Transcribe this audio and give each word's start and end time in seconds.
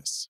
podcasts. 0.00 0.28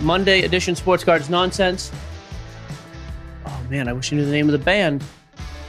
Monday 0.00 0.42
edition 0.42 0.74
Sports 0.74 1.04
Cards 1.04 1.30
Nonsense. 1.30 1.92
Oh 3.46 3.66
man, 3.70 3.86
I 3.88 3.92
wish 3.92 4.12
I 4.12 4.16
knew 4.16 4.24
the 4.24 4.32
name 4.32 4.48
of 4.48 4.52
the 4.52 4.58
band. 4.58 5.04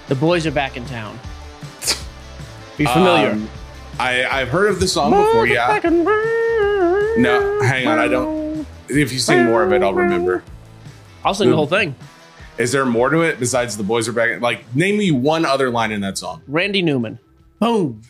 The 0.07 0.15
boys 0.15 0.47
are 0.47 0.51
back 0.51 0.75
in 0.75 0.85
town. 0.85 1.19
Be 2.77 2.85
familiar? 2.85 3.31
Um, 3.31 3.47
I, 3.99 4.25
I've 4.25 4.49
heard 4.49 4.69
of 4.69 4.79
the 4.79 4.87
song 4.87 5.11
before, 5.11 5.45
yeah. 5.45 5.79
No, 7.15 7.61
hang 7.61 7.87
on, 7.87 7.99
I 7.99 8.07
don't. 8.07 8.65
If 8.89 9.13
you 9.13 9.19
sing 9.19 9.45
more 9.45 9.61
of 9.63 9.71
it, 9.71 9.83
I'll 9.83 9.93
remember. 9.93 10.43
I'll 11.23 11.35
sing 11.35 11.51
the 11.51 11.55
whole 11.55 11.67
thing. 11.67 11.95
Is 12.57 12.71
there 12.71 12.85
more 12.85 13.09
to 13.09 13.21
it 13.21 13.39
besides 13.39 13.77
the 13.77 13.83
boys 13.83 14.07
are 14.07 14.13
back? 14.13 14.39
Like, 14.41 14.75
name 14.75 14.97
me 14.97 15.11
one 15.11 15.45
other 15.45 15.69
line 15.69 15.91
in 15.91 16.01
that 16.01 16.17
song. 16.17 16.43
Randy 16.47 16.81
Newman. 16.81 17.19
Boom. 17.59 18.01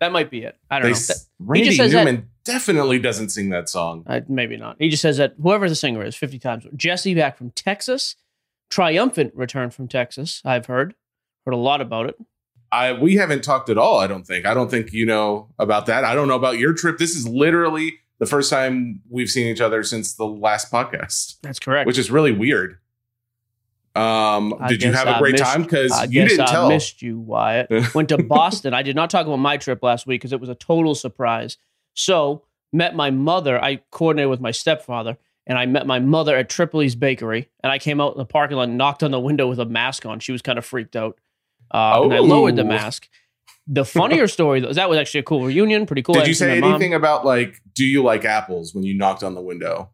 That 0.00 0.10
might 0.10 0.30
be 0.30 0.42
it. 0.42 0.56
I 0.70 0.80
don't 0.80 0.90
they, 0.90 0.92
know. 0.92 0.98
That, 0.98 1.16
Randy 1.38 1.78
Newman 1.78 2.16
that, 2.16 2.24
definitely 2.44 2.98
doesn't 2.98 3.28
sing 3.28 3.50
that 3.50 3.68
song. 3.68 4.04
Uh, 4.06 4.20
maybe 4.28 4.56
not. 4.56 4.76
He 4.80 4.88
just 4.88 5.02
says 5.02 5.18
that 5.18 5.34
whoever 5.40 5.68
the 5.68 5.76
singer 5.76 6.02
is 6.02 6.16
50 6.16 6.40
times. 6.40 6.66
Jesse 6.74 7.14
back 7.14 7.36
from 7.36 7.50
Texas. 7.50 8.16
Triumphant 8.70 9.34
return 9.36 9.70
from 9.70 9.86
Texas, 9.86 10.40
I've 10.46 10.66
heard. 10.66 10.94
Heard 11.44 11.52
a 11.52 11.58
lot 11.58 11.80
about 11.82 12.08
it. 12.08 12.16
I 12.72 12.94
we 12.94 13.16
haven't 13.16 13.44
talked 13.44 13.68
at 13.68 13.76
all, 13.76 13.98
I 13.98 14.06
don't 14.06 14.26
think. 14.26 14.46
I 14.46 14.54
don't 14.54 14.70
think 14.70 14.94
you 14.94 15.04
know 15.04 15.50
about 15.58 15.86
that. 15.86 16.04
I 16.04 16.14
don't 16.14 16.26
know 16.26 16.36
about 16.36 16.58
your 16.58 16.72
trip. 16.72 16.96
This 16.96 17.14
is 17.14 17.28
literally 17.28 17.98
the 18.18 18.24
first 18.24 18.48
time 18.48 19.02
we've 19.10 19.28
seen 19.28 19.46
each 19.46 19.60
other 19.60 19.82
since 19.82 20.14
the 20.14 20.24
last 20.24 20.72
podcast. 20.72 21.36
That's 21.42 21.58
correct. 21.58 21.86
Which 21.86 21.98
is 21.98 22.10
really 22.10 22.32
weird. 22.32 22.78
Um, 23.94 24.54
I 24.58 24.68
did 24.68 24.82
you 24.82 24.92
have 24.92 25.06
a 25.06 25.18
great 25.18 25.32
missed, 25.32 25.44
time? 25.44 25.62
Because 25.62 25.90
you 26.10 26.26
didn't 26.26 26.40
I 26.40 26.46
tell. 26.46 26.68
missed 26.68 27.02
you, 27.02 27.18
Wyatt. 27.18 27.94
Went 27.94 28.08
to 28.08 28.22
Boston. 28.22 28.72
I 28.72 28.82
did 28.82 28.96
not 28.96 29.10
talk 29.10 29.26
about 29.26 29.36
my 29.36 29.56
trip 29.58 29.82
last 29.82 30.06
week 30.06 30.20
because 30.20 30.32
it 30.32 30.40
was 30.40 30.48
a 30.48 30.54
total 30.54 30.94
surprise. 30.94 31.58
So 31.94 32.44
met 32.72 32.96
my 32.96 33.10
mother. 33.10 33.62
I 33.62 33.76
coordinated 33.90 34.30
with 34.30 34.40
my 34.40 34.50
stepfather, 34.50 35.18
and 35.46 35.58
I 35.58 35.66
met 35.66 35.86
my 35.86 35.98
mother 35.98 36.36
at 36.36 36.48
Tripoli's 36.48 36.94
Bakery. 36.94 37.50
And 37.62 37.70
I 37.70 37.78
came 37.78 38.00
out 38.00 38.12
in 38.12 38.18
the 38.18 38.24
parking 38.24 38.56
lot, 38.56 38.68
and 38.68 38.78
knocked 38.78 39.02
on 39.02 39.10
the 39.10 39.20
window 39.20 39.48
with 39.48 39.60
a 39.60 39.66
mask 39.66 40.06
on. 40.06 40.20
She 40.20 40.32
was 40.32 40.40
kind 40.40 40.58
of 40.58 40.64
freaked 40.64 40.96
out, 40.96 41.18
uh, 41.70 41.98
oh. 41.98 42.04
and 42.04 42.14
I 42.14 42.18
lowered 42.20 42.56
the 42.56 42.64
mask. 42.64 43.08
The 43.68 43.84
funnier 43.84 44.26
story 44.26 44.60
though, 44.60 44.70
is 44.70 44.76
that 44.76 44.88
was 44.88 44.98
actually 44.98 45.20
a 45.20 45.24
cool 45.24 45.44
reunion, 45.44 45.86
pretty 45.86 46.02
cool. 46.02 46.14
Did 46.14 46.26
you 46.26 46.34
say 46.34 46.58
anything 46.58 46.94
about 46.94 47.24
like, 47.24 47.60
do 47.74 47.84
you 47.84 48.02
like 48.02 48.24
apples 48.24 48.74
when 48.74 48.82
you 48.82 48.94
knocked 48.94 49.22
on 49.22 49.34
the 49.34 49.40
window? 49.40 49.90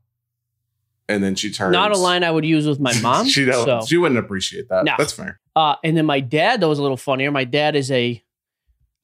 And 1.08 1.22
then 1.22 1.34
she 1.34 1.50
turns. 1.50 1.72
Not 1.72 1.92
a 1.92 1.96
line 1.96 2.24
I 2.24 2.30
would 2.30 2.44
use 2.44 2.66
with 2.66 2.80
my 2.80 2.98
mom. 3.02 3.26
she 3.26 3.44
don't. 3.44 3.64
So. 3.64 3.86
She 3.86 3.96
wouldn't 3.96 4.18
appreciate 4.18 4.68
that. 4.68 4.84
No. 4.84 4.94
That's 4.98 5.12
fair. 5.12 5.40
Uh, 5.56 5.76
and 5.82 5.96
then 5.96 6.06
my 6.06 6.20
dad, 6.20 6.60
that 6.60 6.68
was 6.68 6.78
a 6.78 6.82
little 6.82 6.96
funnier. 6.96 7.30
My 7.30 7.44
dad 7.44 7.74
is 7.76 7.90
a, 7.90 8.22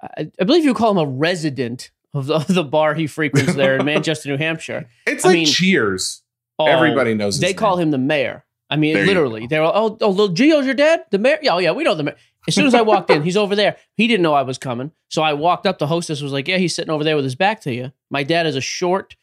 I, 0.00 0.30
I 0.40 0.44
believe 0.44 0.64
you 0.64 0.74
call 0.74 0.90
him 0.90 0.98
a 0.98 1.06
resident 1.06 1.90
of 2.12 2.26
the, 2.26 2.34
of 2.34 2.46
the 2.46 2.62
bar 2.64 2.94
he 2.94 3.06
frequents 3.06 3.54
there 3.54 3.76
in 3.78 3.84
Manchester, 3.86 4.28
New 4.28 4.36
Hampshire. 4.36 4.88
It's 5.06 5.24
I 5.24 5.28
like 5.28 5.34
mean, 5.34 5.46
Cheers. 5.46 6.22
Oh, 6.58 6.66
Everybody 6.66 7.14
knows. 7.14 7.40
They 7.40 7.48
name. 7.48 7.56
call 7.56 7.78
him 7.78 7.90
the 7.90 7.98
mayor. 7.98 8.44
I 8.70 8.76
mean, 8.76 8.94
there 8.94 9.04
literally, 9.06 9.46
they're 9.46 9.62
all, 9.62 9.72
oh, 9.74 9.98
oh, 10.00 10.10
little 10.10 10.34
Gio's 10.34 10.64
your 10.64 10.74
dad, 10.74 11.04
the 11.10 11.18
mayor. 11.18 11.38
Yeah, 11.42 11.54
oh, 11.54 11.58
yeah, 11.58 11.72
we 11.72 11.84
know 11.84 11.94
the 11.94 12.02
mayor. 12.02 12.16
As 12.46 12.54
soon 12.54 12.66
as 12.66 12.74
I 12.74 12.82
walked 12.82 13.10
in, 13.10 13.22
he's 13.22 13.36
over 13.36 13.54
there. 13.56 13.76
He 13.96 14.06
didn't 14.06 14.22
know 14.22 14.34
I 14.34 14.42
was 14.42 14.58
coming, 14.58 14.90
so 15.08 15.22
I 15.22 15.32
walked 15.32 15.66
up. 15.66 15.78
The 15.78 15.86
hostess 15.86 16.20
was 16.20 16.32
like, 16.32 16.46
"Yeah, 16.46 16.58
he's 16.58 16.74
sitting 16.74 16.90
over 16.90 17.02
there 17.04 17.16
with 17.16 17.24
his 17.24 17.34
back 17.34 17.60
to 17.62 17.72
you." 17.74 17.92
My 18.10 18.22
dad 18.22 18.46
is 18.46 18.54
a 18.56 18.60
short, 18.60 19.16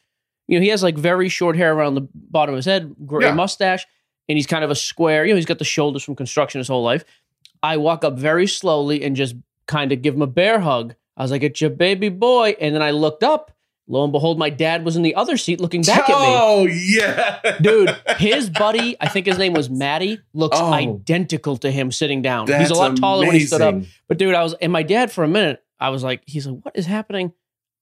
you 0.52 0.58
know, 0.58 0.64
he 0.64 0.68
has 0.68 0.82
like 0.82 0.98
very 0.98 1.30
short 1.30 1.56
hair 1.56 1.72
around 1.72 1.94
the 1.94 2.06
bottom 2.12 2.52
of 2.52 2.56
his 2.56 2.66
head, 2.66 2.94
gray 3.06 3.24
yeah. 3.24 3.32
mustache, 3.32 3.86
and 4.28 4.36
he's 4.36 4.46
kind 4.46 4.62
of 4.62 4.70
a 4.70 4.74
square. 4.74 5.24
You 5.24 5.32
know, 5.32 5.36
he's 5.36 5.46
got 5.46 5.58
the 5.58 5.64
shoulders 5.64 6.02
from 6.02 6.14
construction 6.14 6.58
his 6.58 6.68
whole 6.68 6.82
life. 6.82 7.06
I 7.62 7.78
walk 7.78 8.04
up 8.04 8.18
very 8.18 8.46
slowly 8.46 9.02
and 9.02 9.16
just 9.16 9.34
kind 9.66 9.92
of 9.92 10.02
give 10.02 10.14
him 10.14 10.20
a 10.20 10.26
bear 10.26 10.60
hug. 10.60 10.94
I 11.16 11.22
was 11.22 11.30
like, 11.30 11.42
"It's 11.42 11.62
your 11.62 11.70
baby 11.70 12.10
boy," 12.10 12.54
and 12.60 12.74
then 12.74 12.82
I 12.82 12.90
looked 12.90 13.22
up. 13.22 13.56
Lo 13.88 14.04
and 14.04 14.12
behold, 14.12 14.38
my 14.38 14.50
dad 14.50 14.84
was 14.84 14.94
in 14.94 15.00
the 15.00 15.14
other 15.14 15.38
seat 15.38 15.58
looking 15.58 15.80
back 15.80 16.04
oh, 16.08 16.12
at 16.12 16.20
me. 16.20 16.34
Oh 16.38 16.66
yeah, 16.66 17.58
dude, 17.62 17.96
his 18.18 18.50
buddy, 18.50 18.94
I 19.00 19.08
think 19.08 19.24
his 19.24 19.38
name 19.38 19.54
was 19.54 19.70
Matty, 19.70 20.20
looks 20.34 20.58
oh, 20.60 20.70
identical 20.74 21.56
to 21.56 21.70
him 21.70 21.90
sitting 21.90 22.20
down. 22.20 22.46
He's 22.46 22.68
a 22.68 22.74
lot 22.74 22.94
taller 22.98 23.22
amazing. 23.22 23.28
when 23.28 23.40
he 23.40 23.46
stood 23.46 23.62
up. 23.62 23.74
But 24.06 24.18
dude, 24.18 24.34
I 24.34 24.42
was 24.42 24.52
and 24.52 24.70
my 24.70 24.82
dad 24.82 25.10
for 25.10 25.24
a 25.24 25.28
minute. 25.28 25.64
I 25.80 25.88
was 25.88 26.04
like, 26.04 26.22
he's 26.26 26.46
like, 26.46 26.62
what 26.62 26.76
is 26.76 26.84
happening? 26.84 27.32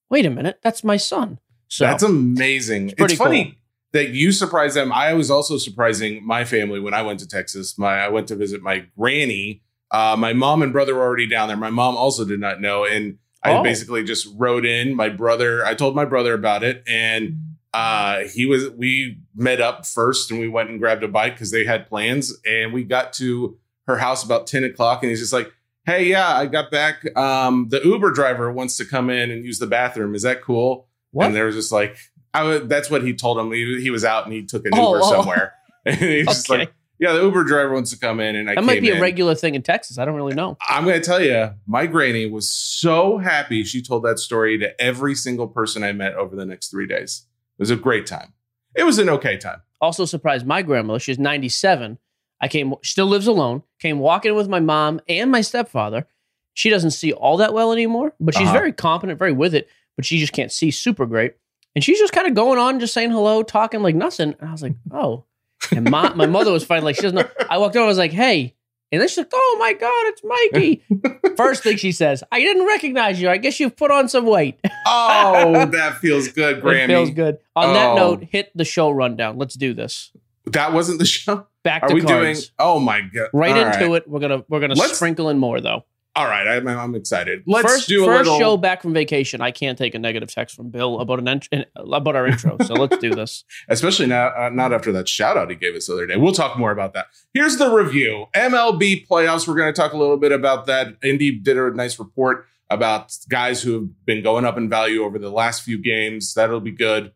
Wait 0.08 0.24
a 0.24 0.30
minute, 0.30 0.60
that's 0.62 0.84
my 0.84 0.96
son. 0.96 1.40
So 1.70 1.84
that's 1.84 2.02
amazing. 2.02 2.90
It's, 2.90 3.00
it's 3.00 3.14
funny 3.14 3.44
cool. 3.44 3.54
that 3.92 4.10
you 4.10 4.32
surprised 4.32 4.76
them. 4.76 4.92
I 4.92 5.14
was 5.14 5.30
also 5.30 5.56
surprising 5.56 6.26
my 6.26 6.44
family 6.44 6.80
when 6.80 6.94
I 6.94 7.02
went 7.02 7.20
to 7.20 7.28
Texas. 7.28 7.78
My 7.78 8.00
I 8.00 8.08
went 8.08 8.26
to 8.28 8.36
visit 8.36 8.60
my 8.60 8.86
granny. 8.98 9.62
Uh, 9.92 10.16
my 10.18 10.32
mom 10.32 10.62
and 10.62 10.72
brother 10.72 10.96
were 10.96 11.02
already 11.02 11.28
down 11.28 11.48
there. 11.48 11.56
My 11.56 11.70
mom 11.70 11.96
also 11.96 12.24
did 12.24 12.40
not 12.40 12.60
know, 12.60 12.84
and 12.84 13.18
I 13.44 13.52
oh. 13.52 13.62
basically 13.62 14.02
just 14.04 14.28
rode 14.36 14.66
in. 14.66 14.94
My 14.94 15.08
brother, 15.08 15.64
I 15.64 15.74
told 15.74 15.94
my 15.94 16.04
brother 16.04 16.34
about 16.34 16.64
it, 16.64 16.82
and 16.88 17.56
uh, 17.72 18.24
he 18.24 18.46
was. 18.46 18.68
We 18.70 19.20
met 19.36 19.60
up 19.60 19.86
first, 19.86 20.32
and 20.32 20.40
we 20.40 20.48
went 20.48 20.70
and 20.70 20.80
grabbed 20.80 21.04
a 21.04 21.08
bite 21.08 21.34
because 21.34 21.52
they 21.52 21.64
had 21.64 21.88
plans, 21.88 22.36
and 22.44 22.72
we 22.72 22.82
got 22.82 23.12
to 23.14 23.56
her 23.86 23.98
house 23.98 24.24
about 24.24 24.48
ten 24.48 24.64
o'clock, 24.64 25.04
and 25.04 25.10
he's 25.10 25.20
just 25.20 25.32
like, 25.32 25.52
"Hey, 25.86 26.06
yeah, 26.06 26.36
I 26.36 26.46
got 26.46 26.72
back. 26.72 27.16
Um, 27.16 27.68
the 27.70 27.80
Uber 27.84 28.10
driver 28.10 28.50
wants 28.50 28.76
to 28.78 28.84
come 28.84 29.08
in 29.08 29.30
and 29.30 29.44
use 29.44 29.60
the 29.60 29.68
bathroom. 29.68 30.16
Is 30.16 30.22
that 30.22 30.42
cool?" 30.42 30.88
What? 31.12 31.26
And 31.26 31.34
there 31.34 31.46
was 31.46 31.54
just 31.54 31.72
like, 31.72 31.96
I 32.32 32.44
was, 32.44 32.62
that's 32.66 32.90
what 32.90 33.02
he 33.02 33.14
told 33.14 33.38
him. 33.38 33.52
He, 33.52 33.80
he 33.80 33.90
was 33.90 34.04
out 34.04 34.24
and 34.24 34.32
he 34.32 34.44
took 34.44 34.64
an 34.66 34.72
oh, 34.74 34.94
Uber 34.94 35.00
oh. 35.04 35.10
somewhere. 35.10 35.54
and 35.86 35.96
he's 35.96 36.26
okay. 36.26 36.32
just 36.32 36.50
like, 36.50 36.72
yeah, 37.00 37.14
the 37.14 37.22
Uber 37.22 37.44
driver 37.44 37.72
wants 37.72 37.90
to 37.92 37.98
come 37.98 38.20
in, 38.20 38.36
and 38.36 38.50
I 38.50 38.56
that 38.56 38.64
might 38.64 38.82
be 38.82 38.90
a 38.90 38.96
in. 38.96 39.00
regular 39.00 39.34
thing 39.34 39.54
in 39.54 39.62
Texas. 39.62 39.96
I 39.98 40.04
don't 40.04 40.16
really 40.16 40.34
know. 40.34 40.58
I'm 40.68 40.84
going 40.84 41.00
to 41.00 41.04
tell 41.04 41.22
you, 41.22 41.52
my 41.66 41.86
granny 41.86 42.26
was 42.26 42.50
so 42.50 43.16
happy. 43.16 43.64
She 43.64 43.80
told 43.80 44.04
that 44.04 44.18
story 44.18 44.58
to 44.58 44.78
every 44.78 45.14
single 45.14 45.48
person 45.48 45.82
I 45.82 45.92
met 45.92 46.14
over 46.14 46.36
the 46.36 46.44
next 46.44 46.68
three 46.68 46.86
days. 46.86 47.24
It 47.58 47.62
was 47.62 47.70
a 47.70 47.76
great 47.76 48.06
time. 48.06 48.34
It 48.76 48.82
was 48.82 48.98
an 48.98 49.08
okay 49.08 49.38
time. 49.38 49.62
Also 49.80 50.04
surprised 50.04 50.46
my 50.46 50.60
grandmother. 50.60 50.98
She's 50.98 51.18
97. 51.18 51.98
I 52.42 52.48
came, 52.48 52.74
still 52.84 53.06
lives 53.06 53.26
alone. 53.26 53.62
Came 53.78 53.98
walking 53.98 54.34
with 54.34 54.48
my 54.48 54.60
mom 54.60 55.00
and 55.08 55.30
my 55.30 55.40
stepfather. 55.40 56.06
She 56.52 56.68
doesn't 56.68 56.90
see 56.90 57.14
all 57.14 57.38
that 57.38 57.54
well 57.54 57.72
anymore, 57.72 58.14
but 58.20 58.34
she's 58.34 58.44
uh-huh. 58.48 58.52
very 58.52 58.72
competent, 58.72 59.18
very 59.18 59.32
with 59.32 59.54
it 59.54 59.68
but 60.00 60.06
she 60.06 60.16
just 60.16 60.32
can't 60.32 60.50
see 60.50 60.70
super 60.70 61.04
great. 61.04 61.34
And 61.74 61.84
she's 61.84 61.98
just 61.98 62.14
kind 62.14 62.26
of 62.26 62.32
going 62.32 62.58
on, 62.58 62.80
just 62.80 62.94
saying 62.94 63.10
hello, 63.10 63.42
talking 63.42 63.82
like 63.82 63.94
nothing. 63.94 64.34
And 64.40 64.48
I 64.48 64.52
was 64.52 64.62
like, 64.62 64.72
oh. 64.90 65.26
And 65.72 65.90
my, 65.90 66.14
my 66.14 66.24
mother 66.24 66.52
was 66.52 66.64
fine. 66.64 66.84
Like, 66.84 66.96
she 66.96 67.02
doesn't 67.02 67.16
know. 67.16 67.28
I 67.50 67.58
walked 67.58 67.76
over, 67.76 67.84
I 67.84 67.86
was 67.86 67.98
like, 67.98 68.12
hey. 68.12 68.56
And 68.90 68.98
then 68.98 69.08
she's 69.08 69.18
like, 69.18 69.30
oh 69.34 69.56
my 69.60 69.74
God, 69.74 69.92
it's 70.06 70.24
Mikey. 70.24 70.82
First 71.36 71.62
thing 71.62 71.76
she 71.76 71.92
says, 71.92 72.24
I 72.32 72.40
didn't 72.40 72.66
recognize 72.66 73.20
you. 73.20 73.28
I 73.28 73.36
guess 73.36 73.60
you've 73.60 73.76
put 73.76 73.90
on 73.90 74.08
some 74.08 74.24
weight. 74.24 74.58
oh, 74.86 75.66
that 75.70 75.98
feels 75.98 76.28
good, 76.28 76.62
Grammy. 76.62 76.84
It 76.84 76.86
feels 76.86 77.10
good. 77.10 77.36
On 77.54 77.68
oh. 77.68 77.74
that 77.74 77.94
note, 77.96 78.24
hit 78.24 78.50
the 78.54 78.64
show 78.64 78.88
rundown. 78.88 79.36
Let's 79.36 79.54
do 79.54 79.74
this. 79.74 80.12
That 80.46 80.72
wasn't 80.72 80.98
the 80.98 81.04
show. 81.04 81.46
Back 81.62 81.82
Are 81.82 81.88
to 81.90 81.94
we 81.94 82.00
cards. 82.00 82.40
doing? 82.40 82.50
Oh 82.58 82.80
my 82.80 83.02
god! 83.02 83.28
Right 83.34 83.52
All 83.52 83.66
into 83.66 83.90
right. 83.90 83.96
it. 83.96 84.08
We're 84.08 84.20
gonna 84.20 84.44
we're 84.48 84.60
gonna 84.60 84.76
Let's, 84.76 84.96
sprinkle 84.96 85.28
in 85.28 85.36
more 85.36 85.60
though. 85.60 85.84
All 86.20 86.26
right, 86.26 86.46
I'm, 86.46 86.68
I'm 86.68 86.94
excited. 86.94 87.44
Let's 87.46 87.72
first, 87.72 87.88
do 87.88 88.02
a 88.02 88.06
first 88.06 88.26
little... 88.26 88.38
show 88.38 88.56
back 88.58 88.82
from 88.82 88.92
vacation. 88.92 89.40
I 89.40 89.52
can't 89.52 89.78
take 89.78 89.94
a 89.94 89.98
negative 89.98 90.30
text 90.30 90.54
from 90.54 90.68
Bill 90.68 91.00
about 91.00 91.18
an 91.18 91.28
ent- 91.28 91.48
about 91.74 92.14
our 92.14 92.26
intro. 92.26 92.58
So 92.62 92.74
let's 92.74 92.98
do 92.98 93.14
this. 93.14 93.42
Especially 93.70 94.04
now, 94.04 94.28
uh, 94.36 94.50
not 94.50 94.74
after 94.74 94.92
that 94.92 95.08
shout 95.08 95.38
out 95.38 95.48
he 95.48 95.56
gave 95.56 95.74
us 95.74 95.86
the 95.86 95.94
other 95.94 96.06
day. 96.06 96.18
We'll 96.18 96.34
talk 96.34 96.58
more 96.58 96.72
about 96.72 96.92
that. 96.92 97.06
Here's 97.32 97.56
the 97.56 97.70
review: 97.70 98.26
MLB 98.36 99.08
playoffs. 99.08 99.48
We're 99.48 99.54
going 99.54 99.72
to 99.72 99.80
talk 99.80 99.94
a 99.94 99.96
little 99.96 100.18
bit 100.18 100.30
about 100.30 100.66
that. 100.66 100.98
Indy 101.02 101.30
did 101.38 101.56
a 101.56 101.70
nice 101.70 101.98
report 101.98 102.44
about 102.68 103.16
guys 103.30 103.62
who 103.62 103.72
have 103.72 104.04
been 104.04 104.22
going 104.22 104.44
up 104.44 104.58
in 104.58 104.68
value 104.68 105.02
over 105.04 105.18
the 105.18 105.30
last 105.30 105.62
few 105.62 105.78
games. 105.78 106.34
That'll 106.34 106.60
be 106.60 106.70
good. 106.70 107.12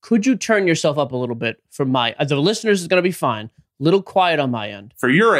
Could 0.00 0.26
you 0.26 0.36
turn 0.36 0.68
yourself 0.68 0.96
up 0.96 1.10
a 1.10 1.16
little 1.16 1.34
bit 1.34 1.60
for 1.72 1.84
my 1.84 2.14
uh, 2.20 2.24
the 2.24 2.36
listeners 2.36 2.82
is 2.82 2.86
going 2.86 3.02
to 3.02 3.02
be 3.02 3.10
fine. 3.10 3.50
Little 3.80 4.00
quiet 4.00 4.38
on 4.38 4.52
my 4.52 4.70
end. 4.70 4.94
For 4.96 5.08
your 5.08 5.34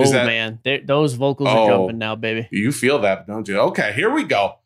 is 0.00 0.10
oh 0.10 0.12
that, 0.12 0.26
man, 0.26 0.58
those 0.86 1.14
vocals 1.14 1.48
oh, 1.50 1.64
are 1.64 1.68
jumping 1.68 1.98
now, 1.98 2.16
baby. 2.16 2.48
You 2.50 2.72
feel 2.72 2.98
that, 3.00 3.26
don't 3.26 3.46
you? 3.46 3.58
Okay, 3.58 3.92
here 3.92 4.10
we 4.10 4.24
go. 4.24 4.56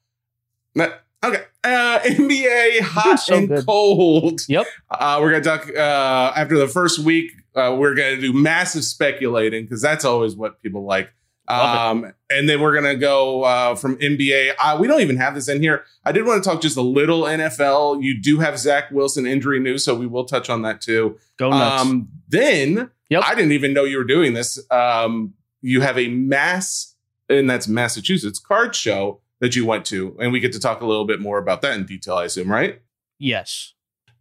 Okay, 1.25 1.43
uh, 1.65 1.99
NBA 2.05 2.81
hot 2.81 3.17
so 3.21 3.37
and 3.37 3.49
good. 3.49 3.67
cold. 3.67 4.43
Yep. 4.49 4.67
Uh, 4.91 5.19
we're 5.21 5.31
gonna 5.33 5.45
talk 5.45 5.69
uh, 5.75 6.33
after 6.37 6.57
the 6.57 6.69
first 6.69 7.01
week. 7.01 7.33
Uh, 7.55 7.75
we're 7.79 7.95
gonna 7.95 8.21
do 8.21 8.33
massive 8.33 8.85
speculating 8.85 9.65
because 9.65 9.83
that's 9.83 10.05
always 10.05 10.37
what 10.37 10.63
people 10.63 10.85
like. 10.85 11.11
Um, 11.49 12.13
and 12.31 12.49
then 12.49 12.61
we're 12.61 12.75
gonna 12.75 12.95
go 12.97 13.43
uh, 13.45 13.75
from 13.75 13.97
NBA. 13.97 14.53
Uh, 14.63 14.77
we 14.79 14.87
don't 14.87 15.01
even 15.01 15.17
have 15.17 15.35
this 15.35 15.49
in 15.49 15.63
here. 15.63 15.85
I 16.05 16.13
did 16.13 16.27
want 16.27 16.43
to 16.43 16.49
talk 16.49 16.61
just 16.61 16.77
a 16.77 16.83
little 16.83 17.23
NFL. 17.23 18.03
You 18.03 18.21
do 18.21 18.39
have 18.39 18.59
Zach 18.59 18.91
Wilson 18.91 19.27
injury 19.27 19.59
news, 19.61 19.85
so 19.85 19.95
we 19.95 20.07
will 20.07 20.25
touch 20.25 20.51
on 20.51 20.63
that 20.63 20.81
too. 20.81 21.19
Go 21.39 21.51
nuts. 21.51 21.83
Um, 21.83 22.09
then 22.29 22.91
Yep. 23.11 23.23
I 23.27 23.35
didn't 23.35 23.53
even 23.53 23.73
know 23.73 23.85
you 23.85 23.97
were 23.97 24.05
doing 24.05 24.35
this. 24.35 24.59
Um, 24.71 25.33
you 25.63 25.81
have 25.81 25.97
a 25.99 26.09
mass, 26.09 26.95
and 27.31 27.49
that's 27.49 27.67
Massachusetts 27.67 28.39
card 28.39 28.75
show 28.75 29.21
that 29.41 29.57
you 29.57 29.65
went 29.65 29.87
to, 29.87 30.15
and 30.21 30.31
we 30.33 30.41
get 30.41 30.53
to 30.53 30.61
talk 30.61 30.83
a 30.83 30.87
little 30.87 31.07
bit 31.07 31.19
more 31.21 31.39
about 31.39 31.63
that 31.63 31.75
in 31.75 31.87
detail. 31.87 32.17
I 32.17 32.25
assume, 32.25 32.51
right? 32.51 32.81
yes. 33.19 33.73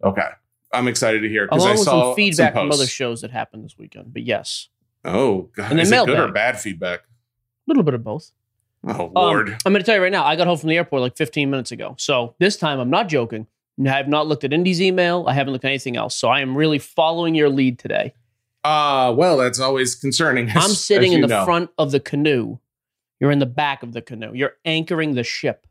Okay, 0.03 0.27
I'm 0.71 0.87
excited 0.87 1.21
to 1.21 1.27
hear 1.27 1.47
because 1.47 1.65
I 1.65 1.71
with 1.71 1.79
saw 1.79 2.09
some 2.09 2.15
feedback 2.15 2.53
from 2.53 2.71
other 2.71 2.85
shows 2.85 3.21
that 3.21 3.31
happened 3.31 3.65
this 3.65 3.77
weekend. 3.77 4.13
But 4.13 4.23
yes, 4.23 4.69
Oh, 5.03 5.49
God, 5.55 5.71
And 5.71 5.79
then 5.79 5.85
is 5.85 5.91
it 5.91 6.05
good 6.05 6.19
or 6.19 6.31
bad 6.31 6.59
feedback? 6.59 7.01
A 7.67 7.69
little 7.69 7.83
bit 7.83 7.93
of 7.93 8.03
both. 8.03 8.31
Oh 8.87 9.07
Um, 9.07 9.13
Lord, 9.13 9.49
I'm 9.65 9.73
going 9.73 9.81
to 9.81 9.85
tell 9.85 9.95
you 9.95 10.01
right 10.01 10.11
now, 10.11 10.23
I 10.23 10.35
got 10.35 10.47
home 10.47 10.57
from 10.57 10.69
the 10.69 10.77
airport 10.77 11.01
like 11.01 11.17
15 11.17 11.49
minutes 11.49 11.71
ago. 11.71 11.95
So 11.97 12.35
this 12.39 12.57
time 12.57 12.79
I'm 12.79 12.89
not 12.89 13.09
joking. 13.09 13.47
I 13.83 13.89
have 13.89 14.07
not 14.07 14.27
looked 14.27 14.43
at 14.43 14.53
Indy's 14.53 14.81
email. 14.81 15.25
I 15.27 15.33
haven't 15.33 15.53
looked 15.53 15.65
at 15.65 15.69
anything 15.69 15.97
else. 15.97 16.15
So 16.15 16.29
I 16.29 16.39
am 16.41 16.55
really 16.57 16.79
following 16.79 17.35
your 17.35 17.49
lead 17.49 17.77
today. 17.79 18.13
uh 18.63 19.13
well, 19.17 19.37
that's 19.37 19.59
always 19.59 19.95
concerning. 19.95 20.49
I'm 20.55 20.69
sitting 20.69 21.13
in 21.13 21.21
the 21.21 21.27
know. 21.27 21.45
front 21.45 21.69
of 21.77 21.91
the 21.91 21.99
canoe. 21.99 22.59
You're 23.19 23.31
in 23.31 23.39
the 23.39 23.45
back 23.47 23.83
of 23.83 23.93
the 23.93 24.01
canoe. 24.01 24.31
You're 24.33 24.53
anchoring 24.63 25.15
the 25.15 25.23
ship. 25.23 25.65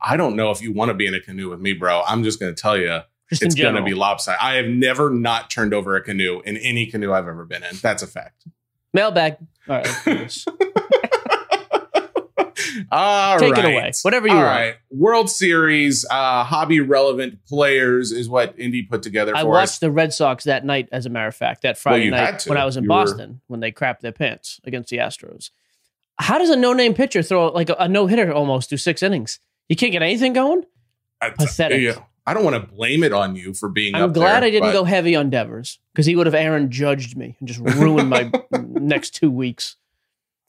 I 0.00 0.16
don't 0.16 0.36
know 0.36 0.50
if 0.50 0.60
you 0.60 0.72
want 0.72 0.90
to 0.90 0.94
be 0.94 1.06
in 1.06 1.14
a 1.14 1.20
canoe 1.20 1.48
with 1.50 1.60
me, 1.60 1.72
bro. 1.72 2.02
I'm 2.06 2.22
just 2.22 2.38
going 2.38 2.54
to 2.54 2.60
tell 2.60 2.76
you, 2.76 3.00
Just 3.30 3.42
it's 3.42 3.54
going 3.54 3.76
to 3.76 3.82
be 3.82 3.94
lopsided. 3.94 4.40
I 4.42 4.54
have 4.56 4.66
never 4.66 5.10
not 5.10 5.48
turned 5.48 5.72
over 5.72 5.96
a 5.96 6.02
canoe 6.02 6.42
in 6.44 6.56
any 6.58 6.86
canoe 6.86 7.12
I've 7.12 7.28
ever 7.28 7.44
been 7.44 7.62
in. 7.62 7.76
That's 7.80 8.02
a 8.02 8.06
fact. 8.06 8.44
Mailbag. 8.92 9.38
All 9.68 9.82
right. 9.82 10.44
do. 12.82 12.86
All 12.92 13.38
Take 13.38 13.56
it 13.58 13.64
away. 13.64 13.92
Whatever 14.02 14.26
you 14.28 14.32
All 14.34 14.40
want. 14.40 14.48
right. 14.48 14.74
World 14.90 15.30
Series, 15.30 16.04
uh, 16.10 16.44
hobby 16.44 16.80
relevant 16.80 17.44
players 17.46 18.12
is 18.12 18.28
what 18.28 18.58
Indy 18.58 18.82
put 18.82 19.02
together 19.02 19.32
for 19.32 19.36
I 19.38 19.40
us. 19.40 19.46
watched 19.46 19.80
the 19.80 19.90
Red 19.90 20.12
Sox 20.12 20.44
that 20.44 20.64
night, 20.64 20.88
as 20.92 21.06
a 21.06 21.10
matter 21.10 21.28
of 21.28 21.34
fact, 21.36 21.62
that 21.62 21.78
Friday 21.78 22.04
had 22.04 22.12
night 22.12 22.44
when 22.46 22.58
I 22.58 22.64
was 22.64 22.76
in 22.76 22.84
You 22.84 22.90
were- 22.90 22.96
Boston 23.04 23.40
when 23.46 23.60
they 23.60 23.72
crapped 23.72 24.00
their 24.00 24.12
pants 24.12 24.60
against 24.64 24.90
the 24.90 24.98
Astros. 24.98 25.50
How 26.18 26.38
does 26.38 26.50
a 26.50 26.56
no-name 26.56 26.94
pitcher 26.94 27.22
throw 27.22 27.48
like 27.48 27.68
a, 27.68 27.74
a 27.78 27.88
no-hitter 27.88 28.32
almost 28.32 28.68
through 28.70 28.78
six 28.78 29.02
innings? 29.02 29.38
You 29.68 29.76
can't 29.76 29.92
get 29.92 30.02
anything 30.02 30.32
going. 30.32 30.64
I- 31.20 31.30
pathetic. 31.30 31.80
yeah. 31.82 31.98
I 32.28 32.34
don't 32.34 32.42
want 32.42 32.56
to 32.60 32.74
blame 32.74 33.04
it 33.04 33.12
on 33.12 33.36
you 33.36 33.54
for 33.54 33.68
being 33.68 33.94
I'm 33.94 34.12
glad 34.12 34.40
there, 34.40 34.48
I 34.48 34.50
didn't 34.50 34.70
but- 34.70 34.72
go 34.72 34.82
heavy 34.84 35.14
on 35.14 35.30
Devers 35.30 35.78
because 35.92 36.06
he 36.06 36.16
would 36.16 36.26
have 36.26 36.34
Aaron 36.34 36.70
judged 36.72 37.16
me 37.16 37.36
and 37.38 37.46
just 37.46 37.60
ruined 37.60 38.10
my 38.10 38.32
next 38.52 39.10
two 39.10 39.30
weeks. 39.30 39.76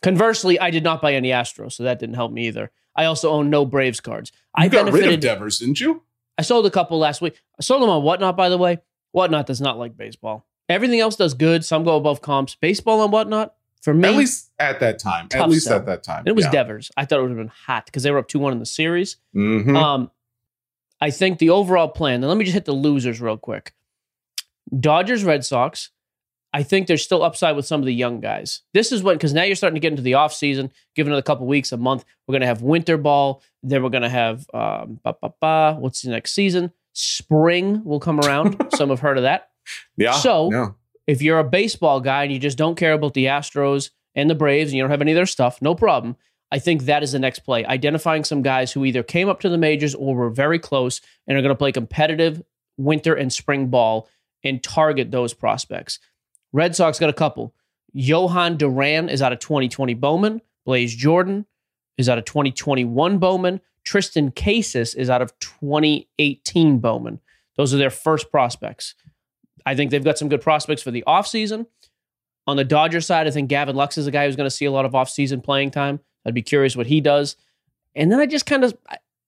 Conversely, 0.04 0.60
I 0.60 0.70
did 0.70 0.84
not 0.84 1.02
buy 1.02 1.14
any 1.14 1.30
Astros, 1.30 1.74
so 1.74 1.84
that 1.84 2.00
didn't 2.00 2.16
help 2.16 2.32
me 2.32 2.48
either. 2.48 2.72
I 2.96 3.06
also 3.06 3.32
own 3.32 3.50
no 3.50 3.66
Braves 3.66 4.00
cards. 4.00 4.32
I 4.56 4.66
You 4.66 4.70
got 4.70 4.92
rid 4.92 5.12
of. 5.12 5.20
Devers, 5.20 5.60
didn't 5.60 5.80
you? 5.80 6.04
I 6.38 6.44
sold 6.44 6.66
a 6.66 6.72
couple 6.72 7.00
last 7.00 7.22
week. 7.22 7.40
I 7.60 7.64
sold 7.64 7.82
them 7.82 7.90
on 7.90 8.04
Whatnot, 8.04 8.38
by 8.38 8.50
the 8.50 8.58
way. 8.58 8.80
Whatnot 9.12 9.48
does 9.48 9.60
not 9.62 9.78
like 9.80 9.98
baseball. 9.98 10.46
Everything 10.70 11.00
else 11.00 11.16
does 11.16 11.34
good. 11.34 11.64
Some 11.66 11.84
go 11.84 11.96
above 11.96 12.22
comps. 12.22 12.56
Baseball 12.56 13.02
and 13.04 13.12
Whatnot, 13.12 13.56
for 13.82 13.94
me, 13.94 14.08
At 14.10 14.16
least 14.16 14.52
at 14.60 14.80
that 14.82 15.00
time. 15.00 15.30
At 15.34 15.50
least 15.50 15.66
sell. 15.66 15.78
at 15.78 15.86
that 15.88 16.04
time. 16.04 16.24
it 16.28 16.36
was 16.36 16.46
yeah. 16.46 16.52
Devers. 16.52 16.92
I 16.98 17.06
thought 17.06 17.20
it 17.20 17.22
would 17.24 17.32
have 17.32 17.38
been 17.38 17.48
hot 17.66 17.86
because 17.86 18.04
they 18.04 18.12
were 18.12 18.18
up 18.20 18.28
2 18.28 18.38
1 18.40 18.54
in 18.54 18.60
the 18.60 18.66
series. 18.66 19.18
Mhm. 19.36 19.76
Um, 19.76 20.12
I 21.00 21.10
think 21.12 21.40
the 21.40 21.52
overall 21.52 21.88
plan, 21.88 22.16
and 22.16 22.28
let 22.28 22.38
me 22.38 22.44
just 22.44 22.54
hit 22.56 22.66
the 22.66 22.74
losers 22.74 23.22
real 23.22 23.38
quick 23.38 23.74
Dodgers, 24.78 25.24
Red 25.24 25.46
Sox. 25.46 25.90
I 26.58 26.64
think 26.64 26.88
there's 26.88 27.04
still 27.04 27.22
upside 27.22 27.56
with 27.56 27.68
some 27.68 27.80
of 27.82 27.86
the 27.86 27.94
young 27.94 28.20
guys. 28.20 28.62
This 28.74 28.92
is 28.92 29.04
what, 29.04 29.14
because 29.14 29.32
now 29.32 29.44
you're 29.44 29.56
starting 29.56 29.76
to 29.76 29.80
get 29.80 29.92
into 29.92 30.02
the 30.02 30.14
offseason, 30.14 30.72
give 30.96 31.06
it 31.06 31.10
another 31.12 31.22
couple 31.22 31.46
weeks, 31.46 31.72
a 31.72 31.78
month. 31.78 32.04
We're 32.26 32.34
going 32.34 32.42
to 32.42 32.48
have 32.48 32.64
winter 32.64 32.98
ball. 32.98 33.44
Then 33.62 33.84
we're 33.84 33.92
going 33.92 34.02
to 34.02 34.10
have, 34.10 34.48
um, 34.54 35.00
what's 35.04 36.02
the 36.02 36.10
next 36.10 36.34
season? 36.34 36.72
Spring 36.94 37.84
will 37.84 38.00
come 38.00 38.20
around. 38.20 38.58
some 38.76 38.90
have 38.90 39.02
heard 39.02 39.18
of 39.18 39.24
that. 39.24 39.52
yeah. 39.98 40.14
so- 40.14 40.52
yeah. 40.52 40.70
If 41.06 41.22
you're 41.22 41.40
a 41.40 41.44
baseball 41.44 42.02
guy 42.02 42.24
and 42.24 42.34
you 42.34 42.40
just 42.40 42.58
don't 42.58 42.76
care 42.76 42.92
about 42.92 43.14
the 43.14 43.26
Astros 43.28 43.92
and 44.14 44.30
the 44.30 44.36
Braves 44.36 44.72
and 44.72 44.78
you 44.78 44.84
don't 44.84 44.92
have 44.92 45.02
any 45.02 45.12
of 45.14 45.16
their 45.16 45.26
stuff, 45.26 45.62
no 45.62 45.74
problem. 45.74 46.18
I 46.52 46.60
think 46.60 46.84
that 46.84 47.02
is 47.04 47.14
the 47.14 47.20
next 47.20 47.40
play. 47.40 47.64
Identifying 47.66 48.24
some 48.26 48.42
guys 48.42 48.72
who 48.74 48.84
either 48.84 49.04
came 49.04 49.30
up 49.30 49.40
to 49.42 49.50
the 49.50 49.58
majors 49.58 49.96
or 49.96 50.16
were 50.16 50.30
very 50.30 50.60
close 50.60 51.00
and 51.28 51.38
are 51.38 51.42
going 51.42 51.54
to 51.54 51.58
play 51.58 51.72
competitive 51.72 52.42
winter 52.78 53.14
and 53.14 53.32
spring 53.32 53.68
ball 53.68 54.10
and 54.44 54.62
target 54.64 55.12
those 55.12 55.34
prospects. 55.34 56.00
Red 56.54 56.76
Sox 56.76 57.00
got 57.00 57.10
a 57.10 57.14
couple. 57.14 57.54
Jarren 57.96 58.58
Duran 58.58 59.10
is 59.10 59.22
out 59.22 59.34
of 59.34 59.40
2020 59.40 59.94
Bowman. 59.96 60.42
Blaze 60.66 60.96
Jordan 60.96 61.46
is 61.98 62.10
out 62.10 62.18
of 62.18 62.26
2021 62.26 63.18
Bowman. 63.18 63.62
Triston 63.86 64.36
Casas 64.36 64.96
is 64.96 65.10
out 65.10 65.22
of 65.22 65.38
2018 65.40 66.80
Bowman. 66.80 67.20
Those 67.56 67.74
are 67.74 67.78
their 67.78 67.90
first 67.90 68.30
prospects. 68.32 68.96
I 69.66 69.76
think 69.76 69.92
they've 69.92 70.04
got 70.04 70.18
some 70.18 70.30
good 70.30 70.42
prospects 70.42 70.82
for 70.82 70.92
the 70.92 71.04
offseason. 71.08 71.66
On 72.46 72.56
the 72.56 72.64
Dodger 72.64 73.02
side, 73.02 73.28
I 73.28 73.32
think 73.32 73.50
Gavin 73.50 73.76
Lux 73.76 73.98
is 73.98 74.08
a 74.08 74.12
guy 74.12 74.26
who's 74.26 74.36
going 74.36 74.50
to 74.50 74.56
see 74.56 74.66
a 74.66 74.72
lot 74.72 74.86
of 74.86 74.94
offseason 74.94 75.44
playing 75.44 75.72
time. 75.72 76.00
I'd 76.26 76.34
be 76.34 76.42
curious 76.42 76.76
what 76.76 76.88
he 76.88 77.02
does. 77.02 77.36
And 77.96 78.12
then 78.12 78.20
I 78.20 78.26
just 78.26 78.46
kind 78.46 78.64
of, 78.64 78.78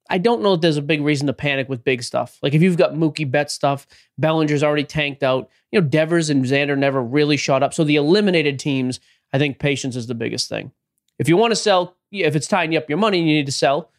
I, 0.10 0.18
don't 0.18 0.42
know 0.42 0.54
if 0.54 0.62
there's 0.62 0.78
a 0.78 0.82
big 0.82 1.02
reason 1.02 1.28
to 1.28 1.34
panic 1.34 1.70
with 1.70 1.84
big 1.84 2.04
stuff. 2.04 2.38
Like 2.42 2.54
if 2.54 2.62
you've 2.62 2.78
got 2.78 2.94
Mookie 2.94 3.30
Betts 3.30 3.54
stuff, 3.54 3.88
Bellinger's 4.18 4.64
already 4.64 4.84
tanked 4.84 5.24
out. 5.24 5.50
You 5.72 5.82
know, 5.82 5.88
Devers 5.88 6.30
and 6.30 6.44
Xander 6.46 6.78
never 6.78 7.02
really 7.02 7.38
shot 7.38 7.64
up. 7.64 7.74
So 7.74 7.84
the 7.84 7.96
eliminated 7.96 8.60
teams, 8.60 9.00
I 9.34 9.38
think 9.38 9.60
patience 9.60 9.96
is 9.96 10.08
the 10.08 10.16
biggest 10.16 10.50
thing. 10.50 10.72
If 11.20 11.28
you 11.28 11.38
want 11.38 11.52
to 11.52 11.56
sell, 11.56 11.96
if 12.12 12.36
it's 12.36 12.48
tying 12.48 12.76
up 12.76 12.90
your 12.90 12.98
money 12.98 13.20
and 13.20 13.28
you 13.28 13.36
need 13.36 13.46
to 13.46 13.52
sell, 13.52 13.92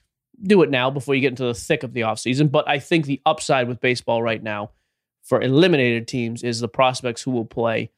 do 0.43 0.63
it 0.63 0.71
now 0.71 0.91
before 0.91 1.15
you 1.15 1.21
get 1.21 1.29
into 1.29 1.45
the 1.45 1.55
thick 1.55 1.83
of 1.83 1.93
the 1.93 2.01
offseason. 2.01 2.51
But 2.51 2.69
I 2.69 2.79
think 2.79 3.07
the 3.07 3.21
upside 3.27 3.69
with 3.69 3.81
baseball 3.81 4.23
right 4.23 4.43
now 4.43 4.71
for 5.23 5.41
eliminated 5.41 6.09
teams 6.09 6.43
is 6.43 6.61
the 6.61 6.69
prospects 6.69 7.23
who 7.23 7.31
will 7.31 7.45
play 7.45 7.91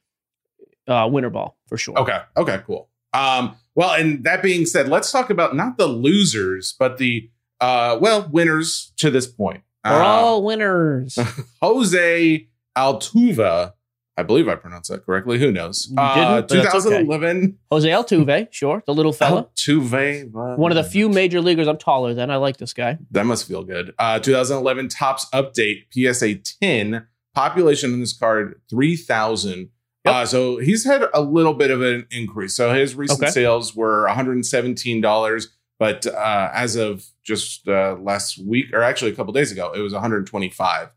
uh, 0.87 1.07
winter 1.11 1.29
ball 1.29 1.57
for 1.67 1.77
sure. 1.77 1.97
Okay. 1.97 2.19
Okay. 2.35 2.61
Cool. 2.65 2.89
Um, 3.13 3.55
well, 3.75 3.93
and 3.93 4.23
that 4.23 4.43
being 4.43 4.65
said, 4.65 4.89
let's 4.89 5.11
talk 5.11 5.29
about 5.29 5.55
not 5.55 5.77
the 5.77 5.87
losers, 5.87 6.73
but 6.77 6.97
the 6.97 7.29
uh, 7.63 7.97
well 8.01 8.27
winners 8.31 8.91
to 8.97 9.09
this 9.09 9.27
point. 9.27 9.61
We're 9.85 9.91
Uh, 9.91 10.05
all 10.05 10.43
winners. 10.43 11.17
Jose 11.61 12.47
Altuve, 12.77 13.73
I 14.15 14.23
believe 14.23 14.47
I 14.47 14.55
pronounced 14.55 14.89
that 14.91 15.05
correctly. 15.05 15.39
Who 15.39 15.51
knows? 15.51 15.91
Uh, 15.97 16.15
didn't, 16.41 16.47
but 16.49 16.63
that's 16.71 16.85
okay. 16.85 16.97
2011 17.03 17.57
Jose 17.71 17.89
Altuve, 17.89 18.47
sure, 18.51 18.83
the 18.85 18.93
little 18.93 19.13
fella. 19.13 19.45
Altuve. 19.55 20.31
One 20.57 20.71
of 20.71 20.75
the 20.75 20.83
few 20.83 21.09
major 21.09 21.41
leaguers 21.41 21.67
I'm 21.67 21.77
taller 21.77 22.13
than. 22.13 22.29
I 22.31 22.35
like 22.37 22.57
this 22.57 22.73
guy. 22.73 22.97
That 23.11 23.25
must 23.25 23.47
feel 23.47 23.63
good. 23.63 23.93
Uh, 23.99 24.19
2011 24.19 24.89
Topps 24.89 25.25
update 25.33 25.85
PSA 25.91 26.35
10 26.61 27.07
population 27.35 27.93
in 27.93 27.99
this 27.99 28.13
card 28.13 28.61
3,000. 28.69 29.69
Yep. 30.05 30.13
Uh, 30.13 30.25
so 30.25 30.57
he's 30.57 30.85
had 30.85 31.05
a 31.13 31.21
little 31.21 31.53
bit 31.53 31.71
of 31.71 31.81
an 31.81 32.05
increase. 32.11 32.55
So 32.55 32.73
his 32.73 32.93
recent 32.93 33.21
Okay. 33.23 33.31
sales 33.31 33.73
were 33.75 34.05
$117, 34.09 35.47
but 35.83 36.07
uh, 36.07 36.49
as 36.53 36.77
of 36.77 37.05
just 37.25 37.67
uh, 37.67 37.97
last 37.99 38.37
week, 38.37 38.71
or 38.71 38.81
actually 38.83 39.11
a 39.11 39.15
couple 39.15 39.33
days 39.33 39.51
ago, 39.51 39.73
it 39.75 39.81
was 39.81 39.91
125. 39.91 40.87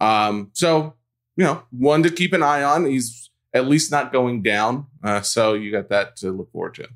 Um, 0.00 0.50
so 0.52 0.94
you 1.36 1.44
know, 1.44 1.62
one 1.70 2.02
to 2.02 2.10
keep 2.10 2.32
an 2.32 2.42
eye 2.42 2.64
on. 2.64 2.84
He's 2.84 3.30
at 3.54 3.68
least 3.68 3.92
not 3.92 4.12
going 4.12 4.42
down. 4.42 4.88
Uh, 5.00 5.20
so 5.20 5.54
you 5.54 5.70
got 5.70 5.90
that 5.90 6.16
to 6.16 6.32
look 6.32 6.50
forward 6.50 6.74
to. 6.74 6.88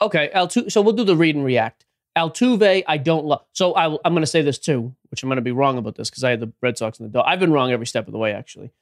Okay, 0.00 0.30
Altuve. 0.34 0.72
So 0.72 0.80
we'll 0.80 0.94
do 0.94 1.04
the 1.04 1.18
read 1.18 1.36
and 1.36 1.44
react. 1.44 1.84
Altuve, 2.16 2.82
I 2.86 2.96
don't 2.96 3.26
love. 3.26 3.44
So 3.52 3.74
I, 3.74 3.84
I'm 4.02 4.14
going 4.14 4.22
to 4.22 4.26
say 4.26 4.40
this 4.40 4.58
too, 4.58 4.96
which 5.10 5.22
I'm 5.22 5.28
going 5.28 5.36
to 5.36 5.42
be 5.42 5.52
wrong 5.52 5.76
about 5.76 5.96
this 5.96 6.08
because 6.08 6.24
I 6.24 6.30
had 6.30 6.40
the 6.40 6.50
Red 6.62 6.78
Sox 6.78 6.98
and 6.98 7.10
the 7.10 7.12
Dodgers. 7.12 7.30
I've 7.30 7.40
been 7.40 7.52
wrong 7.52 7.72
every 7.72 7.86
step 7.86 8.06
of 8.06 8.12
the 8.12 8.18
way. 8.18 8.32
Actually, 8.32 8.72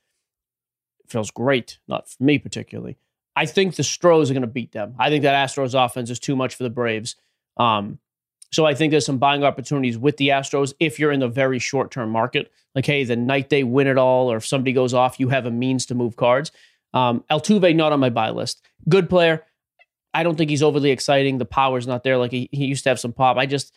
it 1.02 1.10
feels 1.10 1.32
great, 1.32 1.80
not 1.88 2.08
for 2.08 2.22
me 2.22 2.38
particularly. 2.38 2.96
I 3.36 3.46
think 3.46 3.74
the 3.74 3.82
Stros 3.82 4.30
are 4.30 4.34
going 4.34 4.42
to 4.42 4.46
beat 4.46 4.72
them. 4.72 4.94
I 4.98 5.10
think 5.10 5.22
that 5.22 5.48
Astros 5.48 5.74
offense 5.74 6.10
is 6.10 6.20
too 6.20 6.36
much 6.36 6.54
for 6.54 6.62
the 6.62 6.70
Braves. 6.70 7.16
Um, 7.56 7.98
so 8.52 8.64
I 8.64 8.74
think 8.74 8.92
there's 8.92 9.06
some 9.06 9.18
buying 9.18 9.42
opportunities 9.42 9.98
with 9.98 10.16
the 10.16 10.28
Astros 10.28 10.74
if 10.78 10.98
you're 10.98 11.10
in 11.10 11.20
the 11.20 11.28
very 11.28 11.58
short 11.58 11.90
term 11.90 12.10
market. 12.10 12.52
Like, 12.74 12.86
hey, 12.86 13.04
the 13.04 13.16
night 13.16 13.50
they 13.50 13.64
win 13.64 13.86
it 13.86 13.98
all, 13.98 14.30
or 14.30 14.36
if 14.36 14.46
somebody 14.46 14.72
goes 14.72 14.94
off, 14.94 15.18
you 15.18 15.28
have 15.28 15.46
a 15.46 15.50
means 15.50 15.86
to 15.86 15.94
move 15.94 16.16
cards. 16.16 16.52
Um, 16.92 17.24
Altuve 17.30 17.74
not 17.74 17.92
on 17.92 18.00
my 18.00 18.10
buy 18.10 18.30
list. 18.30 18.64
Good 18.88 19.10
player. 19.10 19.44
I 20.12 20.22
don't 20.22 20.36
think 20.36 20.50
he's 20.50 20.62
overly 20.62 20.90
exciting. 20.90 21.38
The 21.38 21.44
power's 21.44 21.86
not 21.86 22.04
there 22.04 22.16
like 22.16 22.30
he, 22.30 22.48
he 22.52 22.66
used 22.66 22.84
to 22.84 22.90
have 22.90 23.00
some 23.00 23.12
pop. 23.12 23.36
I 23.36 23.46
just, 23.46 23.74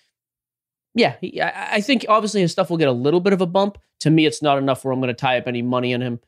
yeah, 0.93 1.15
he, 1.19 1.41
I, 1.41 1.75
I 1.75 1.81
think 1.81 2.05
obviously 2.07 2.41
his 2.41 2.51
stuff 2.51 2.69
will 2.69 2.77
get 2.77 2.88
a 2.88 2.91
little 2.91 3.19
bit 3.19 3.34
of 3.34 3.41
a 3.41 3.48
bump. 3.48 3.79
To 4.01 4.12
me, 4.12 4.27
it's 4.27 4.43
not 4.43 4.60
enough 4.60 4.86
where 4.86 4.91
I'm 4.91 5.00
going 5.00 5.07
to 5.07 5.15
tie 5.15 5.39
up 5.39 5.48
any 5.48 5.63
money 5.63 5.91
in 5.91 6.01
him. 6.01 6.19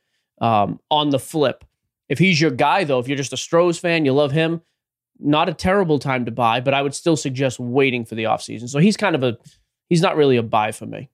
Um, 0.42 0.80
on 0.90 1.12
the 1.12 1.20
flip, 1.20 1.64
if 2.08 2.18
he's 2.18 2.42
your 2.42 2.50
guy 2.50 2.86
though, 2.86 2.98
if 2.98 3.08
you're 3.08 3.18
just 3.18 3.34
a 3.34 3.38
Stros 3.38 3.78
fan, 3.78 4.06
you 4.06 4.14
love 4.14 4.32
him, 4.32 4.62
not 5.20 5.50
a 5.50 5.54
terrible 5.54 6.00
time 6.00 6.26
to 6.26 6.32
buy, 6.32 6.62
but 6.62 6.74
I 6.74 6.82
would 6.82 6.96
still 6.96 7.18
suggest 7.18 7.60
waiting 7.60 8.06
for 8.06 8.16
the 8.16 8.24
offseason. 8.24 8.70
So 8.70 8.80
he's 8.80 8.98
kind 8.98 9.16
of 9.16 9.24
a, 9.24 9.38
he's 9.90 10.02
not 10.02 10.16
really 10.16 10.38
a 10.38 10.44
buy 10.44 10.72
for 10.72 10.86
me. 10.86 11.10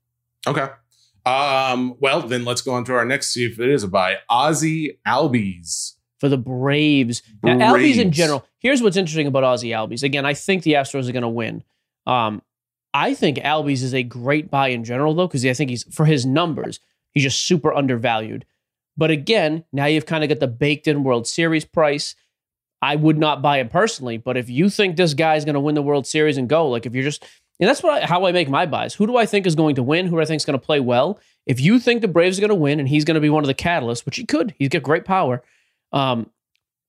Okay. 0.47 0.67
Um, 1.25 1.95
well, 1.99 2.21
then 2.21 2.45
let's 2.45 2.61
go 2.61 2.73
on 2.73 2.85
to 2.85 2.93
our 2.93 3.05
next, 3.05 3.33
see 3.33 3.45
if 3.45 3.59
it 3.59 3.69
is 3.69 3.83
a 3.83 3.87
buy. 3.87 4.17
Ozzy 4.29 4.99
Albies. 5.07 5.93
for 6.19 6.29
the 6.29 6.37
Braves. 6.37 7.23
Now, 7.43 7.71
Braves. 7.71 7.97
Albies 7.97 8.01
in 8.01 8.11
general. 8.11 8.45
Here's 8.59 8.81
what's 8.81 8.97
interesting 8.97 9.27
about 9.27 9.43
Ozzy 9.43 9.69
Albies. 9.69 10.03
Again, 10.03 10.25
I 10.25 10.33
think 10.33 10.63
the 10.63 10.73
Astros 10.73 11.09
are 11.09 11.13
going 11.13 11.23
to 11.23 11.29
win. 11.29 11.63
Um, 12.05 12.41
I 12.93 13.13
think 13.13 13.37
Albies 13.37 13.83
is 13.83 13.93
a 13.93 14.03
great 14.03 14.49
buy 14.49 14.69
in 14.69 14.83
general, 14.83 15.13
though, 15.13 15.27
because 15.27 15.45
I 15.45 15.53
think 15.53 15.69
he's 15.69 15.83
for 15.93 16.05
his 16.05 16.25
numbers, 16.25 16.79
he's 17.11 17.23
just 17.23 17.45
super 17.45 17.73
undervalued. 17.73 18.45
But 18.95 19.11
again, 19.11 19.65
now 19.73 19.85
you've 19.85 20.05
kind 20.05 20.23
of 20.23 20.29
got 20.29 20.39
the 20.39 20.47
baked 20.47 20.87
in 20.87 21.03
World 21.03 21.27
Series 21.27 21.65
price. 21.65 22.15
I 22.81 22.95
would 22.95 23.17
not 23.17 23.41
buy 23.41 23.59
him 23.59 23.69
personally, 23.69 24.17
but 24.17 24.37
if 24.37 24.49
you 24.49 24.69
think 24.69 24.95
this 24.95 25.13
guy 25.13 25.35
is 25.35 25.45
going 25.45 25.55
to 25.55 25.59
win 25.59 25.75
the 25.75 25.81
World 25.81 26.05
Series 26.05 26.37
and 26.37 26.47
go, 26.47 26.67
like 26.67 26.85
if 26.85 26.93
you're 26.93 27.03
just, 27.03 27.23
and 27.59 27.69
that's 27.69 27.81
what 27.81 28.03
I, 28.03 28.05
how 28.05 28.25
I 28.25 28.31
make 28.31 28.49
my 28.49 28.65
buys. 28.65 28.93
Who 28.93 29.07
do 29.07 29.17
I 29.17 29.25
think 29.25 29.47
is 29.47 29.55
going 29.55 29.75
to 29.75 29.83
win? 29.83 30.07
Who 30.07 30.17
do 30.17 30.21
I 30.21 30.25
think 30.25 30.41
is 30.41 30.45
going 30.45 30.59
to 30.59 30.65
play 30.65 30.79
well? 30.79 31.19
If 31.45 31.59
you 31.59 31.79
think 31.79 32.01
the 32.01 32.07
Braves 32.07 32.37
are 32.37 32.41
going 32.41 32.49
to 32.49 32.55
win 32.55 32.79
and 32.79 32.89
he's 32.89 33.05
going 33.05 33.15
to 33.15 33.21
be 33.21 33.29
one 33.29 33.43
of 33.43 33.47
the 33.47 33.53
catalysts, 33.53 34.05
which 34.05 34.17
he 34.17 34.25
could, 34.25 34.53
he's 34.57 34.69
got 34.69 34.83
great 34.83 35.05
power. 35.05 35.41
Um, 35.91 36.29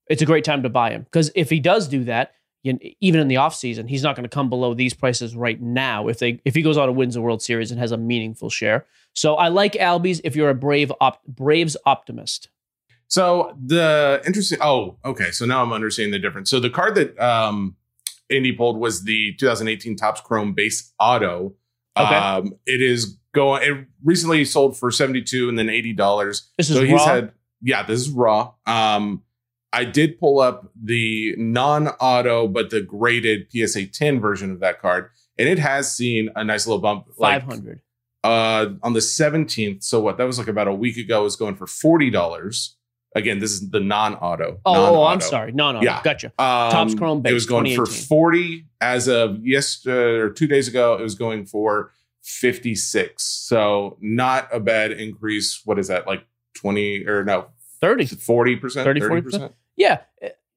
it's 0.09 0.23
a 0.23 0.27
great 0.27 0.45
time 0.45 0.63
to 0.63 0.69
buy 0.69 0.91
him 0.91 1.03
because 1.03 1.31
if 1.35 1.51
he 1.51 1.61
does 1.61 1.89
do 1.89 2.05
that, 2.05 2.33
even 3.01 3.21
in 3.21 3.29
the 3.29 3.37
offseason, 3.37 3.89
he's 3.89 4.03
not 4.03 4.17
going 4.17 4.25
to 4.25 4.35
come 4.35 4.49
below 4.49 4.75
these 4.75 4.95
prices 4.95 5.37
right 5.37 5.61
now 5.61 6.09
if 6.09 6.19
they 6.19 6.41
if 6.45 6.55
he 6.55 6.63
goes 6.63 6.77
out 6.77 6.89
and 6.89 6.97
wins 6.97 7.15
the 7.15 7.21
World 7.21 7.43
Series 7.43 7.71
and 7.71 7.79
has 7.79 7.93
a 7.93 7.97
meaningful 7.97 8.51
share. 8.51 8.87
So 9.13 9.37
I 9.37 9.49
like 9.49 9.73
Albies 9.75 10.21
if 10.25 10.35
you're 10.35 10.51
a 10.51 10.55
brave 10.55 10.93
op, 11.01 11.25
Braves 11.27 11.77
optimist. 11.87 12.49
So 13.09 13.57
the 13.65 14.23
interesting 14.27 14.59
oh, 14.61 14.99
okay. 15.05 15.31
So 15.31 15.47
now 15.47 15.63
I'm 15.63 15.73
understanding 15.73 16.13
the 16.13 16.19
difference. 16.19 16.51
So 16.51 16.61
the 16.61 16.71
card 16.71 16.95
that 16.97 17.19
um 17.19 17.77
Indy 18.29 18.53
pulled 18.53 18.79
was 18.79 19.05
the 19.05 19.35
2018 19.35 19.97
Topps 19.97 20.21
Chrome 20.21 20.53
base 20.53 20.93
auto. 20.99 21.55
Okay. 21.97 22.15
Um, 22.15 22.55
it 22.67 22.83
is 22.83 23.17
going 23.33 23.63
it 23.63 23.87
recently 24.05 24.45
sold 24.45 24.77
for 24.77 24.91
72 24.91 25.49
and 25.49 25.59
then 25.59 25.69
$80. 25.69 26.43
This 26.59 26.71
is 26.71 26.77
so 26.77 26.85
raw? 26.85 27.07
had 27.07 27.33
yeah, 27.63 27.83
this 27.83 28.01
is 28.01 28.11
raw. 28.11 28.53
Um 28.67 29.23
I 29.73 29.85
did 29.85 30.19
pull 30.19 30.41
up 30.41 30.71
the 30.81 31.35
non-auto 31.37 32.49
but 32.49 32.71
the 32.71 32.81
graded 32.81 33.49
PSA 33.53 33.87
10 33.89 34.21
version 34.21 34.51
of 34.51 34.61
that 34.61 34.81
card, 34.81 35.11
and 35.39 35.49
it 35.49 35.59
has 35.59 35.95
seen 35.95 36.31
a 36.35 36.45
nice 36.45 36.67
little 36.67 36.81
bump. 36.81 37.07
Five 37.19 37.43
hundred. 37.43 37.83
Uh, 38.25 38.71
on 38.83 38.93
the 38.93 39.01
seventeenth. 39.01 39.85
So 39.85 40.01
what? 40.01 40.19
That 40.19 40.25
was 40.25 40.39
like 40.39 40.49
about 40.49 40.67
a 40.67 40.73
week 40.73 40.97
ago. 40.97 41.23
Was 41.23 41.37
going 41.37 41.57
for 41.57 41.67
forty 41.67 42.11
dollars. 42.11 42.76
Again, 43.17 43.39
this 43.39 43.51
is 43.53 43.71
the 43.71 43.81
non-auto. 43.81 44.61
Oh, 44.67 44.73
non-auto. 44.75 44.99
oh 44.99 45.05
I'm 45.05 45.23
sorry. 45.23 45.51
Non-auto. 45.51 45.83
Yeah. 45.85 46.03
Gotcha. 46.03 46.27
Um, 46.39 46.71
Topps 46.71 46.95
Chrome 46.95 47.23
base. 47.23 47.31
It 47.31 47.35
was 47.35 47.47
going 47.47 47.75
for 47.75 47.87
40 47.87 48.67
as 48.83 49.09
of 49.09 49.45
yes 49.45 49.87
uh, 49.87 49.91
or 49.91 50.31
two 50.31 50.47
days 50.47 50.69
ago. 50.69 50.95
It 50.95 51.03
was 51.03 51.15
going 51.15 51.47
for 51.47 51.93
56. 52.21 53.23
So 53.23 53.97
not 54.03 54.49
a 54.53 54.61
bad 54.61 54.93
increase. 54.93 55.63
What 55.65 55.79
is 55.79 55.89
that? 55.89 56.07
Like 56.07 56.27
20 56.57 57.07
or 57.07 57.25
no? 57.25 57.47
30. 57.81 58.05
40%? 58.05 58.85
30, 58.85 59.01
40%? 59.01 59.53
Yeah. 59.77 60.03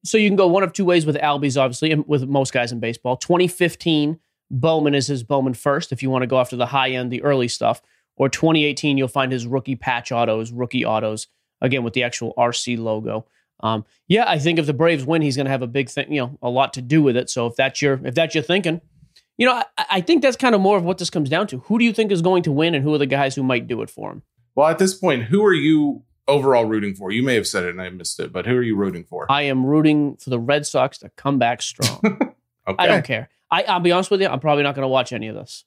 So 0.04 0.18
you 0.18 0.28
can 0.28 0.36
go 0.36 0.46
one 0.46 0.62
of 0.62 0.74
two 0.74 0.84
ways 0.84 1.06
with 1.06 1.16
Albies, 1.16 1.58
obviously, 1.58 1.92
and 1.92 2.06
with 2.06 2.28
most 2.28 2.52
guys 2.52 2.72
in 2.72 2.80
baseball. 2.80 3.16
2015, 3.16 4.18
Bowman 4.50 4.94
is 4.94 5.06
his 5.06 5.22
Bowman 5.22 5.54
first, 5.54 5.92
if 5.92 6.02
you 6.02 6.10
want 6.10 6.22
to 6.22 6.26
go 6.26 6.40
after 6.40 6.56
the 6.56 6.66
high 6.66 6.90
end, 6.90 7.10
the 7.10 7.22
early 7.22 7.48
stuff. 7.48 7.80
Or 8.16 8.28
2018, 8.28 8.98
you'll 8.98 9.08
find 9.08 9.32
his 9.32 9.46
rookie 9.46 9.76
patch 9.76 10.12
autos, 10.12 10.52
rookie 10.52 10.84
autos, 10.84 11.28
again 11.60 11.82
with 11.82 11.94
the 11.94 12.02
actual 12.02 12.34
RC 12.38 12.78
logo. 12.78 13.26
Um, 13.62 13.84
yeah, 14.08 14.24
I 14.26 14.38
think 14.38 14.58
if 14.58 14.66
the 14.66 14.72
Braves 14.72 15.04
win, 15.04 15.22
he's 15.22 15.36
going 15.36 15.44
to 15.44 15.50
have 15.50 15.62
a 15.62 15.66
big 15.66 15.90
thing, 15.90 16.12
you 16.12 16.20
know, 16.20 16.38
a 16.42 16.48
lot 16.48 16.72
to 16.74 16.82
do 16.82 17.02
with 17.02 17.16
it. 17.16 17.28
So 17.28 17.46
if 17.46 17.56
that's 17.56 17.82
your 17.82 18.00
if 18.04 18.14
that's 18.14 18.34
your 18.34 18.44
thinking, 18.44 18.80
you 19.36 19.46
know, 19.46 19.62
I, 19.76 19.86
I 19.90 20.00
think 20.00 20.22
that's 20.22 20.36
kind 20.36 20.54
of 20.54 20.60
more 20.60 20.76
of 20.76 20.84
what 20.84 20.98
this 20.98 21.10
comes 21.10 21.28
down 21.28 21.46
to. 21.48 21.58
Who 21.60 21.78
do 21.78 21.84
you 21.84 21.92
think 21.92 22.10
is 22.10 22.22
going 22.22 22.42
to 22.44 22.52
win, 22.52 22.74
and 22.74 22.82
who 22.82 22.94
are 22.94 22.98
the 22.98 23.06
guys 23.06 23.34
who 23.34 23.42
might 23.42 23.66
do 23.66 23.82
it 23.82 23.90
for 23.90 24.12
him? 24.12 24.22
Well, 24.54 24.68
at 24.68 24.78
this 24.78 24.94
point, 24.94 25.24
who 25.24 25.44
are 25.44 25.54
you 25.54 26.02
overall 26.30 26.64
rooting 26.64 26.94
for? 26.94 27.10
You 27.10 27.22
may 27.22 27.34
have 27.34 27.46
said 27.46 27.64
it 27.64 27.70
and 27.70 27.82
I 27.82 27.90
missed 27.90 28.20
it, 28.20 28.32
but 28.32 28.46
who 28.46 28.56
are 28.56 28.62
you 28.62 28.76
rooting 28.76 29.04
for? 29.04 29.26
I 29.30 29.42
am 29.42 29.66
rooting 29.66 30.16
for 30.16 30.30
the 30.30 30.38
Red 30.38 30.66
Sox 30.66 30.98
to 30.98 31.10
come 31.10 31.38
back 31.38 31.62
strong. 31.62 32.00
okay. 32.04 32.34
I 32.78 32.86
don't 32.86 33.04
care. 33.04 33.28
I, 33.50 33.64
I'll 33.64 33.80
be 33.80 33.92
honest 33.92 34.10
with 34.10 34.20
you. 34.20 34.28
I'm 34.28 34.40
probably 34.40 34.62
not 34.62 34.74
going 34.74 34.84
to 34.84 34.88
watch 34.88 35.12
any 35.12 35.28
of 35.28 35.34
this. 35.34 35.64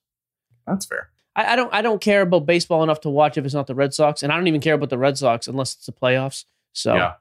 That's 0.65 0.85
fair. 0.85 1.09
I, 1.35 1.53
I, 1.53 1.55
don't. 1.55 1.73
I 1.73 1.81
don't 1.81 2.01
care 2.01 2.21
about 2.21 2.45
baseball 2.45 2.83
enough 2.83 3.01
to 3.01 3.09
watch 3.09 3.37
if 3.37 3.45
it's 3.45 3.53
not 3.53 3.67
the 3.67 3.75
Red 3.75 3.93
Sox, 3.93 4.23
and 4.23 4.31
I 4.31 4.35
don't 4.35 4.47
even 4.47 4.61
care 4.61 4.75
about 4.75 4.89
the 4.89 4.97
Red 4.97 5.17
Sox 5.17 5.47
unless 5.47 5.75
it's 5.75 5.85
the 5.85 5.91
playoffs. 5.91 6.45
So 6.73 6.95
yeah, 6.95 7.13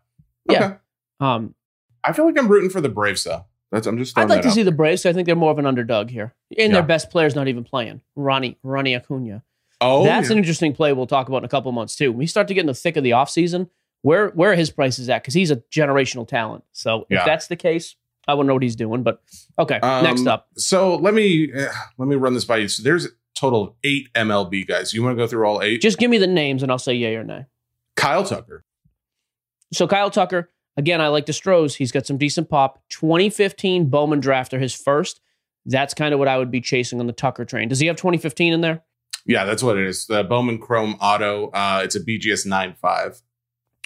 yeah. 0.49 0.65
Okay. 0.65 0.77
Um, 1.21 1.55
I 2.05 2.13
feel 2.13 2.27
like 2.27 2.39
I'm 2.39 2.49
rooting 2.49 2.71
for 2.71 2.81
the 2.81 2.89
Braves 2.89 3.25
though. 3.25 3.47
That's 3.71 3.87
I'm 3.87 3.97
just. 3.97 4.19
I'd 4.19 4.29
like 4.29 4.43
to 4.43 4.51
see 4.51 4.63
the 4.63 4.73
Braves. 4.73 5.07
I 5.07 5.13
think 5.13 5.27
they're 5.27 5.35
more 5.35 5.51
of 5.51 5.59
an 5.59 5.67
underdog 5.67 6.11
here, 6.11 6.35
and 6.51 6.69
yeah. 6.69 6.73
their 6.75 6.83
best 6.83 7.11
player's 7.11 7.35
not 7.35 7.49
even 7.49 7.65
playing. 7.65 8.03
Ronnie 8.17 8.59
Ronnie 8.63 8.95
Acuna. 8.95 9.43
Oh, 9.81 10.05
that's 10.05 10.29
yeah. 10.29 10.33
an 10.33 10.39
interesting 10.39 10.75
play 10.75 10.93
we'll 10.93 11.07
talk 11.07 11.29
about 11.29 11.39
in 11.39 11.45
a 11.45 11.49
couple 11.49 11.73
months 11.73 11.97
too. 11.97 12.13
When 12.13 12.19
we 12.19 12.27
start 12.27 12.49
to 12.49 12.55
get 12.55 12.61
in 12.61 12.67
the 12.67 12.75
thick 12.75 12.97
of 12.97 13.03
the 13.03 13.11
offseason, 13.11 13.69
where 14.03 14.29
where 14.29 14.55
his 14.55 14.71
price 14.71 14.99
is 14.99 15.09
at 15.09 15.23
because 15.23 15.35
he's 15.35 15.51
a 15.51 15.57
generational 15.57 16.29
talent. 16.29 16.65
So 16.73 17.07
if 17.09 17.17
yeah. 17.17 17.25
that's 17.25 17.47
the 17.47 17.57
case, 17.57 17.97
I 18.29 18.35
wouldn't 18.35 18.49
know 18.49 18.55
what 18.55 18.63
he's 18.63 18.77
doing. 18.77 19.03
But 19.03 19.23
okay, 19.59 19.81
um, 19.81 20.05
next 20.05 20.27
up. 20.27 20.49
So 20.57 20.97
let 20.97 21.15
me 21.15 21.53
uh, 21.53 21.69
let 21.99 22.09
me 22.09 22.17
run 22.17 22.35
this 22.35 22.45
by 22.45 22.59
you. 22.59 22.69
So 22.69 22.83
there's 22.83 23.07
a 23.07 23.09
total 23.43 23.63
of 23.65 23.75
eight 23.83 24.09
MLB 24.15 24.67
guys. 24.67 24.95
You 24.95 25.03
want 25.03 25.17
to 25.17 25.23
go 25.23 25.27
through 25.27 25.45
all 25.45 25.63
eight? 25.63 25.83
Just 25.83 25.99
give 25.99 26.11
me 26.11 26.19
the 26.19 26.29
names 26.29 26.63
and 26.63 26.71
I'll 26.71 26.79
say 26.79 26.95
yay 26.95 27.17
or 27.17 27.25
nay. 27.25 27.47
Kyle 27.97 28.23
Tucker. 28.25 28.65
So 29.73 29.89
Kyle 29.89 30.11
Tucker, 30.11 30.51
again, 30.77 31.01
I 31.01 31.09
like 31.09 31.27
the 31.27 31.33
Stros. 31.33 31.75
He's 31.75 31.91
got 31.91 32.07
some 32.07 32.19
decent 32.19 32.49
pop. 32.49 32.81
2015 32.91 33.91
Bowman 33.91 34.21
drafter, 34.21 34.61
his 34.61 34.75
first. 34.75 35.21
That's 35.67 35.93
kind 35.93 36.15
of 36.15 36.21
what 36.21 36.29
I 36.29 36.39
would 36.39 36.53
be 36.53 36.61
chasing 36.61 37.01
on 37.01 37.09
the 37.09 37.13
Tucker 37.13 37.45
train. 37.45 37.69
Does 37.69 37.81
he 37.81 37.89
have 37.89 37.97
2015 37.97 38.53
in 38.53 38.61
there? 38.61 38.83
Yeah, 39.27 39.45
that's 39.45 39.63
what 39.63 39.77
it 39.77 39.87
is. 39.87 40.07
The 40.07 40.23
Bowman 40.23 40.59
Chrome 40.59 40.97
Auto. 41.01 41.49
Uh, 41.51 41.81
it's 41.85 41.97
a 41.97 42.01
BGS 42.01 42.47
9.5. 42.47 43.23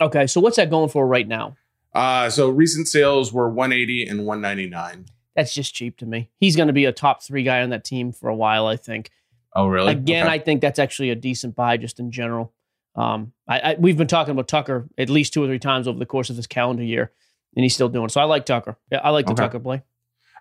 Okay, 0.03 0.27
so 0.27 0.41
what's 0.41 0.57
that 0.57 0.69
going 0.69 0.91
for 0.91 1.07
right 1.07 1.27
now? 1.27 1.57
Uh, 1.95 2.29
so 2.29 2.51
recent 2.51 2.89
sales 2.89 3.33
were 3.33 3.49
180 3.49 4.07
and 4.07 4.27
199. 4.27 5.07
That's 5.35 5.55
just 5.55 5.75
cheap 5.75 5.97
to 5.99 6.07
me. 6.07 6.31
He's 6.39 6.57
going 6.57 6.67
to 6.67 6.75
be 6.75 6.85
a 6.85 6.93
top 6.93 7.23
three 7.23 7.43
guy 7.43 7.63
on 7.63 7.71
that 7.71 7.85
team 7.85 8.13
for 8.13 8.29
a 8.29 8.35
while, 8.35 8.67
I 8.67 8.77
think. 8.77 9.11
Oh, 9.57 9.67
really? 9.67 9.93
Again, 9.93 10.27
okay. 10.27 10.35
I 10.35 10.39
think 10.39 10.61
that's 10.61 10.79
actually 10.79 11.11
a 11.11 11.15
decent 11.15 11.57
buy 11.57 11.79
just 11.79 11.99
in 11.99 12.13
general. 12.13 12.53
Um, 12.95 13.33
I, 13.49 13.59
I, 13.59 13.77
we've 13.79 13.97
been 13.97 14.07
talking 14.07 14.33
about 14.33 14.49
Tucker 14.49 14.87
at 14.99 15.09
least 15.09 15.33
two 15.33 15.43
or 15.43 15.47
three 15.47 15.59
times 15.59 15.89
over 15.89 15.99
the 15.99 16.07
course 16.07 16.29
of 16.29 16.37
this 16.37 16.47
calendar 16.47 16.85
year, 16.85 17.11
and 17.57 17.63
he's 17.63 17.75
still 17.75 17.89
doing 17.89 18.05
it. 18.05 18.11
So 18.11 18.21
I 18.21 18.25
like 18.25 18.45
Tucker. 18.45 18.77
Yeah, 18.93 19.01
I 19.03 19.11
like 19.11 19.25
the 19.27 19.33
okay. 19.33 19.45
Tucker 19.45 19.61
play. 19.61 19.83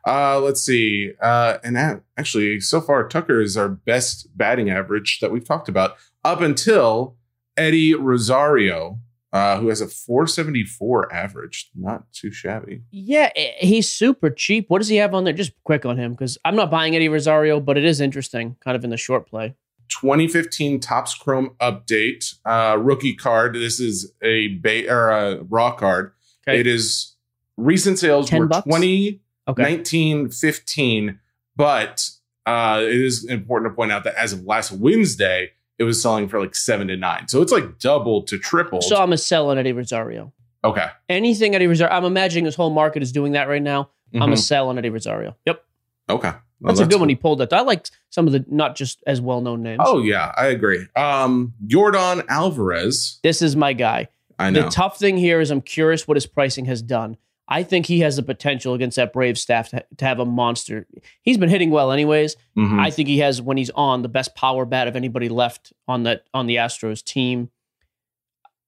Uh, 0.05 0.39
let's 0.39 0.61
see. 0.61 1.13
Uh, 1.21 1.57
and 1.63 2.01
actually, 2.17 2.59
so 2.59 2.81
far, 2.81 3.07
Tucker 3.07 3.41
is 3.41 3.57
our 3.57 3.69
best 3.69 4.27
batting 4.37 4.69
average 4.69 5.19
that 5.21 5.31
we've 5.31 5.45
talked 5.45 5.69
about 5.69 5.95
up 6.23 6.41
until 6.41 7.15
Eddie 7.57 7.95
Rosario 7.95 8.99
uh, 9.35 9.59
who 9.59 9.67
has 9.67 9.81
a 9.81 9.87
474 9.87 11.13
average. 11.13 11.69
Not 11.75 12.09
too 12.13 12.31
shabby. 12.31 12.83
Yeah, 12.89 13.31
he's 13.57 13.91
super 13.91 14.29
cheap. 14.29 14.69
What 14.69 14.77
does 14.77 14.87
he 14.87 14.95
have 14.95 15.13
on 15.13 15.25
there? 15.25 15.33
Just 15.33 15.51
quick 15.65 15.85
on 15.85 15.97
him 15.97 16.13
because 16.13 16.37
I'm 16.45 16.55
not 16.55 16.71
buying 16.71 16.95
Eddie 16.95 17.09
Rosario, 17.09 17.59
but 17.59 17.77
it 17.77 17.83
is 17.83 17.99
interesting, 17.99 18.55
kind 18.63 18.77
of 18.77 18.85
in 18.85 18.91
the 18.91 18.97
short 18.97 19.27
play. 19.27 19.53
2015 19.89 20.79
Topps 20.79 21.13
Chrome 21.15 21.53
update 21.59 22.35
uh, 22.45 22.77
rookie 22.77 23.13
card. 23.13 23.55
This 23.55 23.81
is 23.81 24.13
a 24.21 24.55
ba- 24.59 24.89
or 24.89 25.09
a 25.09 25.43
raw 25.43 25.73
card. 25.73 26.13
Okay. 26.47 26.61
It 26.61 26.65
is 26.65 27.15
recent 27.57 27.99
sales 27.99 28.31
were 28.31 28.47
bucks? 28.47 28.65
20, 28.65 29.19
okay. 29.49 29.61
19, 29.61 30.29
15, 30.29 31.19
but 31.57 32.09
uh, 32.45 32.79
it 32.81 33.01
is 33.01 33.25
important 33.25 33.73
to 33.73 33.75
point 33.75 33.91
out 33.91 34.05
that 34.05 34.15
as 34.15 34.31
of 34.31 34.45
last 34.45 34.71
Wednesday, 34.71 35.51
it 35.77 35.83
was 35.83 36.01
selling 36.01 36.27
for 36.27 36.39
like 36.39 36.55
seven 36.55 36.87
to 36.87 36.97
nine. 36.97 37.27
So 37.27 37.41
it's 37.41 37.51
like 37.51 37.79
double 37.79 38.23
to 38.23 38.37
triple. 38.37 38.81
So 38.81 38.97
I'm 38.97 39.13
a 39.13 39.17
sell 39.17 39.49
on 39.49 39.57
Eddie 39.57 39.73
Rosario. 39.73 40.33
Okay. 40.63 40.87
Anything 41.09 41.55
Eddie 41.55 41.67
Rosario. 41.67 41.93
I'm 41.93 42.05
imagining 42.05 42.45
this 42.45 42.55
whole 42.55 42.69
market 42.69 43.03
is 43.03 43.11
doing 43.11 43.33
that 43.33 43.47
right 43.47 43.61
now. 43.61 43.83
Mm-hmm. 44.13 44.21
I'm 44.21 44.33
a 44.33 44.37
sell 44.37 44.69
on 44.69 44.77
Eddie 44.77 44.89
Rosario. 44.89 45.35
Yep. 45.45 45.63
Okay. 46.09 46.29
Well, 46.29 46.69
that's, 46.71 46.79
that's, 46.79 46.87
a 46.87 46.89
good 46.89 46.93
cool. 46.93 46.99
one 47.01 47.09
he 47.09 47.15
pulled 47.15 47.39
that. 47.39 47.51
I 47.51 47.61
like 47.61 47.87
some 48.09 48.27
of 48.27 48.33
the 48.33 48.45
not 48.47 48.75
just 48.75 49.03
as 49.05 49.19
well 49.19 49.41
known 49.41 49.61
names. 49.61 49.81
Oh 49.83 50.01
yeah, 50.01 50.31
I 50.37 50.47
agree. 50.47 50.87
Um 50.95 51.53
Yordan 51.67 52.25
Alvarez. 52.29 53.19
This 53.23 53.41
is 53.41 53.55
my 53.55 53.73
guy. 53.73 54.07
I 54.39 54.49
know. 54.49 54.63
The 54.63 54.69
tough 54.69 54.97
thing 54.97 55.17
here 55.17 55.41
is 55.41 55.51
I'm 55.51 55.61
curious 55.61 56.07
what 56.07 56.15
his 56.15 56.25
pricing 56.25 56.65
has 56.65 56.81
done. 56.81 57.17
I 57.47 57.63
think 57.63 57.85
he 57.85 57.99
has 57.99 58.15
the 58.15 58.23
potential 58.23 58.73
against 58.73 58.95
that 58.97 59.13
Brave 59.13 59.37
staff 59.37 59.69
to, 59.69 59.85
to 59.97 60.05
have 60.05 60.19
a 60.19 60.25
monster. 60.25 60.87
He's 61.21 61.37
been 61.37 61.49
hitting 61.49 61.69
well, 61.69 61.91
anyways. 61.91 62.35
Mm-hmm. 62.57 62.79
I 62.79 62.89
think 62.89 63.07
he 63.07 63.19
has 63.19 63.41
when 63.41 63.57
he's 63.57 63.69
on 63.71 64.01
the 64.01 64.09
best 64.09 64.35
power 64.35 64.65
bat 64.65 64.87
of 64.87 64.95
anybody 64.95 65.29
left 65.29 65.71
on 65.87 66.03
that 66.03 66.25
on 66.33 66.47
the 66.47 66.55
Astros 66.55 67.03
team. 67.03 67.51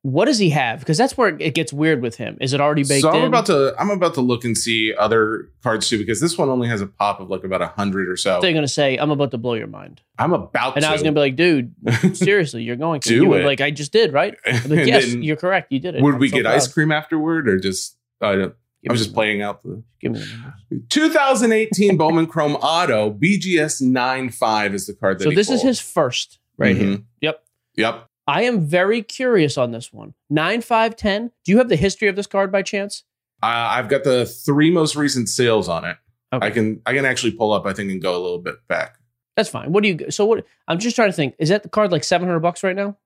What 0.04 0.26
does 0.26 0.38
he 0.38 0.52
have? 0.52 0.80
Because 0.80 0.98
that's 0.98 1.18
where 1.18 1.36
it 1.40 1.54
gets 1.54 1.74
weird 1.74 2.02
with 2.02 2.16
him. 2.16 2.38
Is 2.40 2.54
it 2.54 2.62
already 2.62 2.84
baked 2.84 3.02
so 3.02 3.10
I'm 3.10 3.24
in? 3.24 3.26
about 3.26 3.48
to 3.48 3.74
I'm 3.78 3.90
about 3.90 4.14
to 4.14 4.22
look 4.22 4.46
and 4.46 4.58
see 4.58 4.94
other 4.94 5.50
cards 5.64 5.90
too 5.90 5.98
because 5.98 6.22
this 6.22 6.38
one 6.38 6.48
only 6.48 6.68
has 6.70 6.80
a 6.80 6.88
pop 6.88 7.20
of 7.20 7.30
like 7.30 7.44
about 7.44 7.62
a 7.62 7.68
hundred 7.68 8.08
or 8.08 8.16
so. 8.16 8.40
They're 8.40 8.54
gonna 8.54 8.70
say 8.70 8.96
I'm 8.98 9.12
about 9.12 9.32
to 9.32 9.38
blow 9.38 9.56
your 9.56 9.68
mind. 9.68 10.02
I'm 10.18 10.32
about 10.34 10.76
and 10.76 10.84
to. 10.84 10.90
I 10.90 10.94
was 10.94 11.02
gonna 11.02 11.14
be 11.14 11.20
like, 11.20 11.36
dude, 11.36 11.74
seriously, 12.14 12.64
you're 12.64 12.78
going 12.78 13.02
to 13.02 13.10
do 13.10 13.16
you 13.16 13.34
it. 13.34 13.44
Like 13.44 13.60
I 13.60 13.72
just 13.72 13.92
did, 13.92 14.14
right? 14.14 14.38
Like, 14.46 14.86
yes, 14.86 15.14
you're 15.14 15.36
correct. 15.36 15.72
You 15.72 15.80
did 15.80 15.96
it. 15.96 16.02
Would 16.04 16.14
I'm 16.14 16.20
we 16.20 16.30
so 16.30 16.38
get 16.38 16.44
proud. 16.44 16.56
ice 16.56 16.68
cream 16.72 16.92
afterward 16.92 17.50
or 17.50 17.60
just? 17.60 17.98
Uh, 18.22 18.36
Give 18.36 18.54
I 18.90 18.94
was 18.94 19.02
just 19.02 19.14
playing 19.14 19.42
out 19.42 19.64
the. 19.64 19.84
Give 20.00 20.14
me 20.14 20.24
the 20.70 20.82
2018 20.90 21.98
Bowman 21.98 22.28
Chrome 22.28 22.56
Auto 22.56 23.12
BGS 23.12 23.82
95 23.82 24.74
is 24.74 24.88
the 24.88 24.94
card 24.94 25.20
that. 25.20 25.24
So 25.26 25.32
this 25.32 25.48
pulled. 25.48 25.58
is 25.58 25.64
his 25.64 25.80
first 25.80 26.40
right 26.58 26.76
mm-hmm. 26.76 26.90
here. 26.90 27.00
Yep. 27.22 27.44
Yep. 27.76 28.10
I 28.28 28.44
am 28.44 28.62
very 28.62 29.02
curious 29.02 29.58
on 29.58 29.72
this 29.72 29.94
one. 29.94 30.14
Nine, 30.30 30.62
five, 30.62 30.96
ten. 30.96 31.32
Do 31.46 31.52
you 31.52 31.58
have 31.60 31.70
the 31.70 31.76
history 31.76 32.08
of 32.10 32.16
this 32.16 32.28
card 32.28 32.52
by 32.52 32.62
chance? 32.62 33.04
Uh, 33.42 33.46
I've 33.46 33.88
got 33.88 34.04
the 34.04 34.26
three 34.26 34.72
most 34.72 34.96
recent 34.96 35.30
sales 35.30 35.70
on 35.70 35.86
it. 35.86 35.98
Okay. 36.34 36.46
I 36.46 36.50
can 36.50 36.82
I 36.86 36.94
can 36.94 37.06
actually 37.06 37.32
pull 37.32 37.54
up. 37.54 37.66
I 37.66 37.74
think 37.74 37.92
and 37.92 38.02
go 38.02 38.12
a 38.12 38.22
little 38.22 38.40
bit 38.40 38.56
back. 38.68 38.98
That's 39.36 39.50
fine. 39.50 39.72
What 39.72 39.84
do 39.84 39.90
you? 39.90 40.12
So 40.12 40.26
what? 40.26 40.46
I'm 40.68 40.80
just 40.80 40.96
trying 40.96 41.10
to 41.10 41.14
think. 41.14 41.36
Is 41.40 41.50
that 41.50 41.64
the 41.64 41.70
card 41.70 41.92
like 41.92 42.04
700 42.04 42.40
bucks 42.40 42.64
right 42.64 42.76
now? 42.76 42.98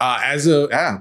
Uh, 0.00 0.20
as 0.24 0.46
a 0.46 0.66
yeah. 0.70 0.98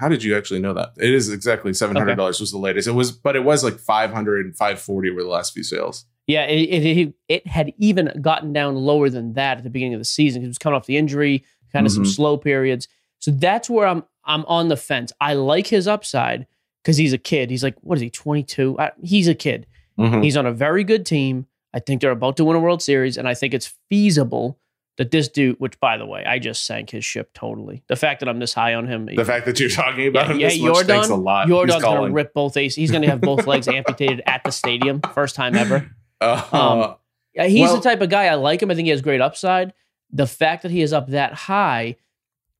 How 0.00 0.08
did 0.08 0.24
you 0.24 0.34
actually 0.34 0.60
know 0.60 0.72
that? 0.72 0.94
It 0.96 1.12
is 1.12 1.28
exactly 1.28 1.74
seven 1.74 1.94
hundred 1.94 2.14
dollars 2.14 2.38
okay. 2.38 2.42
was 2.44 2.52
the 2.52 2.58
latest. 2.58 2.88
It 2.88 2.92
was, 2.92 3.12
but 3.12 3.36
it 3.36 3.44
was 3.44 3.62
like 3.62 3.78
500 3.78 4.46
and 4.46 4.56
540 4.56 5.10
were 5.10 5.22
the 5.22 5.28
last 5.28 5.52
few 5.52 5.62
sales. 5.62 6.06
Yeah, 6.26 6.44
it, 6.44 6.56
it, 6.58 7.14
it 7.28 7.46
had 7.46 7.74
even 7.76 8.18
gotten 8.22 8.54
down 8.54 8.76
lower 8.76 9.10
than 9.10 9.34
that 9.34 9.58
at 9.58 9.64
the 9.64 9.68
beginning 9.68 9.92
of 9.94 10.00
the 10.00 10.06
season. 10.06 10.42
It 10.42 10.46
was 10.46 10.56
coming 10.56 10.76
off 10.76 10.86
the 10.86 10.96
injury, 10.96 11.44
kind 11.70 11.86
of 11.86 11.92
mm-hmm. 11.92 12.04
some 12.04 12.12
slow 12.12 12.38
periods. 12.38 12.88
So 13.18 13.30
that's 13.30 13.68
where 13.68 13.86
I'm 13.86 14.04
I'm 14.24 14.46
on 14.46 14.68
the 14.68 14.76
fence. 14.76 15.12
I 15.20 15.34
like 15.34 15.66
his 15.66 15.86
upside 15.86 16.46
because 16.82 16.96
he's 16.96 17.12
a 17.12 17.18
kid. 17.18 17.50
He's 17.50 17.62
like, 17.62 17.76
what 17.82 17.96
is 17.96 18.02
he, 18.02 18.08
22? 18.08 18.78
I, 18.78 18.92
he's 19.02 19.28
a 19.28 19.34
kid. 19.34 19.66
Mm-hmm. 19.98 20.22
He's 20.22 20.36
on 20.36 20.46
a 20.46 20.52
very 20.52 20.82
good 20.82 21.04
team. 21.04 21.46
I 21.74 21.80
think 21.80 22.00
they're 22.00 22.10
about 22.10 22.38
to 22.38 22.44
win 22.44 22.56
a 22.56 22.60
World 22.60 22.82
Series, 22.82 23.18
and 23.18 23.28
I 23.28 23.34
think 23.34 23.52
it's 23.52 23.74
feasible 23.90 24.58
that 25.00 25.10
this 25.10 25.28
dude, 25.28 25.58
which 25.58 25.80
by 25.80 25.96
the 25.96 26.04
way, 26.04 26.22
I 26.26 26.38
just 26.38 26.66
sank 26.66 26.90
his 26.90 27.06
ship 27.06 27.30
totally. 27.32 27.82
The 27.86 27.96
fact 27.96 28.20
that 28.20 28.28
I'm 28.28 28.38
this 28.38 28.52
high 28.52 28.74
on 28.74 28.86
him, 28.86 29.06
the 29.06 29.24
fact 29.24 29.46
that 29.46 29.58
you're 29.58 29.70
talking 29.70 30.06
about 30.06 30.26
yeah, 30.26 30.32
him 30.34 30.40
yeah, 30.40 30.48
this 30.48 30.58
Yordan, 30.58 30.74
much 30.74 30.86
thanks 30.86 31.08
a 31.08 31.14
lot. 31.14 31.48
Yordan's 31.48 31.82
gonna 31.82 32.12
rip 32.12 32.34
both 32.34 32.54
aces. 32.58 32.76
He's 32.76 32.90
gonna 32.90 33.08
have 33.08 33.22
both 33.22 33.46
legs 33.46 33.66
amputated 33.68 34.20
at 34.26 34.44
the 34.44 34.50
stadium, 34.50 35.00
first 35.14 35.34
time 35.34 35.56
ever. 35.56 35.90
Uh, 36.22 36.98
um, 37.34 37.46
he's 37.48 37.62
well, 37.62 37.76
the 37.76 37.80
type 37.80 38.02
of 38.02 38.10
guy 38.10 38.26
I 38.26 38.34
like 38.34 38.60
him. 38.60 38.70
I 38.70 38.74
think 38.74 38.84
he 38.84 38.90
has 38.90 39.00
great 39.00 39.22
upside. 39.22 39.72
The 40.12 40.26
fact 40.26 40.64
that 40.64 40.70
he 40.70 40.82
is 40.82 40.92
up 40.92 41.08
that 41.08 41.32
high, 41.32 41.96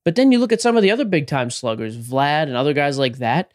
but 0.02 0.14
then 0.14 0.32
you 0.32 0.38
look 0.38 0.50
at 0.50 0.62
some 0.62 0.78
of 0.78 0.82
the 0.82 0.90
other 0.90 1.04
big 1.04 1.26
time 1.26 1.50
sluggers, 1.50 1.94
Vlad 1.94 2.44
and 2.44 2.56
other 2.56 2.72
guys 2.72 2.96
like 2.96 3.18
that. 3.18 3.52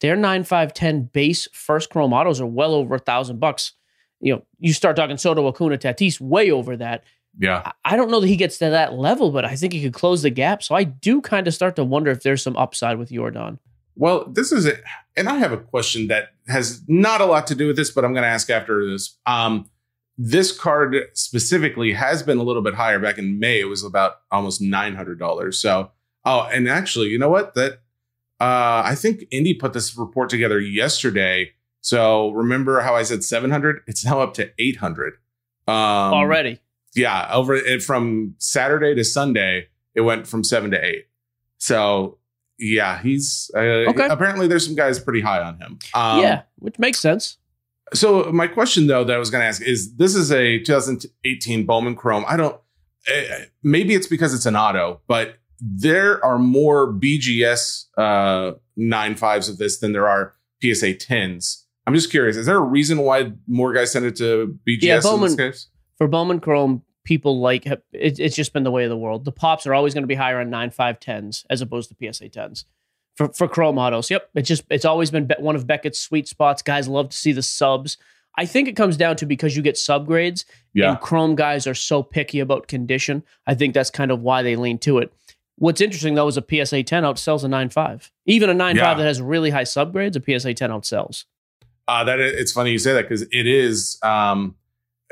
Their 0.00 0.16
nine 0.16 0.44
five 0.44 0.72
ten 0.72 1.02
base 1.02 1.48
first 1.52 1.90
chrome 1.90 2.14
autos 2.14 2.40
are 2.40 2.46
well 2.46 2.72
over 2.72 2.94
a 2.94 2.98
thousand 2.98 3.40
bucks. 3.40 3.72
You 4.20 4.36
know, 4.36 4.42
you 4.58 4.72
start 4.72 4.96
talking 4.96 5.18
Soto, 5.18 5.46
Acuna, 5.46 5.76
Tatis, 5.76 6.18
way 6.18 6.50
over 6.50 6.78
that. 6.78 7.04
Yeah, 7.38 7.72
I 7.84 7.96
don't 7.96 8.10
know 8.10 8.20
that 8.20 8.26
he 8.26 8.36
gets 8.36 8.58
to 8.58 8.70
that 8.70 8.94
level, 8.94 9.30
but 9.30 9.44
I 9.44 9.56
think 9.56 9.72
he 9.72 9.82
could 9.82 9.94
close 9.94 10.22
the 10.22 10.30
gap. 10.30 10.62
So 10.62 10.74
I 10.74 10.84
do 10.84 11.20
kind 11.20 11.46
of 11.48 11.54
start 11.54 11.76
to 11.76 11.84
wonder 11.84 12.10
if 12.10 12.22
there's 12.22 12.42
some 12.42 12.56
upside 12.56 12.98
with 12.98 13.10
Yordan. 13.10 13.58
Well, 13.94 14.26
this 14.26 14.52
is 14.52 14.66
it, 14.66 14.82
and 15.16 15.28
I 15.28 15.36
have 15.36 15.52
a 15.52 15.58
question 15.58 16.08
that 16.08 16.30
has 16.48 16.82
not 16.88 17.20
a 17.20 17.26
lot 17.26 17.46
to 17.48 17.54
do 17.54 17.66
with 17.66 17.76
this, 17.76 17.90
but 17.90 18.04
I'm 18.04 18.12
going 18.12 18.22
to 18.22 18.28
ask 18.28 18.50
after 18.50 18.88
this. 18.90 19.16
Um, 19.26 19.68
this 20.18 20.56
card 20.56 20.96
specifically 21.14 21.92
has 21.92 22.22
been 22.22 22.38
a 22.38 22.42
little 22.42 22.62
bit 22.62 22.74
higher. 22.74 22.98
Back 22.98 23.18
in 23.18 23.38
May, 23.38 23.60
it 23.60 23.68
was 23.68 23.82
about 23.82 24.20
almost 24.30 24.60
nine 24.60 24.94
hundred 24.94 25.18
dollars. 25.18 25.58
So, 25.58 25.90
oh, 26.24 26.48
and 26.52 26.68
actually, 26.68 27.08
you 27.08 27.18
know 27.18 27.30
what? 27.30 27.54
That 27.54 27.80
uh, 28.40 28.82
I 28.84 28.94
think 28.94 29.24
Indy 29.30 29.54
put 29.54 29.72
this 29.72 29.96
report 29.96 30.28
together 30.28 30.60
yesterday. 30.60 31.52
So 31.80 32.30
remember 32.30 32.80
how 32.80 32.94
I 32.94 33.02
said 33.02 33.24
seven 33.24 33.50
hundred? 33.50 33.80
It's 33.86 34.04
now 34.04 34.20
up 34.20 34.34
to 34.34 34.50
eight 34.58 34.76
hundred 34.76 35.14
um, 35.66 35.74
already. 35.74 36.60
Yeah, 36.94 37.28
over 37.32 37.54
it 37.54 37.82
from 37.82 38.34
Saturday 38.38 38.94
to 38.94 39.04
Sunday, 39.04 39.68
it 39.94 40.02
went 40.02 40.26
from 40.26 40.44
seven 40.44 40.70
to 40.72 40.84
eight. 40.84 41.06
So 41.58 42.18
yeah, 42.58 43.00
he's 43.02 43.50
uh, 43.54 43.60
okay. 43.90 44.06
Apparently, 44.08 44.46
there's 44.46 44.66
some 44.66 44.74
guys 44.74 44.98
pretty 44.98 45.20
high 45.20 45.42
on 45.42 45.58
him. 45.58 45.78
Um, 45.94 46.20
yeah, 46.20 46.42
which 46.56 46.78
makes 46.78 47.00
sense. 47.00 47.38
So 47.94 48.30
my 48.32 48.46
question 48.46 48.86
though 48.86 49.04
that 49.04 49.14
I 49.14 49.18
was 49.18 49.30
going 49.30 49.42
to 49.42 49.46
ask 49.46 49.62
is: 49.62 49.96
This 49.96 50.14
is 50.14 50.30
a 50.32 50.58
2018 50.60 51.66
Bowman 51.66 51.96
Chrome. 51.96 52.24
I 52.26 52.36
don't. 52.36 52.56
Uh, 53.08 53.44
maybe 53.62 53.94
it's 53.94 54.06
because 54.06 54.32
it's 54.32 54.46
an 54.46 54.54
auto, 54.54 55.00
but 55.08 55.36
there 55.60 56.24
are 56.24 56.38
more 56.38 56.92
BGS 56.92 57.86
uh, 57.96 58.52
nine 58.76 59.16
fives 59.16 59.48
of 59.48 59.58
this 59.58 59.78
than 59.78 59.92
there 59.92 60.08
are 60.08 60.34
PSA 60.62 60.94
tens. 60.94 61.66
I'm 61.86 61.94
just 61.94 62.10
curious: 62.10 62.36
Is 62.36 62.46
there 62.46 62.56
a 62.56 62.60
reason 62.60 62.98
why 62.98 63.32
more 63.46 63.72
guys 63.72 63.92
send 63.92 64.06
it 64.06 64.16
to 64.16 64.58
BGS 64.66 64.82
yeah, 64.82 65.00
Bowman, 65.00 65.30
in 65.30 65.36
this 65.36 65.36
case? 65.36 65.68
For 66.02 66.08
Bowman 66.08 66.40
Chrome, 66.40 66.82
people 67.04 67.38
like 67.38 67.64
it, 67.64 67.84
it's 67.92 68.34
just 68.34 68.52
been 68.52 68.64
the 68.64 68.72
way 68.72 68.82
of 68.82 68.90
the 68.90 68.96
world. 68.96 69.24
The 69.24 69.30
pops 69.30 69.68
are 69.68 69.72
always 69.72 69.94
going 69.94 70.02
to 70.02 70.08
be 70.08 70.16
higher 70.16 70.40
on 70.40 70.50
nine 70.50 70.70
five 70.70 70.98
tens 70.98 71.46
as 71.48 71.60
opposed 71.60 71.90
to 71.90 72.12
PSA 72.12 72.28
tens 72.30 72.64
for 73.14 73.28
for 73.28 73.46
Chrome 73.46 73.78
autos. 73.78 74.10
Yep, 74.10 74.30
it's 74.34 74.48
just 74.48 74.64
it's 74.68 74.84
always 74.84 75.12
been 75.12 75.30
one 75.38 75.54
of 75.54 75.68
Beckett's 75.68 76.00
sweet 76.00 76.26
spots. 76.26 76.60
Guys 76.60 76.88
love 76.88 77.10
to 77.10 77.16
see 77.16 77.30
the 77.30 77.40
subs. 77.40 77.98
I 78.36 78.46
think 78.46 78.66
it 78.66 78.74
comes 78.74 78.96
down 78.96 79.14
to 79.18 79.26
because 79.26 79.56
you 79.56 79.62
get 79.62 79.76
subgrades 79.76 80.44
yeah. 80.74 80.90
and 80.90 81.00
Chrome 81.00 81.36
guys 81.36 81.68
are 81.68 81.74
so 81.74 82.02
picky 82.02 82.40
about 82.40 82.66
condition. 82.66 83.22
I 83.46 83.54
think 83.54 83.72
that's 83.72 83.90
kind 83.90 84.10
of 84.10 84.22
why 84.22 84.42
they 84.42 84.56
lean 84.56 84.78
to 84.78 84.98
it. 84.98 85.12
What's 85.54 85.80
interesting 85.80 86.16
though 86.16 86.26
is 86.26 86.36
a 86.36 86.42
PSA 86.42 86.82
10 86.82 87.04
outsells 87.04 87.44
a 87.44 87.46
9.5. 87.46 88.10
Even 88.26 88.50
a 88.50 88.54
9.5 88.54 88.74
yeah. 88.74 88.94
that 88.94 89.04
has 89.04 89.22
really 89.22 89.50
high 89.50 89.62
subgrades, 89.62 90.16
a 90.16 90.40
PSA 90.40 90.54
10 90.54 90.70
outsells. 90.70 91.26
Uh, 91.86 92.02
that 92.02 92.18
it's 92.18 92.50
funny 92.50 92.72
you 92.72 92.80
say 92.80 92.92
that 92.92 93.02
because 93.02 93.22
it 93.22 93.46
is 93.46 93.98
um, 94.02 94.56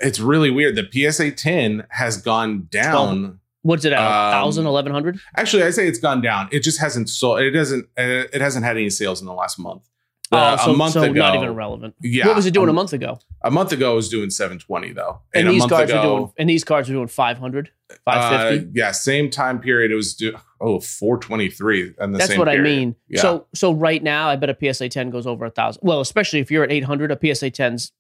it's 0.01 0.21
really 0.21 0.51
weird. 0.51 0.77
The 0.77 1.11
PSA 1.11 1.33
10 1.33 1.87
has 1.91 2.17
gone 2.17 2.69
down. 2.71 3.41
What's 3.63 3.85
it 3.85 3.93
at? 3.93 3.99
Um, 3.99 4.33
thousand, 4.33 4.67
eleven 4.67 4.91
hundred? 4.91 5.21
Actually, 5.37 5.65
I 5.65 5.71
say 5.71 5.87
it's 5.87 5.99
gone 5.99 6.23
down. 6.23 6.49
It 6.51 6.61
just 6.61 6.81
hasn't 6.81 7.11
sold. 7.11 7.41
It 7.41 7.51
doesn't. 7.51 7.85
Uh, 7.99 8.25
it 8.33 8.41
hasn't 8.41 8.65
had 8.65 8.79
any 8.79 8.89
sales 8.89 9.21
in 9.21 9.27
the 9.27 9.35
last 9.35 9.59
month. 9.59 9.87
Oh, 10.33 10.39
uh, 10.39 10.57
so, 10.57 10.73
a 10.73 10.77
month 10.77 10.93
so 10.93 11.03
ago, 11.03 11.13
not 11.13 11.35
even 11.35 11.55
relevant. 11.55 11.95
Yeah. 12.01 12.29
What 12.29 12.37
was 12.37 12.47
it 12.47 12.55
doing 12.55 12.69
um, 12.69 12.71
a 12.71 12.73
month 12.75 12.93
ago? 12.93 13.19
A 13.43 13.51
month 13.51 13.73
ago, 13.73 13.93
it 13.93 13.97
was 13.97 14.09
doing 14.09 14.31
720 14.31 14.93
though. 14.93 15.21
And, 15.35 15.49
and 15.49 15.55
these 15.55 15.67
cards 15.67 15.91
ago, 15.91 16.03
doing, 16.03 16.33
and 16.39 16.49
these 16.49 16.63
cards 16.63 16.89
were 16.89 16.95
doing 16.95 17.09
500, 17.09 17.71
550. 18.05 18.67
Uh, 18.67 18.71
yeah, 18.73 18.93
same 18.93 19.29
time 19.29 19.61
period. 19.61 19.91
It 19.91 19.97
was 19.97 20.15
do, 20.15 20.37
oh 20.61 20.79
423. 20.79 21.95
And 21.99 22.15
that's 22.15 22.39
what 22.39 22.47
period. 22.47 22.61
I 22.61 22.63
mean. 22.63 22.97
Yeah. 23.09 23.23
So 23.23 23.47
so 23.55 23.73
right 23.73 24.03
now, 24.03 24.29
I 24.29 24.37
bet 24.37 24.51
a 24.51 24.73
PSA 24.73 24.89
10 24.89 25.11
goes 25.11 25.27
over 25.27 25.47
a 25.47 25.51
thousand. 25.51 25.81
Well, 25.85 26.01
especially 26.01 26.39
if 26.39 26.51
you're 26.51 26.63
at 26.63 26.71
800, 26.71 27.11
a 27.11 27.17
PSA 27.17 27.51
10's 27.51 27.91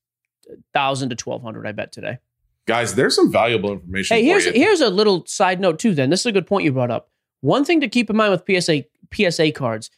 thousand 0.72 1.10
to 1.10 1.16
1200. 1.22 1.66
I 1.66 1.72
bet 1.72 1.92
today. 1.92 2.18
Guys, 2.66 2.94
there's 2.94 3.16
some 3.16 3.32
valuable 3.32 3.72
information. 3.72 4.16
Hey, 4.16 4.24
here's 4.24 4.44
here's 4.44 4.80
a 4.80 4.90
little 4.90 5.24
side 5.26 5.60
note 5.60 5.78
too. 5.78 5.94
Then 5.94 6.10
this 6.10 6.20
is 6.20 6.26
a 6.26 6.32
good 6.32 6.46
point 6.46 6.64
you 6.64 6.72
brought 6.72 6.90
up. 6.90 7.10
One 7.40 7.64
thing 7.64 7.80
to 7.80 7.88
keep 7.88 8.10
in 8.10 8.16
mind 8.16 8.30
with 8.32 8.44
PSA 8.46 8.84
PSA 9.12 9.52
cards, 9.52 9.90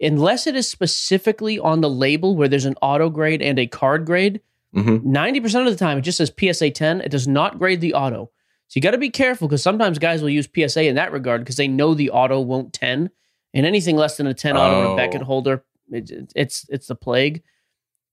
unless 0.00 0.46
it 0.46 0.54
is 0.54 0.68
specifically 0.68 1.58
on 1.58 1.80
the 1.80 1.90
label 1.90 2.36
where 2.36 2.48
there's 2.48 2.64
an 2.64 2.76
auto 2.82 3.10
grade 3.10 3.42
and 3.42 3.58
a 3.58 3.66
card 3.66 4.04
grade, 4.04 4.40
mm-hmm. 4.74 5.10
90 5.10 5.38
mm-hmm. 5.38 5.44
percent 5.44 5.66
of 5.66 5.72
the 5.72 5.78
time 5.78 5.98
it 5.98 6.02
just 6.02 6.18
says 6.18 6.32
PSA 6.38 6.70
10. 6.70 7.00
It 7.00 7.10
does 7.10 7.26
not 7.26 7.58
grade 7.58 7.80
the 7.80 7.94
auto. 7.94 8.30
So 8.68 8.78
you 8.78 8.82
got 8.82 8.92
to 8.92 8.98
be 8.98 9.10
careful 9.10 9.48
because 9.48 9.62
sometimes 9.62 9.98
guys 9.98 10.22
will 10.22 10.30
use 10.30 10.48
PSA 10.48 10.84
in 10.84 10.94
that 10.94 11.12
regard 11.12 11.42
because 11.42 11.56
they 11.56 11.68
know 11.68 11.92
the 11.92 12.10
auto 12.10 12.40
won't 12.40 12.72
10, 12.72 13.10
and 13.52 13.66
anything 13.66 13.96
less 13.96 14.16
than 14.16 14.26
a 14.26 14.34
10 14.34 14.56
oh. 14.56 14.60
auto 14.60 14.80
in 14.80 14.92
a 14.92 14.96
Beckett 14.96 15.22
holder, 15.22 15.64
it, 15.90 16.10
it's 16.34 16.66
it's 16.68 16.86
the 16.86 16.94
plague. 16.94 17.42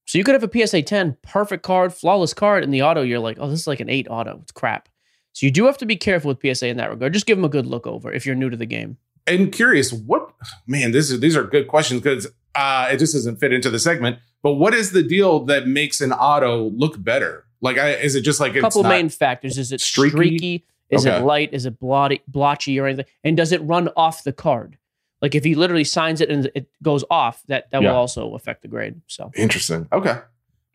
So 0.10 0.17
you 0.17 0.24
could 0.24 0.34
have 0.34 0.43
a 0.43 0.67
PSA 0.67 0.82
10, 0.82 1.17
perfect 1.22 1.62
card, 1.62 1.93
flawless 1.93 2.34
card, 2.34 2.63
in 2.63 2.72
the 2.72 2.82
auto, 2.82 3.04
you're 3.04 3.19
like, 3.19 3.38
oh, 3.39 3.48
this 3.48 3.60
is 3.60 3.67
like 3.67 3.80
an 3.80 3.91
eight 3.91 4.08
auto. 4.10 4.39
It's 4.41 4.52
crap. 4.52 4.89
So 5.34 5.45
you 5.45 5.52
do 5.52 5.67
have 5.67 5.78
to 5.78 5.86
be 5.86 5.95
careful 5.95 6.30
with 6.30 6.39
PSA 6.41 6.65
in 6.65 6.78
that 6.78 6.89
regard. 6.89 7.13
Just 7.13 7.28
give 7.28 7.38
them 7.38 7.45
a 7.45 7.50
good 7.50 7.67
look 7.67 7.86
over 7.86 8.12
if 8.12 8.26
you're 8.26 8.34
new 8.34 8.50
to 8.50 8.58
the 8.58 8.65
game. 8.65 8.98
And 9.28 9.52
curious, 9.52 9.93
what 9.93 10.34
man, 10.65 10.93
this 10.93 11.12
is 11.12 11.19
these 11.19 11.38
are 11.38 11.43
good 11.43 11.67
questions 11.67 12.02
because 12.02 12.26
uh, 12.56 12.89
it 12.91 12.98
just 12.98 13.13
doesn't 13.13 13.36
fit 13.36 13.54
into 13.54 13.69
the 13.69 13.78
segment. 13.78 14.17
But 14.41 14.54
what 14.54 14.74
is 14.74 14.93
the 14.93 15.04
deal 15.04 15.45
that 15.45 15.67
makes 15.67 16.02
an 16.02 16.12
auto 16.12 16.72
look 16.72 16.95
better? 17.04 17.45
Like, 17.62 17.78
I, 17.78 17.91
is 17.91 18.15
it 18.15 18.22
just 18.22 18.39
like 18.39 18.56
a 18.56 18.62
couple 18.62 18.82
main 18.82 19.10
factors? 19.10 19.60
Is 19.60 19.72
it 19.72 19.80
streaky? 19.80 20.10
streaky? 20.10 20.65
Is 20.89 21.06
okay. 21.06 21.17
it 21.17 21.24
light? 21.24 21.54
Is 21.54 21.67
it 21.67 21.80
blotty, 21.80 22.22
blotchy 22.28 22.80
or 22.80 22.88
anything? 22.88 23.06
And 23.24 23.38
does 23.38 23.52
it 23.52 23.62
run 23.62 23.89
off 23.95 24.24
the 24.24 24.34
card? 24.34 24.79
Like 25.22 25.36
if 25.36 25.44
he 25.44 25.56
literally 25.56 25.84
signs 25.84 26.22
it 26.22 26.30
and 26.30 26.50
it 26.56 26.70
goes 26.82 27.04
off, 27.10 27.44
that 27.48 27.70
that 27.72 27.82
yeah. 27.82 27.90
will 27.90 27.98
also 27.98 28.36
affect 28.36 28.62
the 28.62 28.68
grade. 28.68 29.02
So 29.08 29.32
interesting. 29.36 29.88
Okay. 29.92 30.18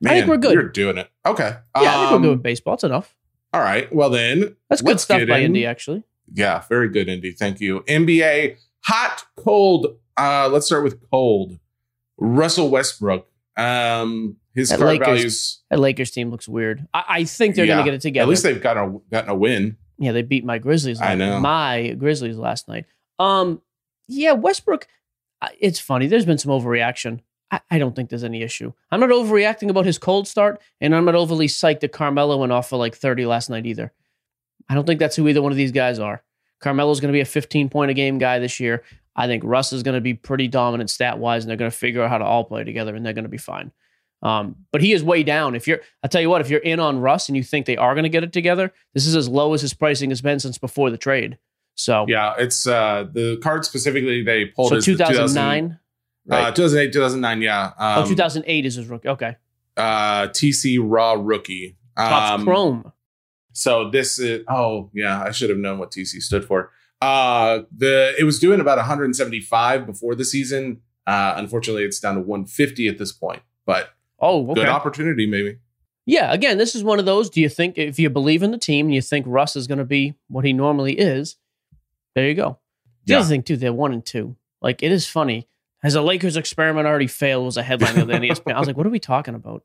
Man, 0.00 0.12
I 0.12 0.16
think 0.16 0.28
we're 0.28 0.36
good. 0.36 0.52
You're 0.52 0.68
doing 0.68 0.98
it. 0.98 1.08
Okay. 1.24 1.56
Yeah, 1.80 1.80
um, 1.80 1.86
I 1.86 2.08
think 2.10 2.20
we're 2.20 2.28
doing 2.28 2.38
baseball. 2.38 2.74
It's 2.74 2.84
enough. 2.84 3.16
All 3.52 3.60
right. 3.60 3.92
Well 3.94 4.10
then, 4.10 4.56
that's 4.68 4.82
good 4.82 5.00
stuff 5.00 5.26
by 5.28 5.38
in. 5.38 5.46
Indy. 5.46 5.66
Actually. 5.66 6.02
Yeah, 6.32 6.62
very 6.68 6.88
good, 6.88 7.08
Indy. 7.08 7.32
Thank 7.32 7.60
you. 7.60 7.80
NBA 7.80 8.56
hot, 8.84 9.24
cold. 9.36 9.98
Uh, 10.16 10.48
let's 10.48 10.66
start 10.66 10.84
with 10.84 11.00
cold. 11.10 11.58
Russell 12.18 12.70
Westbrook. 12.70 13.28
Um, 13.56 14.36
his 14.54 14.68
that 14.68 14.78
card 14.78 14.90
Lakers, 14.90 15.06
values. 15.06 15.62
That 15.70 15.80
Lakers 15.80 16.10
team 16.10 16.30
looks 16.30 16.48
weird. 16.48 16.86
I, 16.94 17.04
I 17.08 17.24
think 17.24 17.54
they're 17.54 17.64
yeah, 17.64 17.74
going 17.74 17.84
to 17.84 17.90
get 17.90 17.94
it 17.94 18.00
together. 18.02 18.24
At 18.24 18.28
least 18.28 18.42
they've 18.42 18.62
gotten 18.62 18.82
a 18.82 18.98
gotten 19.10 19.30
a 19.30 19.34
win. 19.34 19.76
Yeah, 19.98 20.12
they 20.12 20.22
beat 20.22 20.44
my 20.44 20.58
Grizzlies. 20.58 21.00
I 21.00 21.14
know 21.14 21.40
my 21.40 21.94
Grizzlies 21.98 22.36
last 22.36 22.68
night. 22.68 22.86
Um, 23.18 23.62
yeah, 24.08 24.32
Westbrook, 24.32 24.86
it's 25.58 25.80
funny. 25.80 26.06
There's 26.06 26.26
been 26.26 26.38
some 26.38 26.52
overreaction. 26.52 27.20
I, 27.50 27.60
I, 27.70 27.78
don't 27.78 27.94
think 27.94 28.08
there's 28.08 28.24
any 28.24 28.42
issue. 28.42 28.72
I'm 28.90 29.00
not 29.00 29.10
overreacting 29.10 29.68
about 29.68 29.86
his 29.86 29.98
cold 29.98 30.26
start, 30.26 30.60
and 30.80 30.94
I'm 30.94 31.04
not 31.04 31.14
overly 31.14 31.46
psyched 31.46 31.80
that 31.80 31.92
Carmelo 31.92 32.38
went 32.38 32.52
off 32.52 32.68
for 32.68 32.76
like 32.76 32.94
30 32.94 33.26
last 33.26 33.50
night 33.50 33.66
either. 33.66 33.92
I 34.68 34.74
don't 34.74 34.86
think 34.86 34.98
that's 34.98 35.16
who 35.16 35.28
either 35.28 35.42
one 35.42 35.52
of 35.52 35.58
these 35.58 35.72
guys 35.72 35.98
are. 35.98 36.22
Carmelo's 36.60 37.00
going 37.00 37.12
to 37.12 37.16
be 37.16 37.20
a 37.20 37.26
15 37.26 37.68
point 37.68 37.90
a 37.90 37.94
game 37.94 38.18
guy 38.18 38.38
this 38.38 38.58
year. 38.58 38.82
I 39.14 39.26
think 39.26 39.44
Russ 39.44 39.72
is 39.72 39.82
going 39.82 39.94
to 39.94 40.00
be 40.00 40.14
pretty 40.14 40.48
dominant 40.48 40.90
stat 40.90 41.18
wise, 41.18 41.44
and 41.44 41.50
they're 41.50 41.56
going 41.56 41.70
to 41.70 41.76
figure 41.76 42.02
out 42.02 42.10
how 42.10 42.18
to 42.18 42.24
all 42.24 42.44
play 42.44 42.64
together, 42.64 42.96
and 42.96 43.04
they're 43.04 43.12
going 43.12 43.24
to 43.24 43.28
be 43.30 43.38
fine. 43.38 43.70
Um, 44.22 44.56
but 44.72 44.80
he 44.80 44.92
is 44.92 45.04
way 45.04 45.22
down. 45.22 45.54
If 45.54 45.68
you're, 45.68 45.80
I'll 46.02 46.08
tell 46.08 46.22
you 46.22 46.30
what, 46.30 46.40
if 46.40 46.48
you're 46.48 46.60
in 46.60 46.80
on 46.80 47.00
Russ 47.00 47.28
and 47.28 47.36
you 47.36 47.42
think 47.42 47.66
they 47.66 47.76
are 47.76 47.94
going 47.94 48.04
to 48.04 48.08
get 48.08 48.24
it 48.24 48.32
together, 48.32 48.72
this 48.94 49.06
is 49.06 49.14
as 49.14 49.28
low 49.28 49.52
as 49.52 49.60
his 49.60 49.74
pricing 49.74 50.10
has 50.10 50.22
been 50.22 50.40
since 50.40 50.56
before 50.56 50.90
the 50.90 50.96
trade. 50.96 51.36
So 51.74 52.06
yeah, 52.08 52.34
it's 52.38 52.66
uh 52.66 53.06
the 53.12 53.38
card 53.42 53.64
specifically 53.64 54.22
they 54.22 54.46
pulled 54.46 54.70
so 54.70 54.80
2009. 54.80 55.78
Right? 56.26 56.44
Uh, 56.44 56.52
2008, 56.52 56.92
2009, 56.92 57.42
yeah. 57.42 57.72
Um, 57.76 58.04
oh, 58.04 58.06
2008 58.06 58.64
is 58.64 58.76
his 58.76 58.86
rookie. 58.86 59.08
Okay. 59.08 59.36
Uh, 59.76 60.28
TC 60.28 60.78
Raw 60.82 61.14
rookie. 61.18 61.76
Um, 61.96 62.44
Chrome. 62.44 62.92
So 63.52 63.90
this 63.90 64.18
is 64.18 64.44
oh 64.48 64.90
yeah, 64.94 65.22
I 65.22 65.30
should 65.30 65.50
have 65.50 65.58
known 65.58 65.78
what 65.78 65.90
TC 65.90 66.20
stood 66.22 66.44
for. 66.44 66.70
Uh, 67.00 67.60
the 67.76 68.14
it 68.18 68.24
was 68.24 68.38
doing 68.38 68.60
about 68.60 68.78
175 68.78 69.86
before 69.86 70.14
the 70.14 70.24
season. 70.24 70.80
Uh, 71.06 71.34
unfortunately, 71.36 71.84
it's 71.84 72.00
down 72.00 72.14
to 72.14 72.20
150 72.20 72.88
at 72.88 72.98
this 72.98 73.12
point. 73.12 73.42
But 73.66 73.90
oh, 74.18 74.50
okay. 74.50 74.62
good 74.62 74.68
opportunity 74.68 75.26
maybe. 75.26 75.58
Yeah, 76.06 76.32
again, 76.32 76.58
this 76.58 76.74
is 76.74 76.84
one 76.84 76.98
of 76.98 77.06
those. 77.06 77.30
Do 77.30 77.40
you 77.40 77.48
think 77.48 77.78
if 77.78 77.98
you 77.98 78.10
believe 78.10 78.42
in 78.42 78.50
the 78.50 78.58
team 78.58 78.86
and 78.86 78.94
you 78.94 79.00
think 79.00 79.24
Russ 79.26 79.56
is 79.56 79.66
going 79.66 79.78
to 79.78 79.84
be 79.84 80.14
what 80.28 80.44
he 80.44 80.52
normally 80.52 80.98
is, 80.98 81.36
there 82.14 82.28
you 82.28 82.34
go. 82.34 82.58
The 83.06 83.14
yeah. 83.14 83.18
other 83.20 83.28
thing 83.28 83.42
too, 83.42 83.56
they're 83.56 83.72
one 83.72 83.92
and 83.92 84.04
two. 84.04 84.36
Like 84.62 84.82
it 84.82 84.92
is 84.92 85.06
funny. 85.06 85.48
Has 85.82 85.94
a 85.94 86.02
Lakers 86.02 86.36
experiment 86.36 86.86
already 86.86 87.06
failed? 87.06 87.44
Was 87.44 87.58
a 87.58 87.62
headline 87.62 87.98
of 87.98 88.06
the 88.06 88.14
ESPN. 88.14 88.54
I 88.54 88.58
was 88.58 88.66
like, 88.66 88.76
what 88.76 88.86
are 88.86 88.90
we 88.90 88.98
talking 88.98 89.34
about? 89.34 89.62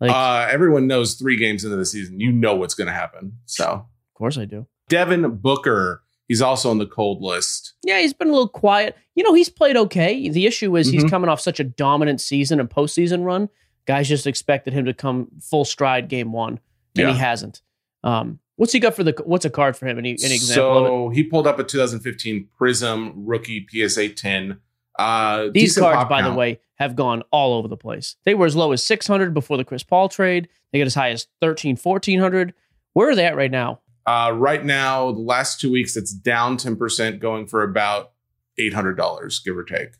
Like, 0.00 0.10
uh, 0.10 0.48
everyone 0.50 0.86
knows 0.86 1.14
three 1.14 1.36
games 1.36 1.64
into 1.64 1.76
the 1.76 1.86
season, 1.86 2.20
you 2.20 2.32
know 2.32 2.56
what's 2.56 2.74
going 2.74 2.88
to 2.88 2.92
happen. 2.92 3.38
So, 3.46 3.64
of 3.66 4.14
course, 4.14 4.36
I 4.36 4.44
do. 4.44 4.66
Devin 4.88 5.36
Booker, 5.36 6.02
he's 6.26 6.42
also 6.42 6.70
on 6.70 6.78
the 6.78 6.86
cold 6.86 7.22
list. 7.22 7.74
Yeah, 7.84 8.00
he's 8.00 8.12
been 8.12 8.28
a 8.28 8.32
little 8.32 8.48
quiet. 8.48 8.96
You 9.14 9.22
know, 9.22 9.32
he's 9.32 9.48
played 9.48 9.76
okay. 9.76 10.28
The 10.28 10.46
issue 10.46 10.76
is 10.76 10.88
mm-hmm. 10.88 11.00
he's 11.00 11.10
coming 11.10 11.30
off 11.30 11.40
such 11.40 11.60
a 11.60 11.64
dominant 11.64 12.20
season 12.20 12.58
and 12.58 12.68
postseason 12.68 13.24
run. 13.24 13.48
Guys 13.86 14.08
just 14.08 14.26
expected 14.26 14.72
him 14.72 14.86
to 14.86 14.94
come 14.94 15.28
full 15.40 15.64
stride 15.64 16.08
game 16.08 16.32
one, 16.32 16.58
and 16.96 17.08
yeah. 17.08 17.12
he 17.12 17.18
hasn't. 17.18 17.62
Um, 18.02 18.40
what's 18.56 18.72
he 18.72 18.80
got 18.80 18.94
for 18.94 19.04
the? 19.04 19.14
What's 19.24 19.44
a 19.44 19.50
card 19.50 19.76
for 19.76 19.86
him? 19.86 19.98
Any, 19.98 20.16
any 20.22 20.34
example? 20.34 20.84
So 20.84 21.08
he 21.10 21.24
pulled 21.24 21.46
up 21.46 21.58
a 21.58 21.64
2015 21.64 22.48
Prizm 22.58 23.12
rookie 23.16 23.66
PSA 23.70 24.10
10. 24.10 24.60
Uh, 24.98 25.48
These 25.52 25.76
cards, 25.76 26.08
by 26.08 26.20
count. 26.20 26.32
the 26.32 26.38
way, 26.38 26.60
have 26.76 26.96
gone 26.96 27.22
all 27.30 27.54
over 27.54 27.68
the 27.68 27.76
place. 27.76 28.16
They 28.24 28.34
were 28.34 28.46
as 28.46 28.56
low 28.56 28.72
as 28.72 28.82
600 28.84 29.34
before 29.34 29.56
the 29.56 29.64
Chris 29.64 29.82
Paul 29.82 30.08
trade. 30.08 30.48
They 30.72 30.78
get 30.78 30.86
as 30.86 30.94
high 30.94 31.10
as 31.10 31.26
13, 31.40 31.76
1400. 31.76 32.54
Where 32.92 33.10
are 33.10 33.14
they 33.14 33.24
at 33.24 33.36
right 33.36 33.50
now? 33.50 33.80
Uh, 34.06 34.32
right 34.34 34.64
now, 34.64 35.10
the 35.12 35.20
last 35.20 35.60
two 35.60 35.72
weeks, 35.72 35.96
it's 35.96 36.12
down 36.12 36.56
10%, 36.56 37.20
going 37.20 37.46
for 37.46 37.62
about 37.62 38.12
$800, 38.58 39.44
give 39.44 39.56
or 39.56 39.64
take. 39.64 39.94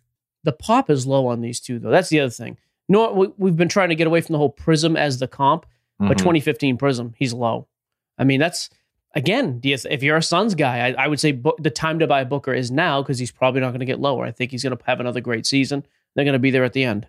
The 0.45 0.53
pop 0.53 0.91
is 0.91 1.07
low 1.07 1.27
on 1.27 1.41
these 1.41 1.59
two, 1.59 1.79
though. 1.79 1.91
That's 1.91 2.11
the 2.11 2.21
other 2.21 2.31
thing. 2.31 2.59
You 2.89 2.93
know 2.93 3.15
No, 3.15 3.35
we've 3.39 3.57
been 3.57 3.69
trying 3.69 3.89
to 3.89 3.95
get 3.95 4.07
away 4.07 4.21
from 4.21 4.35
the 4.35 4.39
whole 4.39 4.53
Prizm 4.53 4.97
as 4.97 5.19
the 5.19 5.27
comp, 5.27 5.65
mm-hmm. 5.65 6.09
but 6.09 6.19
2015 6.19 6.77
Prizm, 6.77 7.15
he's 7.17 7.33
low. 7.33 7.67
I 8.19 8.25
mean, 8.25 8.41
that's 8.41 8.71
again, 9.15 9.61
if 9.63 10.03
you're 10.03 10.17
a 10.17 10.23
Suns 10.23 10.55
guy, 10.55 10.89
I, 10.89 11.05
I 11.05 11.09
would 11.09 11.21
say 11.21 11.33
book, 11.33 11.57
the 11.61 11.71
time 11.71 11.99
to 12.01 12.07
buy 12.07 12.25
Booker 12.25 12.53
is 12.53 12.71
now 12.71 13.03
because 13.03 13.19
he's 13.19 13.31
probably 13.31 13.61
not 13.61 13.71
going 13.71 13.81
to 13.81 13.87
get 13.87 14.01
lower. 14.01 14.25
I 14.25 14.31
think 14.31 14.51
he's 14.51 14.63
going 14.63 14.77
to 14.77 14.85
have 14.85 15.01
another 15.01 15.21
great 15.21 15.47
season. 15.47 15.87
They're 16.15 16.25
going 16.25 16.35
to 16.35 16.39
be 16.39 16.51
there 16.51 16.65
at 16.65 16.73
the 16.73 16.85
end. 16.85 17.09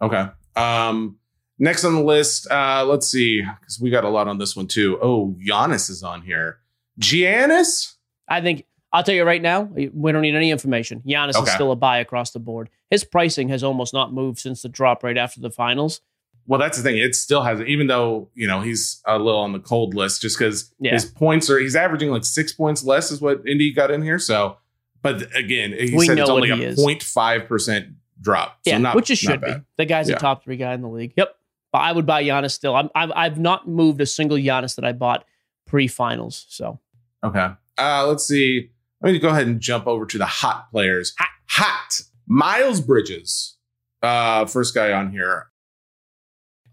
Okay. 0.00 0.26
Um, 0.56 1.18
next 1.58 1.84
on 1.84 1.94
the 1.94 2.02
list, 2.02 2.50
uh, 2.50 2.84
let's 2.86 3.06
see, 3.08 3.42
because 3.42 3.80
we 3.80 3.90
got 3.90 4.04
a 4.04 4.08
lot 4.08 4.28
on 4.28 4.38
this 4.38 4.56
one 4.56 4.66
too. 4.66 4.98
Oh, 5.00 5.36
Giannis 5.46 5.88
is 5.88 6.02
on 6.02 6.22
here. 6.22 6.58
Giannis? 7.00 7.94
I 8.28 8.40
think 8.40 8.66
I'll 8.92 9.02
tell 9.02 9.14
you 9.14 9.24
right 9.24 9.40
now, 9.40 9.62
we 9.62 10.12
don't 10.12 10.20
need 10.20 10.34
any 10.34 10.50
information. 10.50 11.02
Giannis 11.06 11.34
okay. 11.34 11.44
is 11.44 11.52
still 11.52 11.72
a 11.72 11.76
buy 11.76 11.98
across 11.98 12.32
the 12.32 12.40
board. 12.40 12.68
His 12.90 13.04
pricing 13.04 13.48
has 13.48 13.64
almost 13.64 13.94
not 13.94 14.12
moved 14.12 14.38
since 14.38 14.62
the 14.62 14.68
drop 14.68 15.02
right 15.02 15.16
after 15.16 15.40
the 15.40 15.50
finals. 15.50 16.02
Well, 16.46 16.58
that's 16.58 16.76
the 16.76 16.82
thing. 16.82 16.98
It 16.98 17.14
still 17.14 17.42
has, 17.42 17.60
even 17.62 17.86
though 17.86 18.28
you 18.34 18.46
know 18.46 18.60
he's 18.60 19.00
a 19.06 19.18
little 19.18 19.40
on 19.40 19.52
the 19.52 19.60
cold 19.60 19.94
list, 19.94 20.22
just 20.22 20.38
because 20.38 20.72
yeah. 20.80 20.92
his 20.92 21.04
points 21.04 21.48
are 21.48 21.58
he's 21.58 21.76
averaging 21.76 22.10
like 22.10 22.24
six 22.24 22.52
points 22.52 22.84
less 22.84 23.10
is 23.10 23.20
what 23.20 23.46
Indy 23.46 23.72
got 23.72 23.90
in 23.90 24.02
here. 24.02 24.18
So, 24.18 24.56
but 25.02 25.34
again, 25.36 25.72
he 25.72 25.96
we 25.96 26.06
said 26.06 26.18
it's 26.18 26.30
only 26.30 26.50
a 26.50 26.74
0.5 26.74 27.46
percent 27.46 27.86
drop. 28.20 28.58
So 28.64 28.70
yeah, 28.70 28.78
not, 28.78 28.96
which 28.96 29.10
it 29.10 29.16
should 29.16 29.40
be. 29.40 29.54
The 29.76 29.84
guy's 29.84 30.08
yeah. 30.08 30.16
a 30.16 30.18
top 30.18 30.42
three 30.42 30.56
guy 30.56 30.74
in 30.74 30.82
the 30.82 30.88
league. 30.88 31.12
Yep. 31.16 31.34
But 31.70 31.78
I 31.78 31.92
would 31.92 32.04
buy 32.04 32.22
Giannis 32.22 32.50
still. 32.50 32.74
I'm, 32.74 32.90
I've 32.94 33.12
I've 33.14 33.38
not 33.38 33.68
moved 33.68 34.00
a 34.00 34.06
single 34.06 34.36
Giannis 34.36 34.76
that 34.76 34.84
I 34.84 34.92
bought 34.92 35.24
pre-finals. 35.66 36.44
So 36.48 36.80
okay. 37.24 37.52
Uh, 37.78 38.06
let's 38.06 38.26
see. 38.26 38.70
Let 39.00 39.12
me 39.12 39.18
go 39.18 39.28
ahead 39.28 39.46
and 39.46 39.60
jump 39.60 39.86
over 39.86 40.06
to 40.06 40.18
the 40.18 40.26
hot 40.26 40.70
players. 40.70 41.14
Hot, 41.18 41.28
hot. 41.48 42.00
Miles 42.26 42.80
Bridges, 42.80 43.56
uh, 44.02 44.46
first 44.46 44.74
guy 44.74 44.92
on 44.92 45.10
here. 45.10 45.51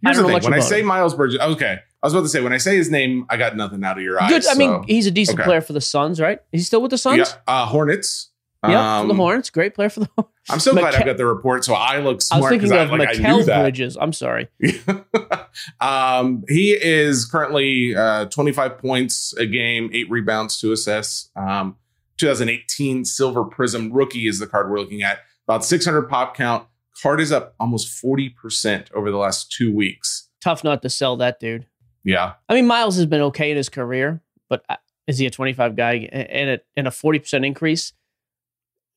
Here's 0.01 0.17
the 0.17 0.23
thing. 0.23 0.43
When 0.43 0.53
I 0.53 0.59
say 0.59 0.81
Miles 0.81 1.13
Bridges, 1.13 1.39
okay, 1.39 1.79
I 2.01 2.07
was 2.07 2.13
about 2.13 2.23
to 2.23 2.29
say 2.29 2.41
when 2.41 2.53
I 2.53 2.57
say 2.57 2.77
his 2.77 2.89
name, 2.89 3.25
I 3.29 3.37
got 3.37 3.55
nothing 3.55 3.83
out 3.83 3.97
of 3.97 4.03
your 4.03 4.21
eyes. 4.21 4.29
Good. 4.29 4.47
I 4.47 4.53
so. 4.53 4.57
mean, 4.57 4.83
he's 4.83 5.05
a 5.05 5.11
decent 5.11 5.39
okay. 5.39 5.45
player 5.45 5.61
for 5.61 5.73
the 5.73 5.81
Suns, 5.81 6.21
right? 6.21 6.39
Is 6.51 6.61
he 6.61 6.65
still 6.65 6.81
with 6.81 6.91
the 6.91 6.97
Suns? 6.97 7.17
Yeah. 7.17 7.33
Uh, 7.47 7.65
Hornets. 7.65 8.29
Yeah, 8.67 8.99
um, 8.99 9.03
for 9.03 9.07
the 9.07 9.13
um, 9.13 9.17
Hornets. 9.17 9.49
Great 9.49 9.73
player 9.73 9.89
for 9.89 10.01
the. 10.01 10.09
Hornets. 10.15 10.33
I'm 10.49 10.59
so 10.59 10.73
glad 10.73 10.95
I 10.95 11.03
got 11.03 11.17
the 11.17 11.25
report, 11.25 11.63
so 11.63 11.73
I 11.73 11.99
look 11.99 12.21
smart. 12.21 12.39
I 12.39 12.41
was 12.41 12.49
thinking 12.49 12.71
of 12.71 12.91
I, 12.91 12.95
like, 12.95 13.09
Mikal 13.17 13.45
Bridges. 13.45 13.97
I'm 13.99 14.13
sorry. 14.13 14.49
um, 15.81 16.43
he 16.47 16.71
is 16.71 17.25
currently 17.25 17.95
uh, 17.95 18.25
25 18.25 18.77
points 18.79 19.33
a 19.37 19.45
game, 19.45 19.89
eight 19.93 20.09
rebounds, 20.09 20.59
two 20.59 20.71
assists. 20.71 21.29
Um, 21.35 21.77
2018 22.17 23.05
Silver 23.05 23.45
Prizm 23.45 23.89
rookie 23.93 24.27
is 24.27 24.39
the 24.39 24.47
card 24.47 24.69
we're 24.69 24.79
looking 24.79 25.03
at. 25.03 25.19
About 25.47 25.65
600 25.65 26.03
pop 26.03 26.35
count. 26.35 26.67
Card 27.01 27.21
is 27.21 27.31
up 27.31 27.55
almost 27.59 27.87
40% 28.03 28.91
over 28.93 29.11
the 29.11 29.17
last 29.17 29.51
two 29.51 29.73
weeks. 29.73 30.29
Tough 30.41 30.63
not 30.63 30.81
to 30.81 30.89
sell 30.89 31.17
that 31.17 31.39
dude. 31.39 31.65
Yeah. 32.03 32.33
I 32.47 32.53
mean, 32.53 32.67
Miles 32.67 32.95
has 32.95 33.05
been 33.05 33.21
okay 33.21 33.51
in 33.51 33.57
his 33.57 33.69
career, 33.69 34.21
but 34.49 34.63
uh, 34.69 34.77
is 35.07 35.17
he 35.17 35.25
a 35.25 35.29
25 35.29 35.75
guy 35.75 35.93
and 36.11 36.49
a, 36.49 36.59
and 36.75 36.87
a 36.87 36.91
40% 36.91 37.45
increase? 37.45 37.93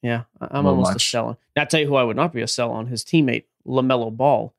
Yeah, 0.02 0.24
I'm 0.40 0.66
almost 0.66 0.92
much. 0.92 0.96
a 0.96 1.08
sell 1.08 1.26
on. 1.26 1.36
Now, 1.54 1.62
I'll 1.62 1.68
tell 1.68 1.80
you 1.80 1.86
who 1.86 1.94
I 1.94 2.02
would 2.02 2.16
not 2.16 2.32
be 2.32 2.42
a 2.42 2.48
sell 2.48 2.72
on 2.72 2.88
his 2.88 3.04
teammate, 3.04 3.44
LaMelo 3.66 4.14
Ball. 4.16 4.52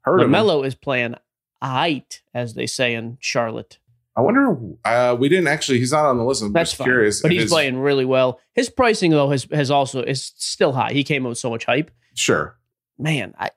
Heard 0.00 0.20
LaMelo 0.20 0.66
is 0.66 0.74
playing 0.74 1.14
aight, 1.62 2.20
as 2.34 2.54
they 2.54 2.66
say 2.66 2.94
in 2.94 3.16
Charlotte. 3.20 3.78
I 4.16 4.20
wonder. 4.20 4.58
Uh, 4.84 5.16
we 5.18 5.28
didn't 5.28 5.46
actually. 5.46 5.78
He's 5.78 5.92
not 5.92 6.04
on 6.04 6.18
the 6.18 6.24
list. 6.24 6.42
I'm 6.42 6.52
That's 6.52 6.70
just 6.70 6.78
fine. 6.78 6.86
curious. 6.86 7.22
But 7.22 7.30
he's 7.30 7.42
his, 7.42 7.50
playing 7.50 7.78
really 7.78 8.04
well. 8.04 8.40
His 8.54 8.68
pricing 8.68 9.12
though 9.12 9.30
has 9.30 9.46
has 9.52 9.70
also 9.70 10.02
is 10.02 10.32
still 10.36 10.72
high. 10.72 10.92
He 10.92 11.04
came 11.04 11.24
out 11.24 11.30
with 11.30 11.38
so 11.38 11.48
much 11.48 11.64
hype. 11.64 11.90
Sure. 12.14 12.58
Man, 12.98 13.34
I 13.38 13.50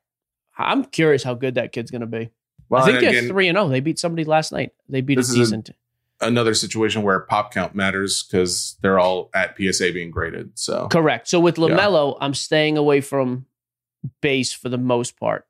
I'm 0.58 0.86
curious 0.86 1.24
how 1.24 1.34
good 1.34 1.56
that 1.56 1.71
kid's 1.71 1.91
going 1.91 2.02
to 2.02 2.08
be. 2.08 2.32
Well, 2.69 2.84
I 2.84 2.86
think 2.86 3.02
they're 3.02 3.28
three 3.28 3.48
and 3.48 3.56
zero. 3.56 3.65
Oh. 3.65 3.69
They 3.69 3.80
beat 3.80 4.00
somebody 4.00 4.24
last 4.24 4.52
night. 4.52 4.71
They 4.89 5.02
beat 5.02 5.19
a 5.19 5.21
decent. 5.21 5.69
A, 5.69 6.28
another 6.28 6.54
situation 6.54 7.04
where 7.04 7.19
pop 7.19 7.54
count 7.54 7.76
matters 7.76 8.24
because 8.24 8.78
they're 8.82 9.00
all 9.00 9.30
at 9.36 9.56
PSA 9.58 9.91
being 9.91 10.12
graded. 10.12 10.58
So 10.58 10.88
correct. 10.88 11.28
So 11.28 11.39
with 11.39 11.56
LaMelo, 11.56 12.13
yeah. 12.13 12.26
I'm 12.26 12.34
staying 12.34 12.78
away 12.78 13.02
from 13.02 13.45
base 14.21 14.54
for 14.54 14.69
the 14.69 14.78
most 14.78 15.19
part. 15.19 15.45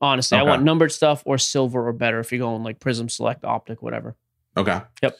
Honestly, 0.00 0.38
okay. 0.38 0.46
I 0.46 0.48
want 0.48 0.62
numbered 0.62 0.92
stuff 0.92 1.22
or 1.26 1.38
silver 1.38 1.88
or 1.88 1.92
better 1.92 2.20
if 2.20 2.30
you're 2.30 2.38
going 2.38 2.62
like 2.62 2.78
Prizm 2.78 3.10
Select 3.10 3.44
Optic, 3.44 3.82
whatever. 3.82 4.16
Okay. 4.56 4.80
Yep. 5.02 5.18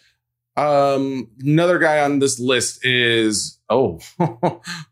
Um, 0.56 1.30
another 1.40 1.78
guy 1.78 2.00
on 2.00 2.20
this 2.20 2.40
list 2.40 2.84
is 2.84 3.58
oh, 3.68 4.00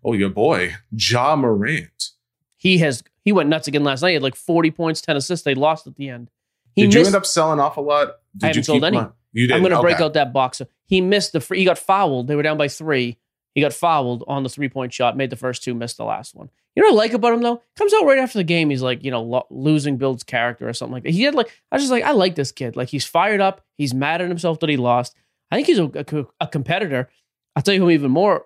oh 0.05 0.12
your 0.12 0.31
boy, 0.31 0.75
Ja 0.90 1.37
Morant. 1.37 2.11
He 2.57 2.79
has 2.79 3.03
he 3.25 3.33
went 3.33 3.49
nuts 3.49 3.69
again 3.69 3.85
last 3.85 4.03
night. 4.03 4.11
He 4.11 4.14
had 4.14 4.23
like 4.23 4.37
40 4.37 4.71
points, 4.71 5.01
10 5.01 5.16
assists. 5.16 5.45
They 5.45 5.55
lost 5.55 5.87
at 5.87 5.97
the 5.97 6.09
end. 6.09 6.31
He 6.75 6.83
Did 6.83 6.88
missed, 6.88 6.99
you 6.99 7.07
end 7.07 7.16
up 7.16 7.27
selling 7.27 7.61
off 7.61 7.77
a 7.77 7.81
lot? 7.81 8.16
Did 8.37 8.45
I 8.45 8.47
haven't 8.49 8.64
sold 8.64 8.85
any. 8.85 9.01
You 9.33 9.47
did. 9.47 9.55
I'm 9.55 9.61
going 9.61 9.71
to 9.71 9.79
okay. 9.79 9.83
break 9.83 10.01
out 10.01 10.14
that 10.14 10.33
box. 10.33 10.62
He 10.87 11.01
missed 11.01 11.33
the 11.33 11.40
free. 11.40 11.59
He 11.59 11.64
got 11.64 11.79
fouled. 11.79 12.29
They 12.29 12.37
were 12.37 12.42
down 12.42 12.57
by 12.57 12.69
three. 12.69 13.19
He 13.55 13.61
got 13.61 13.73
fouled 13.73 14.25
on 14.29 14.42
the 14.42 14.49
three 14.49 14.69
point 14.69 14.92
shot. 14.92 15.16
Made 15.16 15.31
the 15.31 15.37
first 15.37 15.62
two. 15.62 15.75
Missed 15.75 15.97
the 15.97 16.05
last 16.05 16.35
one. 16.35 16.51
You 16.75 16.83
know 16.83 16.90
what 16.90 16.95
I 16.95 17.05
like 17.05 17.12
about 17.14 17.33
him 17.33 17.42
though? 17.42 17.62
Comes 17.77 17.95
out 17.95 18.05
right 18.05 18.19
after 18.19 18.38
the 18.38 18.45
game. 18.45 18.69
He's 18.69 18.83
like, 18.83 19.03
you 19.03 19.11
know, 19.11 19.23
lo- 19.23 19.47
losing 19.51 19.97
builds 19.97 20.23
character 20.23 20.69
or 20.69 20.75
something 20.75 20.92
like 20.92 21.05
that. 21.05 21.12
He 21.12 21.23
had 21.23 21.35
like, 21.35 21.49
I 21.73 21.77
was 21.77 21.83
just 21.83 21.90
like, 21.90 22.05
I 22.05 22.12
like 22.12 22.35
this 22.35 22.53
kid. 22.53 22.77
Like 22.77 22.90
he's 22.90 23.07
fired 23.07 23.40
up. 23.40 23.64
He's 23.79 23.95
mad 23.95 24.21
at 24.21 24.29
himself 24.29 24.61
that 24.61 24.69
he 24.69 24.77
lost. 24.77 25.16
I 25.51 25.57
think 25.57 25.66
he's 25.69 25.79
a, 25.79 25.87
a, 25.87 26.27
a 26.40 26.47
competitor. 26.47 27.09
I'll 27.57 27.62
tell 27.62 27.73
you 27.73 27.81
who 27.81 27.87
I'm 27.87 27.92
even 27.92 28.11
more 28.11 28.45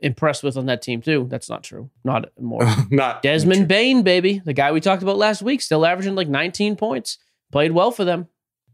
impressed 0.00 0.42
with 0.42 0.56
on 0.56 0.66
that 0.66 0.82
team 0.82 1.00
too. 1.00 1.26
That's 1.28 1.48
not 1.48 1.62
true. 1.62 1.90
Not 2.04 2.30
more. 2.40 2.66
not 2.90 3.22
Desmond. 3.22 3.68
Bane, 3.68 4.02
baby, 4.02 4.42
the 4.44 4.52
guy 4.52 4.72
we 4.72 4.80
talked 4.80 5.02
about 5.02 5.16
last 5.16 5.42
week, 5.42 5.62
still 5.62 5.86
averaging 5.86 6.14
like 6.14 6.28
19 6.28 6.76
points. 6.76 7.18
Played 7.52 7.72
well 7.72 7.90
for 7.90 8.04
them. 8.04 8.28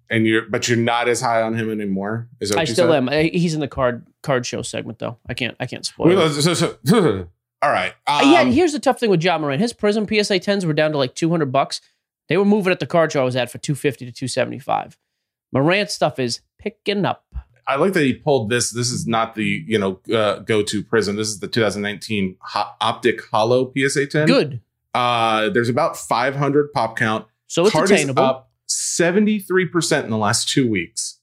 And 0.09 0.27
you're, 0.27 0.43
but 0.43 0.69
you're 0.69 0.79
not 0.79 1.09
as 1.09 1.21
high 1.21 1.43
on 1.43 1.55
him 1.55 1.71
anymore. 1.71 2.29
Is 2.41 2.51
that 2.51 2.59
I 2.59 2.65
still 2.65 2.89
said? 2.89 3.09
am. 3.09 3.31
He's 3.33 3.55
in 3.55 3.61
the 3.61 3.69
card 3.69 4.07
card 4.23 4.45
show 4.45 4.63
segment 4.63 4.99
though. 4.99 5.19
I 5.29 5.35
can't. 5.35 5.57
I 5.61 5.67
can't 5.67 5.87
spoil. 5.87 6.19
All 7.63 7.71
right. 7.71 7.93
Um, 8.07 8.31
yeah, 8.31 8.45
here's 8.45 8.73
the 8.73 8.79
tough 8.79 8.99
thing 8.99 9.11
with 9.11 9.23
Ja 9.23 9.39
Morant. 9.39 9.61
His 9.61 9.75
Prizm 9.75 10.09
PSA 10.09 10.41
10s 10.41 10.65
were 10.65 10.73
down 10.73 10.93
to 10.93 10.99
like 10.99 11.15
200 11.15 11.53
bucks. 11.53 11.83
They 12.29 12.39
were 12.39 12.45
moving 12.45 12.73
at 12.73 12.81
the 12.81 12.87
card 12.87 13.13
show 13.13 13.21
I 13.21 13.25
was 13.25 13.37
at 13.37 13.51
for 13.51 13.59
250 13.59 14.07
to 14.07 14.13
275. 14.13 14.97
Morant 15.53 15.91
stuff 15.91 16.19
is 16.19 16.41
picking 16.59 17.05
up. 17.05 17.27
I 17.67 17.77
like 17.77 17.93
that 17.95 18.03
he 18.05 18.15
pulled 18.15 18.51
this. 18.51 18.71
This 18.71 18.91
is 18.91 19.07
not 19.07 19.35
the 19.35 19.65
you 19.67 19.79
know 19.79 20.01
uh, 20.15 20.41
go 20.41 20.63
to 20.63 20.83
Prizm. 20.83 21.17
This 21.17 21.29
is 21.29 21.41
the 21.41 21.49
2019 21.49 22.37
Ho- 22.41 22.71
Optic 22.81 23.21
Holo 23.33 23.73
PSA 23.77 24.07
10. 24.07 24.27
Good. 24.27 24.61
Uh, 24.95 25.51
there's 25.51 25.69
about 25.69 25.97
500 25.97 26.73
pop 26.73 26.97
count. 26.97 27.27
So 27.47 27.63
it's 27.63 27.73
Card 27.73 27.91
attainable. 27.91 28.23
up 28.23 28.51
73 28.67 29.67
percent 29.67 30.05
in 30.05 30.11
the 30.11 30.17
last 30.19 30.49
two 30.49 30.69
weeks. 30.69 31.19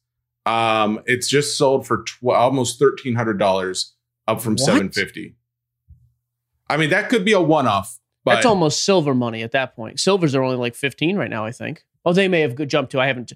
Um, 0.46 1.02
it's 1.06 1.28
just 1.28 1.58
sold 1.58 1.86
for 1.86 2.04
tw- 2.04 2.28
almost 2.30 2.80
thirteen 2.80 3.16
hundred 3.16 3.38
dollars 3.38 3.94
up 4.28 4.42
from 4.42 4.58
750. 4.58 5.36
I 6.70 6.78
mean, 6.78 6.90
that 6.90 7.10
could 7.10 7.24
be 7.26 7.34
a 7.34 7.42
one 7.42 7.68
off. 7.68 8.00
That's 8.26 8.46
almost 8.46 8.84
silver 8.84 9.14
money 9.16 9.42
at 9.42 9.52
that 9.54 9.74
point. 9.76 10.02
Silvers 10.02 10.36
are 10.36 10.44
only 10.44 10.58
like 10.58 10.76
15 10.76 11.16
right 11.16 11.30
now, 11.30 11.46
I 11.46 11.52
think. 11.54 11.86
Oh, 12.06 12.12
they 12.12 12.28
may 12.28 12.42
have 12.42 12.56
jumped 12.68 12.92
to. 12.92 13.00
I 13.00 13.08
haven't. 13.08 13.32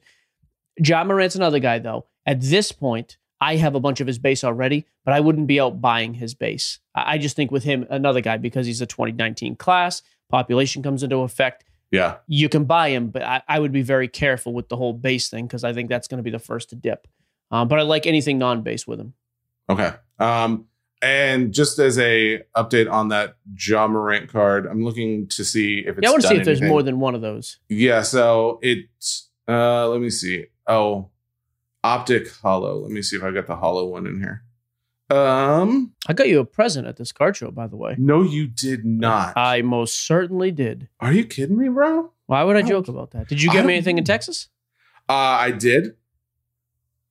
Ja 0.77 1.03
Morant's 1.05 1.35
another 1.35 1.59
guy, 1.59 1.79
though. 1.79 2.07
At 2.25 2.41
this 2.41 2.71
point, 2.71 3.17
I 3.39 3.55
have 3.55 3.73
a 3.73 3.79
bunch 3.79 3.99
of 4.01 4.07
his 4.07 4.19
base 4.19 4.43
already, 4.43 4.85
but 5.03 5.13
I 5.13 5.19
wouldn't 5.19 5.47
be 5.47 5.59
out 5.59 5.81
buying 5.81 6.13
his 6.13 6.35
base. 6.35 6.79
I 6.93 7.17
just 7.17 7.35
think 7.35 7.51
with 7.51 7.63
him, 7.63 7.87
another 7.89 8.21
guy, 8.21 8.37
because 8.37 8.67
he's 8.67 8.81
a 8.81 8.85
2019 8.85 9.55
class, 9.55 10.03
population 10.29 10.83
comes 10.83 11.01
into 11.01 11.17
effect. 11.17 11.63
Yeah. 11.89 12.17
You 12.27 12.49
can 12.49 12.65
buy 12.65 12.89
him, 12.89 13.09
but 13.09 13.23
I, 13.23 13.41
I 13.47 13.59
would 13.59 13.71
be 13.71 13.81
very 13.81 14.07
careful 14.07 14.53
with 14.53 14.69
the 14.69 14.77
whole 14.77 14.93
base 14.93 15.29
thing 15.29 15.47
because 15.47 15.63
I 15.63 15.73
think 15.73 15.89
that's 15.89 16.07
going 16.07 16.19
to 16.19 16.23
be 16.23 16.29
the 16.29 16.39
first 16.39 16.69
to 16.69 16.75
dip. 16.75 17.07
Um, 17.49 17.67
but 17.67 17.79
I 17.79 17.81
like 17.81 18.05
anything 18.05 18.37
non 18.37 18.61
base 18.61 18.87
with 18.87 18.99
him. 18.99 19.13
Okay. 19.69 19.91
Um, 20.19 20.67
and 21.01 21.51
just 21.51 21.79
as 21.79 21.97
a 21.97 22.43
update 22.55 22.89
on 22.89 23.07
that 23.07 23.35
Ja 23.57 23.87
Morant 23.87 24.29
card, 24.29 24.67
I'm 24.67 24.85
looking 24.85 25.27
to 25.29 25.43
see 25.43 25.79
if 25.79 25.97
it's. 25.97 26.03
Yeah, 26.03 26.09
I 26.09 26.11
want 26.11 26.21
to 26.21 26.27
see 26.27 26.35
if 26.35 26.41
anything. 26.41 26.59
there's 26.59 26.69
more 26.69 26.83
than 26.83 26.99
one 26.99 27.15
of 27.15 27.21
those. 27.21 27.57
Yeah, 27.69 28.03
so 28.03 28.59
it's. 28.61 29.29
Uh, 29.47 29.89
let 29.89 29.99
me 29.99 30.11
see. 30.11 30.45
Oh, 30.67 31.09
optic 31.83 32.29
holo. 32.29 32.79
Let 32.79 32.91
me 32.91 33.01
see 33.01 33.17
if 33.17 33.23
I 33.23 33.31
got 33.31 33.47
the 33.47 33.55
holo 33.55 33.85
one 33.85 34.07
in 34.07 34.19
here. 34.19 34.43
Um, 35.09 35.93
I 36.07 36.13
got 36.13 36.29
you 36.29 36.39
a 36.39 36.45
present 36.45 36.87
at 36.87 36.95
this 36.95 37.11
card 37.11 37.35
show, 37.35 37.51
by 37.51 37.67
the 37.67 37.75
way. 37.75 37.95
No, 37.97 38.23
you 38.23 38.47
did 38.47 38.85
not. 38.85 39.35
I 39.35 39.61
most 39.61 40.05
certainly 40.07 40.51
did. 40.51 40.87
Are 41.01 41.11
you 41.11 41.25
kidding 41.25 41.57
me, 41.57 41.67
bro? 41.67 42.11
Why 42.27 42.43
would 42.43 42.55
I 42.55 42.61
joke 42.61 42.87
about 42.87 43.11
that? 43.11 43.27
Did 43.27 43.41
you 43.41 43.51
get 43.51 43.65
me 43.65 43.73
anything 43.73 43.97
in 43.97 44.05
Texas? 44.05 44.47
Uh, 45.09 45.13
I 45.13 45.51
did. 45.51 45.97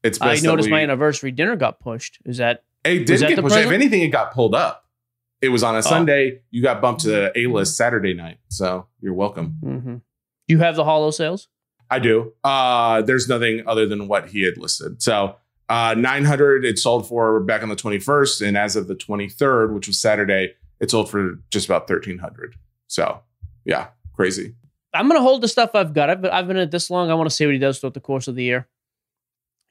It's. 0.02 0.18
I 0.22 0.37
noticed 0.37 0.68
we, 0.68 0.72
my 0.72 0.83
anniversary 0.83 1.30
dinner 1.30 1.56
got 1.56 1.78
pushed. 1.80 2.20
Is 2.24 2.38
that? 2.38 2.64
It 2.85 3.04
did 3.04 3.20
get 3.20 3.38
pushed. 3.38 3.56
If 3.56 3.70
anything, 3.70 4.00
it 4.00 4.09
got 4.09 4.33
pulled 4.33 4.54
up. 4.54 4.87
It 5.42 5.50
was 5.50 5.62
on 5.62 5.74
a 5.74 5.78
oh. 5.78 5.83
Sunday. 5.83 6.40
You 6.50 6.62
got 6.62 6.80
bumped 6.80 7.02
to 7.02 7.09
the 7.09 7.38
A 7.38 7.46
list 7.48 7.76
Saturday 7.76 8.14
night. 8.14 8.38
So 8.48 8.87
you're 9.02 9.12
welcome. 9.12 9.59
Mm-hmm. 9.62 9.94
Do 9.96 10.02
you 10.46 10.59
have 10.61 10.76
the 10.76 10.85
holo 10.85 11.11
sales? 11.11 11.48
I 11.90 11.98
do. 11.98 12.33
Uh, 12.44 13.03
there's 13.03 13.29
nothing 13.29 13.62
other 13.66 13.87
than 13.87 14.07
what 14.07 14.29
he 14.29 14.42
had 14.42 14.57
listed. 14.57 15.03
So 15.03 15.37
uh, 15.68 15.94
900 15.98 16.64
it 16.64 16.79
sold 16.79 17.09
for 17.09 17.40
back 17.40 17.62
on 17.62 17.68
the 17.68 17.76
21st, 17.76 18.46
and 18.46 18.57
as 18.57 18.76
of 18.76 18.88
the 18.88 18.94
23rd, 18.94 19.74
which 19.74 19.88
was 19.88 19.98
Saturday, 20.00 20.55
it 20.79 20.90
sold 20.90 21.11
for 21.11 21.38
just 21.50 21.66
about 21.66 21.88
1300. 21.88 22.55
So 22.87 23.20
yeah, 23.64 23.88
crazy. 24.14 24.55
I'm 24.92 25.09
gonna 25.09 25.20
hold 25.20 25.42
the 25.42 25.48
stuff 25.48 25.74
I've 25.74 25.92
got. 25.94 26.11
I've 26.11 26.22
been, 26.22 26.31
I've 26.31 26.48
been 26.48 26.57
at 26.57 26.70
this 26.70 26.90
long. 26.90 27.11
I 27.11 27.14
want 27.14 27.31
to 27.31 27.35
see 27.35 27.46
what 27.46 27.53
he 27.53 27.59
does 27.59 27.79
throughout 27.79 27.94
the 27.94 28.00
course 28.00 28.26
of 28.26 28.35
the 28.35 28.42
year. 28.42 28.66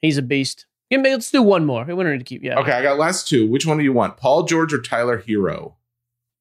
He's 0.00 0.16
a 0.16 0.22
beast. 0.22 0.66
Yeah, 0.88 0.98
let's 0.98 1.30
do 1.30 1.42
one 1.42 1.66
more. 1.66 1.84
We 1.84 1.94
don't 1.94 2.12
need 2.12 2.18
to 2.18 2.24
keep. 2.24 2.42
Yeah. 2.42 2.58
Okay, 2.58 2.72
I 2.72 2.82
got 2.82 2.98
last 2.98 3.28
two. 3.28 3.48
Which 3.48 3.66
one 3.66 3.78
do 3.78 3.84
you 3.84 3.92
want? 3.92 4.16
Paul 4.16 4.44
George 4.44 4.72
or 4.72 4.80
Tyler 4.80 5.22
Herro? 5.22 5.74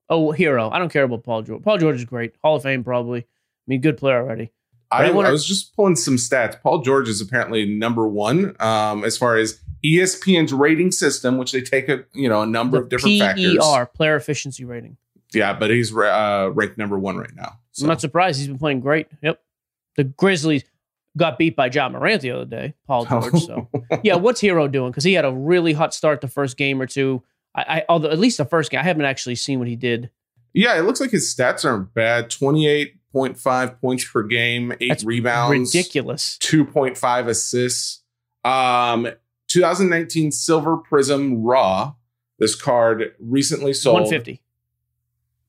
Oh, 0.09 0.31
Herro. 0.31 0.71
I 0.71 0.79
don't 0.79 0.91
care 0.91 1.03
about 1.03 1.23
Paul 1.23 1.43
George. 1.43 1.61
Paul 1.61 1.77
George 1.77 1.97
is 1.97 2.05
great. 2.05 2.33
Hall 2.41 2.55
of 2.55 2.63
Fame 2.63 2.83
probably. 2.83 3.21
I 3.21 3.25
mean, 3.67 3.81
good 3.81 3.97
player 3.97 4.17
already. 4.17 4.51
I, 4.91 5.05
I, 5.05 5.09
I, 5.09 5.31
was 5.31 5.45
just 5.45 5.75
pulling 5.75 5.95
some 5.95 6.15
stats. 6.15 6.59
Paul 6.61 6.81
George 6.81 7.07
is 7.07 7.21
apparently 7.21 7.65
number 7.65 8.07
one 8.07 8.55
um, 8.59 9.03
as 9.03 9.17
far 9.17 9.37
as 9.37 9.59
ESPN's 9.85 10.51
rating 10.51 10.91
system, 10.91 11.37
which 11.37 11.51
they 11.51 11.61
take 11.61 11.89
a 11.89 12.05
you 12.13 12.27
know 12.27 12.41
a 12.41 12.45
number 12.45 12.77
the 12.77 12.83
of 12.83 12.89
different 12.89 13.19
PER, 13.19 13.25
factors. 13.25 13.87
player 13.95 14.15
efficiency 14.15 14.65
rating. 14.65 14.97
Yeah, 15.33 15.53
but 15.53 15.69
he's 15.69 15.95
uh, 15.95 16.49
ranked 16.53 16.77
number 16.77 16.97
one 16.97 17.17
right 17.17 17.33
now. 17.35 17.59
So. 17.71 17.83
I'm 17.85 17.89
not 17.89 18.01
surprised. 18.01 18.39
He's 18.39 18.47
been 18.47 18.57
playing 18.57 18.79
great. 18.79 19.07
Yep. 19.21 19.39
The 19.95 20.05
Grizzlies 20.05 20.63
got 21.17 21.37
beat 21.37 21.55
by 21.55 21.67
Ja 21.67 21.89
Morant 21.89 22.21
the 22.21 22.31
other 22.31 22.45
day, 22.45 22.73
Paul 22.87 23.05
George. 23.09 23.43
So 23.43 23.67
yeah, 24.03 24.15
what's 24.15 24.41
Herro 24.41 24.71
doing? 24.71 24.91
Because 24.91 25.03
he 25.03 25.13
had 25.13 25.25
a 25.25 25.31
really 25.31 25.73
hot 25.73 25.93
start 25.93 26.21
the 26.21 26.27
first 26.27 26.57
game 26.57 26.81
or 26.81 26.87
two. 26.87 27.23
I, 27.55 27.61
I 27.61 27.85
although 27.89 28.09
at 28.09 28.19
least 28.19 28.37
the 28.37 28.45
first 28.45 28.71
game, 28.71 28.79
I 28.79 28.83
haven't 28.83 29.05
actually 29.05 29.35
seen 29.35 29.59
what 29.59 29.67
he 29.67 29.75
did. 29.75 30.09
Yeah, 30.53 30.77
it 30.77 30.81
looks 30.81 30.99
like 30.99 31.11
his 31.11 31.33
stats 31.33 31.63
aren't 31.63 31.93
bad. 31.93 32.31
28 32.31 32.95
0.5 33.13 33.79
points 33.81 34.05
per 34.05 34.23
game, 34.23 34.73
eight 34.79 34.89
That's 34.89 35.03
rebounds, 35.03 35.73
ridiculous. 35.73 36.37
2.5 36.41 37.27
assists. 37.27 38.03
Um, 38.43 39.09
2019 39.47 40.31
Silver 40.31 40.77
Prizm 40.77 41.37
Raw. 41.39 41.93
This 42.37 42.55
card 42.55 43.13
recently 43.19 43.73
sold 43.73 44.01
150. 44.01 44.41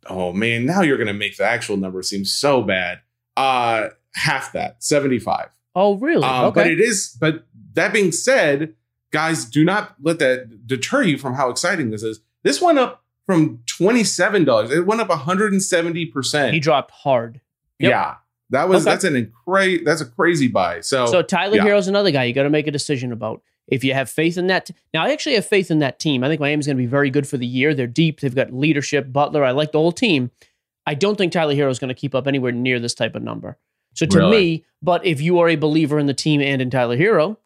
Oh 0.07 0.33
man, 0.33 0.67
now 0.67 0.81
you're 0.81 0.99
gonna 0.99 1.13
make 1.13 1.37
the 1.37 1.45
actual 1.45 1.77
number 1.77 2.03
seem 2.03 2.25
so 2.25 2.63
bad. 2.63 3.01
Uh, 3.37 3.91
half 4.15 4.53
that, 4.53 4.83
75. 4.83 5.51
Oh, 5.75 5.97
really? 5.97 6.25
Um, 6.25 6.47
okay. 6.47 6.61
But 6.63 6.67
it 6.67 6.81
is. 6.81 7.17
But 7.21 7.47
that 7.75 7.93
being 7.93 8.13
said, 8.13 8.75
guys, 9.11 9.45
do 9.45 9.65
not 9.65 9.95
let 10.03 10.19
that 10.19 10.67
deter 10.67 11.03
you 11.03 11.19
from 11.19 11.35
how 11.35 11.51
exciting 11.51 11.91
this 11.91 12.03
is. 12.03 12.21
This 12.43 12.61
went 12.61 12.79
up 12.79 13.05
from 13.27 13.59
$27. 13.67 14.71
It 14.71 14.83
went 14.83 15.01
up 15.01 15.09
170%. 15.09 16.53
He 16.53 16.61
dropped 16.61 16.91
hard. 16.91 17.41
Yep. 17.81 17.91
Yeah. 17.91 18.15
That 18.51 18.69
was 18.69 18.87
okay. 18.87 18.93
that's 18.93 19.05
an 19.05 19.33
crazy 19.47 19.85
that's 19.85 20.01
a 20.01 20.07
crazy 20.07 20.49
buy. 20.49 20.81
So 20.81 21.07
So 21.07 21.23
Tyler 21.23 21.57
yeah. 21.57 21.65
Herro's 21.65 21.89
another 21.89 22.11
guy 22.11 22.25
you 22.25 22.35
got 22.35 22.45
to 22.45 22.51
make 22.51 22.67
a 22.67 22.73
decision 22.73 23.13
about. 23.13 23.43
If 23.69 23.85
you 23.85 23.95
have 23.95 24.11
faith 24.11 24.37
in 24.37 24.49
that, 24.49 24.67
t- 24.67 24.75
now 24.93 25.05
I 25.05 25.13
actually 25.13 25.37
have 25.37 25.47
faith 25.47 25.71
in 25.71 25.79
that 25.79 26.01
team. 26.01 26.25
I 26.25 26.29
think 26.29 26.41
Miami's 26.41 26.67
going 26.67 26.77
to 26.77 26.83
be 26.83 26.87
very 26.89 27.09
good 27.09 27.29
for 27.29 27.37
the 27.37 27.47
year. 27.47 27.73
They're 27.73 27.87
deep. 27.87 28.19
They've 28.19 28.35
got 28.35 28.53
leadership. 28.53 29.13
Butler. 29.13 29.45
I 29.45 29.53
like 29.53 29.71
the 29.71 29.79
whole 29.79 29.93
team. 29.93 30.33
I 30.87 30.95
don't 30.95 31.17
think 31.17 31.33
Tyler 31.33 31.55
Herro 31.55 31.71
is 31.71 31.79
going 31.79 31.89
to 31.89 31.95
keep 31.95 32.15
up 32.15 32.27
anywhere 32.27 32.51
near 32.51 32.81
this 32.81 32.95
type 32.95 33.15
of 33.15 33.23
number. 33.23 33.59
So 33.95 34.07
to 34.07 34.19
really? 34.19 34.31
me, 34.37 34.65
but 34.83 35.07
if 35.07 35.21
you 35.21 35.39
are 35.39 35.49
a 35.49 35.55
believer 35.55 36.01
in 36.01 36.07
the 36.07 36.15
team 36.15 36.41
and 36.41 36.61
in 36.61 36.71
Tyler 36.71 36.97
Herro, 36.97 37.37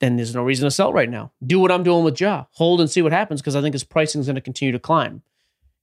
then 0.00 0.16
there's 0.16 0.34
no 0.34 0.42
reason 0.42 0.64
to 0.64 0.70
sell 0.70 0.92
right 0.92 1.08
now. 1.08 1.32
Do 1.44 1.60
what 1.60 1.70
I'm 1.70 1.82
doing 1.82 2.04
with 2.04 2.20
Ja. 2.20 2.46
Hold 2.52 2.80
and 2.80 2.90
see 2.90 3.02
what 3.02 3.12
happens 3.12 3.40
because 3.40 3.56
I 3.56 3.62
think 3.62 3.74
his 3.74 3.84
pricing 3.84 4.20
is 4.20 4.26
going 4.26 4.34
to 4.34 4.40
continue 4.40 4.72
to 4.72 4.78
climb. 4.78 5.22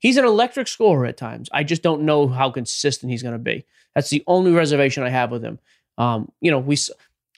He's 0.04 0.18
an 0.18 0.26
electric 0.26 0.68
scorer 0.68 1.06
at 1.06 1.16
times. 1.16 1.48
I 1.54 1.64
just 1.64 1.82
don't 1.82 2.02
know 2.02 2.28
how 2.28 2.52
consistent 2.52 3.10
he's 3.10 3.24
going 3.24 3.36
to 3.36 3.40
be. 3.40 3.66
That's 3.96 4.10
the 4.10 4.22
only 4.28 4.52
reservation 4.52 5.02
I 5.02 5.08
have 5.08 5.32
with 5.32 5.42
him. 5.42 5.60
Um, 5.98 6.30
you 6.42 6.52
know, 6.52 6.60
we 6.60 6.76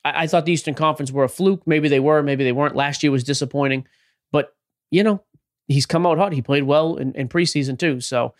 I, 0.03 0.23
I, 0.23 0.27
thought 0.27 0.45
the 0.45 0.51
Eastern 0.51 0.73
Conference 0.73 1.11
were 1.11 1.23
a 1.23 1.29
fluke. 1.29 1.61
Maybe 1.67 1.89
they 1.89 1.99
were, 1.99 2.23
maybe 2.23 2.43
they 2.43 2.51
weren't. 2.51 2.75
Last 2.75 3.03
year 3.03 3.11
was 3.11 3.23
disappointing, 3.23 3.85
but 4.31 4.55
you 4.89 5.03
know, 5.03 5.21
he's 5.67 5.85
come 5.85 6.07
out 6.07 6.17
hot. 6.17 6.33
He 6.33 6.41
played 6.41 6.63
well 6.63 6.95
in, 6.95 7.13
in 7.13 7.29
preseason 7.29 7.77
too. 7.77 8.01
So 8.01 8.33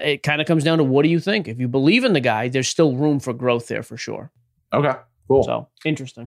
it 0.00 0.24
kind 0.24 0.40
of 0.40 0.48
comes 0.48 0.64
down 0.64 0.78
to 0.78 0.84
what 0.84 1.04
do 1.04 1.08
you 1.08 1.20
think? 1.20 1.46
If 1.46 1.60
you 1.60 1.68
believe 1.68 2.02
in 2.02 2.12
the 2.12 2.20
guy, 2.20 2.48
there's 2.48 2.66
still 2.66 2.96
room 2.96 3.20
for 3.20 3.32
growth 3.32 3.68
there 3.68 3.84
for 3.84 3.96
sure. 3.96 4.32
Okay, 4.72 4.98
cool. 5.28 5.44
So 5.44 5.68
interesting. 5.84 6.26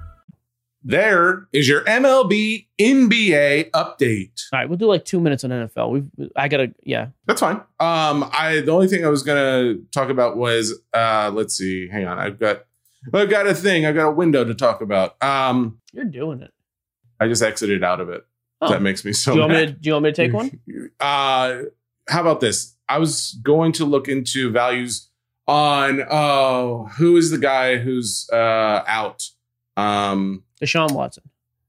There 0.83 1.47
is 1.53 1.67
your 1.67 1.81
MLB 1.81 2.67
NBA 2.79 3.69
update. 3.71 4.41
All 4.51 4.59
right, 4.59 4.67
we'll 4.67 4.79
do 4.79 4.87
like 4.87 5.05
two 5.05 5.19
minutes 5.19 5.43
on 5.43 5.51
NFL. 5.51 5.91
We've 5.91 6.31
I 6.35 6.47
gotta 6.47 6.73
yeah. 6.83 7.07
That's 7.27 7.39
fine. 7.39 7.57
Um 7.79 8.27
I 8.33 8.61
the 8.65 8.71
only 8.71 8.87
thing 8.87 9.05
I 9.05 9.09
was 9.09 9.21
gonna 9.21 9.75
talk 9.91 10.09
about 10.09 10.37
was 10.37 10.73
uh 10.93 11.31
let's 11.33 11.55
see, 11.55 11.87
hang 11.87 12.07
on. 12.07 12.17
I've 12.17 12.39
got 12.39 12.65
I've 13.13 13.29
got 13.29 13.45
a 13.45 13.53
thing, 13.53 13.85
I've 13.85 13.95
got 13.95 14.07
a 14.07 14.11
window 14.11 14.43
to 14.43 14.55
talk 14.55 14.81
about. 14.81 15.21
Um 15.21 15.79
You're 15.91 16.05
doing 16.05 16.41
it. 16.41 16.51
I 17.19 17.27
just 17.27 17.43
exited 17.43 17.83
out 17.83 18.01
of 18.01 18.09
it. 18.09 18.25
Oh. 18.59 18.69
That 18.69 18.81
makes 18.81 19.05
me 19.05 19.13
so 19.13 19.33
do 19.33 19.37
you, 19.37 19.41
want 19.41 19.53
mad. 19.53 19.59
me 19.59 19.65
to, 19.67 19.71
do 19.73 19.87
you 19.87 19.93
want 19.93 20.03
me 20.05 20.11
to 20.11 20.15
take 20.15 20.33
one? 20.33 20.59
uh 20.99 21.57
how 22.07 22.21
about 22.21 22.39
this? 22.39 22.75
I 22.89 22.97
was 22.97 23.39
going 23.43 23.71
to 23.73 23.85
look 23.85 24.07
into 24.07 24.49
values 24.49 25.09
on 25.47 26.01
oh 26.09 26.89
who 26.97 27.17
is 27.17 27.29
the 27.29 27.37
guy 27.37 27.77
who's 27.77 28.27
uh 28.33 28.83
out 28.87 29.29
um 29.77 30.43
Deshaun 30.61 30.93
Watson. 30.93 31.23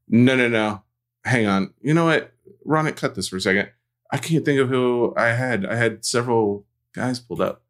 No, 0.08 0.36
no, 0.36 0.48
no. 0.48 0.82
Hang 1.24 1.46
on. 1.46 1.72
You 1.80 1.94
know 1.94 2.04
what? 2.04 2.32
Ron, 2.64 2.90
cut 2.92 3.14
this 3.14 3.28
for 3.28 3.36
a 3.36 3.40
second. 3.40 3.70
I 4.10 4.18
can't 4.18 4.44
think 4.44 4.60
of 4.60 4.68
who 4.68 5.14
I 5.16 5.28
had. 5.28 5.64
I 5.64 5.74
had 5.74 6.04
several 6.04 6.66
guys 6.94 7.18
pulled 7.18 7.40
up. 7.40 7.62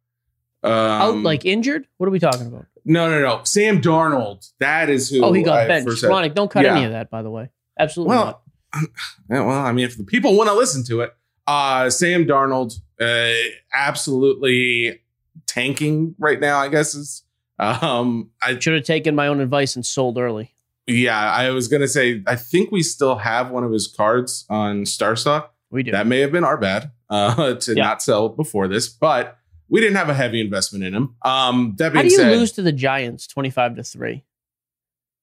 Um, 0.65 0.73
Out 0.73 1.17
like 1.19 1.45
injured? 1.45 1.87
What 1.99 2.09
are 2.09 2.11
we 2.11 2.19
talking 2.19 2.47
about? 2.47 2.67
No, 2.85 3.09
no, 3.09 3.21
no. 3.21 3.41
Sam 3.45 3.81
Darnold. 3.81 4.51
That 4.59 4.91
is 4.91 5.09
who. 5.09 5.25
Oh, 5.25 5.33
he 5.33 5.43
got 5.43 5.61
I 5.61 5.69
benched. 5.69 5.89
Ronak, 6.03 6.35
don't 6.35 6.51
cut 6.51 6.65
yeah. 6.65 6.77
any 6.77 6.85
of 6.85 6.93
that, 6.93 7.11
by 7.11 7.23
the 7.23 7.31
way. 7.31 7.51
Absolutely 7.79 8.11
well, 8.11 8.25
not. 8.25 8.43
Well, 9.29 9.51
I 9.51 9.73
mean, 9.73 9.85
if 9.85 9.97
the 9.97 10.05
people 10.05 10.37
want 10.37 10.49
to 10.49 10.55
listen 10.55 10.85
to 10.85 11.03
it, 11.03 11.15
uh, 11.47 11.91
Sam 11.91 12.27
Darnold, 12.27 12.75
uh, 13.01 13.33
absolutely 13.75 15.01
tanking 15.47 16.15
right 16.19 16.41
now. 16.41 16.59
I 16.59 16.69
guess 16.69 16.95
is. 16.95 17.23
Um, 17.59 18.31
I 18.43 18.59
should 18.59 18.75
have 18.75 18.85
taken 18.85 19.15
my 19.15 19.29
own 19.29 19.41
advice 19.41 19.77
and 19.77 19.87
sold 19.87 20.19
early. 20.19 20.55
Yeah, 20.93 21.19
I 21.19 21.51
was 21.51 21.69
gonna 21.69 21.89
say 21.89 22.23
I 22.27 22.37
think 22.37 22.71
we 22.71 22.83
still 22.83 23.17
have 23.17 23.51
one 23.51 23.65
of 23.65 23.73
his 23.73 23.87
cards 23.87 24.45
on 24.51 24.83
StarStock. 24.85 25.49
We 25.71 25.83
do. 25.83 25.93
That 25.93 26.07
may 26.07 26.21
have 26.21 26.33
been 26.33 26.45
our 26.45 26.57
bad 26.59 26.91
uh, 27.11 27.55
to 27.61 27.75
Yeah. 27.75 27.83
not 27.85 28.03
sell 28.03 28.29
before 28.29 28.69
this, 28.69 28.89
but 28.89 29.39
we 29.69 29.81
didn't 29.81 29.97
have 29.97 30.09
a 30.09 30.15
heavy 30.15 30.41
investment 30.41 30.85
in 30.85 30.95
him. 30.95 31.15
Um, 31.23 31.75
that 31.79 31.95
How 31.95 32.03
being 32.03 32.09
do 32.09 32.13
you 32.13 32.17
said, 32.19 32.37
lose 32.37 32.53
to 32.53 32.63
the 32.63 32.73
Giants 32.73 33.27
twenty 33.27 33.51
five 33.51 33.75
to 33.77 33.83
three? 33.83 34.25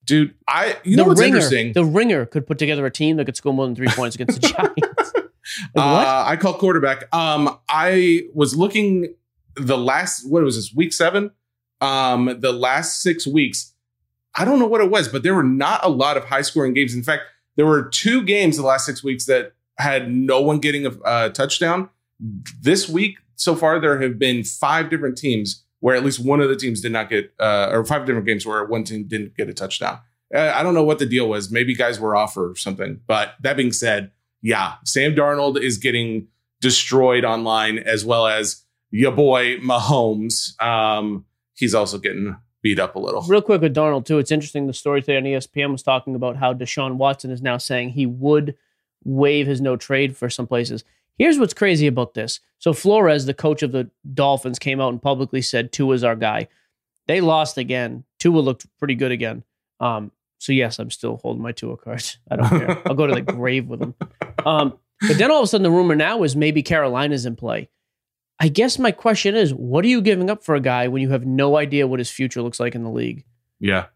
dude, 0.05 0.34
I 0.47 0.75
you 0.84 0.95
the 0.95 1.03
know 1.03 1.08
what's 1.10 1.19
ringer, 1.21 1.36
interesting? 1.38 1.73
The 1.73 1.86
ringer 1.86 2.25
could 2.25 2.47
put 2.47 2.58
together 2.58 2.84
a 2.86 2.91
team 2.91 3.17
that 3.17 3.25
could 3.25 3.36
score 3.38 3.53
more 3.53 3.67
than 3.67 3.75
three 3.75 3.89
points 3.89 4.15
against 4.15 4.41
the 4.41 4.47
Giants. 4.88 5.13
Uh, 5.75 6.23
I 6.27 6.36
call 6.36 6.53
quarterback. 6.53 7.13
Um, 7.13 7.58
I 7.67 8.27
was 8.36 8.55
looking 8.55 9.15
the 9.55 9.77
last 9.77 10.29
what 10.29 10.43
was 10.43 10.55
this 10.55 10.71
week 10.73 10.93
seven? 10.93 11.32
Um, 11.82 12.38
the 12.39 12.51
last 12.53 13.01
six 13.01 13.25
weeks. 13.25 13.73
I 14.39 14.45
don't 14.45 14.58
know 14.58 14.67
what 14.67 14.80
it 14.80 14.89
was, 14.89 15.10
but 15.10 15.21
there 15.21 15.36
were 15.36 15.43
not 15.43 15.82
a 15.84 15.89
lot 15.89 16.15
of 16.15 16.23
high 16.23 16.43
scoring 16.43 16.73
games. 16.73 16.95
In 16.95 17.04
fact, 17.04 17.23
there 17.58 17.65
were 17.65 17.89
two 17.89 18.23
games 18.23 18.56
the 18.56 18.63
last 18.63 18.86
six 18.86 19.04
weeks 19.04 19.25
that 19.25 19.52
had 19.78 20.10
no 20.10 20.39
one 20.39 20.60
getting 20.60 20.86
a, 20.86 21.30
touchdown. 21.30 21.89
This 22.62 22.88
week 22.88 23.17
so 23.36 23.54
far, 23.54 23.82
there 23.82 24.02
have 24.02 24.17
been 24.17 24.45
five 24.45 24.89
different 24.89 25.17
teams 25.17 25.65
where 25.82 25.93
at 25.93 26.06
least 26.06 26.23
one 26.25 26.39
of 26.39 26.47
the 26.47 26.56
teams 26.56 26.80
did 26.80 26.93
not 26.93 27.10
get, 27.10 27.34
uh, 27.38 27.67
or 27.69 27.84
five 27.84 28.06
different 28.06 28.25
games 28.25 28.45
where 28.45 28.63
one 28.63 28.86
team 28.86 29.06
didn't 29.10 29.36
get 29.36 29.49
a 29.49 29.54
touchdown. 29.54 29.99
Uh, 30.34 30.54
I 30.56 30.63
don't 30.63 30.73
know 30.73 30.84
what 30.84 30.99
the 30.99 31.06
deal 31.06 31.28
was. 31.28 31.52
Maybe 31.52 31.75
guys 31.75 31.99
were 31.99 32.15
off 32.15 32.38
or 32.38 32.56
something. 32.56 33.02
But 33.08 33.34
that 33.41 33.58
being 33.58 33.73
said, 33.73 34.12
yeah, 34.41 34.75
Sam 34.86 35.15
Darnold 35.15 35.60
is 35.60 35.78
getting 35.78 36.28
destroyed 36.62 37.25
online 37.25 37.78
as 37.78 38.06
well 38.06 38.25
as 38.25 38.63
your 38.89 39.12
boy 39.12 39.58
Mahomes. 39.58 40.62
Um, 40.62 41.25
he's 41.56 41.75
also 41.75 41.97
getting 41.97 42.38
beat 42.61 42.79
up 42.79 42.95
a 42.95 42.99
little. 42.99 43.21
Real 43.23 43.41
quick 43.41 43.61
with 43.61 43.75
Darnold 43.75 44.05
too, 44.05 44.19
it's 44.19 44.31
interesting. 44.31 44.67
The 44.67 44.73
story 44.73 45.01
today 45.01 45.17
on 45.17 45.23
ESPN 45.23 45.71
was 45.71 45.83
talking 45.83 46.15
about 46.15 46.37
how 46.37 46.53
Deshaun 46.53 46.95
Watson 46.95 47.31
is 47.31 47.41
now 47.41 47.57
saying 47.57 47.91
he 47.91 48.05
would 48.05 48.55
waive 49.03 49.47
his 49.47 49.61
no 49.61 49.75
trade 49.75 50.15
for 50.15 50.29
some 50.29 50.47
places. 50.47 50.83
Here's 51.17 51.37
what's 51.37 51.53
crazy 51.53 51.87
about 51.87 52.13
this. 52.13 52.39
So 52.59 52.73
Flores, 52.73 53.25
the 53.25 53.33
coach 53.33 53.63
of 53.63 53.71
the 53.71 53.89
Dolphins, 54.13 54.59
came 54.59 54.79
out 54.79 54.89
and 54.89 55.01
publicly 55.01 55.41
said 55.41 55.71
Tua's 55.71 56.03
our 56.03 56.15
guy. 56.15 56.47
They 57.07 57.21
lost 57.21 57.57
again. 57.57 58.03
Tua 58.19 58.39
looked 58.39 58.65
pretty 58.77 58.95
good 58.95 59.11
again. 59.11 59.43
Um, 59.79 60.11
so 60.37 60.53
yes, 60.53 60.79
I'm 60.79 60.91
still 60.91 61.17
holding 61.17 61.41
my 61.41 61.51
Tua 61.51 61.77
cards. 61.77 62.17
I 62.29 62.35
don't 62.35 62.49
care. 62.49 62.81
I'll 62.85 62.95
go 62.95 63.07
to 63.07 63.15
the 63.15 63.21
grave 63.33 63.67
with 63.67 63.79
them. 63.79 63.95
Um, 64.45 64.77
but 65.07 65.17
then 65.17 65.31
all 65.31 65.39
of 65.39 65.43
a 65.43 65.47
sudden, 65.47 65.63
the 65.63 65.71
rumor 65.71 65.95
now 65.95 66.23
is 66.23 66.35
maybe 66.35 66.61
Carolina's 66.63 67.25
in 67.25 67.35
play. 67.35 67.69
I 68.39 68.47
guess 68.47 68.80
my 68.80 68.91
question 68.91 69.36
is, 69.36 69.54
what 69.54 69.84
are 69.84 69.89
you 69.89 70.02
giving 70.02 70.30
up 70.30 70.43
for 70.43 70.56
a 70.56 70.62
guy 70.62 70.88
when 70.88 71.02
you 71.02 71.10
have 71.10 71.25
no 71.25 71.58
idea 71.58 71.88
what 71.88 71.99
his 71.99 72.10
future 72.10 72.41
looks 72.41 72.60
like 72.60 72.73
in 72.73 72.84
the 72.84 72.89
league? 72.89 73.25
Yeah. 73.60 73.88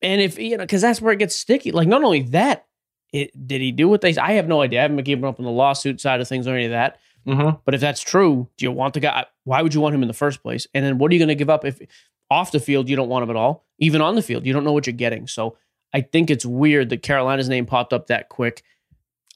And 0.00 0.20
if 0.20 0.38
you 0.38 0.56
know, 0.56 0.64
because 0.64 0.82
that's 0.82 1.00
where 1.00 1.12
it 1.12 1.18
gets 1.18 1.34
sticky. 1.34 1.72
Like, 1.72 1.88
not 1.88 2.04
only 2.04 2.22
that, 2.22 2.66
it 3.12 3.46
did 3.46 3.60
he 3.60 3.72
do 3.72 3.88
what 3.88 4.00
they? 4.00 4.16
I 4.16 4.32
have 4.32 4.48
no 4.48 4.62
idea. 4.62 4.80
I 4.80 4.82
haven't 4.82 4.96
been 4.96 5.04
keeping 5.04 5.24
up 5.24 5.38
on 5.38 5.44
the 5.44 5.50
lawsuit 5.50 6.00
side 6.00 6.20
of 6.20 6.28
things 6.28 6.46
or 6.46 6.54
any 6.54 6.66
of 6.66 6.70
that. 6.70 6.98
Mm-hmm. 7.26 7.56
But 7.64 7.74
if 7.74 7.80
that's 7.80 8.00
true, 8.00 8.48
do 8.56 8.64
you 8.64 8.72
want 8.72 8.94
the 8.94 9.00
guy? 9.00 9.26
Why 9.44 9.62
would 9.62 9.74
you 9.74 9.80
want 9.80 9.94
him 9.94 10.02
in 10.02 10.08
the 10.08 10.14
first 10.14 10.42
place? 10.42 10.66
And 10.74 10.84
then 10.84 10.98
what 10.98 11.10
are 11.10 11.14
you 11.14 11.20
going 11.20 11.28
to 11.28 11.34
give 11.34 11.50
up 11.50 11.64
if 11.64 11.80
off 12.30 12.52
the 12.52 12.60
field 12.60 12.88
you 12.88 12.96
don't 12.96 13.08
want 13.08 13.22
him 13.22 13.30
at 13.30 13.36
all? 13.36 13.64
Even 13.78 14.00
on 14.00 14.14
the 14.14 14.22
field, 14.22 14.46
you 14.46 14.52
don't 14.52 14.64
know 14.64 14.72
what 14.72 14.86
you're 14.86 14.94
getting. 14.94 15.26
So 15.26 15.56
I 15.92 16.00
think 16.00 16.30
it's 16.30 16.46
weird 16.46 16.88
that 16.90 17.02
Carolina's 17.02 17.48
name 17.48 17.66
popped 17.66 17.92
up 17.92 18.08
that 18.08 18.28
quick. 18.28 18.62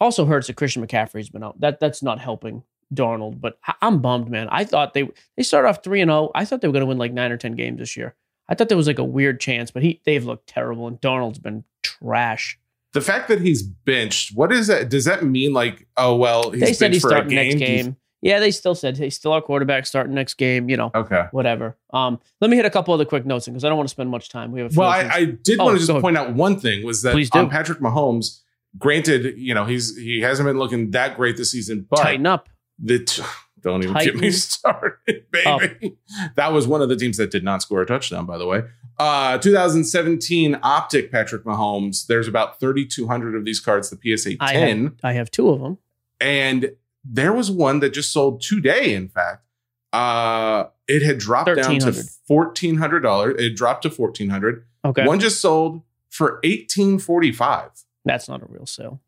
Also 0.00 0.24
hurts 0.24 0.48
that 0.48 0.56
Christian 0.56 0.86
McCaffrey's 0.86 1.30
been 1.30 1.44
out. 1.44 1.60
That 1.60 1.80
that's 1.80 2.02
not 2.02 2.18
helping 2.18 2.64
Darnold. 2.94 3.40
But 3.40 3.58
I'm 3.82 4.00
bummed, 4.00 4.28
man. 4.30 4.48
I 4.50 4.64
thought 4.64 4.94
they 4.94 5.08
they 5.36 5.42
started 5.42 5.68
off 5.68 5.82
three 5.82 6.00
and 6.00 6.08
zero. 6.10 6.30
I 6.34 6.44
thought 6.44 6.60
they 6.60 6.68
were 6.68 6.72
going 6.72 6.82
to 6.82 6.86
win 6.86 6.98
like 6.98 7.12
nine 7.12 7.32
or 7.32 7.36
ten 7.36 7.52
games 7.54 7.78
this 7.78 7.96
year. 7.96 8.14
I 8.48 8.54
thought 8.54 8.68
there 8.68 8.76
was 8.76 8.86
like 8.86 8.98
a 9.00 9.04
weird 9.04 9.40
chance, 9.40 9.70
but 9.70 9.82
he 9.82 10.00
they've 10.04 10.24
looked 10.24 10.46
terrible, 10.48 10.86
and 10.86 11.00
Darnold's 11.00 11.38
been 11.38 11.64
trash. 11.82 12.58
The 12.92 13.00
fact 13.00 13.28
that 13.28 13.40
he's 13.40 13.62
benched, 13.62 14.34
what 14.36 14.52
is 14.52 14.68
that? 14.68 14.88
Does 14.88 15.04
that 15.04 15.24
mean 15.24 15.52
like, 15.52 15.86
oh 15.96 16.16
well, 16.16 16.50
he's 16.52 16.60
they 16.60 16.72
said 16.72 16.92
he's 16.92 17.02
starting 17.02 17.34
next 17.34 17.54
Do 17.54 17.60
you- 17.60 17.66
game. 17.66 17.96
Yeah, 18.22 18.40
they 18.40 18.50
still 18.50 18.74
said 18.74 18.96
he's 18.96 19.14
still 19.14 19.32
our 19.32 19.42
quarterback 19.42 19.84
starting 19.86 20.14
next 20.14 20.34
game. 20.34 20.70
You 20.70 20.76
know, 20.78 20.90
Okay. 20.94 21.26
whatever. 21.32 21.76
Um, 21.92 22.18
let 22.40 22.50
me 22.50 22.56
hit 22.56 22.64
a 22.64 22.70
couple 22.70 22.94
other 22.94 23.04
quick 23.04 23.26
notes 23.26 23.46
because 23.46 23.62
I 23.62 23.68
don't 23.68 23.76
want 23.76 23.88
to 23.88 23.92
spend 23.92 24.08
much 24.10 24.30
time. 24.30 24.50
We 24.52 24.60
have 24.60 24.70
a 24.70 24.72
few 24.72 24.80
Well, 24.80 24.88
I. 24.88 25.02
I 25.12 25.24
did 25.26 25.60
Oh, 25.60 25.66
want 25.66 25.74
to 25.76 25.78
just 25.80 25.90
ahead. 25.90 26.02
point 26.02 26.16
out 26.16 26.34
one 26.34 26.58
thing 26.58 26.84
was 26.84 27.02
that 27.02 27.12
Please 27.12 27.28
do. 27.30 27.38
on 27.40 27.50
Patrick 27.50 27.78
Mahomes, 27.78 28.40
granted, 28.78 29.34
you 29.38 29.54
know, 29.54 29.64
he's 29.64 29.96
he 29.96 30.20
hasn't 30.22 30.46
been 30.46 30.58
looking 30.58 30.90
that 30.92 31.16
great 31.16 31.36
this 31.36 31.50
season, 31.52 31.86
but 31.88 31.96
tighten 31.96 32.26
up. 32.26 32.48
The 32.78 32.98
t- 33.04 33.22
don't 33.60 33.82
even 33.82 33.96
get 33.96 34.14
me 34.16 34.30
started, 34.30 35.24
baby. 35.30 35.96
That 36.36 36.52
was 36.52 36.66
one 36.68 36.82
of 36.82 36.88
the 36.88 36.96
teams 36.96 37.16
that 37.16 37.30
did 37.30 37.42
not 37.44 37.62
score 37.62 37.82
a 37.82 37.86
touchdown, 37.86 38.26
by 38.26 38.38
the 38.38 38.46
way. 38.46 38.62
Uh, 38.98 39.36
2017 39.38 40.58
Optic 40.62 41.10
Patrick 41.12 41.44
Mahomes. 41.44 42.06
There's 42.06 42.28
about 42.28 42.60
3,200 42.60 43.34
of 43.34 43.44
these 43.44 43.60
cards, 43.60 43.90
the 43.90 44.16
PSA 44.16 44.36
10, 44.36 44.38
I 44.40 44.52
have, 44.54 44.92
I 45.02 45.12
have 45.12 45.30
two 45.30 45.48
of 45.50 45.60
them. 45.60 45.78
and 46.20 46.70
there 47.08 47.32
was 47.32 47.50
one 47.50 47.80
that 47.80 47.90
just 47.90 48.12
sold 48.12 48.40
today. 48.40 48.94
In 48.94 49.08
fact, 49.08 49.44
uh, 49.92 50.64
it 50.88 51.02
had 51.02 51.18
dropped 51.18 51.54
down 51.54 51.78
to 51.78 51.92
fourteen 52.26 52.78
hundred 52.78 53.00
dollars. 53.00 53.36
It 53.40 53.54
dropped 53.56 53.82
to 53.82 53.90
fourteen 53.90 54.28
hundred. 54.30 54.64
Okay, 54.84 55.06
One 55.06 55.20
just 55.20 55.40
sold 55.40 55.82
for 56.10 56.40
eighteen 56.42 56.98
forty 56.98 57.30
five. 57.30 57.70
that's 58.04 58.28
not 58.28 58.42
a 58.42 58.46
real 58.48 58.66
sale. 58.66 59.00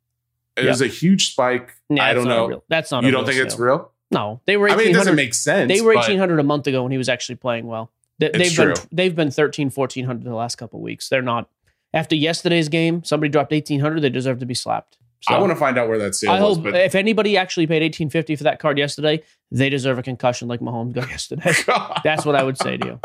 It 0.64 0.68
was 0.68 0.80
a 0.82 0.86
huge 0.86 1.30
spike. 1.32 1.74
Nah, 1.90 2.04
I 2.04 2.14
don't 2.14 2.28
know. 2.28 2.62
that's 2.68 2.90
not. 2.90 3.00
Real. 3.02 3.06
You 3.06 3.12
don't 3.16 3.26
think 3.26 3.38
it's 3.38 3.58
real? 3.58 3.92
No, 4.10 4.40
they 4.46 4.56
were. 4.56 4.68
I 4.70 4.76
mean, 4.76 4.88
it 4.88 4.92
doesn't 4.94 5.14
1800 5.14 5.16
make 5.16 5.34
sense. 5.34 5.68
They 5.72 5.80
were 5.80 5.96
eighteen 5.98 6.18
hundred 6.18 6.40
a 6.40 6.42
month 6.44 6.66
ago 6.66 6.82
when 6.82 6.92
he 6.92 6.98
was 6.98 7.08
actually 7.08 7.36
playing 7.36 7.66
well. 7.66 7.90
They, 8.18 8.30
they've 8.30 8.56
been 8.56 8.74
they've 8.90 9.14
been 9.14 9.30
13, 9.30 9.70
1400 9.70 10.24
the 10.24 10.34
last 10.34 10.56
couple 10.56 10.80
weeks. 10.80 11.08
They're 11.08 11.22
not. 11.22 11.48
After 11.94 12.14
yesterday's 12.16 12.68
game, 12.68 13.04
somebody 13.04 13.30
dropped 13.30 13.52
eighteen 13.52 13.80
hundred. 13.80 14.00
They 14.00 14.10
deserve 14.10 14.38
to 14.40 14.46
be 14.46 14.54
slapped. 14.54 14.96
So 15.20 15.34
I 15.34 15.40
want 15.40 15.50
to 15.50 15.56
find 15.56 15.76
out 15.76 15.88
where 15.88 15.98
that 15.98 16.14
sale 16.14 16.30
I 16.30 16.40
was, 16.40 16.56
hope 16.56 16.64
but 16.66 16.76
if 16.76 16.94
anybody 16.94 17.36
actually 17.36 17.66
paid 17.66 17.82
eighteen 17.82 18.08
fifty 18.08 18.36
for 18.36 18.44
that 18.44 18.60
card 18.60 18.78
yesterday, 18.78 19.20
they 19.50 19.68
deserve 19.68 19.98
a 19.98 20.02
concussion 20.02 20.46
like 20.48 20.60
Mahomes 20.60 20.92
got 20.94 21.08
yesterday. 21.10 21.52
That's 22.04 22.24
what 22.24 22.34
I 22.36 22.42
would 22.44 22.56
say 22.56 22.76
to 22.76 22.86
you. 22.86 23.00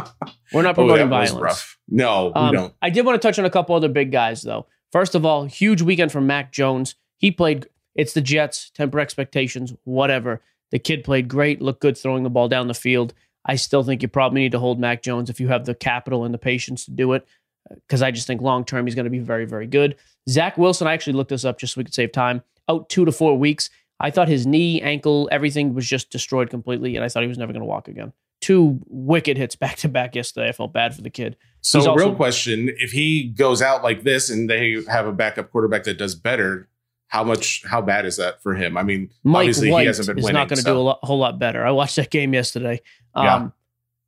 We're 0.54 0.62
not 0.62 0.72
Oh, 0.72 0.86
promoting 0.86 1.10
was 1.10 1.32
violence. 1.32 1.78
No, 1.90 2.28
we 2.28 2.34
Um, 2.34 2.54
don't. 2.54 2.74
I 2.82 2.92
did 2.92 3.06
want 3.06 3.20
to 3.22 3.28
touch 3.28 3.40
on 3.40 3.46
a 3.46 3.50
couple 3.50 3.76
other 3.76 3.90
big 3.90 4.12
guys, 4.12 4.42
though. 4.44 4.68
First 4.92 5.16
of 5.16 5.26
all, 5.26 5.46
huge 5.46 5.82
weekend 5.82 6.12
from 6.12 6.28
Mac 6.28 6.52
Jones. 6.52 6.96
He 7.24 7.32
played. 7.32 7.68
It's 7.96 8.12
the 8.12 8.20
Jets. 8.20 8.70
Temper 8.72 9.00
expectations. 9.00 9.74
Whatever. 9.86 10.42
The 10.72 10.80
kid 10.80 11.06
played 11.06 11.30
great. 11.30 11.62
Looked 11.62 11.80
good 11.80 11.98
throwing 11.98 12.24
the 12.24 12.30
ball 12.30 12.50
down 12.50 12.68
the 12.68 12.74
field. 12.74 13.14
I 13.46 13.56
still 13.56 13.82
think 13.82 14.02
you 14.02 14.10
probably 14.10 14.42
need 14.42 14.52
to 14.52 14.60
hold 14.60 14.78
Mac 14.78 15.02
Jones 15.02 15.30
if 15.30 15.40
you 15.40 15.48
have 15.48 15.66
the 15.66 15.74
capital 15.74 16.26
and 16.26 16.34
the 16.34 16.38
patience 16.38 16.84
to 16.84 16.92
do 16.92 17.14
it, 17.14 17.26
uh, 17.72 17.76
because 17.76 18.02
I 18.02 18.12
just 18.12 18.28
think 18.28 18.42
long 18.42 18.66
term 18.66 18.86
he's 18.86 18.94
going 18.94 19.06
to 19.06 19.10
be 19.10 19.20
very, 19.20 19.46
very 19.46 19.68
good. 19.68 19.96
Zach 20.30 20.58
Wilson. 20.58 20.86
I 20.86 20.94
actually 20.94 21.14
looked 21.14 21.30
this 21.30 21.46
up 21.46 21.60
just 21.60 21.76
so 21.76 21.80
we 21.80 21.86
could 21.86 21.94
save 21.94 22.12
time. 22.12 22.44
Out 22.68 22.90
two 22.90 23.06
to 23.06 23.12
four 23.14 23.38
weeks. 23.38 23.70
I 24.02 24.12
thought 24.12 24.28
his 24.28 24.46
knee, 24.46 24.82
ankle, 24.82 25.30
everything 25.32 25.74
was 25.74 25.88
just 25.88 26.10
destroyed 26.10 26.50
completely, 26.50 26.98
and 26.98 27.06
I 27.06 27.08
thought 27.08 27.24
he 27.24 27.30
was 27.30 27.38
never 27.38 27.54
going 27.54 27.62
to 27.62 27.66
walk 27.66 27.88
again. 27.88 28.12
Two 28.42 28.82
wicked 28.88 29.38
hits 29.38 29.56
back 29.56 29.78
to 29.78 29.88
back 29.88 30.14
yesterday. 30.14 30.50
I 30.50 30.52
felt 30.52 30.74
bad 30.74 30.94
for 30.94 31.04
the 31.04 31.10
kid. 31.10 31.38
So, 31.62 31.80
he's 31.80 31.88
real 31.88 32.16
question: 32.16 32.70
If 32.80 32.92
he 32.92 33.24
goes 33.24 33.62
out 33.62 33.82
like 33.82 34.04
this 34.04 34.30
and 34.30 34.50
they 34.50 34.84
have 34.90 35.08
a 35.08 35.14
backup 35.14 35.52
quarterback 35.52 35.86
that 35.86 35.98
does 35.98 36.16
better, 36.16 36.68
how 37.14 37.24
much? 37.24 37.64
How 37.64 37.80
bad 37.80 38.08
is 38.08 38.18
that 38.18 38.42
for 38.42 38.56
him? 38.56 38.76
I 38.76 38.82
mean, 38.82 39.12
Mike 39.24 39.42
obviously 39.42 39.72
White 39.72 39.82
he 39.82 39.88
hasn't 39.88 40.08
been 40.08 40.18
is 40.18 40.24
winning. 40.24 40.34
not 40.34 40.50
going 40.50 40.58
to 40.58 40.64
so- 40.64 40.74
do 40.74 40.80
a 40.80 40.82
lot, 40.82 41.00
whole 41.04 41.20
lot 41.20 41.38
better. 41.38 41.64
I 41.64 41.70
watched 41.70 41.96
that 41.98 42.10
game 42.10 42.34
yesterday. 42.34 42.82
Um, 43.14 43.26
Yeah. 43.26 43.48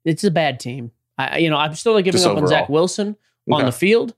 It's 0.05 0.23
a 0.23 0.31
bad 0.31 0.59
team. 0.59 0.91
I, 1.19 1.37
you 1.37 1.49
know, 1.51 1.57
I'm 1.57 1.75
still 1.75 1.93
not 1.93 2.03
giving 2.03 2.17
Just 2.17 2.25
up 2.27 2.35
on 2.37 2.47
Zach 2.47 2.63
overall. 2.63 2.73
Wilson 2.73 3.15
on 3.51 3.59
Okay. 3.61 3.65
the 3.65 3.71
field. 3.71 4.15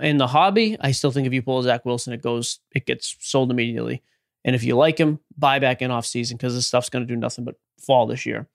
In 0.00 0.16
the 0.18 0.26
hobby, 0.28 0.76
I 0.80 0.92
still 0.92 1.10
think 1.10 1.26
if 1.26 1.32
you 1.32 1.42
pull 1.42 1.60
Zach 1.62 1.84
Wilson, 1.84 2.12
it 2.12 2.22
goes, 2.22 2.60
it 2.74 2.86
gets 2.86 3.16
sold 3.20 3.50
immediately. 3.50 4.02
And 4.44 4.54
if 4.56 4.62
you 4.62 4.76
like 4.76 4.96
him, 4.98 5.18
buy 5.36 5.58
back 5.58 5.82
in 5.82 5.90
off 5.90 6.06
season 6.06 6.36
because 6.36 6.54
this 6.54 6.66
stuff's 6.66 6.88
going 6.90 7.06
to 7.06 7.12
do 7.12 7.18
nothing 7.18 7.44
but 7.44 7.56
fall 7.84 8.06
this 8.06 8.26
year. 8.26 8.46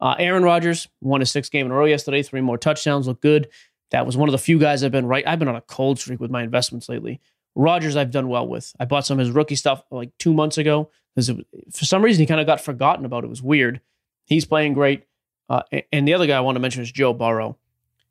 Uh, 0.00 0.14
Aaron 0.18 0.42
Rodgers 0.42 0.88
won 1.00 1.20
his 1.20 1.30
sixth 1.30 1.52
game 1.52 1.66
in 1.66 1.72
a 1.72 1.74
row 1.74 1.84
yesterday. 1.84 2.22
Three 2.22 2.40
more 2.40 2.58
touchdowns, 2.58 3.06
look 3.06 3.20
good. 3.20 3.48
That 3.90 4.06
was 4.06 4.16
one 4.16 4.28
of 4.28 4.32
the 4.32 4.38
few 4.38 4.58
guys 4.58 4.82
I've 4.82 4.90
been 4.92 5.06
right. 5.06 5.24
I've 5.26 5.38
been 5.38 5.48
on 5.48 5.54
a 5.56 5.60
cold 5.62 5.98
streak 6.00 6.18
with 6.20 6.30
my 6.32 6.42
investments 6.42 6.88
lately. 6.88 7.20
Rodgers, 7.54 7.96
I've 7.96 8.10
done 8.10 8.28
well 8.28 8.46
with. 8.46 8.72
I 8.80 8.84
bought 8.84 9.06
some 9.06 9.18
of 9.20 9.26
his 9.26 9.34
rookie 9.34 9.54
stuff 9.56 9.82
like 9.90 10.10
two 10.18 10.34
months 10.34 10.58
ago 10.58 10.90
because 11.14 11.30
for 11.72 11.84
some 11.84 12.02
reason 12.02 12.20
he 12.22 12.26
kind 12.26 12.40
of 12.40 12.46
got 12.46 12.60
forgotten 12.60 13.04
about. 13.04 13.24
It 13.24 13.28
was 13.30 13.42
weird. 13.42 13.80
He's 14.26 14.44
playing 14.44 14.74
great. 14.74 15.04
Uh, 15.48 15.62
and 15.92 16.08
the 16.08 16.14
other 16.14 16.26
guy 16.26 16.36
I 16.36 16.40
want 16.40 16.56
to 16.56 16.60
mention 16.60 16.82
is 16.82 16.90
Joe 16.90 17.12
Burrow. 17.12 17.56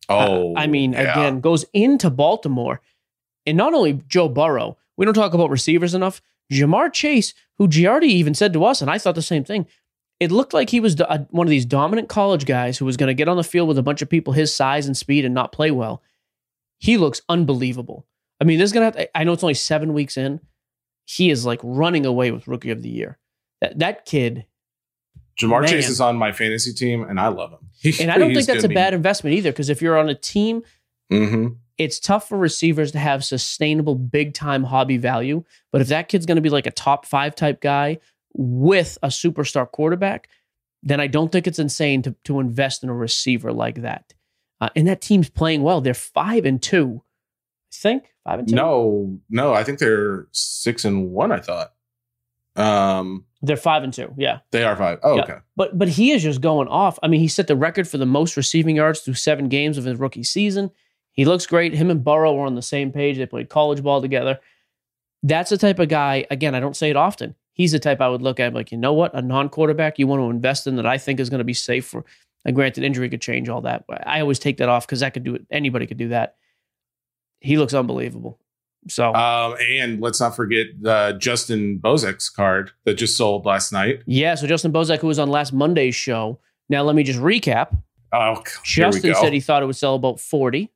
Oh, 0.10 0.56
Uh, 0.56 0.60
I 0.60 0.68
mean, 0.68 0.94
yeah. 0.94 1.12
again, 1.12 1.40
goes 1.42 1.66
into 1.74 2.10
Baltimore. 2.10 2.82
And 3.46 3.58
not 3.58 3.74
only 3.74 4.02
Joe 4.08 4.30
Burrow, 4.30 4.78
we 4.96 5.06
don't 5.06 5.14
talk 5.14 5.34
about 5.34 5.50
receivers 5.50 5.94
enough. 5.94 6.22
Ja'Marr 6.52 6.94
Chase, 6.94 7.34
who 7.58 7.68
Giardi 7.68 8.04
even 8.04 8.34
said 8.36 8.54
to 8.54 8.64
us, 8.64 8.82
and 8.82 8.90
I 8.92 8.98
thought 8.98 9.16
the 9.16 9.22
same 9.22 9.44
thing. 9.44 9.66
It 10.20 10.32
looked 10.32 10.54
like 10.54 10.70
he 10.70 10.80
was 10.80 10.96
do- 10.96 11.04
uh, 11.06 11.26
one 11.32 11.48
of 11.48 11.52
these 11.52 11.66
dominant 11.66 12.08
college 12.08 12.46
guys 12.46 12.78
who 12.78 12.86
was 12.86 12.96
going 12.96 13.08
to 13.08 13.14
get 13.14 13.28
on 13.28 13.36
the 13.38 13.44
field 13.44 13.68
with 13.68 13.78
a 13.78 13.84
bunch 13.84 14.02
of 14.02 14.10
people 14.10 14.32
his 14.34 14.54
size 14.54 14.86
and 14.86 14.96
speed 14.96 15.26
and 15.26 15.34
not 15.34 15.52
play 15.52 15.72
well. 15.72 16.02
He 16.78 16.98
looks 16.98 17.22
unbelievable. 17.28 18.06
I 18.44 18.46
mean, 18.46 18.60
this 18.60 18.68
is 18.72 18.74
to 18.74 18.82
have 18.82 18.96
to, 18.96 19.18
I 19.18 19.24
know 19.24 19.32
it's 19.32 19.44
only 19.44 19.54
seven 19.54 19.94
weeks 19.94 20.18
in. 20.18 20.42
He 21.06 21.30
is 21.30 21.46
like 21.46 21.60
running 21.64 22.06
away 22.06 22.32
with 22.32 22.46
rookie 22.48 22.72
of 22.72 22.82
the 22.82 22.90
year. 22.90 23.18
That, 23.62 23.80
that 23.80 24.06
kid, 24.06 24.46
Ja'Marr 25.40 25.62
Man. 25.62 25.70
Chase 25.70 25.90
is 25.90 26.02
on 26.02 26.18
my 26.18 26.32
fantasy 26.34 26.74
team, 26.74 27.04
and 27.04 27.20
I 27.20 27.30
love 27.30 27.52
him. 27.52 27.60
He- 27.80 27.96
and 28.04 28.12
I 28.12 28.18
don't 28.18 28.34
think 28.34 28.46
that's 28.48 28.64
a 28.64 28.68
bad 28.76 28.94
investment 28.94 29.36
either 29.36 29.52
because 29.52 29.70
if 29.70 29.82
you're 29.82 29.98
on 29.98 30.10
a 30.10 30.16
team 30.16 30.64
Mhm. 31.12 31.58
it's 31.78 32.00
tough 32.00 32.28
for 32.30 32.38
receivers 32.38 32.92
to 32.92 33.00
have 33.00 33.24
sustainable 33.24 33.96
big 33.96 34.34
time 34.34 34.66
hobby 34.66 34.98
value. 34.98 35.44
But 35.72 35.82
if 35.82 35.88
that 35.88 36.08
kid's 36.10 36.26
going 36.26 36.36
to 36.36 36.42
be 36.42 36.50
like 36.50 36.68
a 36.68 36.72
top 36.72 37.06
five 37.06 37.36
type 37.36 37.62
guy 37.62 38.00
with 38.34 38.98
a 39.04 39.08
superstar 39.08 39.70
quarterback, 39.72 40.28
then 40.82 41.00
I 41.00 41.08
don't 41.08 41.32
think 41.32 41.48
it's 41.48 41.60
insane 41.60 42.02
to, 42.04 42.16
to 42.26 42.40
invest 42.40 42.84
in 42.84 42.90
a 42.90 42.94
receiver 42.94 43.52
like 43.54 43.82
that. 43.82 44.14
Uh, 44.62 44.70
and 44.76 44.88
that 44.88 45.02
team's 45.02 45.30
playing 45.30 45.62
well. 45.64 45.82
They're 45.82 45.94
five 45.94 46.46
and 46.46 46.62
two. 46.62 47.04
Think 47.74 48.14
five 48.24 48.40
and 48.40 48.48
two. 48.48 48.56
No, 48.56 49.20
no, 49.30 49.54
I 49.54 49.64
think 49.64 49.80
they're 49.80 50.28
six 50.32 50.86
and 50.86 51.12
one. 51.12 51.32
I 51.32 51.40
thought. 51.40 51.74
Um, 52.56 53.26
they're 53.42 53.58
five 53.58 53.84
and 53.84 53.94
two. 53.94 54.14
Yeah, 54.18 54.40
they 54.52 54.64
are 54.64 54.76
five. 54.76 55.00
Oh, 55.04 55.16
yeah. 55.16 55.24
okay. 55.24 55.38
But 55.56 55.78
but 55.78 55.90
he 55.90 56.12
is 56.12 56.24
just 56.24 56.42
going 56.42 56.68
off. 56.68 57.00
I 57.02 57.08
mean, 57.08 57.20
he 57.20 57.28
set 57.28 57.48
the 57.48 57.56
record 57.56 57.88
for 57.88 57.98
the 57.98 58.06
most 58.06 58.38
receiving 58.38 58.76
yards 58.76 59.02
through 59.02 59.16
seven 59.16 59.50
games 59.50 59.78
of 59.78 59.86
his 59.86 60.00
rookie 60.00 60.24
season. 60.24 60.72
He 61.12 61.26
looks 61.26 61.46
great. 61.46 61.74
Him 61.74 61.90
and 61.90 62.04
Burrow 62.04 62.34
were 62.34 62.46
on 62.46 62.56
the 62.56 62.62
same 62.62 62.92
page. 62.92 63.18
They 63.18 63.26
played 63.26 63.50
college 63.50 63.84
ball 63.84 64.02
together. 64.02 64.40
That's 65.22 65.50
the 65.50 65.58
type 65.58 65.80
of 65.80 65.88
guy. 65.88 66.26
Again, 66.32 66.56
I 66.56 66.60
don't 66.60 66.76
say 66.76 66.90
it 66.90 66.96
often. 66.96 67.36
He's 67.54 67.72
the 67.72 67.80
type 67.80 68.02
I 68.02 68.10
would 68.10 68.24
look 68.24 68.40
at 68.40 68.54
like, 68.54 68.72
you 68.72 68.78
know 68.78 68.94
what, 68.94 69.14
a 69.14 69.22
non-quarterback 69.22 70.00
you 70.00 70.08
want 70.08 70.22
to 70.22 70.30
invest 70.32 70.66
in 70.66 70.76
that 70.78 70.88
I 70.88 70.98
think 70.98 71.20
is 71.20 71.30
going 71.30 71.38
to 71.38 71.46
be 71.46 71.54
safe 71.54 71.86
for. 71.86 72.04
And 72.46 72.56
granted, 72.56 72.84
injury 72.84 73.10
could 73.10 73.22
change 73.22 73.48
all 73.48 73.62
that. 73.62 73.86
I 74.06 74.20
always 74.20 74.40
take 74.40 74.58
that 74.58 74.70
off 74.70 74.88
because 74.88 75.02
that 75.02 75.14
could 75.14 75.24
do 75.24 75.36
it. 75.36 75.46
Anybody 75.52 75.86
could 75.86 75.98
do 75.98 76.10
that. 76.10 76.36
He 77.44 77.58
looks 77.58 77.74
unbelievable. 77.74 78.40
So, 78.88 79.14
um, 79.14 79.56
and 79.62 80.02
let's 80.02 80.20
not 80.20 80.36
forget 80.36 80.68
the 80.82 81.16
Justin 81.20 81.80
Bozek's 81.80 82.30
card 82.30 82.72
that 82.86 82.96
just 82.96 83.16
sold 83.16 83.46
last 83.46 83.72
night. 83.72 84.02
Yeah, 84.06 84.36
so 84.36 84.48
Justin 84.48 84.74
Bozek, 84.74 85.00
who 85.00 85.08
was 85.08 85.20
on 85.20 85.30
last 85.30 85.54
Monday's 85.54 85.96
show. 85.96 86.40
Now, 86.70 86.84
let 86.84 86.96
me 86.96 87.04
just 87.04 87.20
recap. 87.20 87.78
Oh, 88.12 88.44
Justin 88.64 89.14
said 89.16 89.34
he 89.34 89.40
thought 89.40 89.64
it 89.64 89.66
would 89.66 89.76
sell 89.76 89.96
about 89.96 90.20
forty. 90.20 90.72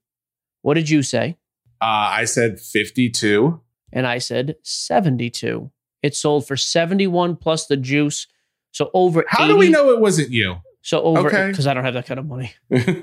What 0.62 0.74
did 0.74 0.90
you 0.90 1.04
say? 1.04 1.38
Uh, 1.82 2.12
I 2.12 2.26
said 2.26 2.60
fifty-two, 2.60 3.62
and 3.94 4.08
I 4.08 4.18
said 4.18 4.56
seventy-two. 4.64 5.72
It 6.02 6.16
sold 6.16 6.48
for 6.48 6.58
seventy-one 6.58 7.36
plus 7.36 7.68
the 7.68 7.78
juice, 7.78 8.28
so 8.72 8.90
over. 8.94 9.24
How 9.28 9.46
80, 9.46 9.54
do 9.54 9.60
we 9.60 9.70
know 9.70 9.92
it 9.92 10.00
wasn't 10.00 10.32
you? 10.32 10.58
So 10.82 11.02
over 11.02 11.24
because 11.24 11.60
okay. 11.60 11.72
I 11.72 11.74
don't 11.74 11.84
have 11.84 11.94
that 11.96 12.06
kind 12.06 12.20
of 12.20 12.26
money. 12.26 12.54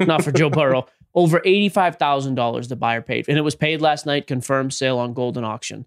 Not 0.00 0.24
for 0.24 0.32
Joe 0.32 0.50
Burrow 0.50 0.86
over 1.14 1.40
$85,000 1.40 2.68
the 2.68 2.76
buyer 2.76 3.02
paid. 3.02 3.28
And 3.28 3.38
it 3.38 3.42
was 3.42 3.54
paid 3.54 3.80
last 3.80 4.06
night, 4.06 4.26
confirmed 4.26 4.74
sale 4.74 4.98
on 4.98 5.14
Goldin 5.14 5.44
Auction. 5.44 5.86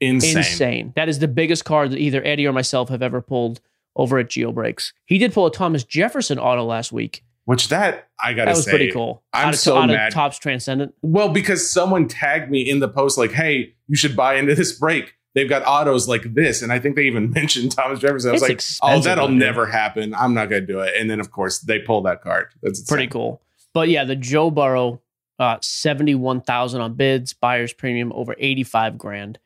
Insane. 0.00 0.38
Insane. 0.38 0.92
That 0.96 1.08
is 1.08 1.20
the 1.20 1.28
biggest 1.28 1.64
card 1.64 1.90
that 1.92 1.98
either 1.98 2.24
Eddie 2.24 2.46
or 2.46 2.52
myself 2.52 2.88
have 2.88 3.02
ever 3.02 3.22
pulled 3.22 3.60
over 3.94 4.18
at 4.18 4.28
GeoBreaks. 4.28 4.92
He 5.04 5.18
did 5.18 5.32
pull 5.32 5.46
a 5.46 5.52
Thomas 5.52 5.84
Jefferson 5.84 6.38
auto 6.38 6.64
last 6.64 6.92
week. 6.92 7.24
Which 7.44 7.68
that 7.68 8.08
I 8.22 8.34
gotta 8.34 8.50
that 8.50 8.56
was 8.56 8.64
say, 8.64 8.70
pretty 8.70 8.92
cool. 8.92 9.24
I'm 9.32 9.48
out 9.48 9.54
of, 9.54 9.60
so 9.60 9.76
out 9.76 9.88
mad. 9.88 10.08
Of 10.08 10.14
Topps 10.14 10.38
Transcendent. 10.38 10.94
Well, 11.02 11.28
because 11.28 11.68
someone 11.68 12.06
tagged 12.06 12.50
me 12.50 12.68
in 12.68 12.78
the 12.78 12.88
post 12.88 13.18
like, 13.18 13.32
"Hey, 13.32 13.74
you 13.88 13.96
should 13.96 14.14
buy 14.14 14.36
into 14.36 14.54
this 14.54 14.72
break. 14.78 15.14
They've 15.34 15.48
got 15.48 15.64
autos 15.66 16.06
like 16.06 16.34
this," 16.34 16.62
and 16.62 16.72
I 16.72 16.78
think 16.78 16.94
they 16.94 17.02
even 17.02 17.30
mentioned 17.34 17.72
Thomas 17.72 17.98
Jefferson. 17.98 18.30
I 18.30 18.32
was 18.32 18.42
it's 18.44 18.80
like, 18.80 18.92
"Oh, 18.92 19.00
that'll 19.00 19.26
never 19.26 19.66
happen. 19.66 20.14
I'm 20.14 20.34
not 20.34 20.50
gonna 20.50 20.60
do 20.60 20.78
it." 20.80 20.94
And 20.96 21.10
then, 21.10 21.18
of 21.18 21.32
course, 21.32 21.58
they 21.58 21.80
pulled 21.80 22.06
that 22.06 22.22
card. 22.22 22.54
That's 22.62 22.78
insane. 22.78 22.94
pretty 22.96 23.10
cool. 23.10 23.42
But 23.74 23.88
yeah, 23.88 24.04
the 24.04 24.16
Joe 24.16 24.50
Burrow 24.50 25.00
uh, 25.38 25.58
71,000 25.60 26.80
on 26.80 26.94
bids, 26.94 27.32
buyer's 27.32 27.72
premium 27.72 28.12
over 28.14 28.34
85 28.38 28.98
grand. 28.98 29.38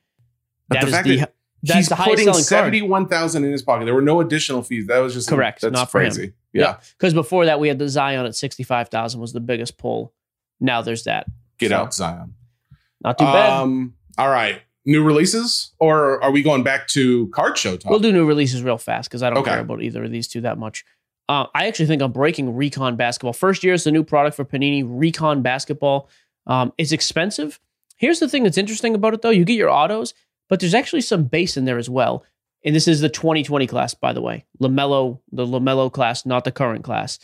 But 0.68 0.80
the 0.80 0.86
fact 0.88 1.06
the, 1.06 1.16
that 1.18 1.34
that's 1.62 1.78
he's 1.78 1.88
the 1.88 1.96
putting 1.96 2.32
71,000 2.32 3.44
in 3.44 3.52
his 3.52 3.62
pocket. 3.62 3.84
There 3.84 3.94
were 3.94 4.02
no 4.02 4.20
additional 4.20 4.62
fees. 4.62 4.86
That 4.86 4.98
was 4.98 5.14
just 5.14 5.28
correct. 5.28 5.62
That's 5.62 5.72
not 5.72 5.90
crazy. 5.90 6.32
Yeah. 6.52 6.78
Because 6.98 7.12
yeah. 7.12 7.20
before 7.20 7.46
that, 7.46 7.60
we 7.60 7.68
had 7.68 7.78
the 7.78 7.88
Zion 7.88 8.26
at 8.26 8.34
65,000 8.34 9.20
was 9.20 9.32
the 9.32 9.40
biggest 9.40 9.78
pull. 9.78 10.12
Now 10.60 10.82
there's 10.82 11.04
that. 11.04 11.26
Get 11.58 11.70
so, 11.70 11.76
out, 11.76 11.94
Zion. 11.94 12.34
Not 13.02 13.18
too 13.18 13.24
bad. 13.24 13.60
Um, 13.60 13.94
all 14.18 14.30
right. 14.30 14.62
New 14.84 15.02
releases, 15.02 15.72
or 15.80 16.22
are 16.22 16.30
we 16.30 16.42
going 16.42 16.62
back 16.62 16.86
to 16.88 17.26
card 17.28 17.58
show 17.58 17.76
talk? 17.76 17.90
We'll 17.90 17.98
do 17.98 18.12
new 18.12 18.24
releases 18.24 18.62
real 18.62 18.78
fast 18.78 19.10
because 19.10 19.22
I 19.22 19.30
don't 19.30 19.40
okay. 19.40 19.50
care 19.50 19.60
about 19.60 19.82
either 19.82 20.04
of 20.04 20.12
these 20.12 20.28
two 20.28 20.42
that 20.42 20.58
much. 20.58 20.84
Uh, 21.28 21.46
I 21.54 21.66
actually 21.66 21.86
think 21.86 22.02
I'm 22.02 22.12
breaking 22.12 22.54
Recon 22.54 22.96
basketball. 22.96 23.32
First 23.32 23.64
year 23.64 23.74
is 23.74 23.84
the 23.84 23.92
new 23.92 24.04
product 24.04 24.36
for 24.36 24.44
Panini, 24.44 24.84
Recon 24.86 25.42
basketball. 25.42 26.08
Um, 26.46 26.72
it's 26.78 26.92
expensive. 26.92 27.58
Here's 27.96 28.20
the 28.20 28.28
thing 28.28 28.44
that's 28.44 28.58
interesting 28.58 28.94
about 28.94 29.14
it, 29.14 29.22
though. 29.22 29.30
You 29.30 29.44
get 29.44 29.54
your 29.54 29.70
autos, 29.70 30.14
but 30.48 30.60
there's 30.60 30.74
actually 30.74 31.00
some 31.00 31.24
base 31.24 31.56
in 31.56 31.64
there 31.64 31.78
as 31.78 31.90
well. 31.90 32.24
And 32.64 32.74
this 32.74 32.88
is 32.88 33.00
the 33.00 33.08
2020 33.08 33.66
class, 33.66 33.94
by 33.94 34.12
the 34.12 34.20
way. 34.20 34.44
LaMelo, 34.60 35.20
the 35.32 35.46
LaMelo 35.46 35.92
class, 35.92 36.26
not 36.26 36.44
the 36.44 36.52
current 36.52 36.84
class. 36.84 37.18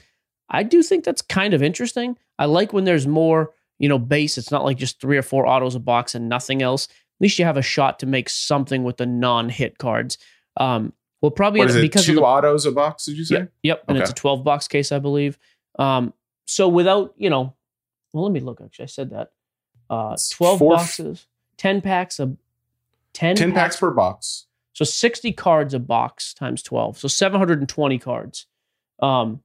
I 0.48 0.62
do 0.62 0.82
think 0.82 1.04
that's 1.04 1.22
kind 1.22 1.54
of 1.54 1.62
interesting. 1.62 2.16
I 2.38 2.46
like 2.46 2.72
when 2.72 2.84
there's 2.84 3.06
more, 3.06 3.50
you 3.78 3.88
know, 3.88 3.98
base. 3.98 4.38
It's 4.38 4.50
not 4.50 4.64
like 4.64 4.76
just 4.76 5.00
three 5.00 5.16
or 5.16 5.22
four 5.22 5.46
autos 5.46 5.74
a 5.74 5.80
box 5.80 6.14
and 6.14 6.28
nothing 6.28 6.62
else. 6.62 6.86
At 6.86 7.20
least 7.20 7.38
you 7.38 7.44
have 7.44 7.56
a 7.56 7.62
shot 7.62 7.98
to 8.00 8.06
make 8.06 8.28
something 8.28 8.82
with 8.82 8.96
the 8.96 9.06
non-hit 9.06 9.78
cards. 9.78 10.18
Um, 10.56 10.92
we'll 11.22 11.30
probably 11.30 11.60
what 11.60 11.70
is 11.70 11.76
it, 11.76 11.82
because 11.82 12.04
two 12.04 12.12
of 12.12 12.16
the, 12.16 12.22
autos 12.22 12.66
a 12.66 12.72
box. 12.72 13.06
Did 13.06 13.16
you 13.16 13.24
say? 13.24 13.34
Yep, 13.36 13.52
yep. 13.62 13.84
and 13.88 13.96
okay. 13.96 14.02
it's 14.02 14.10
a 14.10 14.14
12 14.14 14.44
box 14.44 14.68
case, 14.68 14.92
I 14.92 14.98
believe. 14.98 15.38
Um, 15.78 16.12
so 16.46 16.68
without, 16.68 17.14
you 17.16 17.30
know, 17.30 17.54
well, 18.12 18.24
let 18.24 18.32
me 18.32 18.40
look. 18.40 18.60
Actually, 18.60 18.84
I 18.84 18.86
said 18.86 19.10
that. 19.10 19.32
Uh, 19.88 20.16
12 20.30 20.60
boxes, 20.60 21.26
10 21.58 21.80
packs 21.80 22.18
of 22.18 22.36
10, 23.14 23.36
10 23.36 23.52
packs, 23.52 23.58
packs 23.58 23.76
per 23.80 23.90
box. 23.90 24.46
So 24.74 24.84
60 24.84 25.32
cards 25.32 25.74
a 25.74 25.78
box 25.78 26.34
times 26.34 26.62
12. 26.62 26.98
So 26.98 27.08
720 27.08 27.98
cards. 27.98 28.46
Um, 29.00 29.42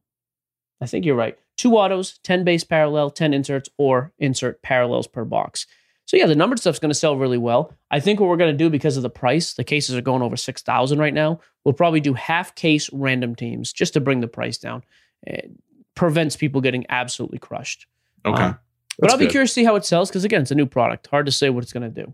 I 0.80 0.86
think 0.86 1.06
you're 1.06 1.16
right. 1.16 1.38
Two 1.58 1.76
autos, 1.76 2.20
10 2.24 2.44
base 2.44 2.64
parallel, 2.64 3.10
10 3.10 3.34
inserts, 3.34 3.70
or 3.78 4.14
insert 4.20 4.62
parallels 4.62 5.08
per 5.08 5.26
box. 5.26 5.66
So 6.08 6.16
yeah, 6.16 6.26
the 6.26 6.36
numbered 6.36 6.60
stuff's 6.60 6.80
going 6.80 6.90
to 6.90 6.96
sell 6.96 7.18
really 7.18 7.38
well. 7.38 7.74
I 7.92 8.00
think 8.00 8.20
what 8.20 8.30
we're 8.30 8.38
going 8.38 8.54
to 8.54 8.58
do 8.58 8.70
because 8.70 8.96
of 8.96 9.04
the 9.04 9.10
price, 9.10 9.54
the 9.54 9.66
cases 9.66 9.96
are 9.96 10.02
going 10.02 10.22
over 10.22 10.38
6,000 10.38 11.00
right 11.00 11.14
now. 11.14 11.42
We'll 11.66 11.74
probably 11.74 12.00
do 12.00 12.14
half 12.14 12.56
case 12.56 12.90
random 12.94 13.36
teams 13.36 13.74
just 13.74 13.94
to 13.94 14.00
bring 14.00 14.22
the 14.22 14.28
price 14.28 14.58
down. 14.58 14.84
It 15.24 15.52
prevents 15.96 16.38
people 16.38 16.62
getting 16.62 16.86
absolutely 16.88 17.40
crushed. 17.40 17.88
Okay. 18.26 18.42
Um, 18.42 18.58
but 18.98 19.12
I'll 19.12 19.18
be 19.18 19.28
curious 19.28 19.52
to 19.52 19.56
see 19.56 19.64
how 19.66 19.76
it 19.76 19.84
sells 19.84 20.10
because 20.10 20.24
again, 20.24 20.42
it's 20.42 20.52
a 20.52 20.56
new 20.56 20.66
product. 20.66 21.08
Hard 21.08 21.26
to 21.26 21.32
say 21.32 21.50
what 21.50 21.64
it's 21.64 21.74
going 21.74 21.94
to 21.94 22.06
do. 22.06 22.14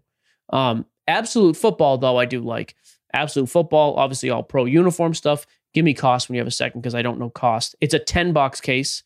Um, 0.49 0.85
absolute 1.07 1.55
football, 1.55 1.99
though, 1.99 2.17
I 2.17 2.25
do 2.25 2.41
like. 2.41 2.75
Absolute 3.13 3.47
football, 3.47 3.95
obviously 3.95 4.31
all 4.31 4.41
pro 4.41 4.65
uniform 4.65 5.13
stuff. 5.13 5.45
Give 5.75 5.85
me 5.85 5.93
cost 5.93 6.27
when 6.29 6.35
you 6.35 6.39
have 6.39 6.47
a 6.47 6.51
second 6.51 6.81
because 6.81 6.95
I 6.95 7.03
don't 7.03 7.19
know 7.19 7.29
cost. 7.29 7.75
It's 7.79 7.93
a 7.93 7.99
10 7.99 8.33
box 8.33 8.59
case. 8.59 9.03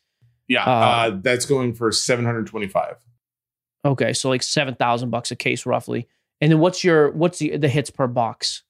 Yeah, 0.48 0.64
uh, 0.64 0.70
uh, 0.70 1.20
that's 1.22 1.46
going 1.46 1.74
for 1.74 1.92
725. 1.92 2.96
Okay, 3.86 4.14
so 4.14 4.30
like 4.30 4.44
7,000 4.44 5.10
bucks 5.10 5.32
a 5.32 5.36
case 5.36 5.66
roughly. 5.66 6.08
And 6.42 6.52
then 6.52 6.60
what's 6.60 6.84
your 6.84 7.12
what's 7.12 7.40
the 7.40 7.58
the 7.58 7.70
hits 7.70 7.90
per 7.90 8.08
box? 8.08 8.64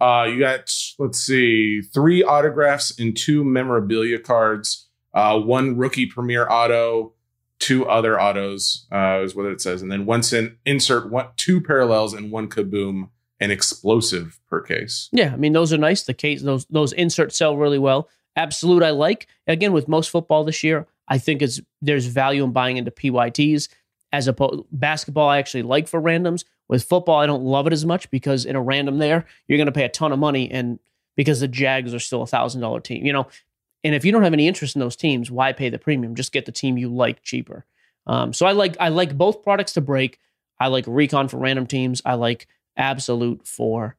Uh 0.00 0.26
you 0.28 0.40
got 0.40 0.70
let's 0.98 1.20
see, 1.20 1.80
three 1.80 2.22
autographs 2.24 2.98
and 2.98 3.16
two 3.16 3.44
memorabilia 3.44 4.18
cards, 4.18 4.88
uh 5.14 5.38
one 5.38 5.76
rookie 5.76 6.06
premier 6.06 6.48
auto, 6.50 7.12
two 7.62 7.86
other 7.86 8.20
autos, 8.20 8.86
uh, 8.90 9.20
is 9.22 9.36
what 9.36 9.46
it 9.46 9.60
says, 9.60 9.82
and 9.82 9.92
then 9.92 10.04
once 10.04 10.32
in 10.32 10.56
insert 10.66 11.10
one 11.10 11.28
two 11.36 11.60
parallels 11.60 12.12
and 12.12 12.32
one 12.32 12.48
kaboom 12.48 13.10
and 13.38 13.52
explosive 13.52 14.40
per 14.48 14.60
case. 14.60 15.08
Yeah, 15.12 15.32
I 15.32 15.36
mean 15.36 15.52
those 15.52 15.72
are 15.72 15.78
nice. 15.78 16.02
The 16.02 16.14
case 16.14 16.42
those 16.42 16.64
those 16.66 16.92
inserts 16.92 17.36
sell 17.36 17.56
really 17.56 17.78
well. 17.78 18.08
Absolute 18.34 18.82
I 18.82 18.90
like. 18.90 19.28
Again, 19.46 19.72
with 19.72 19.88
most 19.88 20.10
football 20.10 20.42
this 20.42 20.64
year, 20.64 20.86
I 21.06 21.18
think 21.18 21.42
it's 21.42 21.60
there's 21.80 22.06
value 22.06 22.42
in 22.42 22.52
buying 22.52 22.78
into 22.78 22.90
PYTs 22.90 23.68
as 24.12 24.28
opposed 24.28 24.64
basketball. 24.70 25.28
I 25.28 25.38
actually 25.38 25.62
like 25.62 25.88
for 25.88 26.00
randoms. 26.00 26.44
With 26.68 26.84
football, 26.84 27.18
I 27.18 27.26
don't 27.26 27.44
love 27.44 27.66
it 27.66 27.72
as 27.72 27.84
much 27.84 28.10
because 28.10 28.44
in 28.44 28.56
a 28.56 28.62
random 28.62 28.98
there, 28.98 29.26
you're 29.46 29.58
going 29.58 29.66
to 29.66 29.72
pay 29.72 29.84
a 29.84 29.90
ton 29.90 30.12
of 30.12 30.18
money, 30.18 30.50
and 30.50 30.78
because 31.16 31.40
the 31.40 31.48
Jags 31.48 31.92
are 31.92 31.98
still 31.98 32.22
a 32.22 32.26
thousand 32.26 32.60
dollar 32.60 32.80
team, 32.80 33.04
you 33.04 33.12
know, 33.12 33.26
and 33.84 33.94
if 33.94 34.04
you 34.04 34.12
don't 34.12 34.22
have 34.22 34.32
any 34.32 34.48
interest 34.48 34.76
in 34.76 34.80
those 34.80 34.96
teams, 34.96 35.30
why 35.30 35.52
pay 35.52 35.68
the 35.68 35.78
premium? 35.78 36.14
Just 36.14 36.32
get 36.32 36.46
the 36.46 36.52
team 36.52 36.78
you 36.78 36.88
like 36.88 37.22
cheaper. 37.22 37.64
Um, 38.06 38.32
so 38.32 38.46
I 38.46 38.52
like 38.52 38.76
I 38.80 38.88
like 38.88 39.16
both 39.16 39.42
products 39.42 39.72
to 39.74 39.80
break. 39.80 40.18
I 40.58 40.68
like 40.68 40.84
Recon 40.86 41.28
for 41.28 41.38
random 41.38 41.66
teams. 41.66 42.00
I 42.04 42.14
like 42.14 42.46
Absolute 42.76 43.46
for 43.46 43.96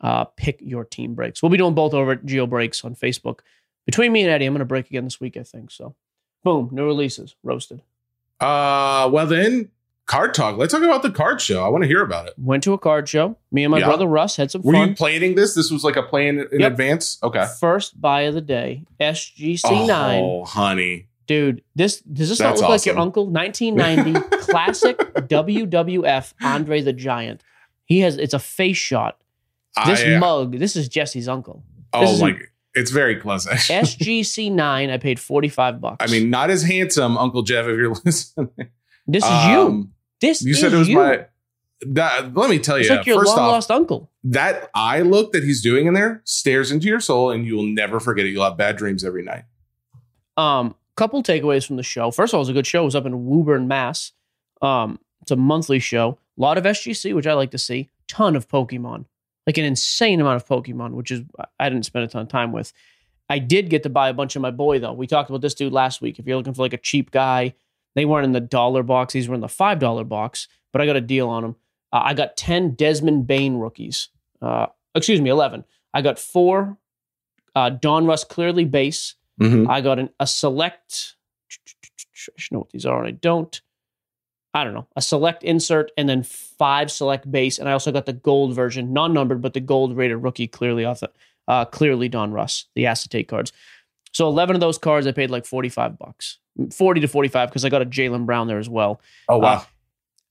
uh, 0.00 0.24
pick 0.24 0.60
your 0.60 0.84
team 0.84 1.14
breaks. 1.14 1.42
We'll 1.42 1.50
be 1.50 1.56
doing 1.56 1.74
both 1.74 1.94
over 1.94 2.12
at 2.12 2.26
Geo 2.26 2.46
Breaks 2.46 2.84
on 2.84 2.94
Facebook. 2.94 3.40
Between 3.86 4.12
me 4.12 4.22
and 4.22 4.30
Eddie, 4.30 4.44
I'm 4.44 4.52
going 4.52 4.58
to 4.58 4.66
break 4.66 4.88
again 4.88 5.04
this 5.04 5.20
week, 5.20 5.36
I 5.36 5.42
think. 5.42 5.70
So, 5.70 5.94
boom, 6.42 6.68
new 6.72 6.84
releases, 6.84 7.36
roasted. 7.42 7.82
Uh, 8.44 9.08
well 9.08 9.26
then, 9.26 9.70
card 10.06 10.34
talk. 10.34 10.56
Let's 10.58 10.72
talk 10.72 10.82
about 10.82 11.02
the 11.02 11.10
card 11.10 11.40
show. 11.40 11.64
I 11.64 11.68
want 11.68 11.82
to 11.82 11.88
hear 11.88 12.02
about 12.02 12.26
it. 12.26 12.34
Went 12.36 12.62
to 12.64 12.72
a 12.72 12.78
card 12.78 13.08
show. 13.08 13.36
Me 13.50 13.64
and 13.64 13.70
my 13.70 13.78
yeah. 13.78 13.86
brother 13.86 14.06
Russ 14.06 14.36
had 14.36 14.50
some 14.50 14.62
Were 14.62 14.74
fun. 14.74 14.90
you 14.90 14.94
planning 14.94 15.34
this? 15.34 15.54
This 15.54 15.70
was 15.70 15.84
like 15.84 15.96
a 15.96 16.02
plan 16.02 16.46
in 16.52 16.60
yep. 16.60 16.72
advance. 16.72 17.18
Okay. 17.22 17.46
First 17.58 18.00
buy 18.00 18.22
of 18.22 18.34
the 18.34 18.40
day, 18.40 18.84
SGC 19.00 19.86
nine. 19.86 20.22
Oh, 20.22 20.44
honey, 20.44 21.08
dude, 21.26 21.62
this 21.74 22.00
does 22.00 22.28
this 22.28 22.38
That's 22.38 22.60
not 22.60 22.68
look 22.68 22.70
awesome. 22.70 22.70
like 22.70 22.86
your 22.86 22.98
uncle? 22.98 23.26
1990 23.30 24.36
classic 24.44 24.98
WWF 24.98 26.34
Andre 26.42 26.80
the 26.82 26.92
Giant. 26.92 27.42
He 27.86 28.00
has 28.00 28.16
it's 28.16 28.34
a 28.34 28.38
face 28.38 28.76
shot. 28.76 29.20
This 29.86 30.02
I, 30.02 30.14
uh, 30.14 30.20
mug. 30.20 30.58
This 30.58 30.76
is 30.76 30.88
Jesse's 30.88 31.28
uncle. 31.28 31.64
This 31.92 32.20
oh 32.20 32.26
my. 32.26 32.38
It's 32.74 32.90
very 32.90 33.16
close. 33.16 33.46
SGC 33.48 34.50
nine. 34.52 34.90
I 34.90 34.98
paid 34.98 35.20
forty 35.20 35.48
five 35.48 35.80
bucks. 35.80 36.04
I 36.06 36.10
mean, 36.12 36.30
not 36.30 36.50
as 36.50 36.62
handsome, 36.62 37.16
Uncle 37.16 37.42
Jeff, 37.42 37.66
if 37.66 37.76
you're 37.76 37.94
listening. 38.04 38.50
This 39.06 39.24
is 39.24 39.30
um, 39.30 39.50
you. 39.52 39.90
This 40.20 40.40
is 40.40 40.46
you 40.46 40.54
said 40.54 40.72
it 40.72 40.78
was 40.78 40.88
you. 40.88 40.96
my. 40.96 41.26
that, 41.88 42.34
let 42.34 42.48
me 42.50 42.58
tell 42.58 42.76
It's 42.76 42.88
you, 42.88 42.96
like 42.96 43.06
your 43.06 43.18
first 43.20 43.28
long 43.36 43.38
off, 43.46 43.52
lost 43.52 43.70
uncle. 43.70 44.10
that 44.24 44.70
eye 44.74 45.00
look 45.02 45.32
that 45.32 45.44
he's 45.44 45.62
doing 45.62 45.86
in 45.86 45.94
there 45.94 46.22
stares 46.24 46.70
into 46.72 46.86
your 46.86 47.00
soul, 47.00 47.30
and 47.30 47.44
you 47.46 47.54
will 47.56 47.62
never 47.66 48.00
forget 48.00 48.24
it. 48.26 48.30
You'll 48.30 48.44
have 48.44 48.56
bad 48.56 48.76
dreams 48.76 49.04
every 49.04 49.22
night. 49.22 49.44
Um, 50.36 50.74
couple 50.96 51.22
takeaways 51.22 51.66
from 51.66 51.76
the 51.76 51.82
show. 51.82 52.10
First 52.10 52.32
of 52.32 52.36
all, 52.36 52.40
it 52.40 52.42
was 52.42 52.48
a 52.48 52.54
good 52.54 52.66
show. 52.66 52.82
It 52.82 52.86
was 52.86 52.96
up 52.96 53.06
in 53.06 53.26
Woburn, 53.26 53.68
Mass. 53.68 54.12
Um, 54.62 54.98
it's 55.22 55.30
a 55.30 55.36
monthly 55.36 55.78
show. 55.78 56.18
A 56.38 56.40
lot 56.40 56.58
of 56.58 56.64
SGC, 56.64 57.14
which 57.14 57.26
I 57.26 57.34
like 57.34 57.50
to 57.52 57.58
see. 57.58 57.90
Ton 58.08 58.36
of 58.36 58.48
Pokemon, 58.48 59.04
like 59.46 59.58
an 59.58 59.64
insane 59.64 60.20
amount 60.20 60.36
of 60.36 60.46
Pokemon, 60.48 60.92
which 60.92 61.10
is 61.10 61.22
I 61.58 61.68
didn't 61.68 61.84
spend 61.86 62.04
a 62.04 62.08
ton 62.08 62.22
of 62.22 62.28
time 62.28 62.52
with. 62.52 62.72
I 63.28 63.38
did 63.38 63.70
get 63.70 63.82
to 63.84 63.88
buy 63.90 64.08
a 64.10 64.14
bunch 64.14 64.36
of 64.36 64.42
my 64.42 64.50
boy 64.50 64.78
though. 64.78 64.92
We 64.92 65.06
talked 65.06 65.30
about 65.30 65.40
this 65.40 65.54
dude 65.54 65.72
last 65.72 66.00
week. 66.02 66.18
If 66.18 66.26
you're 66.26 66.36
looking 66.36 66.54
for 66.54 66.62
like 66.62 66.72
a 66.74 66.78
cheap 66.78 67.10
guy, 67.10 67.54
they 67.94 68.04
weren't 68.04 68.24
in 68.26 68.32
the 68.32 68.40
dollar 68.40 68.82
box; 68.82 69.14
these 69.14 69.28
were 69.28 69.34
in 69.34 69.40
the 69.40 69.48
five 69.48 69.78
dollar 69.78 70.04
box. 70.04 70.48
But 70.72 70.82
I 70.82 70.86
got 70.86 70.96
a 70.96 71.00
deal 71.00 71.28
on 71.28 71.42
them. 71.42 71.56
Uh, 71.92 72.02
I 72.04 72.14
got 72.14 72.36
ten 72.36 72.70
Desmond 72.74 73.26
Bane 73.26 73.56
rookies. 73.56 74.08
Uh, 74.42 74.66
excuse 74.94 75.20
me, 75.20 75.30
eleven. 75.30 75.64
I 75.92 76.02
got 76.02 76.18
four 76.18 76.76
uh, 77.54 77.70
Donruss 77.70 78.28
clearly 78.28 78.64
base. 78.64 79.14
Mhm. 79.40 79.68
I 79.68 79.80
got 79.80 79.98
an, 79.98 80.10
a 80.20 80.26
select. 80.26 81.16
I 81.50 81.54
should 82.14 82.52
know 82.52 82.58
what 82.60 82.70
these 82.70 82.86
are, 82.86 82.98
and 82.98 83.08
I 83.08 83.12
don't. 83.12 83.60
I 84.54 84.62
don't 84.62 84.72
know. 84.72 84.86
A 84.94 85.02
select 85.02 85.42
insert 85.42 85.90
and 85.98 86.08
then 86.08 86.22
five 86.22 86.90
select 86.90 87.30
base, 87.30 87.58
and 87.58 87.68
I 87.68 87.72
also 87.72 87.90
got 87.90 88.06
the 88.06 88.12
gold 88.12 88.54
version, 88.54 88.92
non-numbered, 88.92 89.42
but 89.42 89.52
the 89.52 89.60
gold 89.60 89.96
rated 89.96 90.22
rookie 90.22 90.46
clearly 90.46 90.84
off 90.84 91.00
the, 91.00 91.10
uh, 91.48 91.64
clearly 91.64 92.08
Donruss, 92.08 92.64
the 92.76 92.86
acetate 92.86 93.26
cards. 93.26 93.52
So 94.12 94.28
eleven 94.28 94.54
of 94.54 94.60
those 94.60 94.78
cards, 94.78 95.08
I 95.08 95.12
paid 95.12 95.28
like 95.30 95.44
forty-five 95.44 95.98
bucks, 95.98 96.38
forty 96.70 97.00
to 97.00 97.08
forty-five, 97.08 97.48
because 97.48 97.64
I 97.64 97.68
got 97.68 97.82
a 97.82 97.86
Jaylen 97.86 98.26
Brown 98.26 98.46
there 98.46 98.60
as 98.60 98.68
well. 98.68 99.00
Oh 99.28 99.38
wow, 99.38 99.56
Uh, 99.56 99.64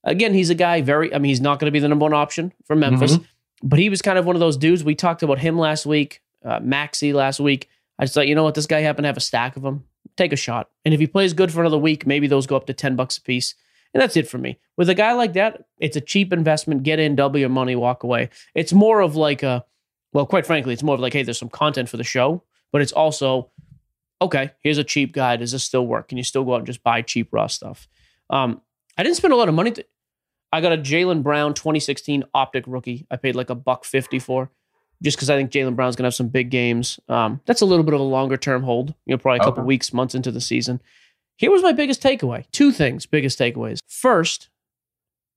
Again, 0.05 0.33
he's 0.33 0.49
a 0.49 0.55
guy 0.55 0.81
very. 0.81 1.13
I 1.13 1.17
mean, 1.17 1.29
he's 1.29 1.41
not 1.41 1.59
going 1.59 1.67
to 1.67 1.71
be 1.71 1.79
the 1.79 1.89
number 1.89 2.03
one 2.03 2.13
option 2.13 2.53
for 2.65 2.75
Memphis, 2.77 3.17
but 3.61 3.79
he 3.79 3.89
was 3.89 4.01
kind 4.01 4.17
of 4.17 4.25
one 4.25 4.35
of 4.37 4.39
those 4.39 4.55
dudes. 4.57 4.83
We 4.85 4.95
talked 4.95 5.21
about 5.21 5.39
him 5.39 5.57
last 5.57 5.85
week, 5.85 6.21
uh, 6.45 6.59
Maxi 6.61 7.13
last 7.13 7.41
week. 7.41 7.69
I 7.99 8.05
just 8.05 8.13
thought, 8.13 8.27
you 8.27 8.35
know 8.35 8.43
what, 8.43 8.55
this 8.55 8.67
guy 8.67 8.79
happened 8.79 9.03
to 9.03 9.07
have 9.07 9.17
a 9.17 9.21
stack 9.21 9.57
of 9.57 9.63
them. 9.63 9.83
Take 10.15 10.31
a 10.31 10.37
shot, 10.37 10.69
and 10.85 10.93
if 10.93 10.99
he 10.99 11.07
plays 11.07 11.33
good 11.33 11.51
for 11.51 11.59
another 11.59 11.77
week, 11.77 12.07
maybe 12.07 12.27
those 12.27 12.47
go 12.47 12.55
up 12.55 12.67
to 12.67 12.73
ten 12.73 12.95
bucks 12.95 13.17
a 13.17 13.21
piece. 13.21 13.55
And 13.93 14.01
that's 14.01 14.17
it 14.17 14.27
for 14.27 14.37
me. 14.37 14.57
With 14.77 14.89
a 14.89 14.95
guy 14.95 15.13
like 15.13 15.33
that, 15.33 15.65
it's 15.79 15.95
a 15.95 16.01
cheap 16.01 16.33
investment. 16.33 16.83
Get 16.83 16.99
in, 16.99 17.15
double 17.15 17.39
your 17.39 17.49
money, 17.49 17.75
walk 17.75 18.03
away. 18.03 18.29
It's 18.55 18.73
more 18.73 19.01
of 19.01 19.15
like 19.15 19.43
a, 19.43 19.65
well, 20.13 20.25
quite 20.25 20.45
frankly, 20.45 20.73
it's 20.73 20.83
more 20.83 20.95
of 20.95 21.01
like, 21.01 21.13
hey, 21.13 21.23
there's 21.23 21.37
some 21.37 21.49
content 21.49 21.89
for 21.89 21.97
the 21.97 22.03
show, 22.03 22.43
but 22.71 22.81
it's 22.81 22.91
also, 22.91 23.51
okay, 24.21 24.51
here's 24.61 24.77
a 24.79 24.83
cheap 24.83 25.13
guy. 25.13 25.35
Does 25.35 25.51
this 25.51 25.63
still 25.63 25.85
work? 25.85 26.07
Can 26.09 26.17
you 26.17 26.23
still 26.23 26.43
go 26.43 26.53
out 26.53 26.57
and 26.57 26.65
just 26.67 26.83
buy 26.83 27.01
cheap 27.03 27.29
raw 27.31 27.47
stuff? 27.47 27.87
Um, 28.29 28.61
I 28.97 29.03
didn't 29.03 29.17
spend 29.17 29.33
a 29.33 29.37
lot 29.37 29.47
of 29.49 29.53
money. 29.55 29.71
To, 29.71 29.85
I 30.51 30.61
got 30.61 30.73
a 30.73 30.77
Jaylen 30.77 31.21
Brown 31.23 31.53
2016 31.53 32.23
optic 32.33 32.63
rookie. 32.67 33.05
I 33.11 33.15
paid 33.17 33.35
like 33.35 33.49
a 33.49 33.55
buck 33.55 33.85
fifty 33.85 34.17
for, 34.19 34.49
just 35.01 35.17
because 35.17 35.29
I 35.29 35.35
think 35.35 35.51
Jaylen 35.51 35.75
Brown's 35.75 35.95
gonna 35.95 36.07
have 36.07 36.15
some 36.15 36.29
big 36.29 36.49
games. 36.51 36.99
Um, 37.09 37.41
that's 37.45 37.61
a 37.61 37.65
little 37.65 37.83
bit 37.83 37.93
of 37.95 37.99
a 37.99 38.03
longer 38.03 38.37
term 38.37 38.63
hold. 38.63 38.93
You 39.05 39.13
know, 39.13 39.17
probably 39.17 39.39
a 39.39 39.43
couple 39.43 39.61
Okay. 39.61 39.67
weeks, 39.67 39.93
months 39.93 40.15
into 40.15 40.31
the 40.31 40.41
season. 40.41 40.79
Here 41.37 41.51
was 41.51 41.61
my 41.63 41.71
biggest 41.73 42.01
takeaway. 42.01 42.45
Two 42.51 42.71
things, 42.71 43.05
biggest 43.05 43.37
takeaways. 43.39 43.79
First, 43.87 44.49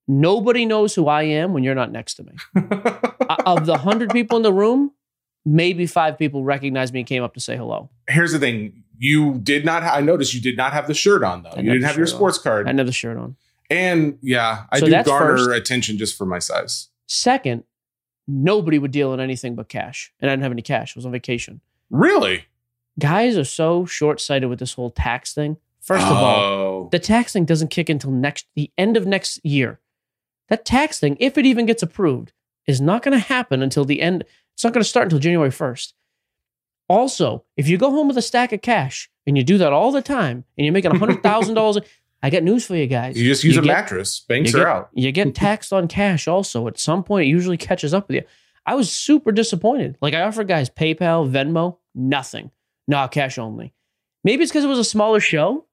nobody 0.06 0.66
knows 0.66 0.94
who 0.94 1.08
I 1.08 1.22
am 1.22 1.52
when 1.52 1.64
you're 1.64 1.74
not 1.74 1.90
next 1.92 2.14
to 2.14 2.24
me. 2.24 2.32
Uh, 3.28 3.42
of 3.44 3.66
the 3.66 3.76
hundred 3.78 4.10
people 4.10 4.36
in 4.36 4.44
the 4.44 4.52
room, 4.52 4.92
maybe 5.44 5.84
five 5.84 6.16
people 6.16 6.44
recognized 6.44 6.94
me 6.94 7.00
and 7.00 7.08
came 7.08 7.24
up 7.24 7.34
to 7.34 7.40
say 7.40 7.56
hello. 7.56 7.90
Here's 8.08 8.30
the 8.30 8.38
thing: 8.38 8.84
you 8.98 9.38
did 9.38 9.64
not. 9.64 9.82
Ha- 9.82 9.94
I 9.96 10.00
noticed 10.00 10.32
you 10.32 10.40
did 10.40 10.56
not 10.56 10.72
have 10.72 10.86
the 10.86 10.94
shirt 10.94 11.24
on 11.24 11.42
though. 11.42 11.50
You 11.56 11.72
didn't 11.72 11.82
have 11.82 11.96
your 11.96 12.06
shirt 12.06 12.14
on. 12.14 12.18
sports 12.18 12.38
card, 12.38 12.68
I 12.68 12.72
had 12.72 12.86
the 12.86 12.92
shirt 12.92 13.16
on. 13.18 13.34
and 13.68 14.16
yeah, 14.22 14.66
I 14.70 14.78
So 14.78 14.86
do 14.86 15.02
garner 15.02 15.38
first. 15.38 15.50
attention 15.50 15.98
just 15.98 16.16
for 16.16 16.24
my 16.24 16.38
size. 16.38 16.86
Second, 17.08 17.64
nobody 18.28 18.78
would 18.78 18.92
deal 18.92 19.12
in 19.12 19.18
anything 19.18 19.56
but 19.56 19.68
cash, 19.68 20.12
and 20.20 20.30
I 20.30 20.34
didn't 20.34 20.44
have 20.44 20.52
any 20.52 20.62
cash. 20.62 20.96
I 20.96 20.98
was 20.98 21.04
on 21.06 21.10
vacation. 21.10 21.60
Really? 21.90 22.44
Guys 23.00 23.36
are 23.36 23.42
so 23.42 23.86
short 23.86 24.20
sighted 24.20 24.48
with 24.48 24.60
this 24.60 24.74
whole 24.74 24.90
tax 24.90 25.34
thing. 25.34 25.56
First 25.86 26.04
of 26.06 26.12
all, 26.16 26.40
Oh. 26.40 26.88
the 26.90 26.98
tax 26.98 27.32
thing 27.32 27.44
doesn't 27.44 27.68
kick 27.70 27.88
until 27.88 28.10
next 28.10 28.46
the 28.56 28.70
end 28.76 28.96
of 28.96 29.06
next 29.06 29.38
year. 29.44 29.80
That 30.48 30.64
tax 30.64 30.98
thing, 31.00 31.16
if 31.20 31.38
it 31.38 31.46
even 31.46 31.64
gets 31.64 31.82
approved, 31.82 32.32
is 32.66 32.80
not 32.80 33.02
going 33.02 33.12
to 33.12 33.24
happen 33.24 33.62
until 33.62 33.84
the 33.84 34.00
end. 34.02 34.24
It's 34.54 34.64
not 34.64 34.72
going 34.72 34.82
to 34.82 34.88
start 34.88 35.04
until 35.06 35.20
January 35.20 35.50
1st. 35.50 35.92
Also, 36.88 37.44
if 37.56 37.68
you 37.68 37.78
go 37.78 37.90
home 37.90 38.08
with 38.08 38.16
a 38.18 38.22
stack 38.22 38.52
of 38.52 38.62
cash 38.62 39.10
and 39.26 39.36
you 39.36 39.42
do 39.44 39.58
that 39.58 39.72
all 39.72 39.90
the 39.92 40.02
time 40.02 40.44
and 40.56 40.64
you're 40.64 40.72
making 40.72 40.92
$100,000, 40.92 41.84
I 42.22 42.30
got 42.30 42.42
news 42.42 42.66
for 42.66 42.74
you 42.76 42.86
guys. 42.86 43.16
you 43.16 43.28
just 43.28 43.44
use 43.44 43.54
You 43.54 43.60
a 43.60 43.64
get- 43.64 43.72
mattress. 43.72 44.20
Banks 44.20 44.54
are 44.54 44.58
get, 44.58 44.66
out. 44.66 44.90
You 44.94 45.12
get 45.12 45.34
taxed 45.36 45.72
on 45.72 45.86
cash 45.88 46.26
also. 46.26 46.66
At 46.66 46.78
some 46.78 47.04
point, 47.04 47.26
it 47.26 47.30
usually 47.30 47.56
catches 47.56 47.92
up 47.94 48.08
with 48.08 48.16
you. 48.16 48.22
I 48.64 48.74
was 48.74 48.90
super 48.90 49.30
disappointed. 49.32 49.96
Like 50.00 50.14
I 50.14 50.22
offered 50.22 50.48
guys 50.48 50.68
PayPal, 50.70 51.30
Venmo, 51.30 51.76
nothing. 51.94 52.50
No, 52.88 53.06
cash 53.08 53.38
only. 53.38 53.72
Maybe 54.24 54.42
it's 54.42 54.50
because 54.50 54.64
it 54.64 54.68
was 54.68 54.78
a 54.80 54.84
smaller 54.84 55.20
show, 55.20 55.65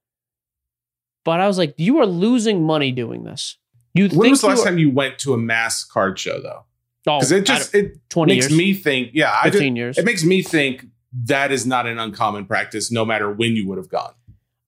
but 1.24 1.40
I 1.42 1.48
was 1.48 1.58
like, 1.58 1.74
you 1.78 2.00
are 2.00 2.06
losing 2.06 2.64
money 2.64 2.92
doing 2.92 3.24
this. 3.24 3.58
You 3.94 4.04
When 4.06 4.10
think 4.12 4.30
was 4.32 4.42
the 4.42 4.48
last 4.48 4.64
time 4.64 4.78
you 4.78 4.90
went 4.90 5.20
to 5.20 5.34
a 5.34 5.38
mass 5.38 5.84
card 5.84 6.18
show 6.20 6.42
though? 6.42 6.66
Oh, 7.06 7.20
Because 7.20 7.32
it 7.32 7.46
just 7.46 7.76
it 7.76 7.82
don't- 8.10 8.10
20 8.10 8.34
makes 8.34 8.50
years, 8.50 8.58
me 8.58 8.74
think. 8.74 9.10
Yeah, 9.14 9.32
I 9.32 9.44
just, 9.50 9.54
15 9.56 9.76
years. 9.76 9.98
it 9.98 10.06
makes 10.06 10.24
me 10.24 10.42
think 10.42 10.86
that 11.26 11.52
is 11.52 11.66
not 11.66 11.86
an 11.86 12.00
uncommon 12.00 12.46
practice, 12.46 12.92
no 12.92 13.06
matter 13.06 13.32
when 13.32 13.56
you 13.56 13.68
would 13.68 13.78
have 13.78 13.90
gone. 13.90 14.14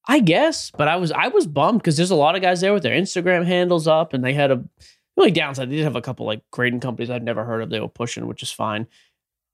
I 0.08 0.20
guess, 0.20 0.70
but 0.78 0.88
I 0.88 0.98
was 0.98 1.12
I 1.12 1.30
was 1.30 1.48
bummed 1.48 1.80
because 1.80 1.98
there's 1.98 2.12
a 2.12 2.16
lot 2.16 2.36
of 2.36 2.42
guys 2.44 2.62
there 2.62 2.74
with 2.74 2.84
their 2.84 2.96
Instagram 2.96 3.46
handles 3.46 3.88
up, 3.88 4.14
and 4.14 4.24
they 4.24 4.34
had 4.34 4.52
a 4.52 4.64
only 5.18 5.32
downside 5.32 5.72
they 5.72 5.78
did 5.78 5.84
have 5.86 5.96
a 5.96 6.02
couple 6.02 6.26
like 6.28 6.42
grading 6.52 6.82
companies 6.82 7.10
I'd 7.10 7.24
never 7.24 7.44
heard 7.46 7.64
of. 7.64 7.70
They 7.72 7.80
were 7.80 7.88
pushing, 7.88 8.28
which 8.28 8.44
is 8.44 8.52
fine. 8.52 8.86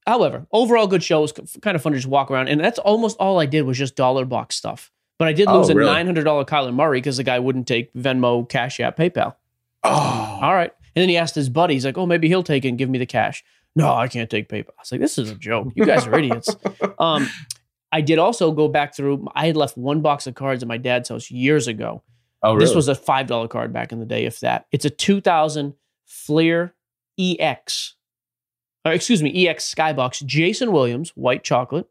However, 0.05 0.47
overall 0.51 0.87
good 0.87 1.03
show 1.03 1.21
was 1.21 1.31
kind 1.61 1.75
of 1.75 1.81
fun 1.81 1.93
to 1.93 1.97
just 1.99 2.07
walk 2.09 2.29
around, 2.31 2.49
and 2.49 2.59
that's 2.59 2.79
almost 2.79 3.15
all 3.19 3.39
I 3.39 3.45
did 3.45 3.61
was 3.61 3.77
just 3.77 3.95
dollar 3.95 4.25
box 4.25 4.55
stuff. 4.55 4.91
But 5.21 5.27
I 5.27 5.33
did 5.33 5.47
Oh, 5.47 5.59
lose 5.59 5.69
a 5.69 5.75
nine 5.75 6.07
hundred 6.07 6.23
dollar 6.23 6.43
Kyler 6.45 6.73
Murray 6.73 6.97
because 6.97 7.17
the 7.17 7.23
guy 7.23 7.37
wouldn't 7.37 7.67
take 7.67 7.93
Venmo, 7.93 8.49
Cash 8.49 8.79
App, 8.79 8.97
PayPal. 8.97 9.35
Oh, 9.83 10.39
All 10.41 10.53
right, 10.55 10.71
and 10.95 11.01
then 11.03 11.09
he 11.09 11.15
asked 11.17 11.35
his 11.35 11.47
buddy, 11.47 11.75
he's 11.75 11.85
like, 11.85 11.95
"Oh, 11.95 12.07
maybe 12.07 12.27
he'll 12.27 12.41
take 12.41 12.65
it 12.65 12.69
and 12.69 12.77
give 12.79 12.89
me 12.89 12.97
the 12.97 13.05
cash." 13.05 13.43
No, 13.75 13.93
I 13.93 14.07
can't 14.07 14.31
take 14.31 14.49
PayPal. 14.49 14.69
I 14.69 14.81
was 14.81 14.91
like, 14.91 14.99
"This 14.99 15.19
is 15.19 15.29
a 15.29 15.35
joke. 15.35 15.67
You 15.75 15.85
guys 15.85 16.07
are 16.07 16.17
idiots." 16.17 16.49
Um, 16.97 17.29
I 17.91 18.01
did 18.01 18.17
also 18.17 18.51
go 18.51 18.67
back 18.67 18.95
through. 18.95 19.27
I 19.35 19.45
had 19.45 19.55
left 19.55 19.77
one 19.77 20.01
box 20.01 20.25
of 20.25 20.33
cards 20.33 20.63
at 20.63 20.67
my 20.67 20.77
dad's 20.77 21.09
house 21.09 21.29
years 21.29 21.67
ago. 21.67 22.01
oh, 22.41 22.53
really? 22.55 22.65
This 22.65 22.73
was 22.73 22.87
a 22.87 22.95
five 22.95 23.27
dollar 23.27 23.47
card 23.47 23.71
back 23.71 23.91
in 23.91 23.99
the 23.99 24.05
day, 24.07 24.25
if 24.25 24.39
that. 24.39 24.65
It's 24.71 24.85
a 24.85 24.89
2000 24.89 25.75
Fleer 26.07 26.73
EX, 27.19 27.93
or 28.85 28.91
excuse 28.91 29.21
me, 29.21 29.47
EX 29.47 29.71
Skybox. 29.73 30.25
Jason 30.25 30.71
Williams, 30.71 31.11
white 31.11 31.43
chocolate, 31.43 31.87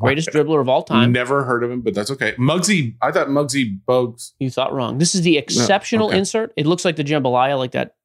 greatest 0.00 0.28
dribbler 0.30 0.60
of 0.60 0.68
all 0.68 0.82
time. 0.82 1.12
Never 1.12 1.44
heard 1.44 1.64
of 1.64 1.70
him, 1.70 1.80
but 1.80 1.94
that's 1.94 2.10
okay. 2.10 2.32
Muggsy, 2.34 2.94
I 3.00 3.12
thought 3.12 3.28
Muggsy 3.28 3.78
Bogues. 3.86 4.32
You 4.38 4.50
thought 4.50 4.72
wrong. 4.72 4.98
This 4.98 5.14
is 5.14 5.22
the 5.22 5.38
exceptional 5.38 6.08
okay. 6.08 6.18
insert. 6.18 6.52
It 6.56 6.66
looks 6.66 6.84
like 6.84 6.96
the 6.96 7.04
jambalaya, 7.04 7.56
like 7.58 7.72
that 7.72 7.96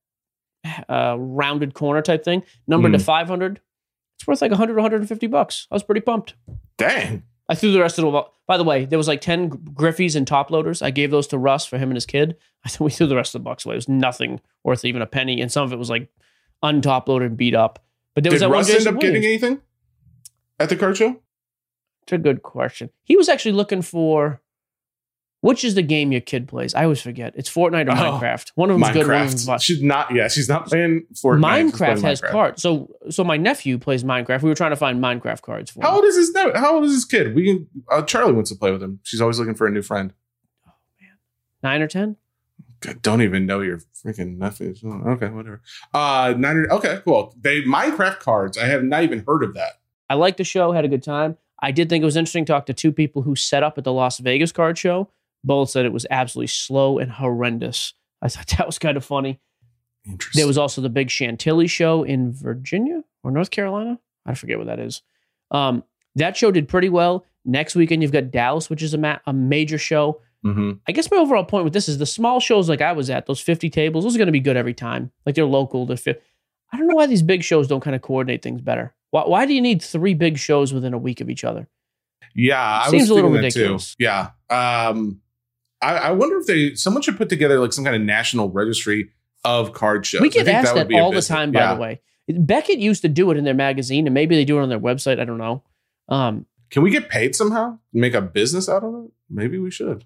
uh, 0.89 1.15
rounded 1.17 1.73
corner 1.73 2.01
type 2.01 2.23
thing. 2.23 2.43
Numbered 2.67 2.93
to 2.93 2.97
Mm. 2.97 3.03
500. 3.03 3.61
It's 4.17 4.27
worth 4.27 4.41
like 4.41 4.51
100, 4.51 4.75
150 4.75 5.27
bucks. 5.27 5.67
I 5.71 5.75
was 5.75 5.83
pretty 5.83 6.01
pumped. 6.01 6.35
Dang. 6.77 7.23
I 7.49 7.55
threw 7.55 7.71
the 7.71 7.79
rest 7.81 7.97
of 7.97 8.05
the. 8.05 8.23
By 8.47 8.57
the 8.57 8.63
way, 8.63 8.85
there 8.85 8.97
was 8.97 9.07
like 9.07 9.19
ten 9.21 9.49
Griffeys 9.49 10.15
and 10.15 10.25
top 10.27 10.51
loaders. 10.51 10.81
I 10.81 10.91
gave 10.91 11.11
those 11.11 11.27
to 11.27 11.37
Russ 11.37 11.65
for 11.65 11.77
him 11.77 11.89
and 11.89 11.95
his 11.95 12.05
kid. 12.05 12.37
I 12.65 12.69
think 12.69 12.81
we 12.81 12.91
threw 12.91 13.07
the 13.07 13.15
rest 13.15 13.33
of 13.35 13.41
the 13.41 13.43
bucks 13.43 13.65
away. 13.65 13.73
It 13.73 13.77
was 13.77 13.89
nothing 13.89 14.39
worth 14.63 14.85
even 14.85 15.01
a 15.01 15.05
penny, 15.07 15.41
and 15.41 15.51
some 15.51 15.63
of 15.63 15.73
it 15.73 15.79
was 15.79 15.89
like 15.89 16.07
untop 16.63 17.07
loaded 17.07 17.29
and 17.29 17.37
beat 17.37 17.55
up. 17.55 17.83
But 18.13 18.23
there 18.23 18.31
was 18.31 18.41
Did 18.41 18.49
that 18.49 18.53
Russ 18.53 18.69
one 18.69 18.77
end 18.77 18.87
up 18.87 18.99
getting 19.01 19.23
anything 19.25 19.59
at 20.59 20.69
the 20.69 20.75
card 20.75 20.97
show? 20.97 21.19
It's 22.11 22.19
a 22.19 22.21
good 22.21 22.43
question. 22.43 22.89
He 23.03 23.15
was 23.15 23.29
actually 23.29 23.53
looking 23.53 23.81
for 23.81 24.41
which 25.41 25.63
is 25.63 25.73
the 25.73 25.81
game 25.81 26.11
your 26.11 26.21
kid 26.21 26.47
plays. 26.47 26.75
I 26.75 26.83
always 26.83 27.01
forget. 27.01 27.33
It's 27.35 27.49
Fortnite 27.49 27.87
or 27.87 27.91
Oh, 27.93 28.19
Minecraft. 28.19 28.51
One 28.53 28.69
of 28.69 28.79
them's 28.79 28.93
good. 28.93 29.07
One 29.07 29.21
of 29.21 29.29
them's 29.29 29.45
Minecraft. 29.45 29.47
bad. 29.47 29.61
She's 29.63 29.81
not. 29.81 30.13
Yeah, 30.13 30.27
she's 30.27 30.47
not 30.47 30.67
playing 30.67 31.07
Fortnite. 31.15 31.61
she's 31.71 31.77
playing 31.77 31.95
Minecraft 31.97 32.01
has 32.03 32.21
Minecraft. 32.21 32.31
cards. 32.31 32.61
So 32.61 32.95
so 33.09 33.23
my 33.23 33.37
nephew 33.37 33.77
plays 33.79 34.03
Minecraft. 34.03 34.43
We 34.43 34.49
were 34.49 34.55
trying 34.55 34.69
to 34.71 34.75
find 34.75 35.01
Minecraft 35.03 35.41
cards 35.41 35.71
for 35.71 35.81
How 35.81 35.89
him. 35.89 35.95
old 35.95 36.05
is 36.05 36.15
his? 36.17 36.31
ne- 36.33 36.51
How 36.59 36.75
old 36.75 36.83
is 36.85 36.91
his 36.93 37.05
kid? 37.05 37.33
We 37.33 37.45
can. 37.45 37.67
Uh, 37.89 38.01
Charlie 38.03 38.33
wants 38.33 38.51
to 38.51 38.55
play 38.55 38.71
with 38.71 38.83
him. 38.83 38.99
She's 39.03 39.19
always 39.21 39.39
looking 39.39 39.55
for 39.55 39.65
a 39.65 39.71
new 39.71 39.81
friend. 39.81 40.13
Nine 41.63 41.81
or 41.81 41.87
ten? 41.87 42.17
God, 42.79 43.01
don't 43.03 43.21
even 43.21 43.45
know 43.45 43.61
your 43.61 43.79
freaking 44.03 44.37
nephews. 44.37 44.81
Oh, 44.83 44.89
okay, 45.11 45.27
whatever. 45.29 45.61
Uh, 45.93 46.33
nine. 46.37 46.57
or- 46.57 46.73
Okay, 46.73 46.99
cool. 47.05 47.35
They 47.39 47.61
Minecraft 47.61 48.19
cards. 48.19 48.57
I 48.57 48.65
have 48.65 48.83
not 48.83 49.03
even 49.03 49.23
heard 49.27 49.43
of 49.43 49.53
that. 49.53 49.73
I 50.09 50.15
liked 50.15 50.37
the 50.37 50.43
show, 50.43 50.71
had 50.71 50.83
a 50.85 50.87
good 50.87 51.03
time. 51.03 51.37
I 51.61 51.71
did 51.71 51.89
think 51.89 52.01
it 52.01 52.05
was 52.05 52.17
interesting 52.17 52.45
to 52.45 52.53
talk 52.53 52.65
to 52.67 52.73
two 52.73 52.91
people 52.91 53.21
who 53.21 53.35
set 53.35 53.63
up 53.63 53.77
at 53.77 53.83
the 53.83 53.93
Las 53.93 54.19
Vegas 54.19 54.51
card 54.51 54.77
show. 54.77 55.09
Both 55.43 55.69
said 55.69 55.85
it 55.85 55.93
was 55.93 56.05
absolutely 56.09 56.47
slow 56.47 56.97
and 56.97 57.11
horrendous. 57.11 57.93
I 58.21 58.29
thought 58.29 58.47
that 58.57 58.65
was 58.65 58.79
kind 58.79 58.97
of 58.97 59.05
funny. 59.05 59.39
Interesting. 60.05 60.39
There 60.39 60.47
was 60.47 60.57
also 60.57 60.81
the 60.81 60.89
big 60.89 61.09
Chantilly 61.09 61.67
show 61.67 62.03
in 62.03 62.31
Virginia 62.31 63.03
or 63.23 63.31
North 63.31 63.51
Carolina. 63.51 63.99
I 64.25 64.33
forget 64.33 64.57
what 64.57 64.67
that 64.67 64.79
is. 64.79 65.01
Um, 65.51 65.83
that 66.15 66.35
show 66.35 66.51
did 66.51 66.67
pretty 66.67 66.89
well. 66.89 67.25
Next 67.45 67.75
weekend, 67.75 68.01
you've 68.01 68.11
got 68.11 68.31
Dallas, 68.31 68.69
which 68.69 68.83
is 68.83 68.93
a, 68.93 68.97
ma- 68.97 69.19
a 69.25 69.33
major 69.33 69.77
show. 69.77 70.21
Mm-hmm. 70.45 70.71
I 70.87 70.91
guess 70.91 71.09
my 71.11 71.17
overall 71.17 71.43
point 71.43 71.63
with 71.63 71.73
this 71.73 71.87
is 71.87 71.99
the 71.99 72.05
small 72.05 72.39
shows 72.39 72.67
like 72.67 72.81
I 72.81 72.91
was 72.93 73.09
at, 73.09 73.27
those 73.27 73.39
50 73.39 73.69
tables, 73.69 74.03
those 74.03 74.15
are 74.15 74.17
going 74.17 74.27
to 74.27 74.31
be 74.31 74.39
good 74.39 74.57
every 74.57 74.73
time. 74.73 75.11
Like 75.25 75.35
they're 75.35 75.45
local. 75.45 75.85
They're 75.85 75.97
fi- 75.97 76.17
I 76.71 76.77
don't 76.77 76.87
know 76.87 76.95
why 76.95 77.05
these 77.07 77.21
big 77.21 77.43
shows 77.43 77.67
don't 77.67 77.81
kind 77.81 77.95
of 77.95 78.01
coordinate 78.01 78.41
things 78.41 78.61
better. 78.61 78.93
Why, 79.11 79.23
why 79.23 79.45
do 79.45 79.53
you 79.53 79.61
need 79.61 79.81
three 79.81 80.13
big 80.13 80.37
shows 80.37 80.73
within 80.73 80.93
a 80.93 80.97
week 80.97 81.21
of 81.21 81.29
each 81.29 81.43
other? 81.43 81.69
Yeah, 82.33 82.83
Seems 82.87 83.09
a 83.09 83.13
little 83.13 83.29
ridiculous. 83.29 83.95
Too. 83.95 84.05
Yeah. 84.05 84.31
Um, 84.49 85.21
I, 85.81 85.97
I, 85.97 86.11
wonder 86.11 86.37
if 86.37 86.45
they 86.45 86.75
someone 86.75 87.01
should 87.01 87.17
put 87.17 87.29
together 87.29 87.59
like 87.59 87.73
some 87.73 87.83
kind 87.83 87.95
of 87.95 88.01
national 88.01 88.49
registry 88.49 89.11
of 89.43 89.73
card 89.73 90.05
shows. 90.05 90.21
We 90.21 90.29
get 90.29 90.47
asked 90.47 90.75
that, 90.75 90.87
that 90.87 90.99
all 90.99 91.11
the 91.11 91.21
time, 91.21 91.51
by 91.51 91.59
yeah. 91.59 91.73
the 91.73 91.81
way. 91.81 92.01
Beckett 92.29 92.79
used 92.79 93.01
to 93.01 93.09
do 93.09 93.31
it 93.31 93.37
in 93.37 93.43
their 93.43 93.53
magazine, 93.53 94.07
and 94.07 94.13
maybe 94.13 94.35
they 94.35 94.45
do 94.45 94.57
it 94.59 94.61
on 94.61 94.69
their 94.69 94.79
website. 94.79 95.19
I 95.19 95.25
don't 95.25 95.37
know. 95.37 95.63
Um, 96.07 96.45
Can 96.69 96.83
we 96.83 96.91
get 96.91 97.09
paid 97.09 97.35
somehow? 97.35 97.79
Make 97.91 98.13
a 98.13 98.21
business 98.21 98.69
out 98.69 98.83
of 98.83 99.05
it? 99.05 99.11
Maybe 99.29 99.57
we 99.57 99.71
should. 99.71 100.05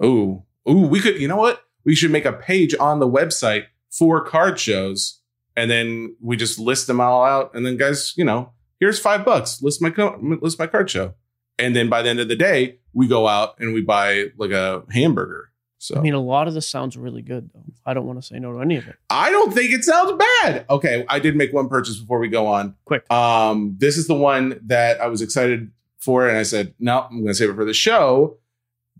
Oh, 0.00 0.44
oh, 0.66 0.86
we 0.86 1.00
could. 1.00 1.20
You 1.20 1.28
know 1.28 1.36
what? 1.36 1.62
We 1.84 1.94
should 1.94 2.10
make 2.10 2.24
a 2.24 2.32
page 2.32 2.74
on 2.78 2.98
the 2.98 3.08
website 3.08 3.66
for 3.90 4.24
card 4.24 4.58
shows, 4.58 5.20
and 5.56 5.70
then 5.70 6.16
we 6.20 6.36
just 6.36 6.58
list 6.58 6.86
them 6.86 7.00
all 7.00 7.24
out. 7.24 7.54
And 7.54 7.64
then, 7.64 7.76
guys, 7.76 8.14
you 8.16 8.24
know, 8.24 8.52
here's 8.80 8.98
five 8.98 9.24
bucks. 9.24 9.62
List 9.62 9.80
my 9.82 9.92
list 10.20 10.58
my 10.58 10.66
card 10.66 10.90
show, 10.90 11.14
and 11.58 11.74
then 11.74 11.88
by 11.88 12.02
the 12.02 12.08
end 12.08 12.20
of 12.20 12.28
the 12.28 12.36
day, 12.36 12.78
we 12.92 13.08
go 13.08 13.28
out 13.28 13.58
and 13.58 13.74
we 13.74 13.82
buy 13.82 14.26
like 14.36 14.50
a 14.50 14.84
hamburger. 14.90 15.50
So 15.78 15.96
I 15.96 16.00
mean, 16.00 16.14
a 16.14 16.20
lot 16.20 16.48
of 16.48 16.54
this 16.54 16.66
sounds 16.66 16.96
really 16.96 17.20
good, 17.20 17.50
though. 17.52 17.62
I 17.84 17.92
don't 17.92 18.06
want 18.06 18.18
to 18.18 18.26
say 18.26 18.38
no 18.38 18.54
to 18.54 18.60
any 18.60 18.76
of 18.76 18.88
it. 18.88 18.96
I 19.10 19.30
don't 19.30 19.52
think 19.52 19.70
it 19.70 19.84
sounds 19.84 20.12
bad. 20.12 20.64
Okay, 20.70 21.04
I 21.10 21.18
did 21.18 21.36
make 21.36 21.52
one 21.52 21.68
purchase 21.68 21.98
before 21.98 22.18
we 22.18 22.28
go 22.28 22.46
on. 22.46 22.74
Quick. 22.86 23.10
Um, 23.12 23.74
this 23.76 23.98
is 23.98 24.06
the 24.06 24.14
one 24.14 24.58
that 24.64 25.02
I 25.02 25.08
was 25.08 25.20
excited 25.20 25.70
for, 25.98 26.26
and 26.26 26.38
I 26.38 26.42
said, 26.42 26.72
no, 26.78 27.00
I'm 27.02 27.18
going 27.18 27.26
to 27.26 27.34
save 27.34 27.50
it 27.50 27.54
for 27.54 27.66
the 27.66 27.74
show. 27.74 28.38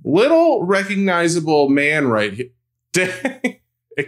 Little 0.05 0.63
recognizable 0.63 1.71
man 1.71 2.09
right 2.09 2.35
here. 2.35 2.51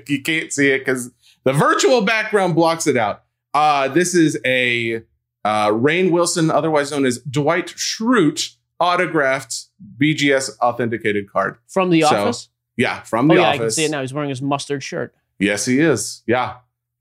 you 0.07 0.23
can't 0.23 0.53
see 0.53 0.71
it 0.71 0.81
because 0.81 1.11
the 1.47 1.53
virtual 1.53 2.03
background 2.03 2.57
blocks 2.57 2.89
it 2.89 2.97
out. 2.97 3.23
Uh, 3.55 3.87
this 3.87 4.15
is 4.17 4.37
a 4.45 4.97
uh, 5.45 5.69
Rainn 5.69 6.11
Wilson, 6.11 6.51
otherwise 6.51 6.91
known 6.91 7.07
as 7.07 7.21
Dwight 7.21 7.69
Schrute, 7.69 8.57
autographed 8.81 9.67
BGS 9.97 10.59
authenticated 10.59 11.31
card 11.31 11.59
from 11.69 11.91
the 11.91 12.03
so, 12.03 12.09
office. 12.09 12.49
Yeah, 12.77 13.01
from 13.03 13.29
the 13.29 13.35
oh, 13.35 13.37
yeah, 13.39 13.49
office. 13.49 13.55
I 13.55 13.59
can 13.59 13.71
see 13.71 13.85
it 13.85 13.91
now. 13.93 14.01
He's 14.01 14.13
wearing 14.13 14.29
his 14.29 14.43
mustard 14.43 14.83
shirt. 14.83 15.15
Yes, 15.39 15.65
he 15.65 15.79
is. 15.79 16.25
Yeah. 16.27 16.57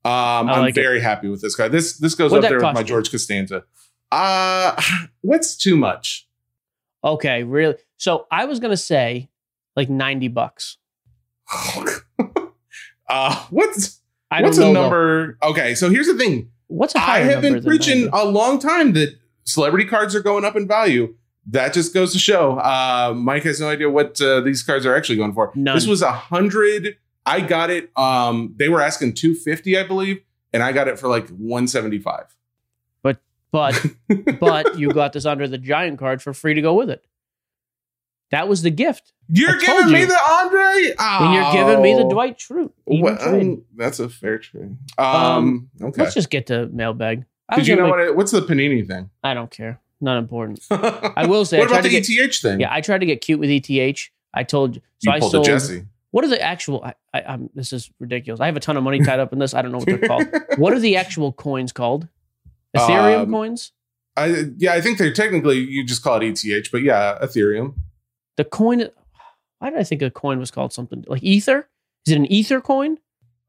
Um, 0.06 0.48
I'm 0.48 0.72
very 0.74 1.00
it. 1.00 1.04
happy 1.04 1.28
with 1.28 1.42
this 1.42 1.56
guy. 1.56 1.68
This 1.68 1.98
this 1.98 2.14
goes 2.14 2.32
What'd 2.32 2.46
up 2.46 2.50
there 2.50 2.60
with 2.60 2.76
my 2.76 2.82
you? 2.82 2.86
George 2.86 3.10
Costanza. 3.10 3.64
Uh 4.12 4.80
what's 5.22 5.58
too 5.58 5.76
much? 5.76 6.28
Okay, 7.04 7.44
really. 7.44 7.76
So 7.98 8.28
I 8.32 8.46
was 8.46 8.60
gonna 8.60 8.78
say 8.78 9.32
like 9.76 9.90
90 9.90 10.28
bucks. 10.28 10.78
uh 13.10 13.46
what's 13.50 14.02
what's 14.32 14.58
a 14.58 14.72
number? 14.72 15.38
Though. 15.42 15.50
Okay, 15.50 15.76
so 15.76 15.90
here's 15.90 16.08
the 16.08 16.18
thing. 16.18 16.50
What's 16.68 16.96
a 16.96 17.00
I 17.00 17.20
have 17.20 17.42
been 17.42 17.64
preaching 17.64 18.10
a 18.12 18.26
long 18.26 18.60
time 18.60 18.94
that 18.94 19.16
celebrity 19.44 19.86
cards 19.86 20.16
are 20.16 20.22
going 20.22 20.46
up 20.46 20.56
in 20.56 20.68
value 20.68 21.16
that 21.48 21.74
just 21.74 21.94
goes 21.94 22.12
to 22.14 22.20
show. 22.20 22.58
Uh, 22.60 23.14
Mike 23.16 23.44
has 23.44 23.60
no 23.60 23.70
idea 23.70 23.90
what 23.90 24.20
uh, 24.20 24.42
these 24.42 24.64
cards 24.64 24.86
are 24.86 24.96
actually 24.96 25.18
going 25.18 25.34
for. 25.34 25.52
None. 25.56 25.76
This 25.76 25.88
was 25.88 26.02
a 26.02 26.12
hundred. 26.12 26.98
I 27.26 27.42
got 27.42 27.70
it. 27.70 27.92
Um, 27.98 28.54
they 28.58 28.70
were 28.70 28.82
asking 28.82 29.14
two 29.14 29.34
fifty, 29.36 29.78
I 29.78 29.84
believe, 29.84 30.22
and 30.54 30.64
I 30.64 30.72
got 30.72 30.88
it 30.88 31.00
for 31.00 31.08
like 31.08 31.30
one 31.30 31.68
seventy 31.68 32.00
five. 32.00 32.36
But 33.04 33.20
but 33.52 33.86
but 34.40 34.78
you 34.78 34.92
got 34.92 35.14
this 35.14 35.26
Andre 35.26 35.48
the 35.48 35.58
giant 35.58 36.00
card 36.00 36.22
for 36.22 36.34
free 36.34 36.54
to 36.54 36.62
go 36.62 36.74
with 36.74 36.90
it. 36.90 37.06
That 38.32 38.48
was 38.48 38.62
the 38.62 38.72
gift. 38.72 39.14
You're 39.30 39.58
giving 39.58 39.88
you. 39.88 39.94
me 39.94 40.06
the 40.06 40.20
Andre, 40.30 40.94
oh. 41.00 41.18
and 41.22 41.34
you're 41.34 41.54
giving 41.54 41.82
me 41.82 41.96
the 41.96 42.08
Dwight 42.08 42.38
Schrute. 42.38 42.72
Well, 42.86 43.18
um, 43.22 43.64
that's 43.76 44.00
a 44.00 44.10
fair 44.10 44.38
trade. 44.38 44.78
Um, 44.98 45.08
um, 45.08 45.70
okay, 45.82 46.04
let's 46.04 46.14
just 46.14 46.30
get 46.30 46.48
to 46.48 46.68
mailbag. 46.68 47.26
Did 47.56 47.68
you 47.68 47.76
know 47.76 47.84
make, 47.84 47.92
what? 47.92 48.00
It, 48.02 48.16
what's 48.16 48.32
the 48.32 48.42
panini 48.42 48.88
thing? 48.88 49.10
I 49.24 49.34
don't 49.34 49.50
care. 49.50 49.80
Not 50.02 50.18
important. 50.18 50.60
I 50.72 51.26
will 51.28 51.46
say. 51.46 51.60
what 51.60 51.70
about 51.70 51.84
the 51.84 51.90
get, 51.90 52.08
ETH 52.10 52.36
thing? 52.36 52.60
Yeah, 52.60 52.74
I 52.74 52.82
tried 52.82 53.00
to 53.00 53.06
get 53.06 53.22
cute 53.22 53.40
with 53.40 53.50
ETH. 53.50 54.10
I 54.34 54.44
told 54.44 54.76
you. 54.76 54.82
So 55.00 55.12
you 55.12 55.16
I 55.16 55.20
sold. 55.20 55.46
Jesse. 55.46 55.86
What 56.12 56.24
are 56.24 56.30
the 56.30 56.42
actual? 56.42 56.84
I, 56.84 56.94
I, 57.14 57.24
I'm, 57.24 57.50
this 57.56 57.74
is 57.74 57.92
ridiculous. 58.00 58.40
I 58.40 58.46
have 58.46 58.56
a 58.56 58.60
ton 58.60 58.78
of 58.78 58.84
money 58.84 59.00
tied 59.00 59.20
up 59.20 59.34
in 59.34 59.40
this. 59.40 59.54
I 59.54 59.62
don't 59.62 59.72
know 59.72 59.80
what 59.80 59.88
they're 59.88 59.98
called. 60.00 60.28
what 60.58 60.74
are 60.74 60.80
the 60.80 60.98
actual 60.98 61.32
coins 61.32 61.72
called? 61.72 62.08
Ethereum 62.76 63.24
um, 63.24 63.32
coins. 63.32 63.72
I 64.18 64.46
yeah, 64.58 64.74
I 64.74 64.82
think 64.82 64.98
they're 64.98 65.14
technically 65.14 65.58
you 65.58 65.86
just 65.86 66.04
call 66.04 66.22
it 66.22 66.46
ETH, 66.46 66.72
but 66.72 66.82
yeah, 66.84 67.18
Ethereum. 67.22 67.76
The 68.38 68.46
coin. 68.46 68.90
Why 69.60 69.70
did 69.70 69.80
I 69.80 69.84
think 69.84 70.02
a 70.02 70.12
coin 70.12 70.40
was 70.40 70.52
called 70.52 70.74
something 70.74 71.04
like 71.08 71.24
Ether? 71.24 71.70
Is 72.06 72.14
it 72.14 72.18
an 72.18 72.26
Ether 72.32 72.62
coin? 72.62 72.98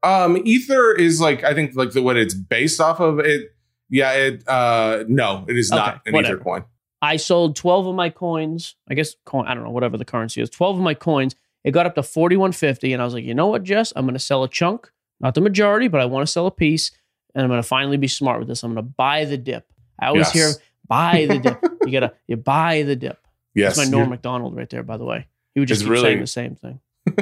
Um, 0.03 0.37
Ether 0.45 0.93
is 0.93 1.19
like 1.19 1.43
I 1.43 1.53
think 1.53 1.75
like 1.75 1.91
the 1.91 2.01
what 2.01 2.17
it's 2.17 2.33
based 2.33 2.79
off 2.79 2.99
of. 2.99 3.19
It 3.19 3.51
yeah, 3.89 4.11
it 4.13 4.47
uh 4.47 5.03
no, 5.07 5.45
it 5.47 5.57
is 5.57 5.69
not 5.69 6.01
an 6.05 6.13
whatever. 6.13 6.35
Ether 6.35 6.43
coin. 6.43 6.65
I 7.01 7.17
sold 7.17 7.55
12 7.55 7.87
of 7.87 7.95
my 7.95 8.09
coins. 8.09 8.75
I 8.89 8.95
guess 8.95 9.15
coin, 9.25 9.45
I 9.45 9.53
don't 9.53 9.63
know, 9.63 9.69
whatever 9.69 9.97
the 9.97 10.05
currency 10.05 10.41
is. 10.41 10.49
12 10.49 10.77
of 10.77 10.83
my 10.83 10.95
coins. 10.95 11.35
It 11.63 11.71
got 11.71 11.85
up 11.85 11.95
to 11.95 12.03
4150 12.03 12.93
and 12.93 13.01
I 13.01 13.05
was 13.05 13.13
like, 13.13 13.25
"You 13.25 13.33
know 13.33 13.47
what, 13.47 13.63
Jess? 13.63 13.93
I'm 13.95 14.05
going 14.05 14.15
to 14.15 14.19
sell 14.19 14.43
a 14.43 14.49
chunk, 14.49 14.89
not 15.19 15.35
the 15.35 15.41
majority, 15.41 15.87
but 15.87 16.01
I 16.01 16.05
want 16.05 16.25
to 16.25 16.31
sell 16.31 16.47
a 16.47 16.51
piece 16.51 16.91
and 17.35 17.43
I'm 17.43 17.49
going 17.49 17.61
to 17.61 17.67
finally 17.67 17.97
be 17.97 18.07
smart 18.07 18.39
with 18.39 18.47
this. 18.47 18.63
I'm 18.63 18.73
going 18.73 18.85
to 18.85 18.93
buy 18.97 19.25
the 19.25 19.37
dip." 19.37 19.67
I 19.99 20.07
always 20.07 20.33
yes. 20.33 20.55
hear 20.55 20.63
buy 20.87 21.25
the 21.27 21.39
dip. 21.39 21.63
you 21.85 21.91
got 21.91 22.07
to 22.07 22.13
you 22.27 22.37
buy 22.37 22.83
the 22.83 22.95
dip. 22.95 23.26
Yes. 23.57 23.75
That's 23.75 23.89
my 23.89 23.97
Norm 23.97 24.09
Macdonald 24.11 24.55
right 24.55 24.69
there, 24.69 24.83
by 24.83 24.97
the 24.97 25.03
way. 25.03 25.25
He 25.55 25.59
would 25.59 25.67
just 25.67 25.81
keep 25.81 25.89
really, 25.89 26.03
saying 26.03 26.19
the 26.19 26.27
same 26.27 26.55
thing. 26.55 26.79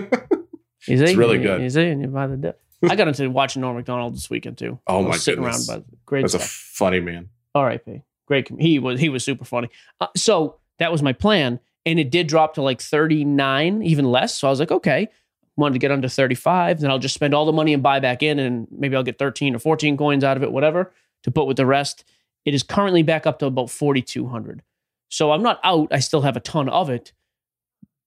Is 0.87 0.99
it's 0.99 1.15
really 1.15 1.37
good. 1.37 1.61
Is 1.61 1.77
it? 1.77 1.87
And 1.87 2.01
you 2.01 2.07
buy 2.07 2.27
the 2.27 2.35
dip. 2.35 2.61
I 2.83 2.97
got 2.97 3.07
into 3.07 3.29
watching 3.29 3.61
Norm 3.61 3.77
Macdonald 3.77 4.13
this 4.13 4.29
weekend 4.29 4.57
too. 4.57 4.77
Oh 4.85 5.01
my 5.01 5.15
sitting 5.15 5.41
goodness. 5.41 5.69
around, 5.69 5.85
but 5.87 6.05
great. 6.05 6.21
That's 6.21 6.33
stuff. 6.33 6.43
a 6.43 6.77
funny 6.77 6.99
man. 6.99 7.29
R.I.P. 7.55 8.03
Great. 8.27 8.49
He 8.59 8.79
was 8.79 8.99
he 8.99 9.07
was 9.07 9.23
super 9.23 9.45
funny. 9.45 9.69
Uh, 10.01 10.07
so 10.17 10.57
that 10.77 10.91
was 10.91 11.01
my 11.01 11.13
plan, 11.13 11.61
and 11.85 11.99
it 11.99 12.11
did 12.11 12.27
drop 12.27 12.55
to 12.55 12.61
like 12.61 12.81
thirty 12.81 13.23
nine, 13.23 13.81
even 13.81 14.03
less. 14.03 14.35
So 14.35 14.47
I 14.47 14.51
was 14.51 14.59
like, 14.59 14.71
okay, 14.71 15.07
wanted 15.55 15.73
to 15.73 15.79
get 15.79 15.91
under 15.91 16.09
thirty 16.09 16.35
five. 16.35 16.81
Then 16.81 16.91
I'll 16.91 16.99
just 16.99 17.15
spend 17.15 17.33
all 17.33 17.45
the 17.45 17.53
money 17.53 17.73
and 17.73 17.81
buy 17.81 18.01
back 18.01 18.21
in, 18.21 18.39
and 18.39 18.67
maybe 18.69 18.97
I'll 18.97 19.03
get 19.03 19.17
thirteen 19.17 19.55
or 19.55 19.59
fourteen 19.59 19.95
coins 19.95 20.25
out 20.25 20.35
of 20.35 20.43
it, 20.43 20.51
whatever, 20.51 20.91
to 21.23 21.31
put 21.31 21.47
with 21.47 21.55
the 21.55 21.65
rest. 21.65 22.03
It 22.43 22.53
is 22.53 22.61
currently 22.61 23.03
back 23.03 23.25
up 23.25 23.39
to 23.39 23.45
about 23.45 23.69
forty 23.69 24.01
two 24.01 24.27
hundred. 24.27 24.61
So 25.09 25.31
I'm 25.31 25.43
not 25.43 25.59
out. 25.63 25.89
I 25.91 25.99
still 25.99 26.21
have 26.21 26.35
a 26.35 26.39
ton 26.39 26.69
of 26.69 26.89
it, 26.89 27.13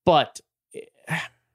but 0.04 0.40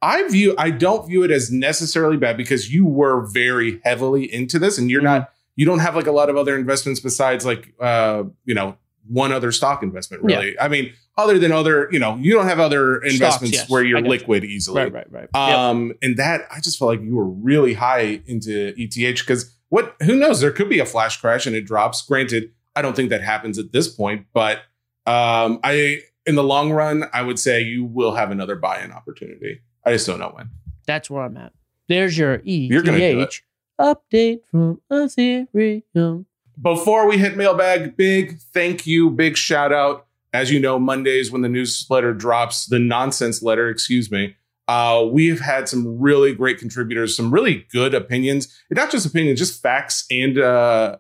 I 0.04 0.28
view 0.28 0.54
I 0.58 0.70
don't 0.70 1.08
view 1.08 1.24
it 1.24 1.32
as 1.32 1.52
necessarily 1.52 2.18
bad 2.18 2.36
because 2.36 2.74
you 2.74 2.86
were 2.86 3.26
very 3.28 3.80
heavily 3.84 4.32
into 4.32 4.60
this 4.60 4.78
and 4.78 4.92
you're 4.92 5.02
mm-hmm. 5.02 5.22
not 5.22 5.32
you 5.56 5.66
don't 5.66 5.80
have 5.80 5.96
like 5.96 6.08
a 6.08 6.12
lot 6.12 6.30
of 6.30 6.36
other 6.36 6.58
investments 6.58 7.00
besides 7.00 7.46
like 7.46 7.74
uh 7.80 8.24
you 8.46 8.54
know 8.54 8.78
one 9.08 9.32
other 9.32 9.52
stock 9.52 9.82
investment 9.82 10.24
really. 10.24 10.54
Yeah. 10.56 10.64
I 10.64 10.68
mean 10.68 10.94
other 11.16 11.38
than 11.38 11.52
other, 11.52 11.90
you 11.92 12.00
know, 12.00 12.16
you 12.18 12.34
don't 12.34 12.48
have 12.48 12.60
other 12.60 12.98
investments 12.98 13.56
Stocks, 13.56 13.64
yes. 13.64 13.70
where 13.70 13.84
you're 13.84 14.02
liquid 14.02 14.44
you. 14.44 14.50
easily. 14.50 14.84
Right, 14.84 14.94
right, 14.94 15.30
right. 15.34 15.36
Um 15.36 15.88
yep. 15.88 15.98
and 16.02 16.18
that 16.18 16.42
I 16.52 16.60
just 16.60 16.78
felt 16.78 16.90
like 16.90 17.02
you 17.02 17.16
were 17.16 17.30
really 17.30 17.76
high 17.76 18.22
into 18.26 18.74
ETH 18.78 19.20
because 19.20 19.56
what 19.70 19.96
who 20.02 20.16
knows 20.18 20.42
there 20.42 20.52
could 20.52 20.70
be 20.70 20.80
a 20.80 20.86
flash 20.86 21.20
crash 21.20 21.46
and 21.46 21.56
it 21.56 21.66
drops. 21.66 22.02
Granted, 22.02 22.52
I 22.76 22.82
don't 22.82 22.96
think 22.96 23.10
that 23.10 23.22
happens 23.22 23.58
at 23.58 23.72
this 23.72 23.88
point, 23.88 24.26
but 24.34 24.64
um 25.06 25.60
I 25.64 26.02
in 26.26 26.36
the 26.36 26.44
long 26.44 26.72
run, 26.72 27.06
I 27.14 27.22
would 27.22 27.40
say 27.40 27.62
you 27.62 27.84
will 27.84 28.14
have 28.14 28.32
another 28.32 28.56
buy-in 28.56 28.92
opportunity. 28.92 29.62
I 29.86 29.92
just 29.92 30.08
don't 30.08 30.20
know 30.20 30.32
when. 30.34 30.50
That's 30.86 31.10
where 31.10 31.24
I'm 31.24 31.38
at. 31.38 31.54
There's 31.90 32.18
your 32.18 32.42
ETH 32.46 33.42
update 33.80 34.40
from 34.50 34.82
Ethereum. 34.92 36.26
Before 36.62 37.08
we 37.08 37.18
hit 37.18 37.36
mailbag, 37.36 37.98
big 37.98 38.38
thank 38.54 38.86
you, 38.86 39.10
big 39.10 39.36
shout 39.38 39.74
out. 39.74 40.08
As 40.34 40.52
you 40.52 40.60
know, 40.60 40.80
Mondays 40.80 41.32
when 41.32 41.42
the 41.42 41.50
newsletter 41.50 42.14
drops, 42.14 42.66
the 42.66 42.80
nonsense 42.80 43.44
letter, 43.44 43.70
excuse 43.70 44.10
me, 44.12 44.36
uh, 44.68 45.06
we've 45.12 45.40
had 45.40 45.68
some 45.68 46.00
really 46.00 46.34
great 46.34 46.58
contributors, 46.58 47.16
some 47.16 47.32
really 47.32 47.68
good 47.72 47.94
opinions, 47.94 48.48
and 48.70 48.78
not 48.78 48.90
just 48.90 49.06
opinions, 49.06 49.40
just 49.40 49.62
facts. 49.62 50.06
And 50.10 50.40
uh, 50.40 50.98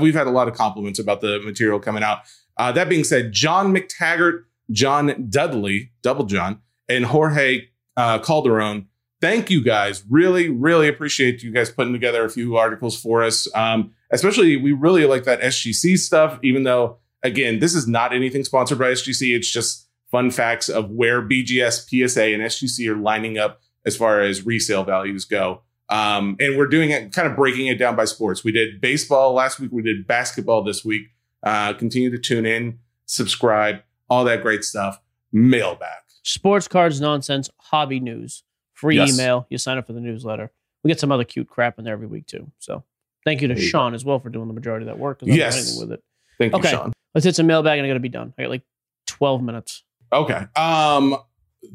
we've 0.00 0.14
had 0.14 0.26
a 0.26 0.30
lot 0.30 0.48
of 0.48 0.54
compliments 0.54 0.98
about 0.98 1.20
the 1.20 1.40
material 1.40 1.80
coming 1.80 2.02
out. 2.02 2.20
Uh, 2.56 2.72
that 2.72 2.88
being 2.88 3.04
said, 3.04 3.32
John 3.32 3.74
McTaggart, 3.74 4.44
John 4.70 5.26
Dudley, 5.28 5.90
Double 6.02 6.24
John, 6.24 6.60
and 6.88 7.06
Jorge 7.06 7.68
uh, 7.96 8.18
Calderon. 8.20 8.88
Thank 9.20 9.50
you 9.50 9.62
guys. 9.62 10.04
Really, 10.08 10.48
really 10.48 10.88
appreciate 10.88 11.42
you 11.42 11.50
guys 11.50 11.70
putting 11.70 11.92
together 11.92 12.24
a 12.24 12.30
few 12.30 12.56
articles 12.56 13.00
for 13.00 13.22
us. 13.22 13.48
Um, 13.54 13.92
especially, 14.10 14.56
we 14.56 14.72
really 14.72 15.06
like 15.06 15.24
that 15.24 15.40
SGC 15.40 15.98
stuff, 15.98 16.38
even 16.42 16.64
though, 16.64 16.98
again, 17.22 17.58
this 17.58 17.74
is 17.74 17.88
not 17.88 18.12
anything 18.12 18.44
sponsored 18.44 18.78
by 18.78 18.92
SGC. 18.92 19.34
It's 19.34 19.50
just 19.50 19.88
fun 20.10 20.30
facts 20.30 20.68
of 20.68 20.90
where 20.90 21.22
BGS, 21.22 21.88
PSA, 21.88 22.34
and 22.34 22.42
SGC 22.42 22.86
are 22.88 22.96
lining 22.96 23.38
up 23.38 23.60
as 23.86 23.96
far 23.96 24.20
as 24.20 24.44
resale 24.44 24.84
values 24.84 25.24
go. 25.24 25.62
Um, 25.88 26.36
and 26.40 26.56
we're 26.56 26.66
doing 26.66 26.90
it 26.90 27.12
kind 27.12 27.28
of 27.28 27.36
breaking 27.36 27.66
it 27.66 27.76
down 27.76 27.96
by 27.96 28.04
sports. 28.04 28.44
We 28.44 28.52
did 28.52 28.80
baseball 28.80 29.32
last 29.32 29.60
week, 29.60 29.70
we 29.72 29.82
did 29.82 30.06
basketball 30.06 30.62
this 30.62 30.84
week. 30.84 31.08
Uh, 31.44 31.74
continue 31.74 32.10
to 32.10 32.18
tune 32.18 32.46
in, 32.46 32.78
subscribe, 33.06 33.82
all 34.08 34.24
that 34.24 34.42
great 34.42 34.64
stuff. 34.64 35.00
Mailbag. 35.32 35.88
Sports 36.22 36.68
cards, 36.68 37.00
nonsense, 37.00 37.50
hobby 37.58 38.00
news, 38.00 38.44
free 38.72 38.96
yes. 38.96 39.12
email. 39.12 39.46
You 39.50 39.58
sign 39.58 39.76
up 39.76 39.86
for 39.86 39.92
the 39.92 40.00
newsletter. 40.00 40.50
We 40.82 40.88
get 40.88 40.98
some 40.98 41.12
other 41.12 41.24
cute 41.24 41.48
crap 41.48 41.78
in 41.78 41.84
there 41.84 41.92
every 41.92 42.06
week 42.06 42.26
too. 42.26 42.50
So 42.58 42.84
thank 43.24 43.42
you 43.42 43.48
to 43.48 43.60
Sean 43.60 43.94
as 43.94 44.04
well 44.04 44.18
for 44.18 44.30
doing 44.30 44.48
the 44.48 44.54
majority 44.54 44.84
of 44.84 44.88
that 44.88 44.98
work. 44.98 45.20
Yes, 45.22 45.78
with 45.78 45.92
it. 45.92 46.02
Thank 46.38 46.54
okay. 46.54 46.70
you, 46.70 46.76
Sean. 46.76 46.92
Let's 47.14 47.24
hit 47.24 47.36
some 47.36 47.46
mailbag 47.46 47.78
and 47.78 47.86
I 47.86 47.88
got 47.88 47.94
to 47.94 48.00
be 48.00 48.08
done. 48.08 48.32
I 48.38 48.42
got 48.42 48.50
like 48.50 48.62
twelve 49.06 49.42
minutes. 49.42 49.84
Okay. 50.12 50.46
Um, 50.56 51.16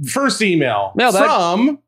first 0.07 0.41
email 0.41 0.93
mailbag. 0.95 1.25
from 1.25 1.79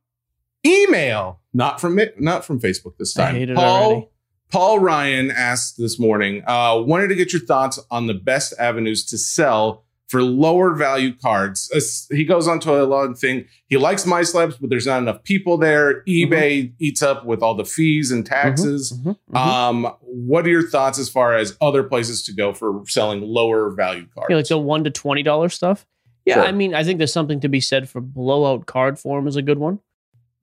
email, 0.66 1.40
not 1.54 1.82
from 1.82 2.00
not 2.20 2.46
from 2.46 2.60
Facebook 2.60 2.98
this 2.98 3.14
time. 3.14 3.56
Paul 3.56 3.92
already. 3.92 4.08
Paul 4.52 4.80
Ryan 4.80 5.32
asked 5.32 5.78
this 5.78 5.98
morning, 5.98 6.44
uh, 6.46 6.82
wanted 6.86 7.08
to 7.08 7.16
get 7.16 7.32
your 7.32 7.42
thoughts 7.42 7.80
on 7.90 8.08
the 8.08 8.14
best 8.14 8.54
avenues 8.60 9.06
to 9.06 9.18
sell 9.18 9.86
for 10.10 10.22
lower 10.22 10.76
value 10.76 11.14
cards. 11.14 11.72
Uh, 11.74 12.14
he 12.14 12.26
goes 12.26 12.46
on 12.46 12.60
to 12.60 12.84
a 12.84 12.84
long 12.84 13.16
thing. 13.16 13.46
He 13.68 13.78
likes 13.78 14.04
MySlabs, 14.04 14.60
but 14.60 14.70
there's 14.70 14.86
not 14.86 15.02
enough 15.02 15.24
people 15.24 15.58
there. 15.58 16.02
Mm-hmm. 16.02 16.34
eBay 16.34 16.74
eats 16.80 17.02
up 17.02 17.26
with 17.26 17.42
all 17.42 17.56
the 17.56 17.64
fees 17.64 18.12
and 18.12 18.26
mm-hmm. 18.26 18.34
taxes. 18.34 18.92
Mm-hmm. 18.92 19.10
Mm-hmm. 19.10 19.38
Um, 19.38 19.94
what 20.02 20.46
are 20.46 20.50
your 20.50 20.68
thoughts 20.68 21.00
as 21.00 21.08
far 21.08 21.34
as 21.34 21.58
other 21.62 21.84
places 21.84 22.22
to 22.26 22.34
go 22.34 22.54
for 22.54 22.84
selling 22.88 23.22
lower 23.22 23.72
value 23.72 24.06
cards? 24.14 24.28
Yeah, 24.30 24.36
like 24.36 24.48
the 24.48 24.58
one 24.58 24.84
to 24.84 24.92
twenty 24.92 25.24
dollars 25.24 25.54
stuff. 25.54 25.88
Yeah, 26.26 26.36
sure. 26.36 26.44
I 26.44 26.52
mean, 26.52 26.76
I 26.76 26.84
think 26.84 26.98
there's 26.98 27.14
something 27.14 27.40
to 27.40 27.48
be 27.48 27.62
said 27.62 27.90
for 27.90 28.02
blowout 28.02 28.66
card 28.66 29.00
form 29.00 29.28
is 29.28 29.38
a 29.38 29.42
good 29.42 29.60
one. 29.60 29.80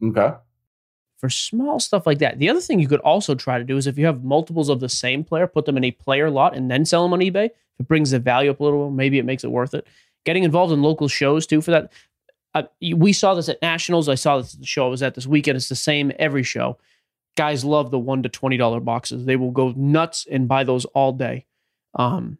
Okay 0.02 0.32
for 1.18 1.28
small 1.28 1.80
stuff 1.80 2.06
like 2.06 2.18
that. 2.20 2.38
The 2.38 2.48
other 2.48 2.60
thing 2.60 2.78
you 2.78 2.88
could 2.88 3.00
also 3.00 3.34
try 3.34 3.58
to 3.58 3.64
do 3.64 3.76
is 3.76 3.86
if 3.86 3.98
you 3.98 4.06
have 4.06 4.24
multiples 4.24 4.68
of 4.68 4.80
the 4.80 4.88
same 4.88 5.24
player, 5.24 5.46
put 5.46 5.66
them 5.66 5.76
in 5.76 5.84
a 5.84 5.90
player 5.90 6.30
lot 6.30 6.56
and 6.56 6.70
then 6.70 6.84
sell 6.84 7.02
them 7.02 7.12
on 7.12 7.20
eBay. 7.20 7.46
If 7.46 7.80
it 7.80 7.88
brings 7.88 8.12
the 8.12 8.20
value 8.20 8.50
up 8.50 8.60
a 8.60 8.64
little, 8.64 8.90
maybe 8.90 9.18
it 9.18 9.24
makes 9.24 9.44
it 9.44 9.50
worth 9.50 9.74
it. 9.74 9.86
Getting 10.24 10.44
involved 10.44 10.72
in 10.72 10.82
local 10.82 11.08
shows 11.08 11.46
too 11.46 11.60
for 11.60 11.72
that. 11.72 11.92
Uh, 12.54 12.62
we 12.94 13.12
saw 13.12 13.34
this 13.34 13.48
at 13.48 13.60
Nationals. 13.60 14.08
I 14.08 14.14
saw 14.14 14.38
this 14.38 14.54
at 14.54 14.60
the 14.60 14.66
show 14.66 14.86
I 14.86 14.90
was 14.90 15.02
at 15.02 15.14
this 15.14 15.26
weekend. 15.26 15.56
It's 15.56 15.68
the 15.68 15.76
same 15.76 16.12
every 16.18 16.42
show. 16.42 16.78
Guys 17.36 17.64
love 17.64 17.90
the 17.90 17.98
one 17.98 18.22
to 18.22 18.28
twenty 18.28 18.56
dollar 18.56 18.80
boxes. 18.80 19.26
They 19.26 19.36
will 19.36 19.50
go 19.50 19.72
nuts 19.76 20.26
and 20.30 20.48
buy 20.48 20.64
those 20.64 20.84
all 20.86 21.12
day. 21.12 21.46
Um, 21.94 22.38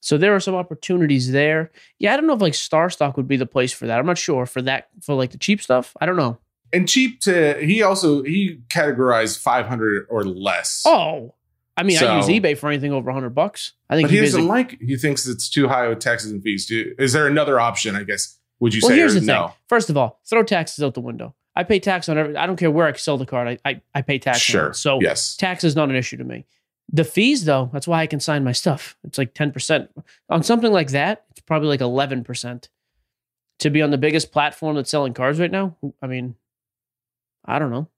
so 0.00 0.16
there 0.16 0.34
are 0.34 0.40
some 0.40 0.54
opportunities 0.54 1.32
there. 1.32 1.72
Yeah, 1.98 2.14
I 2.14 2.16
don't 2.16 2.26
know 2.26 2.34
if 2.34 2.40
like 2.40 2.52
StarStock 2.52 3.16
would 3.16 3.28
be 3.28 3.36
the 3.36 3.46
place 3.46 3.72
for 3.72 3.86
that. 3.86 3.98
I'm 3.98 4.06
not 4.06 4.18
sure 4.18 4.46
for 4.46 4.62
that 4.62 4.88
for 5.02 5.14
like 5.14 5.32
the 5.32 5.38
cheap 5.38 5.60
stuff. 5.60 5.94
I 6.00 6.06
don't 6.06 6.16
know 6.16 6.38
and 6.72 6.88
cheap 6.88 7.20
to 7.22 7.54
he 7.60 7.82
also 7.82 8.22
he 8.22 8.60
categorized 8.68 9.38
500 9.38 10.06
or 10.10 10.24
less. 10.24 10.82
Oh 10.86 11.34
i 11.76 11.84
mean 11.84 11.96
so, 11.96 12.08
i 12.08 12.16
use 12.16 12.26
ebay 12.26 12.58
for 12.58 12.68
anything 12.68 12.92
over 12.92 13.06
100 13.06 13.30
bucks. 13.30 13.72
I 13.88 13.96
think 13.96 14.08
but 14.08 14.14
he 14.14 14.20
doesn't 14.20 14.46
like 14.46 14.80
he 14.80 14.96
thinks 14.96 15.26
it's 15.26 15.48
too 15.48 15.68
high 15.68 15.88
with 15.88 16.00
taxes 16.00 16.32
and 16.32 16.42
fees. 16.42 16.70
Is 16.70 17.12
there 17.12 17.26
another 17.26 17.60
option 17.60 17.96
i 17.96 18.02
guess 18.02 18.38
would 18.60 18.74
you 18.74 18.80
well, 18.82 18.90
say 18.90 18.96
here's 18.96 19.14
the 19.14 19.20
no? 19.20 19.48
thing. 19.48 19.56
First 19.68 19.90
of 19.90 19.96
all 19.96 20.20
throw 20.28 20.42
taxes 20.42 20.82
out 20.82 20.94
the 20.94 21.00
window. 21.00 21.34
I 21.54 21.64
pay 21.64 21.80
tax 21.80 22.08
on 22.08 22.18
every 22.18 22.36
i 22.36 22.46
don't 22.46 22.56
care 22.56 22.70
where 22.70 22.86
i 22.86 22.92
sell 22.92 23.16
the 23.16 23.26
card 23.26 23.60
i 23.64 23.70
i, 23.70 23.80
I 23.94 24.02
pay 24.02 24.18
tax 24.18 24.38
sure 24.38 24.72
so 24.72 25.00
yes. 25.00 25.36
tax 25.36 25.64
is 25.64 25.76
not 25.76 25.88
an 25.88 25.96
issue 25.96 26.16
to 26.16 26.24
me. 26.24 26.46
The 26.90 27.04
fees 27.04 27.44
though 27.44 27.70
that's 27.72 27.88
why 27.88 28.02
i 28.02 28.06
can 28.06 28.20
sign 28.20 28.44
my 28.44 28.52
stuff. 28.52 28.96
It's 29.04 29.18
like 29.18 29.34
10% 29.34 29.88
on 30.28 30.42
something 30.42 30.72
like 30.72 30.90
that 30.90 31.24
it's 31.30 31.40
probably 31.40 31.68
like 31.68 31.80
11% 31.80 32.68
to 33.60 33.70
be 33.70 33.82
on 33.82 33.90
the 33.90 33.98
biggest 33.98 34.32
platform 34.32 34.76
that's 34.76 34.90
selling 34.90 35.14
cards 35.14 35.38
right 35.40 35.50
now 35.50 35.76
i 36.02 36.06
mean 36.06 36.34
I 37.48 37.58
don't 37.58 37.70
know. 37.70 37.88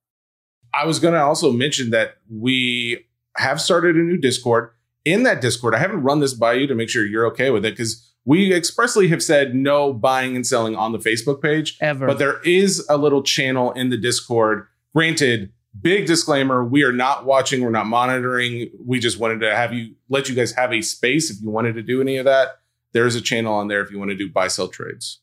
I 0.73 0.87
was 0.87 1.01
going 1.01 1.15
to 1.15 1.21
also 1.21 1.53
mention 1.53 1.91
that 1.91 2.19
we 2.31 3.07
have 3.37 3.61
started 3.61 3.97
a 3.97 3.99
new 3.99 4.17
Discord. 4.17 4.71
In 5.05 5.25
that 5.25 5.41
Discord, 5.41 5.75
I 5.75 5.79
haven't 5.79 6.03
run 6.03 6.21
this 6.21 6.35
by 6.35 6.53
you 6.53 6.67
to 6.69 6.75
make 6.75 6.89
sure 6.89 7.05
you're 7.05 7.27
okay 7.27 7.51
with 7.51 7.65
it 7.65 7.73
because 7.73 8.07
we 8.25 8.55
expressly 8.55 9.09
have 9.09 9.23
said 9.23 9.55
no 9.55 9.93
buying 9.93 10.37
and 10.37 10.47
selling 10.47 10.77
on 10.77 10.93
the 10.93 10.99
Facebook 10.99 11.43
page. 11.43 11.77
Ever. 11.81 12.07
But 12.07 12.19
there 12.19 12.41
is 12.43 12.87
a 12.89 12.97
little 12.97 13.23
channel 13.23 13.73
in 13.73 13.91
the 13.91 13.97
Discord. 13.97 14.67
Granted, 14.95 15.53
big 15.81 16.07
disclaimer 16.07 16.65
we 16.65 16.85
are 16.85 16.93
not 16.93 17.25
watching, 17.25 17.63
we're 17.63 17.71
not 17.71 17.87
monitoring. 17.87 18.71
We 18.85 19.01
just 19.01 19.19
wanted 19.19 19.41
to 19.41 19.57
have 19.57 19.73
you 19.73 19.95
let 20.09 20.29
you 20.29 20.37
guys 20.37 20.53
have 20.53 20.73
a 20.73 20.83
space 20.83 21.31
if 21.31 21.43
you 21.43 21.51
wanted 21.51 21.75
to 21.75 21.83
do 21.83 22.01
any 22.01 22.19
of 22.19 22.27
that. 22.27 22.61
There 22.93 23.07
is 23.07 23.17
a 23.17 23.21
channel 23.21 23.55
on 23.55 23.69
there 23.69 23.81
if 23.81 23.91
you 23.91 23.99
want 23.99 24.11
to 24.11 24.17
do 24.17 24.31
buy 24.31 24.49
sell 24.49 24.69
trades 24.69 25.21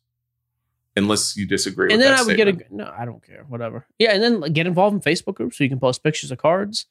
unless 0.98 1.38
you 1.38 1.48
disagree. 1.48 1.94
And 1.94 2.02
then 2.02 2.14
I 2.14 2.22
would 2.24 2.34
statement. 2.34 2.58
get 2.60 2.72
a 2.72 2.76
no, 2.76 2.94
I 2.98 3.06
don't 3.06 3.24
care, 3.24 3.46
whatever. 3.48 3.86
Yeah, 4.00 4.14
and 4.14 4.24
then 4.24 4.54
get 4.54 4.68
involved 4.68 4.96
in 4.96 5.02
Facebook 5.02 5.36
groups 5.36 5.58
so 5.58 5.64
you 5.64 5.70
can 5.70 5.80
post 5.80 6.04
pictures 6.04 6.32
of 6.32 6.38
cards. 6.38 6.88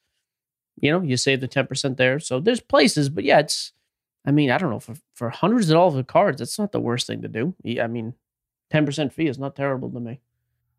You 0.81 0.91
know, 0.93 1.03
you 1.03 1.17
save 1.17 1.41
the 1.41 1.49
ten 1.49 1.67
percent 1.67 1.97
there. 1.97 2.19
So 2.21 2.41
there's 2.41 2.61
places, 2.61 3.09
but 3.09 3.25
yeah, 3.25 3.41
it's. 3.41 3.73
I 4.25 4.33
mean, 4.33 4.51
I 4.51 4.59
don't 4.59 4.71
know 4.71 4.81
for 4.81 4.97
for 5.15 5.31
hundreds 5.31 5.71
of 5.71 5.75
dollars 5.75 5.95
of 5.95 6.07
cards, 6.07 6.39
that's 6.39 6.59
not 6.59 6.73
the 6.73 6.81
worst 6.81 7.07
thing 7.07 7.23
to 7.23 7.29
do. 7.29 7.55
I 7.81 7.87
mean, 7.87 8.15
ten 8.71 8.87
percent 8.87 9.13
fee 9.13 9.27
is 9.29 9.39
not 9.39 9.57
terrible 9.57 9.91
to 9.91 10.01
me. 10.01 10.21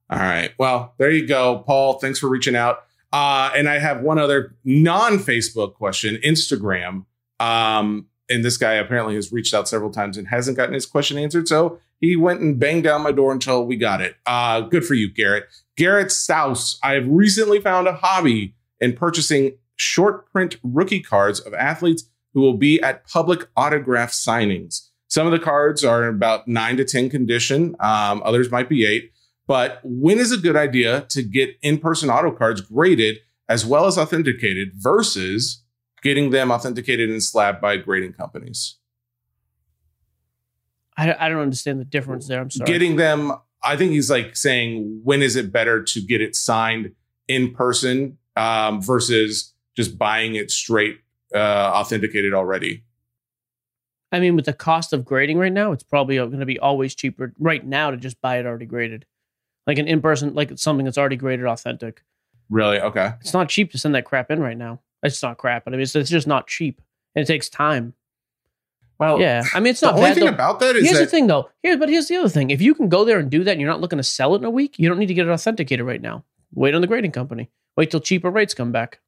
All 0.09 0.19
right, 0.19 0.51
well, 0.57 0.93
there 0.97 1.11
you 1.11 1.27
go, 1.27 1.59
Paul. 1.65 1.99
Thanks 1.99 2.19
for 2.19 2.29
reaching 2.29 2.55
out. 2.55 2.83
Uh, 3.11 3.51
and 3.55 3.69
I 3.69 3.79
have 3.79 4.01
one 4.01 4.19
other 4.19 4.55
non-Facebook 4.65 5.75
question, 5.75 6.19
Instagram. 6.25 7.05
Um, 7.39 8.07
and 8.29 8.43
this 8.43 8.57
guy 8.57 8.73
apparently 8.73 9.15
has 9.15 9.31
reached 9.31 9.53
out 9.53 9.67
several 9.67 9.91
times 9.91 10.17
and 10.17 10.27
hasn't 10.27 10.57
gotten 10.57 10.73
his 10.73 10.85
question 10.85 11.17
answered. 11.17 11.47
So 11.47 11.79
he 11.99 12.15
went 12.15 12.41
and 12.41 12.59
banged 12.59 12.83
down 12.83 13.01
my 13.01 13.11
door 13.11 13.31
until 13.31 13.65
we 13.65 13.75
got 13.75 14.01
it. 14.01 14.15
Uh, 14.25 14.61
good 14.61 14.85
for 14.85 14.93
you, 14.93 15.11
Garrett. 15.11 15.45
Garrett 15.75 16.11
Stouse. 16.11 16.79
I 16.83 16.93
have 16.93 17.07
recently 17.07 17.59
found 17.59 17.87
a 17.87 17.93
hobby 17.93 18.55
in 18.79 18.93
purchasing 18.93 19.57
short 19.75 20.31
print 20.31 20.57
rookie 20.63 21.01
cards 21.01 21.39
of 21.39 21.53
athletes 21.53 22.09
who 22.33 22.41
will 22.41 22.57
be 22.57 22.81
at 22.81 23.07
public 23.07 23.47
autograph 23.55 24.11
signings. 24.11 24.89
Some 25.07 25.25
of 25.25 25.31
the 25.31 25.39
cards 25.39 25.83
are 25.83 26.03
in 26.03 26.15
about 26.15 26.47
nine 26.47 26.77
to 26.77 26.85
10 26.85 27.09
condition, 27.09 27.75
um, 27.79 28.21
others 28.25 28.51
might 28.51 28.69
be 28.69 28.85
eight. 28.85 29.11
But 29.47 29.79
when 29.83 30.19
is 30.19 30.33
a 30.33 30.37
good 30.37 30.57
idea 30.57 31.05
to 31.09 31.23
get 31.23 31.57
in 31.61 31.77
person 31.77 32.09
auto 32.09 32.31
cards 32.31 32.59
graded 32.61 33.19
as 33.47 33.65
well 33.65 33.85
as 33.85 33.97
authenticated 33.97 34.71
versus 34.75 35.63
getting 36.03 36.31
them 36.31 36.51
authenticated 36.51 37.09
and 37.09 37.23
slabbed 37.23 37.61
by 37.61 37.77
grading 37.77 38.13
companies? 38.13 38.77
I, 40.97 41.15
I 41.17 41.29
don't 41.29 41.39
understand 41.39 41.79
the 41.79 41.85
difference 41.85 42.27
there. 42.27 42.41
I'm 42.41 42.49
sorry. 42.49 42.67
Getting 42.67 42.95
them, 42.95 43.33
I 43.63 43.77
think 43.77 43.91
he's 43.91 44.09
like 44.09 44.35
saying, 44.35 45.01
when 45.03 45.21
is 45.21 45.35
it 45.35 45.51
better 45.51 45.83
to 45.83 46.01
get 46.01 46.21
it 46.21 46.35
signed 46.35 46.91
in 47.27 47.53
person 47.53 48.17
um, 48.35 48.81
versus 48.81 49.53
just 49.75 49.97
buying 49.97 50.35
it 50.35 50.49
straight 50.49 50.99
uh, 51.33 51.37
authenticated 51.37 52.33
already? 52.33 52.83
I 54.11 54.19
mean, 54.19 54.35
with 54.35 54.45
the 54.45 54.53
cost 54.53 54.93
of 54.93 55.03
grading 55.05 55.37
right 55.37 55.51
now, 55.51 55.71
it's 55.71 55.83
probably 55.83 56.15
going 56.15 56.39
to 56.39 56.45
be 56.45 56.57
always 56.59 56.95
cheaper 56.95 57.33
right 57.37 57.65
now 57.65 57.91
to 57.91 57.97
just 57.97 58.19
buy 58.21 58.39
it 58.39 58.45
already 58.45 58.65
graded, 58.65 59.05
like 59.67 59.77
an 59.77 59.87
in 59.87 60.01
person, 60.01 60.33
like 60.33 60.57
something 60.57 60.85
that's 60.85 60.97
already 60.97 61.17
graded 61.17 61.45
authentic. 61.45 62.03
Really? 62.49 62.79
Okay. 62.79 63.11
It's 63.19 63.33
not 63.33 63.49
cheap 63.49 63.71
to 63.73 63.77
send 63.77 63.93
that 63.95 64.05
crap 64.05 64.31
in 64.31 64.39
right 64.39 64.57
now. 64.57 64.79
It's 65.03 65.21
not 65.21 65.37
crap, 65.37 65.65
but 65.65 65.73
I 65.73 65.77
mean, 65.77 65.83
it's, 65.83 65.95
it's 65.95 66.09
just 66.09 66.25
not 66.25 66.47
cheap, 66.47 66.81
and 67.13 67.21
it 67.21 67.27
takes 67.27 67.49
time. 67.49 67.93
Well, 68.99 69.19
yeah. 69.19 69.43
I 69.53 69.59
mean, 69.59 69.71
it's 69.71 69.81
not 69.81 69.95
the 69.95 69.99
only 69.99 70.09
bad, 70.09 70.15
thing 70.15 70.25
though. 70.25 70.31
about 70.31 70.59
that 70.59 70.75
is 70.75 70.85
here's 70.85 70.97
that, 70.97 71.05
the 71.05 71.11
thing, 71.11 71.27
though. 71.27 71.49
Here, 71.61 71.77
but 71.77 71.89
here's 71.89 72.07
the 72.07 72.17
other 72.17 72.29
thing. 72.29 72.49
If 72.49 72.61
you 72.61 72.73
can 72.73 72.89
go 72.89 73.05
there 73.05 73.19
and 73.19 73.29
do 73.29 73.43
that, 73.43 73.51
and 73.51 73.61
you're 73.61 73.69
not 73.69 73.81
looking 73.81 73.97
to 73.97 74.03
sell 74.03 74.33
it 74.35 74.39
in 74.39 74.45
a 74.45 74.49
week, 74.49 74.79
you 74.79 74.89
don't 74.89 74.97
need 74.97 75.07
to 75.07 75.13
get 75.13 75.27
it 75.27 75.31
authenticated 75.31 75.85
right 75.85 76.01
now. 76.01 76.23
Wait 76.53 76.73
on 76.73 76.81
the 76.81 76.87
grading 76.87 77.11
company. 77.11 77.49
Wait 77.75 77.91
till 77.91 77.99
cheaper 77.99 78.31
rates 78.31 78.53
come 78.53 78.71
back. 78.71 78.99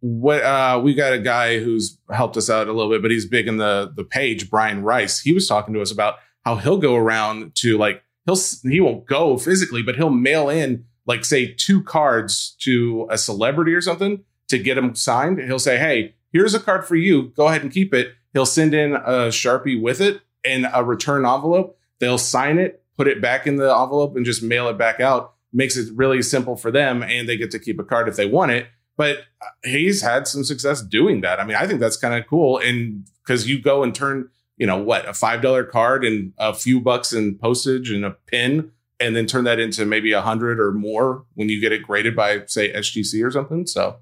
What 0.00 0.42
uh, 0.42 0.80
we 0.82 0.94
got 0.94 1.12
a 1.12 1.18
guy 1.18 1.58
who's 1.58 1.98
helped 2.10 2.36
us 2.36 2.50
out 2.50 2.68
a 2.68 2.72
little 2.72 2.90
bit, 2.90 3.02
but 3.02 3.10
he's 3.10 3.26
big 3.26 3.48
in 3.48 3.56
the 3.56 3.92
the 3.94 4.04
page. 4.04 4.50
Brian 4.50 4.82
Rice. 4.82 5.20
He 5.20 5.32
was 5.32 5.48
talking 5.48 5.74
to 5.74 5.80
us 5.80 5.90
about 5.90 6.16
how 6.44 6.56
he'll 6.56 6.78
go 6.78 6.94
around 6.94 7.54
to 7.56 7.76
like 7.78 8.02
he'll 8.26 8.38
he 8.62 8.80
won't 8.80 9.06
go 9.06 9.38
physically, 9.38 9.82
but 9.82 9.96
he'll 9.96 10.10
mail 10.10 10.48
in 10.48 10.84
like 11.06 11.24
say 11.24 11.52
two 11.52 11.82
cards 11.82 12.54
to 12.60 13.08
a 13.10 13.18
celebrity 13.18 13.74
or 13.74 13.80
something 13.80 14.22
to 14.48 14.58
get 14.58 14.76
them 14.76 14.94
signed. 14.94 15.40
He'll 15.40 15.58
say, 15.58 15.78
"Hey, 15.78 16.14
here's 16.32 16.54
a 16.54 16.60
card 16.60 16.86
for 16.86 16.94
you. 16.94 17.32
Go 17.36 17.48
ahead 17.48 17.62
and 17.62 17.72
keep 17.72 17.92
it." 17.92 18.12
He'll 18.32 18.46
send 18.46 18.74
in 18.74 18.94
a 18.94 19.28
Sharpie 19.28 19.80
with 19.80 20.00
it 20.00 20.20
and 20.44 20.68
a 20.72 20.84
return 20.84 21.24
envelope. 21.24 21.78
They'll 21.98 22.18
sign 22.18 22.58
it, 22.58 22.82
put 22.96 23.08
it 23.08 23.20
back 23.20 23.46
in 23.46 23.56
the 23.56 23.74
envelope, 23.74 24.16
and 24.16 24.24
just 24.24 24.42
mail 24.42 24.68
it 24.68 24.78
back 24.78 25.00
out. 25.00 25.34
Makes 25.52 25.76
it 25.76 25.88
really 25.94 26.22
simple 26.22 26.56
for 26.56 26.70
them, 26.70 27.02
and 27.02 27.28
they 27.28 27.36
get 27.36 27.50
to 27.52 27.58
keep 27.58 27.80
a 27.80 27.84
card 27.84 28.08
if 28.08 28.16
they 28.16 28.26
want 28.26 28.52
it. 28.52 28.66
But 28.96 29.18
uh, 29.40 29.46
he's 29.64 30.02
had 30.02 30.26
some 30.26 30.44
success 30.44 30.82
doing 30.82 31.22
that. 31.22 31.40
I 31.40 31.44
mean, 31.44 31.56
I 31.56 31.66
think 31.66 31.80
that's 31.80 31.96
kind 31.96 32.14
of 32.14 32.26
cool. 32.28 32.58
And 32.58 33.08
because 33.24 33.48
you 33.48 33.62
go 33.62 33.82
and 33.82 33.94
turn, 33.94 34.28
you 34.56 34.66
know, 34.66 34.76
what, 34.76 35.06
a 35.06 35.12
$5 35.12 35.70
card 35.70 36.04
and 36.04 36.32
a 36.36 36.52
few 36.52 36.80
bucks 36.80 37.12
in 37.12 37.38
postage 37.38 37.90
and 37.90 38.04
a 38.04 38.10
pin, 38.10 38.72
and 39.00 39.14
then 39.14 39.26
turn 39.26 39.44
that 39.44 39.60
into 39.60 39.86
maybe 39.86 40.12
a 40.12 40.20
hundred 40.20 40.58
or 40.58 40.72
more 40.72 41.24
when 41.34 41.48
you 41.48 41.60
get 41.60 41.72
it 41.72 41.84
graded 41.84 42.16
by, 42.16 42.44
say, 42.46 42.72
SGC 42.72 43.24
or 43.24 43.30
something. 43.30 43.66
So, 43.66 43.98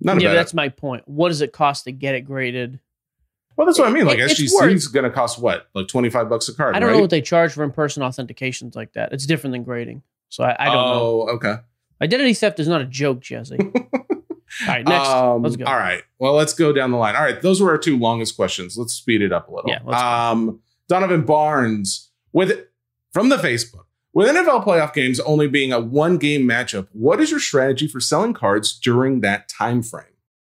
not 0.00 0.20
yeah, 0.20 0.32
that's 0.32 0.54
my 0.54 0.70
point. 0.70 1.06
What 1.06 1.28
does 1.28 1.42
it 1.42 1.52
cost 1.52 1.84
to 1.84 1.92
get 1.92 2.14
it 2.14 2.22
graded? 2.22 2.80
Well, 3.58 3.66
that's 3.66 3.76
what 3.76 3.88
I 3.88 3.90
mean. 3.90 4.06
Like 4.06 4.20
it, 4.20 4.30
SGC 4.30 4.72
is 4.72 4.86
going 4.86 5.02
to 5.02 5.10
cost 5.10 5.40
what, 5.40 5.66
like 5.74 5.88
twenty 5.88 6.10
five 6.10 6.28
bucks 6.28 6.48
a 6.48 6.54
card. 6.54 6.76
I 6.76 6.78
don't 6.78 6.90
right? 6.90 6.94
know 6.94 7.00
what 7.00 7.10
they 7.10 7.20
charge 7.20 7.52
for 7.52 7.64
in 7.64 7.72
person 7.72 8.04
authentications 8.04 8.76
like 8.76 8.92
that. 8.92 9.12
It's 9.12 9.26
different 9.26 9.50
than 9.50 9.64
grading, 9.64 10.02
so 10.28 10.44
I, 10.44 10.54
I 10.60 10.64
don't 10.66 10.74
know. 10.74 10.82
oh, 10.82 11.26
know. 11.26 11.32
okay. 11.32 11.54
Identity 12.00 12.34
theft 12.34 12.60
is 12.60 12.68
not 12.68 12.82
a 12.82 12.84
joke, 12.84 13.18
Jesse. 13.18 13.58
all 13.74 13.74
right, 14.68 14.86
next. 14.86 15.08
Um, 15.08 15.42
let's 15.42 15.56
go. 15.56 15.64
All 15.64 15.76
right. 15.76 16.04
Well, 16.20 16.34
let's 16.34 16.54
go 16.54 16.72
down 16.72 16.92
the 16.92 16.98
line. 16.98 17.16
All 17.16 17.22
right, 17.22 17.42
those 17.42 17.60
were 17.60 17.70
our 17.70 17.78
two 17.78 17.98
longest 17.98 18.36
questions. 18.36 18.78
Let's 18.78 18.94
speed 18.94 19.22
it 19.22 19.32
up 19.32 19.48
a 19.48 19.52
little. 19.52 19.68
Yeah. 19.68 20.30
Um, 20.30 20.60
Donovan 20.88 21.22
Barnes 21.22 22.10
with 22.32 22.64
from 23.12 23.28
the 23.28 23.38
Facebook. 23.38 23.86
With 24.12 24.28
NFL 24.28 24.64
playoff 24.64 24.94
games 24.94 25.18
only 25.20 25.48
being 25.48 25.72
a 25.72 25.80
one 25.80 26.16
game 26.16 26.42
matchup, 26.42 26.86
what 26.92 27.20
is 27.20 27.32
your 27.32 27.40
strategy 27.40 27.88
for 27.88 28.00
selling 28.00 28.34
cards 28.34 28.72
during 28.78 29.20
that 29.20 29.48
time 29.48 29.82
frame? 29.82 30.06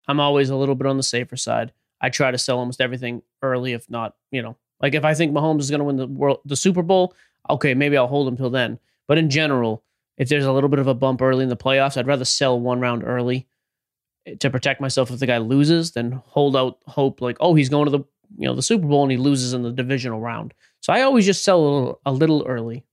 I'm 0.07 0.19
always 0.19 0.49
a 0.49 0.55
little 0.55 0.75
bit 0.75 0.85
on 0.87 0.97
the 0.97 1.03
safer 1.03 1.37
side. 1.37 1.71
I 2.01 2.09
try 2.09 2.31
to 2.31 2.37
sell 2.37 2.59
almost 2.59 2.81
everything 2.81 3.21
early, 3.41 3.73
if 3.73 3.89
not, 3.89 4.15
you 4.31 4.41
know, 4.41 4.57
like 4.81 4.95
if 4.95 5.03
I 5.03 5.13
think 5.13 5.33
Mahomes 5.33 5.61
is 5.61 5.69
going 5.69 5.79
to 5.79 5.85
win 5.85 5.97
the 5.97 6.07
world, 6.07 6.39
the 6.45 6.55
Super 6.55 6.81
Bowl, 6.81 7.13
okay, 7.49 7.73
maybe 7.73 7.97
I'll 7.97 8.07
hold 8.07 8.27
him 8.27 8.37
till 8.37 8.49
then. 8.49 8.79
But 9.07 9.17
in 9.17 9.29
general, 9.29 9.83
if 10.17 10.29
there's 10.29 10.45
a 10.45 10.51
little 10.51 10.69
bit 10.69 10.79
of 10.79 10.87
a 10.87 10.93
bump 10.93 11.21
early 11.21 11.43
in 11.43 11.49
the 11.49 11.57
playoffs, 11.57 11.97
I'd 11.97 12.07
rather 12.07 12.25
sell 12.25 12.59
one 12.59 12.79
round 12.79 13.03
early 13.03 13.47
eh, 14.25 14.35
to 14.39 14.49
protect 14.49 14.81
myself 14.81 15.11
if 15.11 15.19
the 15.19 15.27
guy 15.27 15.37
loses 15.37 15.91
than 15.91 16.11
hold 16.25 16.55
out 16.55 16.79
hope 16.87 17.21
like, 17.21 17.37
oh, 17.39 17.55
he's 17.55 17.69
going 17.69 17.85
to 17.85 17.91
the 17.91 18.03
you 18.37 18.47
know 18.47 18.55
the 18.55 18.61
Super 18.61 18.85
Bowl 18.85 19.03
and 19.03 19.11
he 19.11 19.17
loses 19.17 19.53
in 19.53 19.63
the 19.63 19.71
divisional 19.71 20.19
round. 20.19 20.53
So 20.81 20.93
I 20.93 21.01
always 21.01 21.25
just 21.25 21.43
sell 21.43 21.59
a 21.59 21.65
little, 21.65 22.01
a 22.05 22.11
little 22.11 22.45
early. 22.47 22.85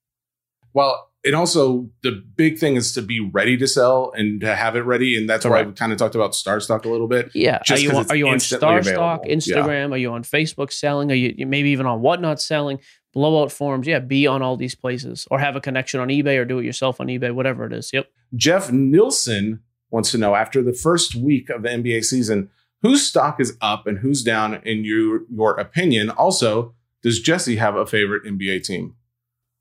Well, 0.73 1.11
and 1.27 1.35
also 1.35 1.91
the 2.03 2.23
big 2.37 2.59
thing 2.59 2.77
is 2.77 2.93
to 2.95 3.03
be 3.03 3.21
ready 3.21 3.57
to 3.57 3.67
sell 3.67 4.13
and 4.17 4.41
to 4.41 4.55
have 4.55 4.77
it 4.77 4.81
ready, 4.81 5.19
and 5.19 5.29
that's 5.29 5.45
why 5.45 5.63
we 5.63 5.73
kind 5.73 5.93
of 5.93 5.99
talked 5.99 6.15
about 6.15 6.33
StarStock 6.33 6.85
a 6.85 6.89
little 6.89 7.09
bit. 7.09 7.31
Yeah, 7.35 7.61
are 7.69 7.79
you 7.79 7.91
on, 7.91 8.07
are 8.09 8.17
you 8.17 8.29
on 8.29 8.39
StarStock, 8.39 9.27
Instagram? 9.29 9.89
Yeah. 9.89 9.95
Are 9.95 9.99
you 9.99 10.13
on 10.13 10.23
Facebook 10.23 10.73
selling? 10.73 11.11
Are 11.11 11.15
you 11.15 11.47
maybe 11.47 11.71
even 11.71 11.87
on 11.87 12.01
Whatnot 12.01 12.41
selling? 12.41 12.79
Blowout 13.13 13.51
forums, 13.51 13.87
yeah, 13.87 13.99
be 13.99 14.27
on 14.27 14.43
all 14.43 14.57
these 14.57 14.75
places 14.75 15.27
or 15.31 15.39
have 15.39 15.57
a 15.57 15.61
connection 15.61 16.01
on 16.01 16.09
eBay 16.09 16.39
or 16.39 16.45
do 16.45 16.59
it 16.59 16.67
yourself 16.67 17.01
on 17.01 17.07
eBay, 17.07 17.35
whatever 17.35 17.65
it 17.65 17.73
is. 17.73 17.91
Yep. 17.93 18.11
Jeff 18.35 18.71
Nilsson 18.71 19.61
wants 19.91 20.11
to 20.11 20.19
know 20.19 20.35
after 20.35 20.63
the 20.63 20.75
first 20.75 21.15
week 21.15 21.49
of 21.49 21.63
the 21.63 21.71
NBA 21.71 22.05
season, 22.05 22.51
whose 22.83 23.03
stock 23.07 23.41
is 23.41 23.57
up 23.63 23.87
and 23.87 23.99
who's 23.99 24.23
down 24.23 24.61
in 24.65 24.85
your 24.85 25.23
your 25.31 25.59
opinion? 25.59 26.11
Also, 26.11 26.75
does 27.03 27.21
Jesse 27.21 27.57
have 27.57 27.75
a 27.75 27.87
favorite 27.87 28.25
NBA 28.25 28.65
team? 28.65 28.97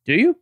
Do 0.06 0.14
you? 0.14 0.38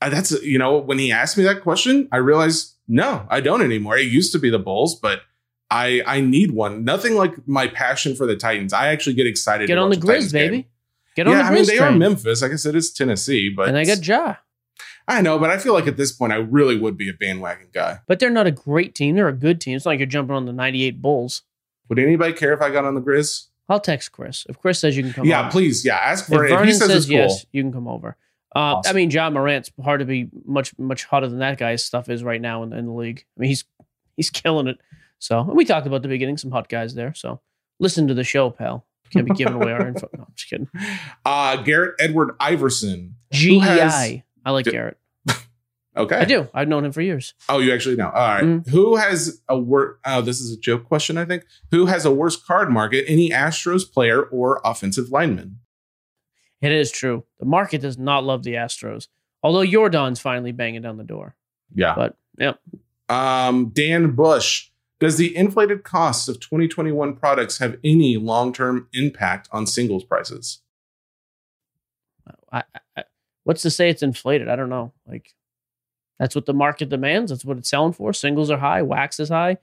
That's 0.00 0.30
you 0.42 0.58
know 0.58 0.78
when 0.78 0.98
he 0.98 1.10
asked 1.12 1.36
me 1.38 1.44
that 1.44 1.62
question, 1.62 2.08
I 2.12 2.18
realized 2.18 2.74
no, 2.88 3.26
I 3.30 3.40
don't 3.40 3.62
anymore. 3.62 3.96
It 3.96 4.08
used 4.08 4.32
to 4.32 4.38
be 4.38 4.50
the 4.50 4.58
Bulls, 4.58 4.94
but 5.00 5.22
I 5.70 6.02
I 6.06 6.20
need 6.20 6.50
one. 6.52 6.84
Nothing 6.84 7.14
like 7.14 7.46
my 7.48 7.66
passion 7.68 8.14
for 8.14 8.26
the 8.26 8.36
Titans. 8.36 8.72
I 8.72 8.88
actually 8.88 9.14
get 9.14 9.26
excited. 9.26 9.66
Get 9.66 9.78
on 9.78 9.90
the 9.90 9.96
Grizz, 9.96 10.32
baby. 10.32 10.56
Game. 10.58 10.64
Get 11.16 11.26
on 11.26 11.32
yeah, 11.32 11.42
the 11.44 11.48
I 11.48 11.54
mean 11.54 11.66
they 11.66 11.76
train. 11.78 11.94
are 11.94 11.96
Memphis. 11.98 12.42
I 12.42 12.48
guess 12.48 12.66
it 12.66 12.76
is 12.76 12.92
Tennessee, 12.92 13.48
but 13.48 13.68
and 13.68 13.76
they 13.76 13.84
got 13.86 14.06
Ja. 14.06 14.36
I 15.08 15.22
know, 15.22 15.38
but 15.38 15.50
I 15.50 15.58
feel 15.58 15.72
like 15.72 15.86
at 15.86 15.96
this 15.96 16.12
point 16.12 16.32
I 16.32 16.36
really 16.36 16.76
would 16.78 16.96
be 16.98 17.08
a 17.08 17.12
bandwagon 17.12 17.68
guy. 17.72 18.00
But 18.08 18.18
they're 18.18 18.28
not 18.28 18.46
a 18.46 18.50
great 18.50 18.94
team. 18.94 19.14
They're 19.14 19.28
a 19.28 19.32
good 19.32 19.60
team. 19.60 19.76
It's 19.76 19.84
not 19.84 19.92
like 19.92 20.00
you're 20.00 20.06
jumping 20.06 20.34
on 20.34 20.46
the 20.46 20.52
98 20.52 21.00
Bulls. 21.00 21.42
Would 21.88 22.00
anybody 22.00 22.32
care 22.32 22.52
if 22.52 22.60
I 22.60 22.70
got 22.70 22.84
on 22.84 22.96
the 22.96 23.00
Grizz? 23.00 23.44
I'll 23.68 23.78
text 23.80 24.10
Chris. 24.12 24.44
If 24.48 24.58
Chris 24.58 24.80
says 24.80 24.96
you 24.96 25.04
can 25.04 25.12
come 25.12 25.24
Yeah, 25.26 25.42
over. 25.42 25.50
please. 25.50 25.84
Yeah, 25.84 25.96
ask 25.96 26.26
for 26.26 26.44
if 26.44 26.50
it. 26.50 26.54
Vernon 26.54 26.68
if 26.68 26.74
he 26.74 26.78
says, 26.78 26.88
says 26.90 27.06
cool, 27.06 27.14
yes, 27.14 27.46
you 27.52 27.62
can 27.62 27.72
come 27.72 27.86
over. 27.88 28.16
Uh, 28.56 28.76
awesome. 28.76 28.90
I 28.90 28.94
mean, 28.94 29.10
Ja 29.10 29.28
Morant's 29.28 29.70
hard 29.84 30.00
to 30.00 30.06
be 30.06 30.30
much 30.46 30.72
much 30.78 31.04
hotter 31.04 31.28
than 31.28 31.40
that 31.40 31.58
guy's 31.58 31.84
stuff 31.84 32.08
is 32.08 32.24
right 32.24 32.40
now 32.40 32.62
in, 32.62 32.72
in 32.72 32.86
the 32.86 32.92
league. 32.92 33.26
I 33.36 33.40
mean, 33.40 33.48
he's 33.50 33.64
he's 34.16 34.30
killing 34.30 34.66
it. 34.66 34.78
So 35.18 35.42
we 35.42 35.66
talked 35.66 35.86
about 35.86 36.00
the 36.00 36.08
beginning, 36.08 36.38
some 36.38 36.50
hot 36.50 36.70
guys 36.70 36.94
there. 36.94 37.12
So 37.12 37.42
listen 37.80 38.08
to 38.08 38.14
the 38.14 38.24
show, 38.24 38.48
pal. 38.48 38.86
Can't 39.10 39.26
be 39.26 39.34
giving 39.34 39.54
away 39.54 39.72
our 39.72 39.86
info. 39.86 40.08
No, 40.16 40.24
I'm 40.24 40.32
just 40.34 40.48
kidding. 40.48 40.68
Uh, 41.26 41.56
Garrett 41.62 41.96
Edward 42.00 42.34
Iverson. 42.40 43.16
GEI. 43.32 44.24
I 44.44 44.50
like 44.50 44.64
d- 44.64 44.70
Garrett. 44.70 44.96
okay. 45.96 46.16
I 46.16 46.24
do. 46.24 46.48
I've 46.54 46.68
known 46.68 46.84
him 46.84 46.92
for 46.92 47.02
years. 47.02 47.34
Oh, 47.48 47.58
you 47.58 47.74
actually 47.74 47.96
know. 47.96 48.06
All 48.06 48.12
right. 48.12 48.44
mm-hmm. 48.44 48.70
Who 48.70 48.96
has 48.96 49.42
a 49.48 49.58
work? 49.58 50.00
Oh, 50.06 50.22
this 50.22 50.40
is 50.40 50.56
a 50.56 50.58
joke 50.58 50.84
question, 50.84 51.18
I 51.18 51.24
think. 51.24 51.44
Who 51.72 51.86
has 51.86 52.04
a 52.04 52.10
worse 52.12 52.36
card 52.36 52.70
market? 52.70 53.04
Any 53.06 53.30
Astros 53.30 53.90
player 53.90 54.22
or 54.22 54.60
offensive 54.64 55.10
lineman? 55.10 55.58
It 56.66 56.72
is 56.72 56.90
true. 56.90 57.24
The 57.38 57.46
market 57.46 57.80
does 57.80 57.98
not 57.98 58.24
love 58.24 58.42
the 58.42 58.54
Astros. 58.54 59.08
Although 59.42 59.60
Yordan's 59.60 60.20
finally 60.20 60.52
banging 60.52 60.82
down 60.82 60.96
the 60.96 61.04
door. 61.04 61.36
Yeah. 61.74 61.94
But, 61.94 62.16
yeah. 62.38 62.54
Um, 63.08 63.68
Dan 63.68 64.12
Bush. 64.12 64.70
Does 64.98 65.18
the 65.18 65.36
inflated 65.36 65.84
costs 65.84 66.26
of 66.26 66.40
2021 66.40 67.16
products 67.16 67.58
have 67.58 67.76
any 67.84 68.16
long 68.16 68.52
term 68.52 68.88
impact 68.94 69.48
on 69.52 69.66
singles 69.66 70.04
prices? 70.04 70.62
I, 72.50 72.62
I, 72.96 73.04
what's 73.44 73.62
to 73.62 73.70
say 73.70 73.90
it's 73.90 74.02
inflated? 74.02 74.48
I 74.48 74.56
don't 74.56 74.70
know. 74.70 74.92
Like, 75.06 75.34
that's 76.18 76.34
what 76.34 76.46
the 76.46 76.54
market 76.54 76.88
demands. 76.88 77.30
That's 77.30 77.44
what 77.44 77.58
it's 77.58 77.68
selling 77.68 77.92
for. 77.92 78.12
Singles 78.12 78.50
are 78.50 78.58
high, 78.58 78.82
wax 78.82 79.20
is 79.20 79.28
high. 79.28 79.58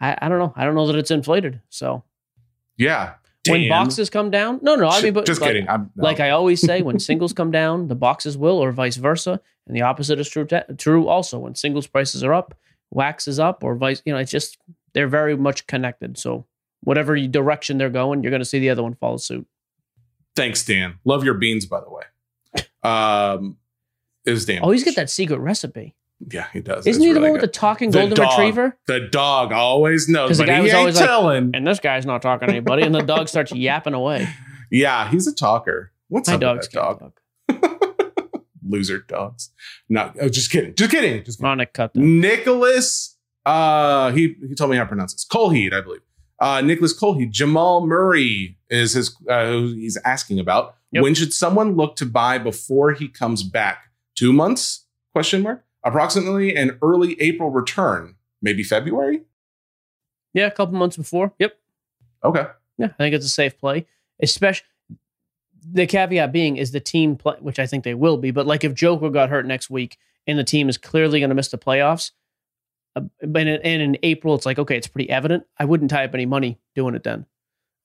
I, 0.00 0.16
I 0.20 0.28
don't 0.28 0.38
know. 0.38 0.52
I 0.54 0.64
don't 0.64 0.74
know 0.74 0.86
that 0.86 0.96
it's 0.96 1.10
inflated. 1.10 1.60
So, 1.70 2.04
yeah. 2.76 3.14
Dan. 3.54 3.60
When 3.60 3.68
boxes 3.68 4.10
come 4.10 4.30
down, 4.30 4.60
no, 4.62 4.74
no. 4.74 4.88
I 4.88 5.02
mean, 5.02 5.12
but 5.12 5.26
just 5.26 5.40
like, 5.40 5.48
kidding. 5.48 5.68
I'm, 5.68 5.90
no. 5.96 6.04
Like 6.04 6.20
I 6.20 6.30
always 6.30 6.60
say, 6.60 6.82
when 6.82 6.98
singles 6.98 7.32
come 7.32 7.50
down, 7.50 7.88
the 7.88 7.94
boxes 7.94 8.38
will, 8.38 8.58
or 8.58 8.72
vice 8.72 8.96
versa, 8.96 9.40
and 9.66 9.76
the 9.76 9.82
opposite 9.82 10.20
is 10.20 10.28
true. 10.28 10.46
Te- 10.46 10.74
true 10.76 11.08
also. 11.08 11.38
When 11.38 11.54
singles 11.54 11.86
prices 11.86 12.22
are 12.22 12.32
up, 12.32 12.54
wax 12.90 13.28
is 13.28 13.38
up 13.38 13.62
or 13.62 13.76
vice 13.76 14.02
you 14.04 14.12
know 14.12 14.18
it's 14.18 14.30
just 14.30 14.58
they're 14.94 15.08
very 15.08 15.36
much 15.36 15.66
connected 15.66 16.16
so 16.16 16.46
whatever 16.82 17.18
direction 17.26 17.78
they're 17.78 17.90
going 17.90 18.22
you're 18.22 18.30
going 18.30 18.40
to 18.40 18.46
see 18.46 18.58
the 18.58 18.70
other 18.70 18.82
one 18.82 18.94
follow 18.94 19.16
suit 19.16 19.46
thanks 20.34 20.64
dan 20.64 20.98
love 21.04 21.24
your 21.24 21.34
beans 21.34 21.66
by 21.66 21.80
the 21.80 21.90
way 21.90 22.64
um 22.82 23.56
is 24.24 24.46
dan 24.46 24.60
oh 24.62 24.70
he's 24.70 24.84
got 24.84 24.94
that 24.94 25.10
secret 25.10 25.38
recipe 25.38 25.94
yeah 26.32 26.46
he 26.52 26.60
does 26.60 26.86
isn't 26.86 27.02
he 27.02 27.12
the 27.12 27.20
one 27.20 27.32
with 27.32 27.40
the 27.40 27.46
talking 27.46 27.90
golden 27.90 28.16
dog, 28.16 28.30
retriever 28.30 28.76
the 28.88 29.00
dog 29.00 29.52
always 29.52 30.08
knows 30.08 30.30
but 30.30 30.46
the 30.46 30.46
guy 30.46 30.60
was 30.60 30.74
always 30.74 30.98
telling 30.98 31.46
like, 31.46 31.56
and 31.56 31.66
this 31.66 31.78
guy's 31.78 32.04
not 32.04 32.20
talking 32.22 32.48
to 32.48 32.54
anybody 32.54 32.82
and 32.82 32.94
the 32.94 33.02
dog 33.02 33.28
starts 33.28 33.52
yapping 33.52 33.94
away 33.94 34.28
yeah 34.70 35.08
he's 35.10 35.26
a 35.28 35.34
talker 35.34 35.92
what's 36.08 36.28
My 36.28 36.34
up 36.34 36.40
dog's 36.40 36.66
with 36.66 36.72
that 36.72 36.98
dog 36.98 37.12
loser 38.68 38.98
dogs. 39.00 39.50
No, 39.88 40.12
oh, 40.20 40.28
just 40.28 40.50
kidding. 40.50 40.74
Just 40.74 40.90
kidding. 40.90 41.24
Just 41.24 41.40
kidding. 41.40 41.66
cut 41.72 41.94
Nicholas. 41.96 43.16
Uh, 43.44 44.12
he 44.12 44.36
he 44.46 44.54
told 44.54 44.70
me 44.70 44.76
how 44.76 44.84
to 44.84 44.88
pronounce 44.88 45.14
this. 45.14 45.26
Colheed, 45.26 45.72
I 45.72 45.80
believe. 45.80 46.00
Uh, 46.40 46.60
Nicholas 46.60 46.98
Colheed. 46.98 47.30
Jamal 47.30 47.86
Murray 47.86 48.58
is 48.68 48.92
his. 48.92 49.16
Uh, 49.28 49.52
he's 49.52 49.98
asking 50.04 50.38
about 50.38 50.76
yep. 50.92 51.02
when 51.02 51.14
should 51.14 51.32
someone 51.32 51.76
look 51.76 51.96
to 51.96 52.06
buy 52.06 52.38
before 52.38 52.92
he 52.92 53.08
comes 53.08 53.42
back? 53.42 53.84
Two 54.14 54.32
months? 54.32 54.86
Question 55.12 55.42
mark. 55.42 55.64
Approximately 55.84 56.56
an 56.56 56.78
early 56.82 57.20
April 57.20 57.50
return. 57.50 58.16
Maybe 58.42 58.62
February. 58.62 59.22
Yeah, 60.34 60.46
a 60.46 60.50
couple 60.50 60.78
months 60.78 60.96
before. 60.96 61.32
Yep. 61.38 61.58
Okay. 62.24 62.46
Yeah, 62.78 62.86
I 62.86 62.96
think 62.96 63.14
it's 63.14 63.26
a 63.26 63.30
safe 63.30 63.58
play, 63.58 63.86
especially 64.22 64.66
the 65.70 65.86
caveat 65.86 66.32
being 66.32 66.56
is 66.56 66.70
the 66.70 66.80
team 66.80 67.16
play, 67.16 67.36
which 67.40 67.58
I 67.58 67.66
think 67.66 67.84
they 67.84 67.94
will 67.94 68.16
be. 68.16 68.30
But 68.30 68.46
like 68.46 68.64
if 68.64 68.74
Joker 68.74 69.10
got 69.10 69.30
hurt 69.30 69.46
next 69.46 69.70
week 69.70 69.98
and 70.26 70.38
the 70.38 70.44
team 70.44 70.68
is 70.68 70.78
clearly 70.78 71.20
going 71.20 71.30
to 71.30 71.34
miss 71.34 71.48
the 71.48 71.58
playoffs, 71.58 72.12
uh, 72.96 73.02
but 73.26 73.42
in, 73.42 73.48
and 73.48 73.82
in 73.82 73.98
April 74.02 74.34
it's 74.34 74.46
like 74.46 74.58
okay, 74.58 74.76
it's 74.76 74.86
pretty 74.86 75.10
evident. 75.10 75.44
I 75.58 75.64
wouldn't 75.64 75.90
tie 75.90 76.04
up 76.04 76.14
any 76.14 76.26
money 76.26 76.58
doing 76.74 76.94
it 76.94 77.02
then. 77.02 77.26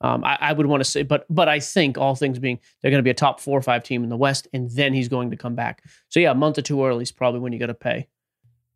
Um, 0.03 0.23
I, 0.25 0.37
I, 0.39 0.53
would 0.53 0.65
want 0.65 0.81
to 0.81 0.89
say, 0.89 1.03
but 1.03 1.25
but 1.29 1.47
I 1.47 1.61
think 1.61 1.97
all 1.97 2.13
things 2.13 2.37
being, 2.37 2.59
they're 2.81 2.91
going 2.91 2.99
to 2.99 3.03
be 3.03 3.09
a 3.09 3.15
top 3.15 3.39
four 3.39 3.57
or 3.57 3.61
five 3.61 3.83
team 3.83 4.03
in 4.03 4.09
the 4.09 4.17
West, 4.17 4.49
and 4.53 4.69
then 4.71 4.93
he's 4.93 5.07
going 5.07 5.31
to 5.31 5.37
come 5.37 5.55
back. 5.55 5.81
So 6.09 6.19
yeah, 6.19 6.31
a 6.31 6.35
month 6.35 6.57
or 6.57 6.61
two 6.61 6.85
early 6.85 7.03
is 7.03 7.11
probably 7.11 7.39
when 7.39 7.53
you 7.53 7.59
got 7.59 7.67
to 7.67 7.73
pay. 7.73 8.07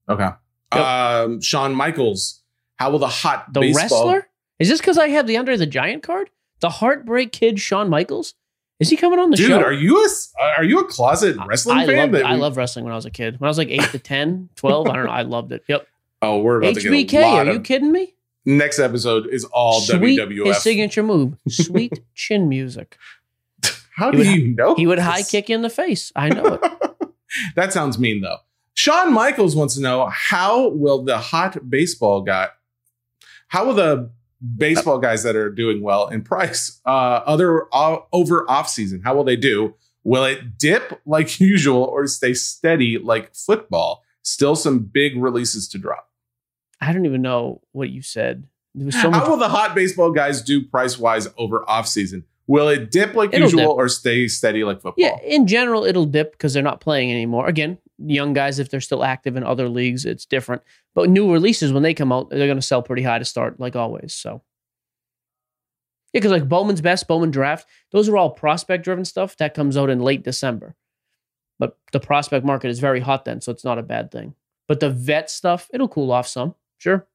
Okay. 0.07 0.29
Yep. 0.73 0.83
Um, 0.83 1.41
Shawn 1.41 1.75
Michaels, 1.75 2.43
how 2.77 2.91
will 2.91 2.99
the 2.99 3.07
hot 3.07 3.51
the 3.53 3.59
baseball- 3.59 4.07
wrestler? 4.13 4.29
Is 4.59 4.69
this 4.69 4.79
because 4.79 4.97
I 4.97 5.09
have 5.09 5.27
the 5.27 5.37
Andre 5.37 5.57
the 5.57 5.67
Giant 5.67 6.01
card? 6.01 6.29
The 6.61 6.69
Heartbreak 6.69 7.31
Kid, 7.31 7.59
Shawn 7.59 7.89
Michaels. 7.89 8.33
Is 8.79 8.89
he 8.89 8.95
coming 8.95 9.19
on 9.19 9.29
the 9.29 9.37
Dude, 9.37 9.47
show? 9.47 9.57
Dude, 9.57 9.65
are 9.65 9.73
you 9.73 10.03
a 10.03 10.09
are 10.57 10.63
you 10.63 10.79
a 10.79 10.85
closet 10.85 11.35
wrestling 11.47 11.77
I 11.77 11.85
fan? 11.85 12.11
Loved, 12.11 12.23
I 12.23 12.35
love 12.35 12.57
wrestling 12.57 12.85
when 12.85 12.91
I 12.91 12.95
was 12.95 13.05
a 13.05 13.11
kid. 13.11 13.39
When 13.39 13.47
I 13.47 13.49
was 13.49 13.57
like 13.57 13.69
8 13.69 13.81
to 13.91 13.99
10, 13.99 14.49
12, 14.55 14.87
I 14.87 14.95
don't 14.95 15.05
know. 15.05 15.11
I 15.11 15.23
loved 15.23 15.51
it. 15.51 15.63
Yep. 15.67 15.87
Oh, 16.19 16.39
we're 16.39 16.57
about 16.57 16.73
HBK, 16.73 16.81
to 16.81 17.03
get 17.03 17.23
a 17.23 17.27
lot 17.27 17.47
are 17.47 17.53
you 17.53 17.59
kidding 17.59 17.91
me? 17.91 18.15
Next 18.47 18.79
episode 18.79 19.27
is 19.27 19.43
all 19.43 19.81
Sweet, 19.81 20.17
WWF. 20.17 20.45
His 20.45 20.63
signature 20.63 21.03
move, 21.03 21.35
sweet 21.49 21.99
chin 22.15 22.47
music. 22.47 22.97
How 23.93 24.09
do 24.09 24.23
you 24.23 24.55
know? 24.55 24.73
He 24.75 24.87
would 24.87 24.99
high 24.99 25.23
kick 25.23 25.49
you 25.49 25.55
in 25.55 25.63
the 25.63 25.69
face. 25.69 26.13
I 26.15 26.29
know 26.29 26.45
it. 26.61 27.09
that 27.57 27.73
sounds 27.73 27.99
mean 27.99 28.21
though. 28.21 28.37
Shawn 28.73 29.11
Michaels 29.11 29.53
wants 29.53 29.75
to 29.75 29.81
know 29.81 30.05
how 30.05 30.69
will 30.69 31.03
the 31.03 31.17
hot 31.17 31.69
baseball 31.69 32.21
guy, 32.21 32.47
how 33.49 33.65
will 33.65 33.73
the 33.73 34.11
baseball 34.55 34.99
guys 34.99 35.23
that 35.23 35.35
are 35.35 35.49
doing 35.49 35.81
well 35.81 36.07
in 36.07 36.21
price. 36.21 36.79
Uh, 36.85 37.21
other 37.25 37.65
uh, 37.73 37.97
over 38.13 38.49
off 38.49 38.69
season, 38.69 39.01
how 39.01 39.13
will 39.13 39.25
they 39.25 39.35
do? 39.35 39.75
Will 40.05 40.23
it 40.23 40.57
dip 40.57 41.01
like 41.05 41.39
usual 41.41 41.83
or 41.83 42.07
stay 42.07 42.33
steady 42.33 42.97
like 42.97 43.35
football? 43.35 44.03
Still 44.21 44.55
some 44.55 44.79
big 44.79 45.17
releases 45.17 45.67
to 45.69 45.77
drop. 45.77 46.09
I 46.79 46.93
don't 46.93 47.05
even 47.05 47.21
know 47.21 47.61
what 47.71 47.89
you 47.89 48.01
said. 48.01 48.45
So 48.91 49.09
how 49.11 49.27
will 49.29 49.37
the 49.37 49.49
hot 49.49 49.73
baseball 49.73 50.11
guys 50.11 50.41
do 50.41 50.61
price 50.63 50.99
wise 50.99 51.27
over 51.37 51.67
off 51.67 51.87
season? 51.87 52.25
Will 52.45 52.69
it 52.69 52.91
dip 52.91 53.13
like 53.13 53.33
it'll 53.33 53.47
usual 53.47 53.73
dip. 53.73 53.77
or 53.77 53.89
stay 53.89 54.27
steady 54.27 54.63
like 54.63 54.77
football? 54.77 54.93
Yeah, 54.97 55.19
in 55.21 55.47
general, 55.47 55.83
it'll 55.83 56.05
dip 56.05 56.31
because 56.31 56.53
they're 56.53 56.63
not 56.63 56.79
playing 56.79 57.11
anymore. 57.11 57.47
Again, 57.47 57.77
young 57.97 58.33
guys, 58.33 58.59
if 58.59 58.69
they're 58.69 58.79
still 58.79 59.03
active 59.03 59.35
in 59.35 59.43
other 59.43 59.67
leagues, 59.67 60.05
it's 60.05 60.25
different. 60.25 60.61
But 60.95 61.09
new 61.09 61.31
releases, 61.31 61.73
when 61.73 61.83
they 61.83 61.93
come 61.93 62.11
out, 62.11 62.29
they're 62.29 62.47
going 62.47 62.55
to 62.55 62.61
sell 62.61 62.81
pretty 62.81 63.03
high 63.03 63.19
to 63.19 63.25
start, 63.25 63.59
like 63.59 63.75
always. 63.75 64.13
So, 64.13 64.43
yeah, 66.13 66.19
because 66.19 66.31
like 66.31 66.47
Bowman's 66.47 66.81
Best, 66.81 67.07
Bowman 67.07 67.31
Draft, 67.31 67.67
those 67.91 68.07
are 68.07 68.15
all 68.15 68.29
prospect 68.29 68.83
driven 68.83 69.03
stuff 69.03 69.35
that 69.37 69.53
comes 69.53 69.75
out 69.75 69.89
in 69.89 69.99
late 69.99 70.23
December. 70.23 70.75
But 71.59 71.77
the 71.91 71.99
prospect 71.99 72.45
market 72.45 72.69
is 72.69 72.79
very 72.79 73.01
hot 73.01 73.25
then, 73.25 73.41
so 73.41 73.51
it's 73.51 73.65
not 73.65 73.79
a 73.79 73.83
bad 73.83 74.11
thing. 74.11 74.35
But 74.67 74.79
the 74.79 74.89
vet 74.89 75.29
stuff, 75.29 75.69
it'll 75.73 75.87
cool 75.87 76.11
off 76.11 76.27
some. 76.27 76.55
Sure. 76.77 77.07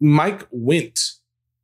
Mike 0.00 0.46
Wint, 0.50 1.00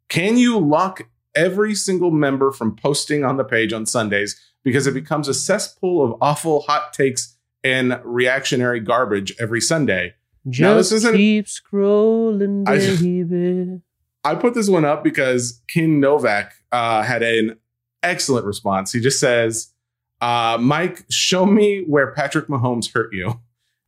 can 0.08 0.36
you 0.36 0.58
lock 0.58 1.08
every 1.34 1.74
single 1.74 2.10
member 2.10 2.50
from 2.50 2.74
posting 2.74 3.24
on 3.24 3.36
the 3.36 3.44
page 3.44 3.72
on 3.72 3.86
Sundays 3.86 4.40
because 4.64 4.86
it 4.86 4.94
becomes 4.94 5.28
a 5.28 5.34
cesspool 5.34 6.04
of 6.04 6.18
awful 6.20 6.60
hot 6.60 6.92
takes 6.92 7.36
and 7.62 8.00
reactionary 8.04 8.80
garbage 8.80 9.34
every 9.38 9.60
Sunday? 9.60 10.14
Just 10.48 10.62
now, 10.62 10.74
this 10.74 10.92
isn't, 10.92 11.16
keep 11.16 11.46
scrolling, 11.46 12.64
baby. 12.64 13.80
I, 14.24 14.32
I 14.32 14.34
put 14.36 14.54
this 14.54 14.68
one 14.68 14.84
up 14.84 15.04
because 15.04 15.60
King 15.68 16.00
Novak 16.00 16.54
uh, 16.72 17.02
had 17.02 17.22
an 17.22 17.58
excellent 18.02 18.46
response. 18.46 18.92
He 18.92 19.00
just 19.00 19.20
says, 19.20 19.72
uh, 20.20 20.56
Mike, 20.60 21.04
show 21.10 21.44
me 21.44 21.84
where 21.86 22.12
Patrick 22.12 22.48
Mahomes 22.48 22.92
hurt 22.92 23.12
you. 23.12 23.40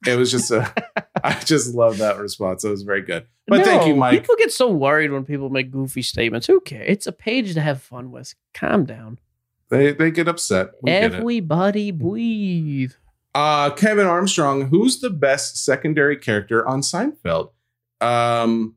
It 0.06 0.16
was 0.16 0.30
just 0.30 0.50
a, 0.50 0.72
I 1.24 1.34
just 1.40 1.74
love 1.74 1.98
that 1.98 2.18
response. 2.18 2.64
It 2.64 2.70
was 2.70 2.82
very 2.82 3.02
good. 3.02 3.26
But 3.46 3.58
no, 3.58 3.64
thank 3.64 3.86
you, 3.86 3.94
Mike. 3.94 4.20
People 4.20 4.36
get 4.38 4.52
so 4.52 4.70
worried 4.70 5.10
when 5.10 5.24
people 5.24 5.50
make 5.50 5.70
goofy 5.70 6.02
statements. 6.02 6.46
Who 6.46 6.60
cares? 6.60 6.86
It's 6.88 7.06
a 7.06 7.12
page 7.12 7.54
to 7.54 7.60
have 7.60 7.82
fun 7.82 8.10
with. 8.10 8.34
Calm 8.54 8.84
down. 8.84 9.18
They 9.68 9.92
they 9.92 10.10
get 10.10 10.28
upset. 10.28 10.72
We 10.82 10.92
Everybody 10.92 11.90
get 11.90 11.98
breathe. 11.98 12.92
Uh, 13.34 13.70
Kevin 13.70 14.06
Armstrong, 14.06 14.68
who's 14.68 15.00
the 15.00 15.10
best 15.10 15.56
secondary 15.64 16.16
character 16.16 16.66
on 16.68 16.82
Seinfeld? 16.82 17.50
Um, 18.00 18.74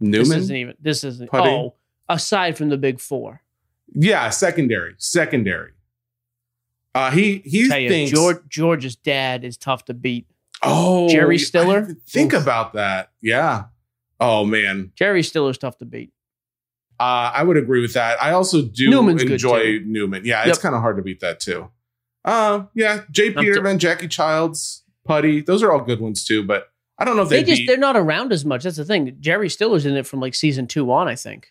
Newman. 0.00 0.28
This 0.28 0.36
isn't 0.36 0.56
even. 0.56 0.74
This 0.80 1.04
isn't. 1.04 1.30
Puddy? 1.30 1.50
Oh, 1.50 1.74
aside 2.08 2.56
from 2.56 2.68
the 2.68 2.76
big 2.76 3.00
four. 3.00 3.42
Yeah, 3.94 4.30
secondary, 4.30 4.94
secondary. 4.98 5.72
Uh, 6.94 7.10
he 7.10 7.38
he 7.44 7.68
thinks 7.68 8.10
George, 8.10 8.38
George's 8.48 8.96
dad 8.96 9.44
is 9.44 9.56
tough 9.56 9.84
to 9.86 9.94
beat. 9.94 10.26
Oh, 10.62 11.08
Jerry 11.08 11.38
Stiller. 11.38 11.96
Think 12.08 12.34
Oof. 12.34 12.42
about 12.42 12.74
that. 12.74 13.10
Yeah. 13.20 13.64
Oh 14.20 14.44
man, 14.44 14.92
Jerry 14.96 15.22
Stiller's 15.22 15.58
tough 15.58 15.78
to 15.78 15.86
beat. 15.86 16.12
Uh, 16.98 17.32
I 17.34 17.42
would 17.42 17.56
agree 17.56 17.80
with 17.80 17.94
that. 17.94 18.22
I 18.22 18.32
also 18.32 18.60
do 18.60 18.90
Newman's 18.90 19.22
enjoy 19.22 19.78
Newman. 19.86 20.26
Yeah, 20.26 20.40
yep. 20.40 20.48
it's 20.48 20.58
kind 20.58 20.74
of 20.74 20.82
hard 20.82 20.98
to 20.98 21.02
beat 21.02 21.20
that 21.20 21.40
too. 21.40 21.70
Uh, 22.22 22.64
yeah, 22.74 23.02
J. 23.10 23.30
Peterman, 23.30 23.78
t- 23.78 23.82
Jackie 23.82 24.08
Chiles, 24.08 24.82
Puddy. 25.06 25.40
Those 25.40 25.62
are 25.62 25.72
all 25.72 25.80
good 25.80 26.00
ones 26.00 26.26
too. 26.26 26.44
But 26.44 26.68
I 26.98 27.06
don't 27.06 27.16
know 27.16 27.22
if 27.22 27.30
they, 27.30 27.42
they 27.42 27.44
just 27.44 27.60
beat- 27.60 27.66
they're 27.68 27.78
not 27.78 27.96
around 27.96 28.32
as 28.32 28.44
much. 28.44 28.64
That's 28.64 28.76
the 28.76 28.84
thing. 28.84 29.16
Jerry 29.20 29.48
Stiller's 29.48 29.86
in 29.86 29.96
it 29.96 30.06
from 30.06 30.20
like 30.20 30.34
season 30.34 30.66
two 30.66 30.92
on. 30.92 31.08
I 31.08 31.14
think. 31.14 31.48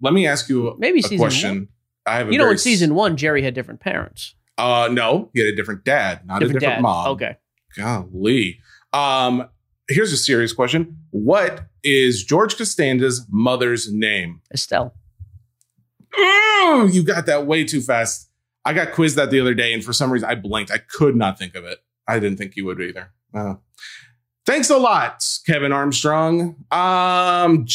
Let 0.00 0.14
me 0.14 0.24
ask 0.28 0.48
you 0.48 0.68
a, 0.68 0.78
maybe 0.78 1.00
a 1.00 1.02
season 1.02 1.18
question. 1.18 1.50
One. 1.50 1.68
I 2.06 2.16
have 2.18 2.30
you 2.30 2.38
know 2.38 2.50
in 2.50 2.58
season 2.58 2.94
one 2.94 3.16
Jerry 3.16 3.42
had 3.42 3.54
different 3.54 3.80
parents. 3.80 4.36
Uh, 4.56 4.88
no, 4.92 5.30
he 5.34 5.40
had 5.40 5.48
a 5.48 5.56
different 5.56 5.82
dad, 5.84 6.24
not 6.26 6.38
different 6.38 6.58
a 6.58 6.60
different 6.60 6.76
dad. 6.76 6.82
mom. 6.82 7.08
Okay. 7.08 7.36
Golly. 7.76 8.60
Um, 8.92 9.48
here's 9.88 10.12
a 10.12 10.16
serious 10.16 10.52
question. 10.52 10.96
What 11.10 11.64
is 11.82 12.24
George 12.24 12.56
Costanza's 12.56 13.26
mother's 13.30 13.92
name? 13.92 14.40
Estelle. 14.52 14.94
Oh, 16.16 16.88
you 16.92 17.02
got 17.02 17.26
that 17.26 17.46
way 17.46 17.64
too 17.64 17.80
fast. 17.80 18.30
I 18.64 18.72
got 18.72 18.92
quizzed 18.92 19.16
that 19.16 19.30
the 19.30 19.40
other 19.40 19.54
day, 19.54 19.72
and 19.72 19.84
for 19.84 19.92
some 19.92 20.10
reason 20.10 20.28
I 20.28 20.34
blinked. 20.34 20.70
I 20.70 20.78
could 20.78 21.16
not 21.16 21.38
think 21.38 21.54
of 21.54 21.64
it. 21.64 21.80
I 22.08 22.18
didn't 22.18 22.38
think 22.38 22.56
you 22.56 22.64
would 22.66 22.80
either. 22.80 23.12
Uh, 23.34 23.54
thanks 24.46 24.70
a 24.70 24.78
lot, 24.78 25.24
Kevin 25.46 25.72
Armstrong. 25.72 26.56
Um, 26.70 27.66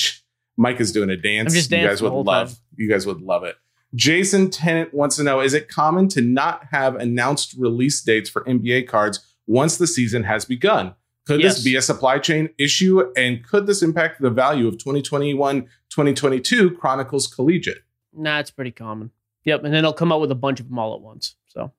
Mike 0.57 0.79
is 0.79 0.91
doing 0.91 1.09
a 1.09 1.17
dance. 1.17 1.69
you 1.69 1.77
guys 1.77 2.01
would 2.01 2.13
love. 2.13 2.49
Time. 2.49 2.57
You 2.75 2.89
guys 2.89 3.05
would 3.05 3.21
love 3.21 3.43
it. 3.43 3.55
Jason 3.95 4.49
Tennant 4.49 4.93
wants 4.93 5.15
to 5.17 5.23
know: 5.23 5.41
Is 5.41 5.53
it 5.53 5.67
common 5.67 6.07
to 6.09 6.21
not 6.21 6.65
have 6.71 6.95
announced 6.95 7.55
release 7.57 8.01
dates 8.01 8.29
for 8.29 8.43
NBA 8.45 8.87
cards 8.87 9.19
once 9.49 9.77
the 9.77 9.87
season 9.87 10.23
has 10.23 10.45
begun? 10.45 10.95
Could 11.25 11.41
yes. 11.41 11.55
this 11.55 11.63
be 11.63 11.75
a 11.75 11.81
supply 11.81 12.19
chain 12.19 12.49
issue? 12.57 13.11
And 13.17 13.45
could 13.45 13.67
this 13.67 13.81
impact 13.81 14.21
the 14.21 14.29
value 14.29 14.67
of 14.67 14.77
2021 14.77 15.63
2022 15.89 16.71
Chronicles 16.71 17.27
Collegiate? 17.27 17.83
Nah, 18.13 18.39
it's 18.39 18.51
pretty 18.51 18.71
common. 18.71 19.11
Yep. 19.43 19.63
And 19.63 19.73
then 19.73 19.83
they'll 19.83 19.93
come 19.93 20.11
out 20.11 20.21
with 20.21 20.31
a 20.31 20.35
bunch 20.35 20.59
of 20.59 20.69
them 20.69 20.79
all 20.79 20.95
at 20.95 21.01
once. 21.01 21.35
So, 21.47 21.71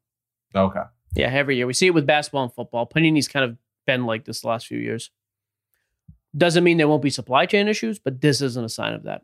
okay. 0.55 0.83
Yeah, 1.15 1.29
every 1.29 1.57
year. 1.57 1.67
We 1.67 1.73
see 1.73 1.87
it 1.87 1.95
with 1.95 2.07
basketball 2.07 2.45
and 2.45 2.53
football. 2.53 2.87
Panini's 2.87 3.29
kind 3.29 3.45
of 3.45 3.57
been 3.87 4.05
like 4.05 4.25
this 4.25 4.43
the 4.43 4.49
last 4.49 4.67
few 4.67 4.79
years. 4.79 5.11
Doesn't 6.37 6.63
mean 6.63 6.77
there 6.77 6.89
won't 6.89 7.03
be 7.03 7.11
supply 7.11 7.47
chain 7.47 7.67
issues, 7.67 7.99
but 7.99 8.21
this 8.21 8.41
isn't 8.41 8.65
a 8.65 8.69
sign 8.69 8.93
of 8.93 9.05
that. 9.05 9.23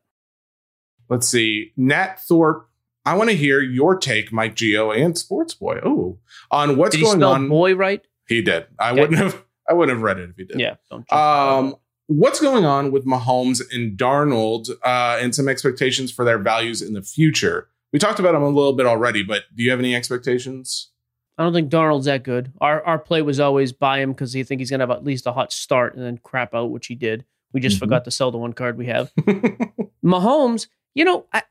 Let's 1.08 1.28
see. 1.28 1.72
Nat 1.76 2.20
Thorpe 2.20 2.68
I 3.06 3.14
want 3.14 3.30
to 3.30 3.36
hear 3.36 3.60
your 3.60 3.96
take, 3.96 4.32
Mike 4.32 4.56
Geo 4.56 4.90
and 4.90 5.16
Sports 5.16 5.54
Boy. 5.54 5.78
Oh, 5.84 6.18
on 6.50 6.76
what's 6.76 6.96
going 6.96 7.22
on. 7.22 7.48
Boy, 7.48 7.76
right? 7.76 8.04
He 8.28 8.42
did. 8.42 8.66
I 8.78 8.90
okay. 8.90 9.00
wouldn't 9.00 9.18
have. 9.18 9.44
I 9.68 9.74
wouldn't 9.74 9.96
have 9.96 10.02
read 10.02 10.18
it 10.18 10.30
if 10.30 10.36
he 10.36 10.44
did. 10.44 10.60
Yeah. 10.60 10.76
um, 11.10 11.74
what's 12.06 12.40
going 12.40 12.64
on 12.64 12.92
with 12.92 13.04
Mahomes 13.04 13.60
and 13.72 13.98
Darnold, 13.98 14.70
uh, 14.84 15.18
and 15.20 15.34
some 15.34 15.48
expectations 15.48 16.12
for 16.12 16.24
their 16.24 16.38
values 16.38 16.82
in 16.82 16.92
the 16.92 17.02
future? 17.02 17.68
We 17.92 17.98
talked 17.98 18.20
about 18.20 18.32
them 18.32 18.42
a 18.42 18.48
little 18.48 18.74
bit 18.74 18.86
already, 18.86 19.22
but 19.22 19.44
do 19.54 19.62
you 19.62 19.70
have 19.70 19.80
any 19.80 19.94
expectations? 19.94 20.90
I 21.38 21.42
don't 21.42 21.52
think 21.52 21.70
Darnold's 21.70 22.06
that 22.06 22.22
good. 22.22 22.52
Our 22.60 22.82
our 22.84 22.98
play 22.98 23.22
was 23.22 23.40
always 23.40 23.72
buy 23.72 24.00
him 24.00 24.12
because 24.12 24.34
you 24.34 24.44
think 24.44 24.60
he's 24.60 24.70
gonna 24.70 24.82
have 24.82 24.90
at 24.90 25.04
least 25.04 25.26
a 25.26 25.32
hot 25.32 25.52
start 25.52 25.94
and 25.94 26.04
then 26.04 26.18
crap 26.18 26.54
out, 26.54 26.70
which 26.70 26.86
he 26.86 26.94
did. 26.94 27.24
We 27.52 27.60
just 27.60 27.76
mm-hmm. 27.76 27.84
forgot 27.84 28.04
to 28.04 28.10
sell 28.10 28.30
the 28.30 28.38
one 28.38 28.52
card 28.52 28.76
we 28.76 28.86
have. 28.86 29.12
Mahomes, 30.04 30.68
you 30.94 31.04
know, 31.04 31.26
I, 31.32 31.42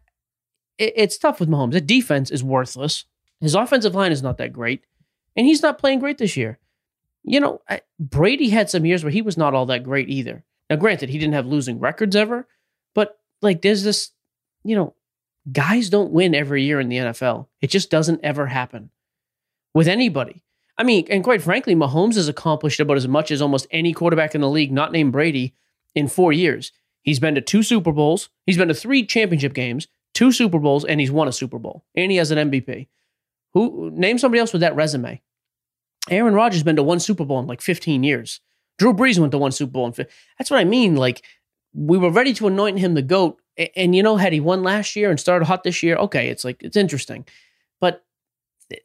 it, 0.77 0.93
it's 0.95 1.17
tough 1.17 1.39
with 1.39 1.49
Mahomes. 1.49 1.73
The 1.73 1.81
defense 1.81 2.31
is 2.31 2.43
worthless. 2.43 3.05
His 3.41 3.55
offensive 3.55 3.95
line 3.95 4.11
is 4.11 4.23
not 4.23 4.37
that 4.37 4.53
great, 4.53 4.83
and 5.35 5.45
he's 5.45 5.61
not 5.61 5.77
playing 5.77 5.99
great 5.99 6.17
this 6.17 6.35
year. 6.35 6.59
You 7.25 7.39
know, 7.39 7.61
I, 7.67 7.81
Brady 7.99 8.49
had 8.49 8.69
some 8.69 8.85
years 8.85 9.03
where 9.03 9.11
he 9.11 9.21
was 9.21 9.37
not 9.37 9.53
all 9.53 9.65
that 9.67 9.83
great 9.83 10.09
either. 10.09 10.43
Now, 10.69 10.75
granted, 10.75 11.09
he 11.09 11.17
didn't 11.17 11.33
have 11.33 11.45
losing 11.45 11.79
records 11.79 12.15
ever, 12.15 12.47
but 12.93 13.19
like 13.41 13.61
there's 13.61 13.83
this, 13.83 14.11
you 14.63 14.75
know, 14.75 14.93
guys 15.51 15.89
don't 15.89 16.11
win 16.11 16.35
every 16.35 16.63
year 16.63 16.79
in 16.79 16.89
the 16.89 16.97
NFL. 16.97 17.47
It 17.61 17.69
just 17.69 17.89
doesn't 17.89 18.21
ever 18.23 18.47
happen 18.47 18.89
with 19.73 19.87
anybody. 19.87 20.43
I 20.77 20.83
mean, 20.83 21.07
and 21.09 21.23
quite 21.23 21.41
frankly, 21.41 21.75
Mahomes 21.75 22.15
has 22.15 22.27
accomplished 22.27 22.79
about 22.79 22.97
as 22.97 23.07
much 23.07 23.31
as 23.31 23.41
almost 23.41 23.67
any 23.71 23.93
quarterback 23.93 24.35
in 24.35 24.41
the 24.41 24.49
league, 24.49 24.71
not 24.71 24.91
named 24.91 25.11
Brady, 25.11 25.55
in 25.93 26.07
four 26.07 26.33
years. 26.33 26.71
He's 27.01 27.19
been 27.19 27.35
to 27.35 27.41
two 27.41 27.63
Super 27.63 27.91
Bowls. 27.91 28.29
He's 28.45 28.57
been 28.57 28.67
to 28.67 28.73
three 28.73 29.05
championship 29.05 29.53
games 29.53 29.87
two 30.13 30.31
Super 30.31 30.59
Bowls, 30.59 30.85
and 30.85 30.99
he's 30.99 31.11
won 31.11 31.27
a 31.27 31.31
Super 31.31 31.59
Bowl, 31.59 31.83
and 31.93 32.09
he 32.09 32.17
has 32.17 32.31
an 32.31 32.49
MVP. 32.49 32.87
Who 33.53 33.91
name 33.93 34.17
somebody 34.17 34.39
else 34.39 34.53
with 34.53 34.61
that 34.61 34.75
resume? 34.75 35.21
Aaron 36.09 36.33
Rodgers 36.33 36.63
been 36.63 36.75
to 36.75 36.83
one 36.83 36.99
Super 36.99 37.25
Bowl 37.25 37.39
in 37.39 37.47
like 37.47 37.61
15 37.61 38.03
years. 38.03 38.39
Drew 38.77 38.93
Brees 38.93 39.19
went 39.19 39.31
to 39.31 39.37
one 39.37 39.51
Super 39.51 39.71
Bowl. 39.71 39.87
In 39.87 39.93
That's 40.37 40.51
what 40.51 40.59
I 40.59 40.63
mean. 40.63 40.95
Like 40.95 41.23
we 41.73 41.97
were 41.97 42.11
ready 42.11 42.33
to 42.33 42.47
anoint 42.47 42.79
him 42.79 42.93
the 42.93 43.01
goat, 43.01 43.39
and, 43.57 43.69
and 43.75 43.95
you 43.95 44.03
know, 44.03 44.17
had 44.17 44.33
he 44.33 44.39
won 44.39 44.63
last 44.63 44.95
year 44.95 45.09
and 45.09 45.19
started 45.19 45.45
hot 45.45 45.63
this 45.63 45.81
year, 45.83 45.95
okay, 45.97 46.27
it's 46.27 46.43
like 46.43 46.61
it's 46.61 46.77
interesting. 46.77 47.25
But 47.79 48.03
eh, 48.71 48.77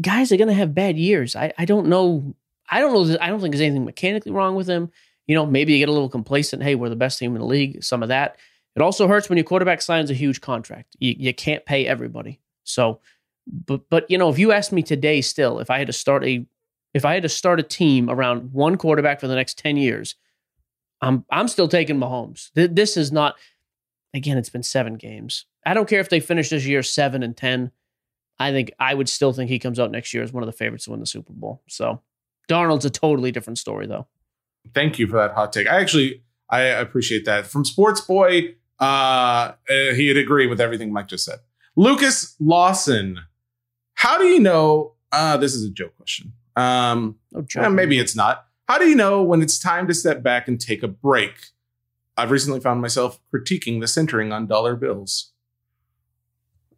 guys 0.00 0.32
are 0.32 0.36
gonna 0.36 0.54
have 0.54 0.74
bad 0.74 0.96
years. 0.98 1.36
I 1.36 1.52
I 1.58 1.64
don't 1.64 1.88
know. 1.88 2.34
I 2.70 2.80
don't 2.80 2.92
know. 2.92 3.16
I 3.20 3.28
don't 3.28 3.40
think 3.40 3.52
there's 3.52 3.62
anything 3.62 3.84
mechanically 3.84 4.32
wrong 4.32 4.54
with 4.54 4.68
him. 4.68 4.90
You 5.26 5.34
know, 5.34 5.46
maybe 5.46 5.72
you 5.72 5.78
get 5.78 5.88
a 5.88 5.92
little 5.92 6.08
complacent. 6.08 6.62
Hey, 6.62 6.74
we're 6.74 6.88
the 6.88 6.96
best 6.96 7.18
team 7.18 7.34
in 7.34 7.40
the 7.40 7.46
league. 7.46 7.82
Some 7.82 8.02
of 8.02 8.08
that. 8.08 8.36
It 8.76 8.82
also 8.82 9.06
hurts 9.06 9.28
when 9.28 9.38
your 9.38 9.44
quarterback 9.44 9.80
signs 9.82 10.10
a 10.10 10.14
huge 10.14 10.40
contract. 10.40 10.96
You, 10.98 11.14
you 11.16 11.32
can't 11.32 11.64
pay 11.64 11.86
everybody. 11.86 12.40
So, 12.64 13.00
but 13.46 13.88
but 13.88 14.10
you 14.10 14.18
know, 14.18 14.30
if 14.30 14.38
you 14.38 14.52
asked 14.52 14.72
me 14.72 14.82
today, 14.82 15.20
still, 15.20 15.60
if 15.60 15.70
I 15.70 15.78
had 15.78 15.86
to 15.86 15.92
start 15.92 16.24
a 16.24 16.44
if 16.94 17.04
I 17.04 17.14
had 17.14 17.24
to 17.24 17.28
start 17.28 17.60
a 17.60 17.64
team 17.64 18.08
around 18.08 18.52
one 18.52 18.76
quarterback 18.76 19.20
for 19.20 19.28
the 19.28 19.34
next 19.34 19.58
ten 19.58 19.76
years, 19.76 20.14
I'm 21.02 21.24
I'm 21.30 21.48
still 21.48 21.68
taking 21.68 21.96
Mahomes. 21.96 22.50
This 22.54 22.96
is 22.96 23.12
not. 23.12 23.36
Again, 24.14 24.38
it's 24.38 24.48
been 24.48 24.62
seven 24.62 24.94
games. 24.94 25.44
I 25.66 25.74
don't 25.74 25.88
care 25.88 25.98
if 25.98 26.08
they 26.08 26.20
finish 26.20 26.48
this 26.48 26.64
year 26.64 26.84
seven 26.84 27.22
and 27.22 27.36
ten. 27.36 27.72
I 28.38 28.52
think 28.52 28.72
I 28.78 28.94
would 28.94 29.08
still 29.08 29.32
think 29.32 29.50
he 29.50 29.58
comes 29.58 29.78
out 29.78 29.90
next 29.90 30.14
year 30.14 30.22
as 30.22 30.32
one 30.32 30.42
of 30.42 30.46
the 30.46 30.52
favorites 30.52 30.84
to 30.84 30.92
win 30.92 31.00
the 31.00 31.06
Super 31.06 31.32
Bowl. 31.32 31.62
So, 31.68 32.00
Darnold's 32.48 32.84
a 32.84 32.90
totally 32.90 33.32
different 33.32 33.58
story, 33.58 33.86
though. 33.86 34.06
Thank 34.72 34.98
you 34.98 35.06
for 35.06 35.16
that 35.16 35.32
hot 35.32 35.52
take. 35.52 35.68
I 35.68 35.80
actually 35.80 36.22
I 36.48 36.62
appreciate 36.62 37.24
that 37.24 37.46
from 37.46 37.64
Sports 37.64 38.00
Boy. 38.00 38.54
Uh, 38.80 39.52
uh, 39.68 39.94
he'd 39.94 40.16
agree 40.16 40.46
with 40.46 40.60
everything 40.60 40.92
Mike 40.92 41.08
just 41.08 41.24
said. 41.24 41.38
Lucas 41.76 42.36
Lawson, 42.40 43.18
how 43.94 44.18
do 44.18 44.24
you 44.24 44.40
know? 44.40 44.94
Uh, 45.10 45.36
this 45.36 45.54
is 45.54 45.64
a 45.64 45.70
joke 45.70 45.96
question. 45.96 46.32
Um, 46.56 47.16
no 47.32 47.70
maybe 47.70 47.98
it's 47.98 48.14
not. 48.14 48.46
How 48.68 48.78
do 48.78 48.88
you 48.88 48.94
know 48.94 49.22
when 49.22 49.42
it's 49.42 49.58
time 49.58 49.86
to 49.88 49.94
step 49.94 50.22
back 50.22 50.48
and 50.48 50.60
take 50.60 50.82
a 50.82 50.88
break? 50.88 51.32
I've 52.16 52.30
recently 52.30 52.60
found 52.60 52.80
myself 52.80 53.20
critiquing 53.32 53.80
the 53.80 53.88
centering 53.88 54.32
on 54.32 54.46
dollar 54.46 54.76
bills. 54.76 55.32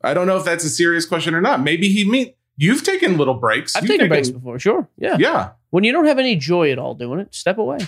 I 0.02 0.14
don't 0.14 0.26
know 0.26 0.36
if 0.36 0.44
that's 0.44 0.64
a 0.64 0.70
serious 0.70 1.04
question 1.04 1.34
or 1.34 1.40
not. 1.40 1.60
Maybe 1.60 1.88
he 1.88 2.08
mean 2.08 2.32
you've 2.56 2.82
taken 2.82 3.18
little 3.18 3.34
breaks. 3.34 3.76
I've 3.76 3.82
you've 3.82 3.90
taken, 3.90 4.04
taken 4.04 4.08
breaks 4.08 4.30
before, 4.30 4.58
sure. 4.58 4.88
Yeah. 4.96 5.16
Yeah. 5.18 5.50
When 5.70 5.84
you 5.84 5.92
don't 5.92 6.06
have 6.06 6.18
any 6.18 6.36
joy 6.36 6.72
at 6.72 6.78
all 6.78 6.94
doing 6.94 7.20
it, 7.20 7.34
step 7.34 7.58
away. 7.58 7.78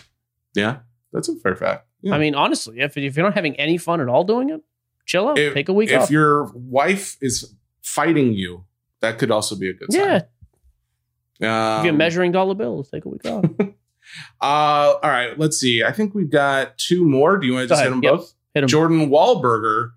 Yeah, 0.55 0.79
that's 1.13 1.29
a 1.29 1.37
fair 1.37 1.57
fact. 1.57 1.87
Yeah. 2.03 2.15
I 2.15 2.19
mean, 2.19 2.35
honestly, 2.35 2.81
if, 2.81 2.97
if 2.97 3.17
you're 3.17 3.25
not 3.25 3.35
having 3.35 3.57
any 3.57 3.79
fun 3.79 4.01
at 4.01 4.09
all 4.09 4.25
doing 4.25 4.51
it, 4.51 4.63
chill 5.07 5.29
out. 5.29 5.39
If, 5.39 5.55
take 5.55 5.69
a 5.69 5.73
week 5.73 5.91
if 5.91 5.99
off. 5.99 6.05
If 6.05 6.11
your 6.11 6.45
wife 6.55 7.17
is 7.21 7.55
fighting 7.83 8.35
you, 8.35 8.65
that 9.01 9.19
could 9.19 9.31
also 9.31 9.57
be 9.57 9.71
a 9.71 9.73
good 9.73 9.93
sign. 9.93 10.23
Um, 11.43 11.79
if 11.79 11.85
you're 11.85 11.95
measuring 11.95 12.33
dollar 12.33 12.55
bills, 12.55 12.91
take 12.91 13.05
a 13.05 13.09
week 13.09 13.25
off. 13.27 13.45
uh, 13.61 13.65
all 14.41 15.01
right, 15.03 15.39
let's 15.39 15.59
see. 15.59 15.83
I 15.85 15.93
think 15.93 16.15
we've 16.15 16.31
got 16.31 16.79
two 16.79 17.05
more. 17.05 17.37
Do 17.37 17.47
you 17.47 17.55
want 17.55 17.65
to 17.65 17.69
just 17.69 17.83
hit 17.83 17.91
them 17.91 18.03
yep. 18.03 18.15
both? 18.15 18.35
Hit 18.55 18.63
them. 18.63 18.69
Jordan 18.69 19.09
Wahlberger. 19.09 19.93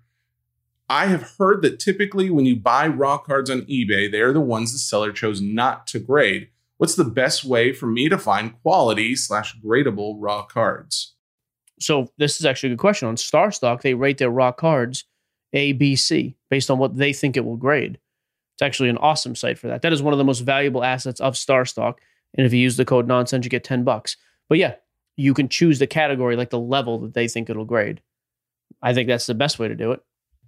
I 0.88 1.06
have 1.06 1.34
heard 1.38 1.62
that 1.62 1.80
typically 1.80 2.28
when 2.28 2.44
you 2.44 2.54
buy 2.54 2.86
raw 2.86 3.16
cards 3.16 3.48
on 3.48 3.62
eBay, 3.62 4.10
they're 4.10 4.32
the 4.32 4.40
ones 4.40 4.72
the 4.72 4.78
seller 4.78 5.10
chose 5.10 5.40
not 5.40 5.86
to 5.88 5.98
grade. 5.98 6.48
What's 6.76 6.96
the 6.96 7.04
best 7.04 7.44
way 7.44 7.72
for 7.72 7.86
me 7.86 8.08
to 8.08 8.18
find 8.18 8.60
quality 8.62 9.16
slash 9.16 9.58
gradable 9.60 10.16
raw 10.18 10.42
cards? 10.42 11.14
So 11.80 12.10
this 12.18 12.40
is 12.40 12.46
actually 12.46 12.68
a 12.68 12.72
good 12.72 12.80
question. 12.80 13.08
On 13.08 13.16
StarStock, 13.16 13.80
they 13.80 13.94
rate 13.94 14.18
their 14.18 14.30
raw 14.30 14.52
cards 14.52 15.04
A, 15.52 15.72
B, 15.72 15.96
C 15.96 16.36
based 16.50 16.70
on 16.70 16.78
what 16.78 16.96
they 16.96 17.12
think 17.12 17.36
it 17.36 17.44
will 17.44 17.56
grade. 17.56 17.98
It's 18.62 18.66
actually 18.66 18.90
an 18.90 18.98
awesome 18.98 19.34
site 19.34 19.58
for 19.58 19.66
that. 19.66 19.82
That 19.82 19.92
is 19.92 20.02
one 20.02 20.14
of 20.14 20.18
the 20.18 20.24
most 20.24 20.40
valuable 20.40 20.84
assets 20.84 21.20
of 21.20 21.34
StarStock. 21.34 21.94
And 22.34 22.46
if 22.46 22.52
you 22.52 22.60
use 22.60 22.76
the 22.76 22.84
code 22.84 23.08
nonsense, 23.08 23.44
you 23.44 23.50
get 23.50 23.64
10 23.64 23.82
bucks. 23.82 24.16
But 24.48 24.58
yeah, 24.58 24.74
you 25.16 25.34
can 25.34 25.48
choose 25.48 25.80
the 25.80 25.88
category, 25.88 26.36
like 26.36 26.50
the 26.50 26.60
level 26.60 27.00
that 27.00 27.12
they 27.12 27.26
think 27.26 27.50
it'll 27.50 27.64
grade. 27.64 28.00
I 28.80 28.94
think 28.94 29.08
that's 29.08 29.26
the 29.26 29.34
best 29.34 29.58
way 29.58 29.66
to 29.66 29.74
do 29.74 29.90
it. 29.90 30.00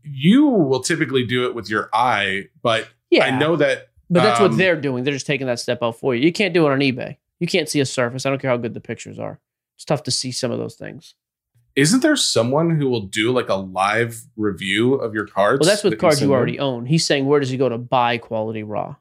You 0.05 0.47
will 0.47 0.81
typically 0.81 1.27
do 1.27 1.47
it 1.47 1.57
with 1.57 1.69
your 1.69 1.91
eye, 1.93 2.45
but 2.63 2.89
yeah. 3.11 3.25
I 3.25 3.37
know 3.37 3.57
that. 3.57 3.89
But 4.09 4.23
that's 4.23 4.41
um, 4.41 4.51
what 4.51 4.59
they're 4.59 4.81
doing. 4.81 5.03
They're 5.03 5.15
just 5.15 5.27
taking 5.27 5.49
that 5.49 5.59
step 5.59 5.79
out 5.83 5.99
for 5.99 6.15
you. 6.15 6.25
You 6.25 6.33
can't 6.33 6.55
do 6.55 6.67
it 6.69 6.71
on 6.71 6.79
eBay. 6.79 7.17
You 7.41 7.49
can't 7.49 7.69
see 7.69 7.81
a 7.81 7.87
surface. 7.87 8.27
I 8.27 8.31
don't 8.31 8.41
care 8.41 8.51
how 8.51 8.57
good 8.59 8.75
the 8.75 8.81
pictures 8.81 9.19
are. 9.19 9.41
It's 9.75 9.85
tough 9.85 10.05
to 10.05 10.13
see 10.13 10.31
some 10.31 10.53
of 10.53 10.59
those 10.59 10.77
things. 10.77 11.17
Isn't 11.77 12.01
there 12.01 12.17
someone 12.17 12.71
who 12.71 12.89
will 12.89 13.03
do 13.03 13.33
like 13.33 13.49
a 13.49 13.55
live 13.55 14.23
review 14.37 14.95
of 14.95 15.13
your 15.13 15.27
cards? 15.27 15.61
Well, 15.61 15.69
that's 15.69 15.83
with 15.83 15.93
that 15.93 16.01
cards 16.01 16.23
you 16.23 16.33
already 16.33 16.59
own. 16.59 16.87
He's 16.87 17.05
saying, 17.05 17.27
where 17.27 17.41
does 17.41 17.51
he 17.51 17.57
go 17.57 17.69
to 17.69 17.79
buy 17.79 18.19
quality 18.19 18.63
raw? 18.63 18.97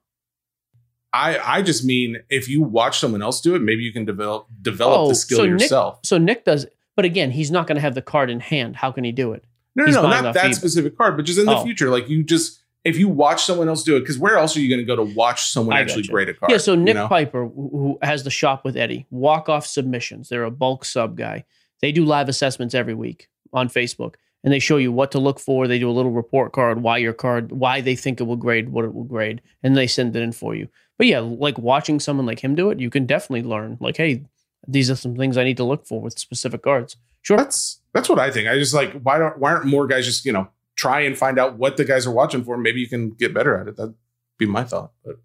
I 1.13 1.37
I 1.37 1.61
just 1.61 1.85
mean 1.85 2.17
if 2.29 2.49
you 2.49 2.63
watch 2.63 2.99
someone 2.99 3.21
else 3.21 3.39
do 3.39 3.53
it, 3.55 3.61
maybe 3.61 3.83
you 3.83 3.93
can 3.93 4.05
develop 4.05 4.47
develop 4.61 4.99
oh, 4.99 5.07
the 5.09 5.15
skill 5.15 5.37
so 5.37 5.43
yourself. 5.43 5.97
Nick, 5.97 6.05
so 6.05 6.17
Nick 6.17 6.45
does, 6.45 6.65
but 6.95 7.05
again, 7.05 7.29
he's 7.29 7.51
not 7.51 7.67
going 7.67 7.75
to 7.75 7.81
have 7.81 7.93
the 7.93 8.01
card 8.01 8.31
in 8.31 8.39
hand. 8.39 8.75
How 8.75 8.91
can 8.91 9.03
he 9.03 9.11
do 9.11 9.33
it? 9.33 9.45
No, 9.75 9.85
no, 9.85 9.91
no 9.91 10.09
not 10.09 10.33
that 10.33 10.45
eBay. 10.45 10.55
specific 10.55 10.97
card, 10.97 11.15
but 11.15 11.25
just 11.25 11.39
in 11.39 11.45
the 11.45 11.55
oh. 11.55 11.63
future, 11.63 11.91
like 11.91 12.09
you 12.09 12.23
just 12.23 12.59
if 12.83 12.97
you 12.97 13.07
watch 13.07 13.43
someone 13.43 13.69
else 13.69 13.83
do 13.83 13.95
it, 13.95 14.01
because 14.01 14.17
where 14.17 14.37
else 14.37 14.57
are 14.57 14.59
you 14.59 14.69
going 14.69 14.79
to 14.79 14.85
go 14.85 14.95
to 14.95 15.03
watch 15.15 15.51
someone 15.51 15.77
I 15.77 15.81
actually 15.81 16.03
grade 16.03 16.29
a 16.29 16.33
card? 16.33 16.51
Yeah, 16.51 16.57
so 16.57 16.75
Nick 16.75 16.95
you 16.95 17.01
know? 17.01 17.07
Piper, 17.07 17.47
who 17.47 17.97
has 18.01 18.23
the 18.23 18.29
shop 18.31 18.65
with 18.65 18.75
Eddie, 18.75 19.05
walk 19.09 19.47
off 19.47 19.65
submissions. 19.65 20.29
They're 20.29 20.43
a 20.43 20.51
bulk 20.51 20.83
sub 20.83 21.15
guy. 21.15 21.45
They 21.83 21.91
do 21.91 22.05
live 22.05 22.29
assessments 22.29 22.73
every 22.73 22.93
week 22.93 23.27
on 23.51 23.67
Facebook 23.67 24.15
and 24.41 24.53
they 24.53 24.59
show 24.59 24.77
you 24.77 24.89
what 24.89 25.11
to 25.11 25.19
look 25.19 25.37
for. 25.37 25.67
They 25.67 25.79
do 25.79 25.89
a 25.89 25.91
little 25.91 26.13
report 26.13 26.53
card, 26.53 26.81
why 26.81 26.99
your 26.99 27.11
card, 27.11 27.51
why 27.51 27.81
they 27.81 27.93
think 27.93 28.21
it 28.21 28.23
will 28.23 28.37
grade, 28.37 28.69
what 28.69 28.85
it 28.85 28.93
will 28.93 29.03
grade, 29.03 29.41
and 29.63 29.75
they 29.75 29.85
send 29.85 30.15
it 30.15 30.21
in 30.21 30.31
for 30.31 30.55
you. 30.55 30.69
But 30.97 31.07
yeah, 31.07 31.19
like 31.19 31.57
watching 31.57 31.99
someone 31.99 32.25
like 32.25 32.39
him 32.39 32.55
do 32.55 32.69
it, 32.69 32.79
you 32.79 32.89
can 32.89 33.05
definitely 33.05 33.43
learn. 33.43 33.75
Like, 33.81 33.97
hey, 33.97 34.23
these 34.65 34.89
are 34.89 34.95
some 34.95 35.17
things 35.17 35.37
I 35.37 35.43
need 35.43 35.57
to 35.57 35.65
look 35.65 35.85
for 35.85 35.99
with 35.99 36.17
specific 36.17 36.61
cards. 36.61 36.95
Sure, 37.21 37.35
that's 37.35 37.81
that's 37.93 38.07
what 38.07 38.17
I 38.17 38.31
think. 38.31 38.47
I 38.47 38.57
just 38.57 38.73
like 38.73 39.01
why 39.01 39.17
don't 39.17 39.37
why 39.37 39.51
aren't 39.51 39.65
more 39.65 39.85
guys 39.85 40.05
just 40.05 40.23
you 40.23 40.31
know 40.31 40.47
try 40.75 41.01
and 41.01 41.17
find 41.17 41.37
out 41.37 41.57
what 41.57 41.75
the 41.75 41.83
guys 41.83 42.07
are 42.07 42.11
watching 42.11 42.45
for? 42.45 42.55
Maybe 42.55 42.79
you 42.79 42.87
can 42.87 43.09
get 43.09 43.33
better 43.33 43.57
at 43.57 43.67
it. 43.67 43.75
That'd 43.75 43.95
be 44.37 44.45
my 44.45 44.63
thought. 44.63 44.93
But 45.03 45.17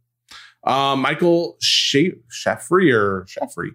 uh, 0.69 0.97
Michael 0.97 1.57
Shaffrey 1.63 2.93
or 2.93 3.27
Shaffrey 3.29 3.71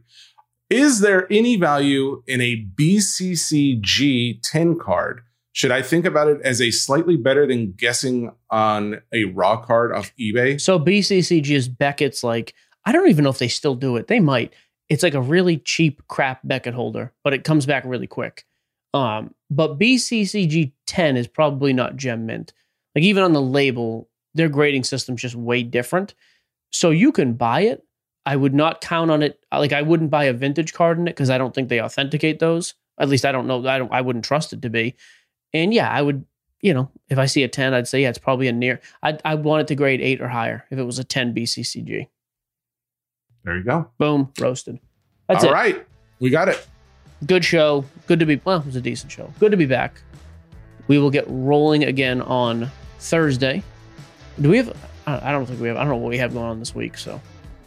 is 0.70 1.00
there 1.00 1.32
any 1.32 1.56
value 1.56 2.24
in 2.28 2.42
a 2.42 2.66
BCCG 2.76 4.40
10 4.42 4.80
card? 4.80 5.22
Should 5.52 5.72
I 5.72 5.84
think 5.84 6.06
about 6.06 6.30
it 6.30 6.42
as 6.44 6.62
a 6.62 6.72
slightly 6.72 7.16
better 7.16 7.46
than 7.46 7.74
guessing 7.74 8.32
on 8.50 9.02
a 9.14 9.26
raw 9.26 9.58
card 9.58 9.94
off 9.94 10.12
eBay? 10.20 10.60
So 10.60 10.80
BCCG 10.80 11.52
is 11.52 11.70
Beckett's 11.70 12.24
like, 12.24 12.56
I 12.86 12.92
don't 12.92 13.10
even 13.10 13.24
know 13.24 13.30
if 13.30 13.38
they 13.38 13.48
still 13.48 13.76
do 13.76 13.96
it. 13.98 14.08
They 14.08 14.20
might. 14.20 14.54
It's 14.90 15.04
like 15.04 15.14
a 15.14 15.22
really 15.22 15.58
cheap 15.58 16.02
crap 16.08 16.42
Beckett 16.44 16.74
holder, 16.74 17.14
but 17.24 17.34
it 17.34 17.44
comes 17.44 17.66
back 17.66 17.84
really 17.86 18.08
quick. 18.08 18.46
Um, 18.94 19.34
but 19.50 19.80
BCCG 19.80 20.72
10 20.88 21.18
is 21.18 21.28
probably 21.28 21.74
not 21.74 21.96
gem 21.96 22.26
mint. 22.26 22.54
Like 22.96 23.04
even 23.04 23.24
on 23.24 23.34
the 23.34 23.42
label, 23.42 24.10
their 24.34 24.50
grading 24.50 24.84
system's 24.84 25.22
just 25.22 25.36
way 25.36 25.64
different. 25.64 26.16
So 26.72 26.90
you 26.90 27.12
can 27.12 27.34
buy 27.34 27.62
it, 27.62 27.86
I 28.26 28.36
would 28.36 28.54
not 28.54 28.82
count 28.82 29.12
on 29.12 29.22
it. 29.22 29.40
Uh, 29.52 29.60
like 29.60 29.74
I 29.74 29.82
wouldn't 29.82 30.10
buy 30.10 30.26
a 30.26 30.34
vintage 30.34 30.74
card 30.74 30.98
in 30.98 31.08
it 31.08 31.12
because 31.12 31.30
I 31.30 31.38
don't 31.38 31.54
think 31.54 31.70
they 31.70 31.82
authenticate 31.82 32.40
those. 32.40 32.74
At 32.98 33.10
least 33.10 33.26
I 33.26 33.32
don't 33.32 33.48
know. 33.48 33.66
I 33.68 33.78
don't. 33.78 33.92
I 33.92 34.02
wouldn't 34.02 34.26
trust 34.26 34.54
it 34.54 34.62
to 34.62 34.70
be. 34.70 34.96
And 35.54 35.74
yeah, 35.74 35.90
I 35.90 36.02
would. 36.02 36.26
You 36.62 36.74
know, 36.74 36.90
if 37.10 37.18
I 37.18 37.26
see 37.26 37.44
a 37.44 37.50
ten, 37.50 37.74
I'd 37.74 37.88
say 37.88 38.02
yeah, 38.02 38.10
it's 38.10 38.18
probably 38.18 38.48
a 38.48 38.54
near. 38.54 38.80
I'd 39.02 39.22
I 39.26 39.36
want 39.36 39.62
it 39.62 39.68
to 39.68 39.76
grade 39.76 40.00
eight 40.00 40.22
or 40.22 40.30
higher 40.30 40.66
if 40.72 40.80
it 40.80 40.84
was 40.84 41.00
a 41.00 41.04
ten 41.04 41.34
BCCG. 41.34 42.08
There 43.44 43.58
you 43.58 43.64
go. 43.64 43.90
Boom, 43.98 44.32
roasted. 44.40 44.80
That's 45.28 45.44
All 45.44 45.50
it. 45.50 45.54
right, 45.54 45.86
we 46.20 46.30
got 46.30 46.48
it. 46.48 46.66
Good 47.26 47.44
show. 47.44 47.84
Good 48.08 48.20
to 48.20 48.26
be. 48.26 48.40
Well, 48.46 48.60
it 48.60 48.66
was 48.66 48.78
a 48.78 48.82
decent 48.82 49.12
show. 49.12 49.34
Good 49.40 49.52
to 49.52 49.58
be 49.58 49.66
back. 49.66 50.02
We 50.88 50.98
will 51.00 51.12
get 51.12 51.26
rolling 51.28 51.84
again 51.84 52.22
on 52.22 52.70
Thursday. 53.00 53.64
Do 54.40 54.50
we 54.50 54.58
have? 54.58 54.76
I 55.06 55.32
don't 55.32 55.46
think 55.46 55.60
we 55.60 55.68
have. 55.68 55.76
I 55.76 55.82
don't 55.82 55.90
know 55.90 55.98
what 55.98 56.10
we 56.10 56.18
have 56.18 56.34
going 56.34 56.46
on 56.46 56.60
this 56.60 56.74
week. 56.74 56.98
So 56.98 57.20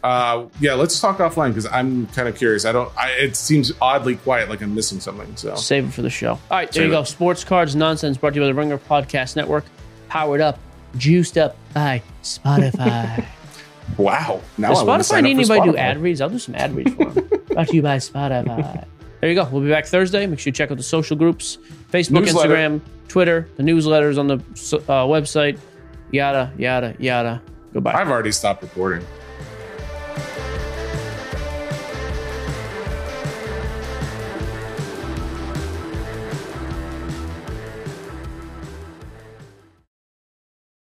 uh, 0.03 0.45
yeah, 0.59 0.73
let's 0.73 0.99
talk 0.99 1.17
offline 1.17 1.49
because 1.49 1.65
I'm 1.65 2.07
kind 2.07 2.27
of 2.27 2.35
curious. 2.35 2.65
I 2.65 2.71
don't. 2.71 2.95
I, 2.97 3.09
it 3.11 3.35
seems 3.35 3.71
oddly 3.81 4.15
quiet, 4.15 4.49
like 4.49 4.61
I'm 4.61 4.75
missing 4.75 4.99
something. 4.99 5.35
So 5.35 5.55
save 5.55 5.87
it 5.87 5.91
for 5.91 6.01
the 6.01 6.09
show. 6.09 6.31
All 6.31 6.41
right, 6.51 6.71
there 6.71 6.83
save 6.83 6.85
you 6.85 6.91
go. 6.91 7.01
It. 7.01 7.07
Sports 7.07 7.43
cards 7.43 7.75
nonsense 7.75 8.17
brought 8.17 8.31
to 8.31 8.35
you 8.35 8.41
by 8.43 8.47
the 8.47 8.53
Ringer 8.53 8.77
Podcast 8.77 9.35
Network, 9.35 9.65
powered 10.07 10.41
up, 10.41 10.59
juiced 10.97 11.37
up 11.37 11.57
by 11.73 12.01
Spotify. 12.23 13.25
wow! 13.97 14.41
Now 14.57 14.69
Does 14.69 14.83
Spotify 14.83 15.23
need 15.23 15.31
anybody 15.31 15.61
to 15.61 15.71
do 15.71 15.77
ad 15.77 15.97
reads? 15.97 16.21
I'll 16.21 16.29
do 16.29 16.39
some 16.39 16.55
ad 16.55 16.75
reads 16.75 16.93
for 16.93 17.05
them. 17.05 17.27
brought 17.47 17.67
to 17.69 17.75
you 17.75 17.81
by 17.81 17.97
Spotify. 17.97 18.85
There 19.19 19.29
you 19.29 19.35
go. 19.35 19.49
We'll 19.51 19.63
be 19.63 19.69
back 19.69 19.87
Thursday. 19.87 20.27
Make 20.27 20.39
sure 20.39 20.49
you 20.49 20.53
check 20.53 20.69
out 20.69 20.77
the 20.77 20.83
social 20.83 21.17
groups: 21.17 21.57
Facebook, 21.91 22.25
newsletter. 22.25 22.53
Instagram, 22.53 22.81
Twitter, 23.07 23.49
the 23.57 23.63
newsletters 23.63 24.19
on 24.19 24.27
the 24.27 24.35
uh, 24.35 25.05
website. 25.05 25.57
Yada 26.11 26.53
yada 26.55 26.95
yada. 26.99 27.41
Goodbye. 27.73 27.93
I've 27.93 28.09
already 28.09 28.31
stopped 28.31 28.61
recording. 28.61 29.05
Yeah. 30.17 30.56